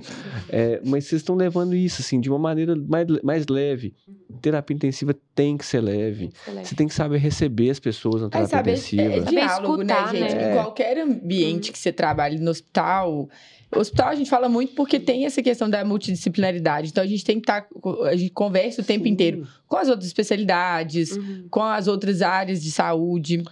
É, 0.50 0.78
mas 0.84 1.06
vocês 1.06 1.22
estão 1.22 1.34
levando 1.34 1.74
isso, 1.74 2.02
assim, 2.02 2.20
de 2.20 2.28
uma 2.28 2.38
maneira 2.38 2.76
mais, 2.76 3.06
mais 3.22 3.46
leve. 3.46 3.94
Terapia 4.42 4.74
intensiva 4.76 5.16
tem 5.34 5.56
que 5.56 5.64
ser 5.64 5.80
leve. 5.80 6.28
Você 6.62 6.74
tem 6.74 6.86
que 6.86 6.92
saber 6.92 7.16
receber 7.16 7.70
as 7.70 7.80
pessoas 7.80 8.20
na 8.20 8.28
terapia 8.28 8.44
é 8.44 8.58
saber, 8.58 8.70
intensiva. 8.72 9.02
É, 9.02 9.16
é 9.16 9.22
diálogo, 9.22 9.82
né, 9.82 9.94
escutar, 9.94 10.12
né, 10.12 10.18
gente? 10.18 10.34
Né? 10.34 10.50
Em 10.50 10.54
qualquer 10.54 10.98
ambiente 10.98 11.72
que 11.72 11.78
você 11.78 11.90
trabalhe, 11.90 12.38
no 12.38 12.50
hospital, 12.50 13.26
o 13.74 13.78
hospital 13.78 14.08
a 14.08 14.14
gente 14.14 14.28
fala 14.28 14.48
muito 14.48 14.74
porque 14.74 14.98
tem 14.98 15.24
essa 15.24 15.42
questão 15.42 15.70
da 15.70 15.84
multidisciplinaridade. 15.84 16.88
Então 16.88 17.04
a 17.04 17.06
gente 17.06 17.24
tem 17.24 17.36
que 17.36 17.42
estar. 17.42 17.62
Tá, 17.62 18.08
a 18.08 18.16
gente 18.16 18.32
conversa 18.32 18.82
o 18.82 18.84
tempo 18.84 19.04
Sim. 19.04 19.10
inteiro 19.10 19.46
com 19.68 19.76
as 19.76 19.88
outras 19.88 20.06
especialidades, 20.06 21.12
uhum. 21.12 21.46
com 21.48 21.62
as 21.62 21.86
outras 21.86 22.20
áreas 22.20 22.62
de 22.62 22.70
saúde. 22.70 23.44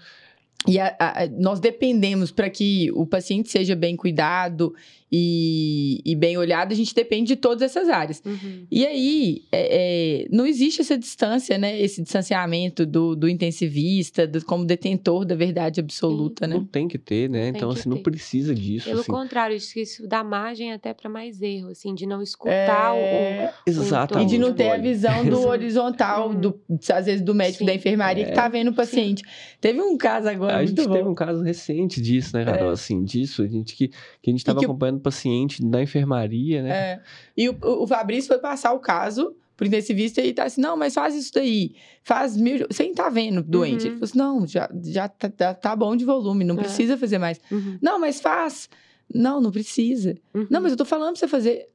E 0.66 0.78
a, 0.80 0.96
a, 0.98 1.26
nós 1.38 1.60
dependemos 1.60 2.32
para 2.32 2.50
que 2.50 2.90
o 2.92 3.06
paciente 3.06 3.48
seja 3.48 3.76
bem 3.76 3.94
cuidado 3.94 4.74
e, 5.10 6.02
e, 6.04 6.14
bem 6.14 6.36
olhado, 6.36 6.72
a 6.72 6.74
gente 6.74 6.94
depende 6.94 7.28
de 7.28 7.36
todas 7.36 7.62
essas 7.62 7.88
áreas. 7.88 8.22
Uhum. 8.24 8.66
E 8.70 8.86
aí, 8.86 9.42
é, 9.50 10.24
é, 10.24 10.28
não 10.30 10.46
existe 10.46 10.82
essa 10.82 10.98
distância, 10.98 11.56
né? 11.56 11.80
Esse 11.80 12.02
distanciamento 12.02 12.84
do, 12.84 13.16
do 13.16 13.28
intensivista, 13.28 14.26
do, 14.26 14.44
como 14.44 14.66
detentor 14.66 15.24
da 15.24 15.34
verdade 15.34 15.80
absoluta, 15.80 16.44
Sim. 16.44 16.50
né? 16.50 16.56
Não 16.58 16.64
tem 16.64 16.86
que 16.86 16.98
ter, 16.98 17.30
né? 17.30 17.50
Tem 17.50 17.56
então, 17.56 17.70
assim, 17.70 17.84
ter. 17.84 17.88
não 17.88 18.02
precisa 18.02 18.54
disso. 18.54 18.86
Pelo 18.86 19.00
assim. 19.00 19.10
contrário, 19.10 19.56
isso 19.56 20.06
dá 20.06 20.22
margem 20.22 20.72
até 20.72 20.92
para 20.92 21.08
mais 21.08 21.40
erro, 21.40 21.70
assim, 21.70 21.94
de 21.94 22.06
não 22.06 22.20
escutar 22.20 22.94
é... 22.94 23.52
o, 23.66 23.70
Exatamente. 23.70 24.28
E 24.28 24.30
de 24.30 24.38
não 24.38 24.52
ter 24.52 24.70
a 24.70 24.76
visão 24.76 25.24
do 25.24 25.40
horizontal, 25.48 26.34
do, 26.34 26.60
às 26.92 27.06
vezes, 27.06 27.22
do 27.22 27.34
médico 27.34 27.60
Sim. 27.60 27.66
da 27.66 27.74
enfermaria 27.74 28.26
que 28.26 28.32
tá 28.32 28.44
é. 28.44 28.50
vendo 28.50 28.68
o 28.68 28.74
paciente. 28.74 29.22
Sim. 29.22 29.56
Teve 29.60 29.80
um 29.80 29.96
caso 29.96 30.28
agora. 30.28 30.58
A 30.58 30.66
gente 30.66 30.84
bom. 30.86 30.92
teve 30.92 31.08
um 31.08 31.14
caso 31.14 31.42
recente 31.42 32.00
disso, 32.00 32.36
né, 32.36 32.44
Carol? 32.44 32.70
É. 32.70 32.72
Assim, 32.72 33.02
disso, 33.02 33.42
a 33.42 33.46
gente 33.46 33.74
que, 33.74 33.88
que 33.88 33.94
a 34.26 34.30
gente 34.30 34.40
estava 34.40 34.60
acompanhando 34.60 34.97
paciente 34.98 35.64
da 35.64 35.82
enfermaria, 35.82 36.62
né? 36.62 36.70
É. 36.70 37.00
E 37.36 37.48
o, 37.48 37.58
o 37.62 37.86
Fabrício 37.86 38.28
foi 38.28 38.38
passar 38.38 38.72
o 38.72 38.78
caso 38.78 39.34
pro 39.56 39.66
intensivista 39.66 40.20
e 40.20 40.32
tá 40.32 40.44
assim, 40.44 40.60
não, 40.60 40.76
mas 40.76 40.94
faz 40.94 41.16
isso 41.16 41.32
daí, 41.34 41.74
faz 42.04 42.36
mil... 42.36 42.64
Você 42.70 42.84
tá 42.94 43.08
vendo 43.08 43.42
doente? 43.42 43.86
Uhum. 43.86 43.86
Ele 43.86 43.94
falou 43.94 44.04
assim, 44.04 44.18
não, 44.18 44.46
já, 44.46 44.70
já 44.84 45.08
tá, 45.08 45.52
tá 45.52 45.74
bom 45.74 45.96
de 45.96 46.04
volume, 46.04 46.44
não 46.44 46.54
é. 46.54 46.58
precisa 46.58 46.96
fazer 46.96 47.18
mais. 47.18 47.40
Uhum. 47.50 47.76
Não, 47.82 47.98
mas 47.98 48.20
faz. 48.20 48.68
Não, 49.12 49.40
não 49.40 49.50
precisa. 49.50 50.16
Uhum. 50.32 50.46
Não, 50.48 50.60
mas 50.60 50.72
eu 50.72 50.78
tô 50.78 50.84
falando 50.84 51.10
pra 51.10 51.20
você 51.20 51.28
fazer. 51.28 51.68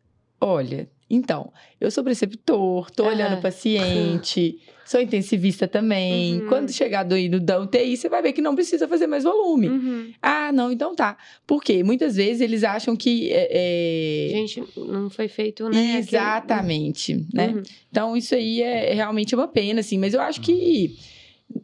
Olha, 0.46 0.90
então, 1.10 1.54
eu 1.80 1.90
sou 1.90 2.04
preceptor, 2.04 2.92
tô 2.92 3.06
olhando 3.06 3.38
o 3.38 3.42
paciente, 3.42 4.60
sou 4.86 5.00
intensivista 5.00 5.70
também. 5.70 6.42
Uhum. 6.42 6.48
Quando 6.50 6.70
chegar 6.70 7.04
do 7.04 7.18
ido 7.18 7.40
da 7.40 7.62
UTI, 7.62 7.96
você 7.96 8.10
vai 8.10 8.22
ver 8.22 8.34
que 8.34 8.42
não 8.42 8.54
precisa 8.54 8.86
fazer 8.86 9.08
mais 9.08 9.24
volume. 9.24 9.70
Uhum. 9.70 10.12
Ah, 10.22 10.52
não, 10.52 10.70
então 10.70 10.94
tá. 10.94 11.16
Por 11.48 11.64
quê? 11.64 11.82
Muitas 11.82 12.18
vezes 12.18 12.42
eles 12.42 12.66
acham 12.66 12.94
que. 12.94 13.32
É, 13.32 13.48
é... 13.52 14.30
Gente, 14.32 14.64
não 14.76 15.10
foi 15.10 15.30
feito, 15.30 15.70
né? 15.70 15.96
Exatamente, 15.98 17.14
Aquele... 17.14 17.28
né? 17.34 17.48
Uhum. 17.56 17.64
Então, 17.90 18.18
isso 18.18 18.36
aí 18.36 18.62
é 18.62 18.94
realmente 18.94 19.34
uma 19.34 19.48
pena, 19.48 19.80
assim. 19.80 19.98
Mas 19.98 20.14
eu 20.14 20.20
acho 20.20 20.42
que 20.42 20.98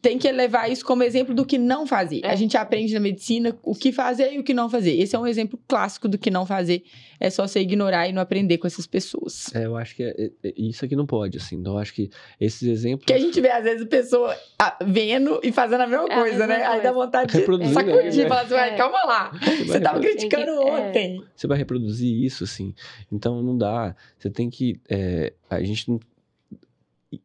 tem 0.01 0.17
que 0.17 0.31
levar 0.31 0.69
isso 0.69 0.85
como 0.85 1.03
exemplo 1.03 1.33
do 1.33 1.45
que 1.45 1.57
não 1.57 1.85
fazer. 1.85 2.21
É. 2.23 2.29
A 2.29 2.35
gente 2.35 2.55
aprende 2.55 2.93
na 2.93 2.99
medicina 2.99 3.57
o 3.63 3.73
que 3.73 3.91
fazer 3.91 4.33
e 4.33 4.39
o 4.39 4.43
que 4.43 4.53
não 4.53 4.69
fazer. 4.69 4.91
Esse 4.91 5.15
é 5.15 5.19
um 5.19 5.27
exemplo 5.27 5.59
clássico 5.67 6.07
do 6.07 6.17
que 6.17 6.29
não 6.29 6.45
fazer. 6.45 6.83
É 7.19 7.29
só 7.29 7.47
você 7.47 7.59
ignorar 7.59 8.07
e 8.07 8.13
não 8.13 8.21
aprender 8.21 8.57
com 8.57 8.67
essas 8.67 8.87
pessoas. 8.87 9.53
É, 9.53 9.65
eu 9.65 9.75
acho 9.75 9.95
que 9.95 10.03
é, 10.03 10.09
é, 10.17 10.31
é 10.43 10.53
isso 10.55 10.85
aqui 10.85 10.95
não 10.95 11.05
pode, 11.05 11.37
assim. 11.37 11.57
Então, 11.57 11.73
eu 11.73 11.79
acho 11.79 11.93
que 11.93 12.09
esses 12.39 12.63
exemplos. 12.63 13.05
Que 13.05 13.13
a 13.13 13.19
gente 13.19 13.39
vê, 13.41 13.51
às 13.51 13.63
vezes, 13.63 13.81
a 13.81 13.87
pessoa 13.87 14.35
ah, 14.57 14.77
vendo 14.85 15.39
e 15.43 15.51
fazendo 15.51 15.81
a 15.81 15.87
mesma 15.87 16.05
é 16.05 16.15
coisa, 16.15 16.43
a 16.43 16.47
mesma 16.47 16.47
né? 16.47 16.55
Coisa. 16.55 16.71
Aí 16.71 16.81
dá 16.81 16.91
vontade 16.91 17.31
de 17.31 17.73
sacudir 17.73 18.25
e 18.25 18.27
falar 18.27 18.41
assim, 18.41 18.53
vai, 18.53 18.77
calma 18.77 19.03
lá. 19.05 19.31
Você, 19.31 19.65
você 19.65 19.79
tava 19.81 19.99
criticando 19.99 20.45
que... 20.45 20.51
ontem. 20.51 21.23
Você 21.35 21.47
vai 21.47 21.57
reproduzir 21.57 22.23
isso, 22.23 22.43
assim. 22.43 22.73
Então, 23.11 23.41
não 23.41 23.57
dá. 23.57 23.95
Você 24.17 24.29
tem 24.29 24.49
que. 24.49 24.79
a 25.49 25.61
gente 25.61 25.89
não. 25.89 25.99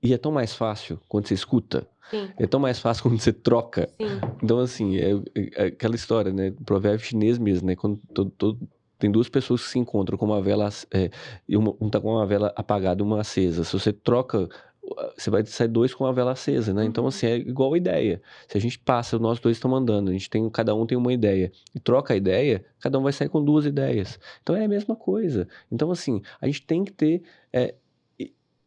E 0.02 0.14
é 0.14 0.18
tão 0.18 0.32
mais 0.32 0.54
fácil 0.54 0.98
quando 1.06 1.28
você 1.28 1.34
escuta 1.34 1.86
Sim. 2.10 2.28
É 2.38 2.46
tão 2.46 2.60
mais 2.60 2.78
fácil 2.78 3.02
quando 3.08 3.20
você 3.20 3.32
troca. 3.32 3.88
Sim. 4.00 4.20
Então, 4.42 4.58
assim, 4.58 4.96
é, 4.96 5.12
é, 5.56 5.66
aquela 5.66 5.94
história, 5.94 6.32
né? 6.32 6.52
Provérbio 6.64 7.04
chinês 7.04 7.38
mesmo, 7.38 7.66
né? 7.66 7.76
Quando 7.76 7.98
todo, 8.12 8.30
todo, 8.30 8.68
tem 8.98 9.10
duas 9.10 9.28
pessoas 9.28 9.62
que 9.62 9.70
se 9.70 9.78
encontram 9.78 10.16
com 10.16 10.26
uma 10.26 10.40
vela, 10.40 10.68
é, 10.92 11.10
uma, 11.48 11.74
um 11.80 11.90
tá 11.90 12.00
com 12.00 12.12
uma 12.12 12.26
vela 12.26 12.52
apagada 12.56 13.02
e 13.02 13.04
uma 13.04 13.20
acesa. 13.20 13.64
Se 13.64 13.72
você 13.72 13.92
troca, 13.92 14.48
você 15.16 15.30
vai 15.30 15.44
sair 15.46 15.68
dois 15.68 15.94
com 15.94 16.04
a 16.06 16.12
vela 16.12 16.32
acesa, 16.32 16.72
né? 16.72 16.84
Então, 16.84 17.04
uhum. 17.04 17.08
assim, 17.08 17.26
é 17.26 17.36
igual 17.36 17.72
a 17.74 17.76
ideia. 17.76 18.20
Se 18.48 18.56
a 18.56 18.60
gente 18.60 18.78
passa, 18.78 19.18
nós 19.18 19.38
dois 19.40 19.56
estamos 19.56 19.78
andando, 19.78 20.10
a 20.10 20.12
gente 20.12 20.28
tem, 20.28 20.48
cada 20.50 20.74
um 20.74 20.86
tem 20.86 20.96
uma 20.96 21.12
ideia, 21.12 21.50
e 21.74 21.80
troca 21.80 22.14
a 22.14 22.16
ideia, 22.16 22.64
cada 22.80 22.98
um 22.98 23.02
vai 23.02 23.12
sair 23.12 23.28
com 23.28 23.42
duas 23.42 23.66
ideias. 23.66 24.18
Então, 24.42 24.54
é 24.54 24.64
a 24.64 24.68
mesma 24.68 24.94
coisa. 24.94 25.48
Então, 25.70 25.90
assim, 25.90 26.22
a 26.40 26.46
gente 26.46 26.62
tem 26.62 26.84
que 26.84 26.92
ter 26.92 27.22
é, 27.52 27.74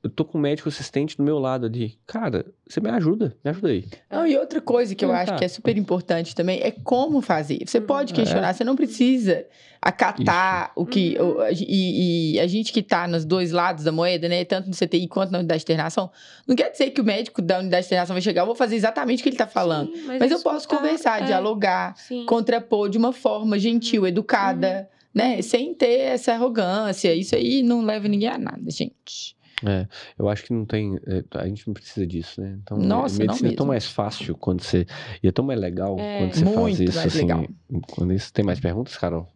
eu 0.04 0.10
tô 0.10 0.24
com 0.24 0.38
um 0.38 0.42
médico 0.42 0.70
assistente 0.70 1.18
do 1.18 1.24
meu 1.24 1.40
lado 1.40 1.66
ali. 1.66 1.98
Cara, 2.06 2.46
você 2.68 2.80
me 2.80 2.90
ajuda, 2.90 3.36
me 3.44 3.50
ajuda 3.50 3.70
aí. 3.70 3.86
Não, 4.10 4.28
e 4.28 4.38
outra 4.38 4.62
coisa 4.62 4.94
que 4.94 5.04
eu 5.04 5.12
acho 5.12 5.36
que 5.36 5.44
é 5.44 5.48
super 5.48 5.76
importante 5.76 6.36
também 6.36 6.62
é 6.62 6.72
como 6.72 7.20
fazer. 7.20 7.60
Você 7.66 7.82
pode 7.82 8.14
questionar, 8.14 8.50
é. 8.50 8.54
você 8.54 8.64
não 8.64 8.76
precisa 8.76 9.46
acatar 9.82 10.66
Isso. 10.66 10.72
o 10.76 10.86
que. 10.86 11.18
Uhum. 11.20 11.38
O, 11.38 11.48
e, 11.50 12.36
e, 12.36 12.40
a 12.40 12.46
gente 12.48 12.72
que 12.72 12.84
tá 12.84 13.08
nos 13.08 13.26
dois 13.26 13.52
lados 13.52 13.84
da 13.84 13.92
moeda, 13.92 14.30
né? 14.30 14.46
Tanto 14.46 14.70
no 14.70 14.76
CTI 14.76 15.08
quanto 15.08 15.32
na 15.32 15.40
unidade 15.40 15.60
de 15.60 15.66
internação, 15.66 16.12
não 16.48 16.56
quer 16.56 16.70
dizer 16.70 16.92
que 16.92 17.02
o 17.02 17.04
médico 17.04 17.42
da 17.42 17.60
unidade 17.60 17.84
de 17.84 17.88
internação 17.88 18.14
vai 18.14 18.22
chegar, 18.22 18.44
eu 18.44 18.46
vou 18.46 18.56
fazer 18.56 18.76
exatamente 18.76 19.22
o 19.22 19.24
que 19.24 19.30
ele 19.30 19.38
tá 19.38 19.48
falando. 19.48 19.92
Sim, 19.96 20.04
mas, 20.06 20.20
mas 20.20 20.32
eu 20.32 20.40
posso 20.42 20.68
conversar, 20.68 21.24
é. 21.24 21.26
dialogar, 21.26 21.96
Sim. 21.98 22.26
contrapor 22.26 22.90
de 22.90 23.00
uma 23.00 23.12
forma 23.12 23.58
gentil, 23.58 24.04
uhum. 24.04 24.08
educada. 24.08 24.88
Uhum. 24.92 24.98
Né? 25.16 25.42
Sem 25.42 25.74
ter 25.74 26.02
essa 26.02 26.34
arrogância. 26.34 27.12
Isso 27.12 27.36
aí 27.36 27.64
não 27.64 27.82
leva 27.82 28.08
ninguém 28.08 28.30
a 28.30 28.38
nada, 28.38 28.70
gente. 28.70 29.36
É, 29.66 29.88
eu 30.18 30.30
acho 30.30 30.44
que 30.44 30.54
não 30.54 30.66
tem. 30.66 31.00
É, 31.08 31.24
a 31.40 31.48
gente 31.48 31.66
não 31.68 31.74
precisa 31.74 32.06
disso, 32.06 32.40
né? 32.40 32.58
Então, 32.62 32.78
Nossa, 32.78 33.18
medicina 33.18 33.50
é 33.50 33.56
tão 33.56 33.66
mais 33.66 33.86
fácil 33.86 34.36
quando 34.36 34.62
você. 34.62 34.86
E 35.22 35.28
é 35.28 35.32
tão 35.32 35.44
mais 35.44 35.60
legal 35.60 35.98
é, 36.00 36.20
quando 36.20 36.34
você 36.34 36.46
faz 36.46 36.80
isso. 36.80 37.00
Assim, 37.00 37.18
legal. 37.20 37.46
Quando 37.90 38.14
isso. 38.14 38.32
Tem 38.32 38.46
mais 38.46 38.60
perguntas, 38.60 38.96
Carol? 38.98 39.28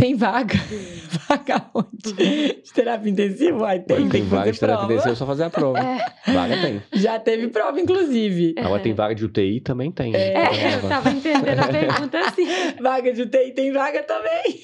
Tem 0.00 0.14
vaga. 0.14 0.54
vaga 1.28 1.70
onde? 1.74 2.14
De 2.14 2.72
terapia 2.72 3.12
intensiva? 3.12 3.66
Ai, 3.66 3.80
tem, 3.80 3.98
tem, 3.98 4.08
tem 4.08 4.22
vaga 4.22 4.50
de 4.50 4.58
terapia 4.58 4.84
intensiva, 4.86 5.12
é 5.12 5.14
só 5.14 5.26
fazer 5.26 5.44
a 5.44 5.50
prova. 5.50 5.78
É. 5.78 6.32
Vaga 6.32 6.56
tem. 6.58 6.82
Já 6.94 7.20
teve 7.20 7.48
prova, 7.48 7.78
inclusive. 7.78 8.54
Agora 8.56 8.82
tem 8.82 8.94
vaga 8.94 9.14
de 9.14 9.26
UTI, 9.26 9.60
também 9.60 9.92
tem. 9.92 10.16
É, 10.16 10.32
é 10.32 10.74
eu 10.76 10.88
tava 10.88 11.10
entendendo 11.10 11.58
a 11.58 11.68
pergunta 11.68 12.18
assim. 12.18 12.46
vaga 12.80 13.12
de 13.12 13.20
UTI 13.20 13.52
tem 13.52 13.72
vaga 13.72 14.02
também. 14.02 14.62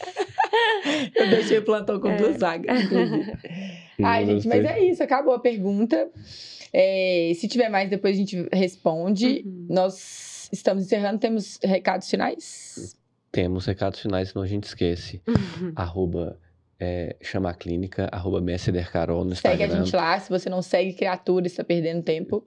eu 1.15 1.29
deixei 1.29 1.59
o 1.59 1.63
plantão 1.63 2.01
com 2.01 2.09
é. 2.09 2.17
duas 2.17 2.39
vagas, 2.39 2.85
inclusive. 2.85 3.33
Ai, 4.03 4.25
gente, 4.25 4.49
mas 4.49 4.65
é 4.65 4.85
isso, 4.85 5.03
acabou 5.03 5.35
a 5.35 5.39
pergunta. 5.39 6.09
É, 6.73 7.31
se 7.35 7.47
tiver 7.47 7.69
mais, 7.69 7.91
depois 7.91 8.17
a 8.17 8.19
gente 8.19 8.49
responde. 8.51 9.43
Uhum. 9.45 9.67
Nós 9.69 10.49
estamos 10.51 10.85
encerrando, 10.85 11.19
temos 11.19 11.59
recados 11.63 12.09
finais? 12.09 12.97
Temos 13.37 13.67
recados 13.67 14.01
finais, 14.01 14.31
senão 14.31 14.43
a 14.43 14.47
gente 14.47 14.65
esquece. 14.65 15.21
Uhum. 15.29 15.71
Arroba 15.77 16.39
é, 16.81 17.17
chama 17.21 17.51
a 17.51 17.55
clínica, 17.55 18.09
arroba 18.11 18.43
Carol 18.91 19.27
no 19.27 19.33
Instagram. 19.33 19.59
Segue 19.59 19.75
a 19.75 19.85
gente 19.85 19.95
lá, 19.95 20.19
se 20.19 20.31
você 20.31 20.49
não 20.49 20.63
segue 20.63 20.95
criatura, 20.95 21.47
está 21.47 21.63
perdendo 21.63 22.03
tempo. 22.03 22.43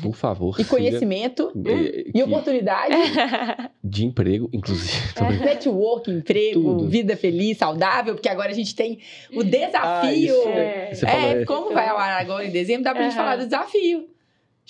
Por 0.00 0.14
favor. 0.14 0.54
E 0.60 0.64
conhecimento 0.64 1.50
e, 1.56 2.12
e 2.14 2.22
oportunidade. 2.22 2.94
De 3.82 4.04
emprego, 4.04 4.48
inclusive. 4.52 4.96
É, 5.16 5.44
network, 5.44 6.08
emprego, 6.08 6.62
Tudo. 6.62 6.88
vida 6.88 7.16
feliz, 7.16 7.58
saudável, 7.58 8.14
porque 8.14 8.28
agora 8.28 8.52
a 8.52 8.54
gente 8.54 8.76
tem 8.76 9.00
o 9.34 9.42
desafio. 9.42 10.34
Ah, 10.46 11.10
é, 11.10 11.40
é, 11.40 11.44
como 11.44 11.74
vai 11.74 11.88
ao 11.88 11.98
ar 11.98 12.20
agora 12.20 12.46
em 12.46 12.52
dezembro, 12.52 12.84
dá 12.84 12.92
pra 12.92 13.02
gente 13.02 13.16
falar 13.16 13.34
do 13.34 13.44
desafio. 13.44 14.06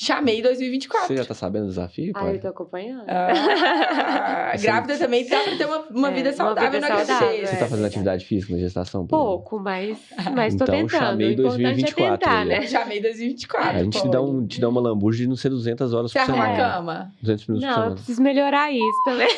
Chamei 0.01 0.41
2024. 0.41 1.09
Você 1.09 1.17
já 1.17 1.25
tá 1.25 1.35
sabendo 1.35 1.65
do 1.65 1.71
desafio? 1.71 2.13
Ah, 2.15 2.33
eu 2.33 2.41
tô 2.41 2.47
acompanhando. 2.47 3.03
Ah, 3.09 4.53
grávida 4.63 4.97
também 4.97 5.29
dá 5.29 5.41
pra 5.43 5.57
ter 5.57 5.67
uma, 5.67 5.79
uma 5.91 6.11
é, 6.11 6.15
vida 6.15 6.33
saudável 6.33 6.71
uma 6.71 6.71
vida 6.71 6.89
na 6.89 7.05
saudável, 7.05 7.45
Você 7.45 7.57
tá 7.57 7.67
fazendo 7.67 7.85
atividade 7.85 8.25
física 8.25 8.53
na 8.53 8.61
gestação? 8.61 9.05
Pouco, 9.09 9.59
mas, 9.59 9.99
mas 10.33 10.55
tô 10.55 10.63
então, 10.63 10.77
tentando. 10.77 10.91
chamei 10.91 11.35
2024. 11.35 12.15
É 12.15 12.17
tentar, 12.17 12.45
né? 12.45 12.67
Chamei 12.69 13.01
2024. 13.01 13.71
A 13.77 13.83
gente 13.83 14.01
te 14.01 14.09
dá, 14.09 14.23
um, 14.23 14.47
te 14.47 14.61
dá 14.61 14.69
uma 14.69 14.81
lambuja 14.81 15.19
de 15.19 15.27
não 15.27 15.35
ser 15.35 15.49
200 15.49 15.93
horas 15.93 16.13
Você 16.13 16.21
por 16.21 16.27
semana. 16.27 16.55
Você 16.55 16.61
arruma 16.61 16.71
a 16.71 16.77
cama? 16.77 17.13
200 17.21 17.47
minutos 17.49 17.67
não, 17.67 17.69
por 17.69 17.75
semana. 17.75 17.91
eu 17.91 17.97
preciso 17.97 18.23
melhorar 18.23 18.71
isso 18.71 19.03
também. 19.05 19.29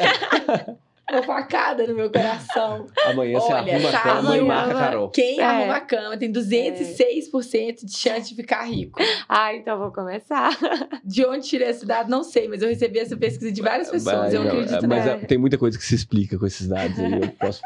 uma 1.12 1.22
facada 1.22 1.86
no 1.86 1.94
meu 1.94 2.10
coração. 2.10 2.86
Amanhã 3.06 3.38
você 3.38 3.52
arruma 3.52 3.88
a 3.88 4.00
cama 4.00 4.36
e 4.36 4.40
marca 4.40 4.74
Carol. 4.74 5.10
Quem 5.10 5.40
é. 5.40 5.44
arruma 5.44 5.76
a 5.76 5.80
cama 5.80 6.16
tem 6.16 6.32
206% 6.32 7.84
de 7.84 7.96
chance 7.96 8.30
de 8.30 8.34
ficar 8.34 8.64
rico. 8.64 9.00
Ah, 9.28 9.54
então 9.54 9.78
vou 9.78 9.92
começar. 9.92 10.50
De 11.04 11.24
onde 11.24 11.46
tirei 11.46 11.68
esse 11.68 11.86
dado, 11.86 12.10
não 12.10 12.22
sei, 12.22 12.48
mas 12.48 12.62
eu 12.62 12.68
recebi 12.68 12.98
essa 12.98 13.16
pesquisa 13.16 13.50
de 13.50 13.62
várias 13.62 13.90
pessoas. 13.90 14.16
Mas, 14.16 14.34
eu 14.34 14.42
acredito 14.42 14.88
Mas 14.88 15.06
é, 15.06 15.16
tem 15.18 15.38
muita 15.38 15.58
coisa 15.58 15.78
que 15.78 15.84
se 15.84 15.94
explica 15.94 16.38
com 16.38 16.46
esses 16.46 16.68
dados 16.68 16.98
e 16.98 17.04
eu 17.04 17.28
posso 17.38 17.60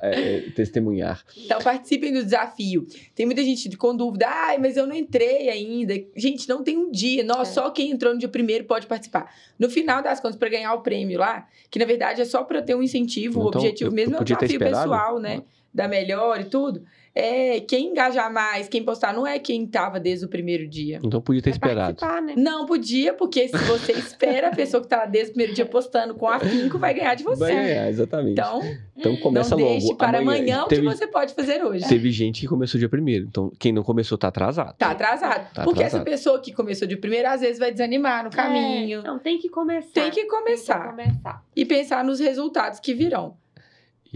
é, 0.00 0.36
é, 0.36 0.40
testemunhar. 0.50 1.24
Então 1.36 1.58
participem 1.60 2.12
do 2.12 2.22
desafio. 2.22 2.86
Tem 3.14 3.26
muita 3.26 3.42
gente 3.42 3.76
com 3.76 3.94
dúvida, 3.94 4.26
ai, 4.28 4.58
mas 4.58 4.76
eu 4.76 4.86
não 4.86 4.94
entrei 4.94 5.48
ainda. 5.48 5.94
Gente, 6.16 6.48
não 6.48 6.62
tem 6.62 6.76
um 6.76 6.90
dia. 6.90 7.22
Nossa, 7.22 7.50
é. 7.50 7.54
só 7.54 7.70
quem 7.70 7.90
entrou 7.90 8.12
no 8.12 8.18
dia 8.18 8.28
primeiro 8.28 8.64
pode 8.64 8.86
participar. 8.86 9.32
No 9.58 9.68
final 9.68 10.02
das 10.02 10.20
contas, 10.20 10.36
para 10.36 10.48
ganhar 10.48 10.74
o 10.74 10.82
prêmio 10.82 11.18
lá, 11.18 11.46
que 11.70 11.78
na 11.78 11.84
verdade 11.84 12.20
é 12.20 12.24
só 12.24 12.42
para 12.44 12.62
ter 12.62 12.74
um 12.74 12.82
incentivo, 12.82 13.40
então, 13.40 13.44
o 13.44 13.48
objetivo 13.48 13.90
eu, 13.90 13.94
mesmo 13.94 14.14
eu 14.14 14.18
é 14.18 14.22
o 14.22 14.24
desafio 14.24 14.58
pessoal, 14.58 15.18
né? 15.18 15.42
Da 15.72 15.88
melhor 15.88 16.40
e 16.40 16.44
tudo 16.44 16.82
é 17.14 17.60
quem 17.60 17.90
engajar 17.90 18.32
mais, 18.32 18.66
quem 18.66 18.82
postar, 18.82 19.14
não 19.14 19.24
é 19.24 19.38
quem 19.38 19.64
estava 19.64 20.00
desde 20.00 20.26
o 20.26 20.28
primeiro 20.28 20.66
dia. 20.66 21.00
Então 21.02 21.20
podia 21.20 21.40
ter 21.40 21.50
é 21.50 21.52
esperado. 21.52 22.04
Né? 22.26 22.34
Não 22.36 22.66
podia, 22.66 23.14
porque 23.14 23.46
se 23.46 23.56
você 23.56 23.92
espera, 23.94 24.48
a 24.48 24.54
pessoa 24.54 24.80
que 24.80 24.86
está 24.86 24.96
lá 24.98 25.06
desde 25.06 25.30
o 25.30 25.34
primeiro 25.34 25.54
dia 25.54 25.64
postando 25.64 26.14
com 26.14 26.26
afinco 26.26 26.76
vai 26.76 26.92
ganhar 26.92 27.14
de 27.14 27.22
você. 27.22 27.38
Vai 27.38 27.54
ganhar, 27.54 27.88
exatamente. 27.88 28.32
Então, 28.32 28.60
então 28.96 29.16
começa 29.16 29.50
não 29.50 29.62
logo. 29.62 29.78
deixe 29.78 29.94
para 29.94 30.18
amanhã, 30.18 30.38
amanhã 30.38 30.64
o 30.64 30.68
que 30.68 30.80
você 30.80 31.06
pode 31.06 31.34
fazer 31.34 31.64
hoje. 31.64 31.86
Teve 31.88 32.10
gente 32.10 32.40
que 32.40 32.48
começou 32.48 32.78
dia 32.78 32.88
primeiro, 32.88 33.26
então 33.26 33.52
quem 33.60 33.72
não 33.72 33.84
começou 33.84 34.18
tá 34.18 34.28
atrasado. 34.28 34.74
Tá 34.76 34.90
atrasado. 34.90 35.52
Tá 35.54 35.62
porque 35.62 35.84
atrasado. 35.84 36.00
essa 36.00 36.04
pessoa 36.04 36.40
que 36.40 36.52
começou 36.52 36.88
de 36.88 36.96
primeiro, 36.96 37.28
às 37.28 37.40
vezes 37.40 37.60
vai 37.60 37.70
desanimar 37.70 38.24
no 38.24 38.30
é, 38.30 38.32
caminho. 38.32 39.00
É, 39.00 39.02
não, 39.04 39.20
tem 39.20 39.38
que 39.38 39.48
começar. 39.48 39.92
Tem 39.92 40.10
que 40.10 40.24
começar. 40.24 40.96
Tem 40.96 41.06
que 41.06 41.12
começar. 41.12 41.44
E 41.54 41.64
pensar 41.64 42.04
nos 42.04 42.18
resultados 42.18 42.80
que 42.80 42.92
virão. 42.92 43.36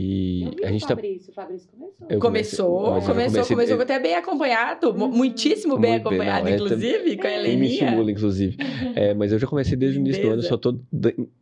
E 0.00 0.48
a 0.62 0.70
gente 0.70 0.82
tá. 0.82 0.94
Fabrício, 0.94 1.32
tá... 1.34 1.42
Fabrício 1.42 1.68
começou. 1.72 2.06
Eu 2.08 2.20
começou, 2.20 2.84
começou, 2.84 3.14
comecei... 3.14 3.56
começou 3.56 3.80
até 3.80 3.98
bem 3.98 4.14
acompanhado, 4.14 4.90
uhum. 4.90 5.08
muitíssimo 5.08 5.76
bem 5.76 5.94
Muito 5.94 6.06
acompanhado, 6.06 6.44
bem, 6.44 6.56
não, 6.56 6.66
inclusive, 6.66 7.12
é, 7.12 7.16
com 7.16 7.26
a 7.26 7.30
Heleninha. 7.32 7.58
me 7.58 7.66
estimula, 7.66 8.12
inclusive. 8.12 8.56
é, 8.94 9.12
mas 9.12 9.32
eu 9.32 9.40
já 9.40 9.48
comecei 9.48 9.76
desde 9.76 9.98
o 9.98 10.00
início 10.00 10.22
do 10.22 10.30
ano, 10.30 10.42
só 10.42 10.56
tô 10.56 10.78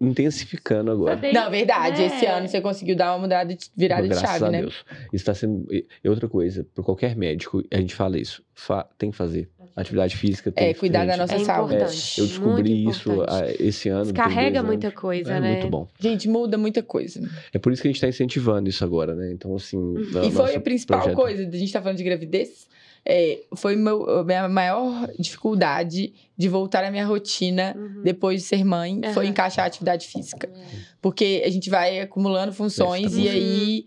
intensificando 0.01 0.91
agora. 0.91 1.21
Não, 1.35 1.51
verdade, 1.51 2.01
é. 2.01 2.07
esse 2.07 2.25
ano 2.25 2.49
você 2.49 2.63
conseguiu 2.63 2.97
dar 2.97 3.13
uma 3.13 3.19
mudada, 3.19 3.55
de, 3.55 3.71
virada 3.77 4.09
de 4.09 4.19
chave, 4.19 4.49
né? 4.49 4.63
Deus. 4.63 4.87
Isso 5.13 5.27
tá 5.27 5.35
sendo... 5.35 5.67
E 5.71 6.09
outra 6.09 6.27
coisa, 6.27 6.67
para 6.75 6.83
qualquer 6.83 7.15
médico, 7.15 7.63
a 7.71 7.77
gente 7.77 7.95
fala 7.95 8.19
isso, 8.19 8.43
fa... 8.55 8.89
tem 8.97 9.11
que 9.11 9.17
fazer 9.19 9.51
atividade 9.83 10.17
física. 10.17 10.53
É, 10.57 10.73
cuidar 10.73 11.07
da 11.07 11.17
nossa 11.17 11.35
é 11.35 11.39
saúde. 11.41 11.75
É, 11.75 11.83
eu 11.83 12.27
descobri 12.27 12.89
isso 12.89 13.11
esse 13.59 13.89
ano. 13.89 14.05
Descarrega 14.05 14.63
muita 14.63 14.91
coisa, 14.91 15.35
é 15.35 15.41
né? 15.41 15.53
Muito 15.53 15.69
bom. 15.69 15.87
Gente, 16.01 16.29
muda 16.29 16.57
muita 16.57 16.83
coisa. 16.83 17.21
É 17.53 17.59
por 17.59 17.73
isso 17.73 17.83
que 17.83 17.89
a 17.89 17.91
gente 17.91 17.97
está 17.97 18.09
incentivando 18.09 18.69
isso 18.69 18.83
agora, 18.83 19.15
né? 19.15 19.31
Então, 19.33 19.55
assim. 19.55 19.77
Uhum. 19.77 20.25
E 20.25 20.31
foi 20.31 20.55
a 20.55 20.61
principal 20.61 21.01
projeto. 21.01 21.17
coisa, 21.17 21.43
a 21.43 21.45
gente 21.45 21.65
está 21.65 21.81
falando 21.83 21.99
de 21.99 22.05
gravidez. 22.05 22.67
É, 23.09 23.43
foi 23.55 23.77
meu, 23.77 24.25
minha 24.25 24.49
maior 24.49 25.09
dificuldade 25.17 26.13
de 26.37 26.49
voltar 26.49 26.83
à 26.83 26.91
minha 26.91 27.07
rotina 27.07 27.73
uhum. 27.77 28.03
depois 28.03 28.43
de 28.43 28.49
ser 28.49 28.65
mãe, 28.65 29.01
uhum. 29.05 29.13
foi 29.13 29.29
encaixar 29.29 29.65
a 29.65 29.69
atividade 29.69 30.09
física. 30.09 30.49
Uhum. 30.53 30.79
Porque 31.01 31.43
a 31.47 31.51
gente 31.51 31.71
vai 31.71 32.01
acumulando 32.01 32.53
funções 32.53 33.17
e 33.17 33.29
aí 33.29 33.87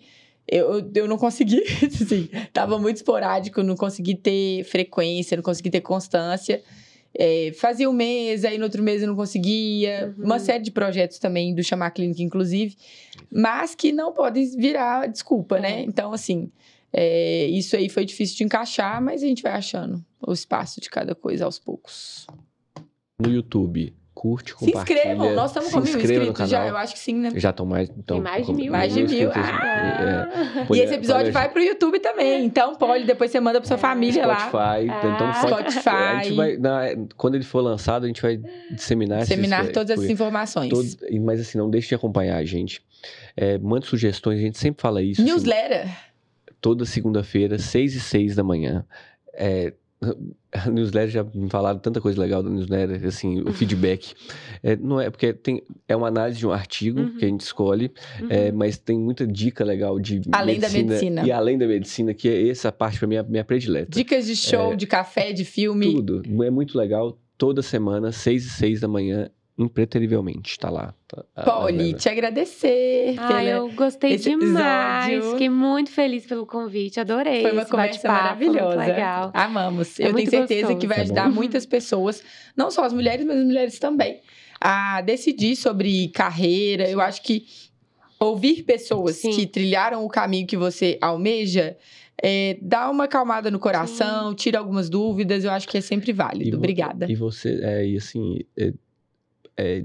eu, 0.51 0.91
eu 0.95 1.07
não 1.07 1.17
consegui, 1.17 1.63
assim, 1.85 2.29
tava 2.51 2.79
muito 2.79 2.97
esporádico, 2.97 3.61
não 3.61 3.75
consegui 3.75 4.15
ter 4.15 4.63
frequência, 4.63 5.37
não 5.37 5.43
consegui 5.43 5.69
ter 5.69 5.81
constância. 5.81 6.61
É, 7.17 7.51
fazia 7.53 7.89
um 7.89 7.93
mês, 7.93 8.45
aí 8.45 8.57
no 8.57 8.65
outro 8.65 8.83
mês 8.83 9.01
eu 9.01 9.07
não 9.07 9.15
conseguia. 9.15 10.13
Uhum. 10.17 10.25
Uma 10.25 10.39
série 10.39 10.63
de 10.63 10.71
projetos 10.71 11.19
também 11.19 11.53
do 11.53 11.63
Chamar 11.63 11.91
Clínica, 11.91 12.21
inclusive, 12.21 12.75
mas 13.31 13.73
que 13.75 13.91
não 13.91 14.13
podem 14.13 14.49
virar 14.57 15.07
desculpa, 15.07 15.59
né? 15.59 15.71
é. 15.71 15.75
né? 15.77 15.83
Então, 15.83 16.13
assim, 16.13 16.51
é, 16.93 17.45
isso 17.45 17.75
aí 17.75 17.89
foi 17.89 18.05
difícil 18.05 18.37
de 18.37 18.43
encaixar, 18.43 19.01
mas 19.01 19.23
a 19.23 19.25
gente 19.25 19.41
vai 19.41 19.53
achando 19.53 20.03
o 20.25 20.33
espaço 20.33 20.81
de 20.81 20.89
cada 20.89 21.15
coisa 21.15 21.45
aos 21.45 21.59
poucos. 21.59 22.27
No 23.19 23.31
YouTube, 23.31 23.93
curte, 24.21 24.53
compartilha. 24.53 24.85
Se 24.85 24.91
inscrevam, 24.91 25.33
nós 25.33 25.49
estamos 25.49 25.71
com 25.71 25.79
mil 25.79 25.97
inscritos 25.97 26.49
já, 26.49 26.67
eu 26.67 26.75
acho 26.75 26.93
que 26.93 26.99
sim, 26.99 27.15
né? 27.15 27.31
Já 27.35 27.51
estão 27.51 27.65
mais... 27.65 27.89
Então, 27.97 28.17
Tem 28.17 28.21
mais 28.21 28.45
de 28.45 28.53
mil. 28.53 28.69
Mais 28.69 28.93
de 28.93 29.03
mil. 29.07 29.31
Ah. 29.33 30.27
É, 30.69 30.75
e 30.75 30.79
esse 30.81 30.95
episódio 30.95 31.31
vai 31.31 31.47
pro 31.47 31.61
YouTube 31.61 32.01
também, 32.01 32.43
então 32.43 32.75
pode, 32.75 33.05
depois 33.05 33.31
você 33.31 33.39
manda 33.39 33.61
pra 33.61 33.67
sua 33.67 33.77
é. 33.77 33.79
família 33.79 34.25
Spotify, 34.25 34.53
lá. 34.53 34.81
Então, 34.81 35.33
Spotify. 35.35 35.89
A 35.89 36.23
gente 36.23 36.35
vai, 36.35 36.57
na, 36.57 36.81
quando 37.15 37.35
ele 37.35 37.45
for 37.45 37.61
lançado, 37.61 38.03
a 38.03 38.07
gente 38.07 38.21
vai 38.21 38.41
disseminar... 38.69 39.19
Disseminar 39.19 39.61
esses, 39.61 39.73
todas 39.73 39.91
essas 39.91 40.09
informações. 40.09 40.69
Todo, 40.69 40.85
mas 41.21 41.39
assim, 41.39 41.57
não 41.57 41.69
deixe 41.69 41.87
de 41.87 41.95
acompanhar 41.95 42.35
a 42.35 42.43
gente. 42.43 42.83
É, 43.37 43.57
mande 43.57 43.85
sugestões, 43.85 44.37
a 44.39 44.41
gente 44.41 44.57
sempre 44.57 44.81
fala 44.81 45.01
isso. 45.01 45.21
Assim, 45.21 45.31
Newsletter. 45.31 45.83
Assim, 45.83 45.93
toda 46.59 46.83
segunda-feira, 46.83 47.57
seis 47.57 47.95
e 47.95 48.01
seis 48.01 48.35
da 48.35 48.43
manhã. 48.43 48.85
É, 49.33 49.71
a 50.51 50.69
newsletter 50.69 51.09
já 51.09 51.23
me 51.23 51.49
falaram 51.49 51.77
tanta 51.79 51.99
coisa 51.99 52.19
legal 52.19 52.41
da 52.41 52.49
newsletter, 52.49 53.05
assim, 53.05 53.41
o 53.41 53.47
uhum. 53.47 53.53
feedback. 53.53 54.13
É, 54.61 54.75
não 54.75 54.99
é, 54.99 55.09
porque 55.09 55.31
tem, 55.31 55.63
é 55.87 55.95
uma 55.95 56.09
análise 56.09 56.37
de 56.37 56.45
um 56.45 56.51
artigo 56.51 56.99
uhum. 56.99 57.15
que 57.15 57.23
a 57.23 57.27
gente 57.29 57.39
escolhe, 57.39 57.93
é, 58.19 58.23
uhum. 58.23 58.29
é, 58.29 58.51
mas 58.51 58.77
tem 58.77 58.99
muita 58.99 59.25
dica 59.25 59.63
legal 59.63 59.97
de 59.97 60.21
Além 60.33 60.55
medicina, 60.59 60.83
da 60.83 60.89
medicina. 60.89 61.25
E 61.25 61.31
além 61.31 61.57
da 61.57 61.65
medicina, 61.65 62.13
que 62.13 62.27
é 62.27 62.49
essa 62.49 62.69
parte 62.69 62.99
para 62.99 63.07
mim 63.07 63.15
é 63.15 63.23
minha 63.23 63.45
predileta. 63.45 63.91
Dicas 63.91 64.25
de 64.25 64.35
show, 64.35 64.73
é, 64.73 64.75
de 64.75 64.85
café, 64.85 65.31
de 65.31 65.45
filme. 65.45 65.93
Tudo. 65.93 66.23
É 66.43 66.49
muito 66.49 66.77
legal. 66.77 67.17
Toda 67.37 67.61
semana, 67.61 68.11
seis 68.11 68.45
e 68.45 68.49
seis 68.49 68.81
da 68.81 68.87
manhã, 68.89 69.29
impreterivelmente, 69.59 70.57
tá 70.57 70.69
lá. 70.69 70.93
Tá, 71.05 71.43
Polly, 71.43 71.93
te 71.93 72.07
agradecer. 72.07 73.15
Ah, 73.17 73.43
eu 73.43 73.69
gostei 73.73 74.15
demais. 74.15 75.09
Episódio. 75.09 75.31
Fiquei 75.33 75.49
muito 75.49 75.91
feliz 75.91 76.25
pelo 76.25 76.45
convite, 76.45 76.97
adorei. 76.97 77.41
Foi 77.41 77.51
uma 77.51 77.65
conversa 77.65 78.07
maravilhosa. 78.07 78.77
legal. 78.77 79.31
Amamos. 79.33 79.99
É 79.99 80.07
eu 80.07 80.13
tenho 80.13 80.29
certeza 80.29 80.61
gostoso. 80.61 80.79
que 80.79 80.87
vai 80.87 81.01
ajudar 81.01 81.23
tá 81.23 81.29
muitas 81.29 81.65
pessoas, 81.65 82.23
não 82.55 82.71
só 82.71 82.85
as 82.85 82.93
mulheres, 82.93 83.25
mas 83.25 83.37
as 83.37 83.45
mulheres 83.45 83.79
também, 83.79 84.21
a 84.61 85.01
decidir 85.01 85.57
sobre 85.57 86.07
carreira. 86.07 86.89
Eu 86.89 87.01
acho 87.01 87.21
que 87.21 87.45
ouvir 88.17 88.63
pessoas 88.63 89.17
Sim. 89.17 89.31
que 89.31 89.45
trilharam 89.45 90.05
o 90.05 90.07
caminho 90.07 90.47
que 90.47 90.55
você 90.55 90.97
almeja 91.01 91.75
é, 92.21 92.57
dá 92.61 92.89
uma 92.89 93.05
acalmada 93.05 93.49
no 93.51 93.59
coração, 93.59 94.29
Sim. 94.29 94.35
tira 94.35 94.59
algumas 94.59 94.89
dúvidas, 94.89 95.43
eu 95.43 95.51
acho 95.51 95.67
que 95.67 95.77
é 95.77 95.81
sempre 95.81 96.11
válido. 96.11 96.49
E 96.49 96.55
Obrigada. 96.55 97.09
E 97.09 97.15
você, 97.15 97.59
é, 97.61 97.87
e 97.87 97.97
assim, 97.97 98.39
é, 98.57 98.73
é, 99.59 99.83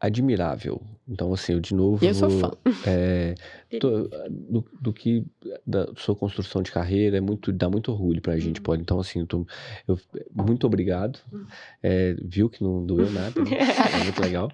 admirável. 0.00 0.82
Então, 1.06 1.32
assim, 1.32 1.52
eu 1.52 1.60
de 1.60 1.74
novo. 1.74 2.04
Eu 2.04 2.14
sou 2.14 2.30
fã. 2.30 2.50
É, 2.86 3.34
tô, 3.80 4.08
do, 4.28 4.64
do, 4.80 4.92
que 4.92 5.24
da 5.66 5.88
sua 5.96 6.14
construção 6.14 6.62
de 6.62 6.70
carreira 6.70 7.16
é 7.16 7.20
muito, 7.20 7.50
dá 7.50 7.68
muito 7.68 7.90
orgulho 7.90 8.20
pra 8.20 8.38
gente, 8.38 8.58
uhum. 8.58 8.62
pode. 8.62 8.82
Então, 8.82 9.00
assim, 9.00 9.20
eu, 9.20 9.26
tô, 9.26 9.46
eu 9.88 9.98
muito 10.34 10.66
obrigado. 10.66 11.18
Uhum. 11.32 11.46
É, 11.82 12.14
viu 12.22 12.48
que 12.48 12.62
não 12.62 12.84
doeu 12.84 13.10
nada, 13.10 13.40
né? 13.40 13.50
é 14.00 14.04
muito 14.04 14.20
legal. 14.20 14.52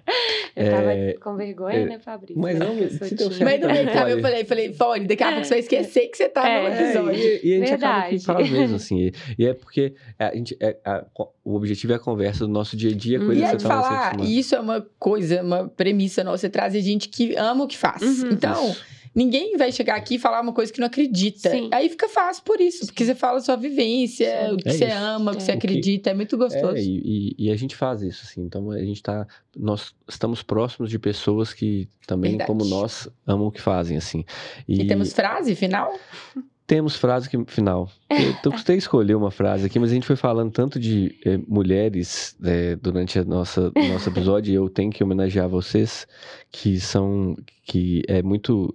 Eu 0.55 0.69
tava 0.69 0.93
é, 0.93 1.13
com 1.13 1.35
vergonha, 1.35 1.77
é, 1.77 1.85
né, 1.85 1.99
Fabrício? 1.99 2.41
Mas 2.41 2.59
não, 2.59 2.75
se 2.75 3.15
deu 3.15 3.31
certo. 3.31 3.43
Mas 3.43 3.61
no 3.61 3.67
meio 3.67 3.89
eu 4.09 4.21
falei, 4.21 4.45
falei, 4.45 4.73
Fone, 4.73 5.07
daqui 5.07 5.23
a 5.23 5.31
pouco 5.31 5.45
você 5.45 5.49
vai 5.49 5.59
esquecer 5.59 6.07
que 6.07 6.17
você 6.17 6.29
tá 6.29 6.47
é, 6.47 6.61
no 6.61 6.75
episódio. 6.75 7.19
E, 7.19 7.39
e, 7.43 7.53
a 7.53 7.57
gente 7.57 7.69
Verdade. 7.69 7.81
acaba 7.81 8.09
que 8.09 8.19
fala 8.19 8.47
mesmo, 8.47 8.75
assim. 8.77 8.99
E, 8.99 9.13
e 9.37 9.45
é 9.45 9.53
porque 9.53 9.93
a 10.19 10.35
gente, 10.35 10.57
é, 10.59 10.77
a, 10.83 11.05
o 11.43 11.55
objetivo 11.55 11.93
é 11.93 11.95
a 11.95 11.99
conversa 11.99 12.45
do 12.45 12.51
nosso 12.51 12.75
dia 12.75 12.91
a 12.91 12.95
dia, 12.95 13.19
coisa 13.19 13.33
e 13.33 13.43
que 13.43 13.49
você 13.49 13.67
tá 13.67 13.81
falar, 13.81 14.19
isso 14.21 14.55
é 14.55 14.59
uma 14.59 14.85
coisa, 14.99 15.41
uma 15.41 15.67
premissa 15.69 16.23
nossa, 16.23 16.39
você 16.39 16.49
trazer 16.49 16.81
gente 16.81 17.09
que 17.09 17.35
ama 17.35 17.63
o 17.63 17.67
que 17.67 17.77
faz. 17.77 18.01
Uhum. 18.23 18.31
Então... 18.31 18.69
Isso 18.69 18.91
Ninguém 19.13 19.57
vai 19.57 19.71
chegar 19.71 19.95
aqui 19.95 20.15
e 20.15 20.19
falar 20.19 20.39
uma 20.39 20.53
coisa 20.53 20.71
que 20.71 20.79
não 20.79 20.87
acredita. 20.87 21.49
Sim. 21.49 21.69
Aí 21.73 21.89
fica 21.89 22.07
fácil 22.07 22.43
por 22.43 22.61
isso, 22.61 22.85
porque 22.85 23.03
você 23.03 23.13
fala 23.13 23.39
a 23.39 23.41
sua 23.41 23.57
vivência, 23.57 24.47
Sim. 24.47 24.53
o 24.53 24.57
que 24.57 24.69
é 24.69 24.71
você 24.71 24.85
isso. 24.85 24.97
ama, 24.97 25.31
o 25.31 25.35
que 25.35 25.41
é. 25.41 25.45
você 25.45 25.51
acredita, 25.51 26.09
é 26.09 26.13
muito 26.13 26.37
gostoso. 26.37 26.77
É, 26.77 26.81
e, 26.81 27.35
e, 27.37 27.51
a 27.51 27.55
gente 27.57 27.75
faz 27.75 28.01
isso, 28.01 28.23
assim. 28.23 28.41
Então 28.41 28.71
a 28.71 28.79
gente 28.79 29.03
tá. 29.03 29.27
Nós 29.55 29.93
estamos 30.07 30.41
próximos 30.41 30.89
de 30.89 30.97
pessoas 30.97 31.53
que 31.53 31.89
também, 32.07 32.31
Verdade. 32.31 32.47
como 32.47 32.63
nós, 32.63 33.09
amam 33.27 33.47
o 33.47 33.51
que 33.51 33.61
fazem, 33.61 33.97
assim. 33.97 34.23
E, 34.65 34.81
e 34.81 34.87
temos 34.87 35.11
frase 35.11 35.55
final? 35.55 35.93
Temos 36.71 36.95
frase 36.95 37.29
que, 37.29 37.43
final. 37.47 37.91
Eu 38.09 38.33
custei 38.49 38.77
escolher 38.77 39.13
uma 39.15 39.29
frase 39.29 39.65
aqui, 39.65 39.77
mas 39.77 39.91
a 39.91 39.93
gente 39.93 40.07
foi 40.07 40.15
falando 40.15 40.53
tanto 40.53 40.79
de 40.79 41.19
eh, 41.25 41.37
mulheres 41.45 42.33
eh, 42.45 42.77
durante 42.77 43.19
a 43.19 43.25
nossa 43.25 43.73
nosso 43.75 44.07
episódio 44.07 44.53
e 44.53 44.55
eu 44.55 44.69
tenho 44.69 44.89
que 44.89 45.03
homenagear 45.03 45.49
vocês 45.49 46.07
que 46.49 46.79
são 46.79 47.35
que 47.65 48.03
é 48.07 48.23
muito 48.23 48.73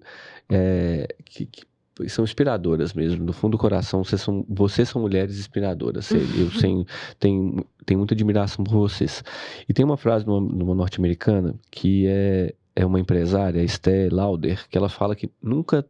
é, 0.50 1.08
que, 1.24 1.46
que, 1.46 1.64
são 2.06 2.22
inspiradoras 2.22 2.92
mesmo. 2.92 3.24
Do 3.24 3.32
fundo 3.32 3.52
do 3.52 3.58
coração 3.58 4.04
vocês 4.04 4.20
são 4.20 4.44
vocês 4.46 4.90
são 4.90 5.00
mulheres 5.00 5.38
inspiradoras. 5.38 6.10
Eu 6.10 6.50
tenho, 6.60 6.84
tenho, 7.18 7.66
tenho 7.86 7.98
muita 7.98 8.12
admiração 8.12 8.62
por 8.62 8.74
vocês. 8.74 9.24
E 9.66 9.72
tem 9.72 9.86
uma 9.86 9.96
frase 9.96 10.26
numa, 10.26 10.38
numa 10.38 10.74
norte-americana 10.74 11.54
que 11.70 12.06
é 12.06 12.54
é 12.78 12.84
uma 12.84 13.00
empresária 13.00 13.62
Esther 13.62 14.12
Lauder 14.12 14.68
que 14.68 14.76
ela 14.76 14.90
fala 14.90 15.16
que 15.16 15.30
nunca 15.42 15.82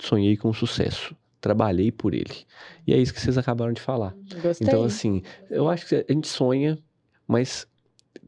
sonhei 0.00 0.36
com 0.36 0.52
sucesso 0.52 1.14
trabalhei 1.42 1.90
por 1.90 2.14
ele. 2.14 2.46
E 2.86 2.94
é 2.94 2.96
isso 2.96 3.12
que 3.12 3.20
vocês 3.20 3.36
acabaram 3.36 3.72
de 3.72 3.80
falar. 3.80 4.14
Gostei. 4.40 4.66
Então, 4.66 4.84
assim, 4.84 5.22
eu 5.50 5.68
acho 5.68 5.86
que 5.86 5.96
a 5.96 6.12
gente 6.12 6.28
sonha, 6.28 6.78
mas 7.26 7.66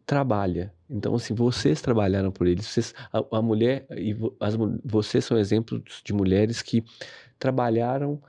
trabalha. 0.04 0.74
Então, 0.90 1.14
assim, 1.14 1.32
vocês 1.32 1.80
trabalharam 1.80 2.32
por 2.32 2.46
ele. 2.48 2.60
Vocês, 2.60 2.92
a, 3.12 3.38
a 3.38 3.40
mulher, 3.40 3.86
e 3.96 4.16
as, 4.40 4.56
vocês 4.84 5.24
são 5.24 5.38
exemplos 5.38 6.02
de 6.04 6.12
mulheres 6.12 6.60
que 6.60 6.84
trabalharam 7.38 8.20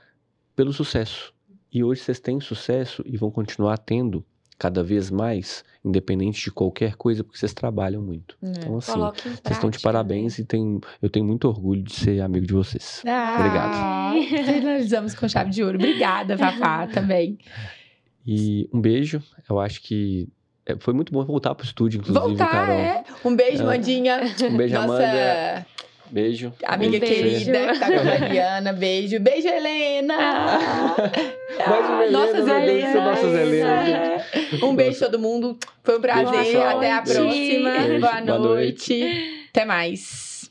pelo 0.54 0.72
sucesso. 0.72 1.34
E 1.70 1.82
hoje 1.82 2.02
vocês 2.02 2.20
têm 2.20 2.40
sucesso 2.40 3.02
e 3.04 3.16
vão 3.16 3.30
continuar 3.30 3.78
tendo 3.78 4.24
cada 4.58 4.82
vez 4.82 5.10
mais, 5.10 5.64
independente 5.84 6.42
de 6.42 6.50
qualquer 6.50 6.96
coisa, 6.96 7.22
porque 7.22 7.38
vocês 7.38 7.52
trabalham 7.52 8.02
muito. 8.02 8.36
É. 8.42 8.48
Então, 8.48 8.78
assim, 8.78 8.92
vocês 8.92 9.40
estão 9.50 9.70
de 9.70 9.78
parabéns 9.80 10.38
né? 10.38 10.44
e 10.44 10.46
tem, 10.46 10.80
eu 11.00 11.10
tenho 11.10 11.24
muito 11.24 11.46
orgulho 11.46 11.82
de 11.82 11.92
ser 11.92 12.20
amigo 12.20 12.46
de 12.46 12.52
vocês. 12.52 13.02
Ah, 13.06 13.36
Obrigado. 13.38 14.54
Finalizamos 14.54 15.14
com 15.14 15.28
chave 15.28 15.50
de 15.50 15.62
ouro. 15.62 15.76
Obrigada, 15.76 16.36
Fafá, 16.38 16.86
também. 16.92 17.38
E 18.26 18.68
um 18.72 18.80
beijo. 18.80 19.22
Eu 19.48 19.60
acho 19.60 19.82
que 19.82 20.28
é, 20.64 20.76
foi 20.80 20.92
muito 20.92 21.12
bom 21.12 21.24
voltar 21.24 21.54
pro 21.54 21.64
estúdio, 21.64 21.98
inclusive, 21.98 22.26
voltar, 22.26 22.50
Carol. 22.50 22.74
É. 22.74 23.04
Um 23.24 23.36
beijo, 23.36 23.62
é. 23.62 23.66
Mandinha. 23.66 24.20
Um 24.50 24.56
beijo, 24.56 24.74
Nossa... 24.74 24.94
Amanda. 24.94 25.66
Beijo. 26.10 26.52
Amiga 26.64 26.96
um 26.96 27.00
querida, 27.00 27.72
que 27.72 27.78
tá 27.78 27.86
com 27.86 28.00
a 28.00 28.04
Mariana. 28.04 28.72
Beijo. 28.72 29.18
Beijo, 29.20 29.48
Helena. 29.48 30.14
Ah. 30.18 30.96
Uma 31.66 32.10
nossas 32.10 32.48
Helena. 32.48 33.04
Nossas 33.04 33.34
Helena. 33.34 34.24
Um 34.62 34.74
beijo 34.74 35.00
todo 35.00 35.18
mundo. 35.18 35.58
Foi 35.82 35.98
um 35.98 36.00
prazer. 36.00 36.30
Beijo, 36.30 36.60
Até 36.60 36.92
a 36.92 37.02
próxima. 37.02 37.70
Beijo. 37.70 38.00
Boa, 38.00 38.20
noite. 38.20 38.26
Boa 38.26 38.38
noite. 38.38 39.48
Até 39.50 39.64
mais. 39.64 40.50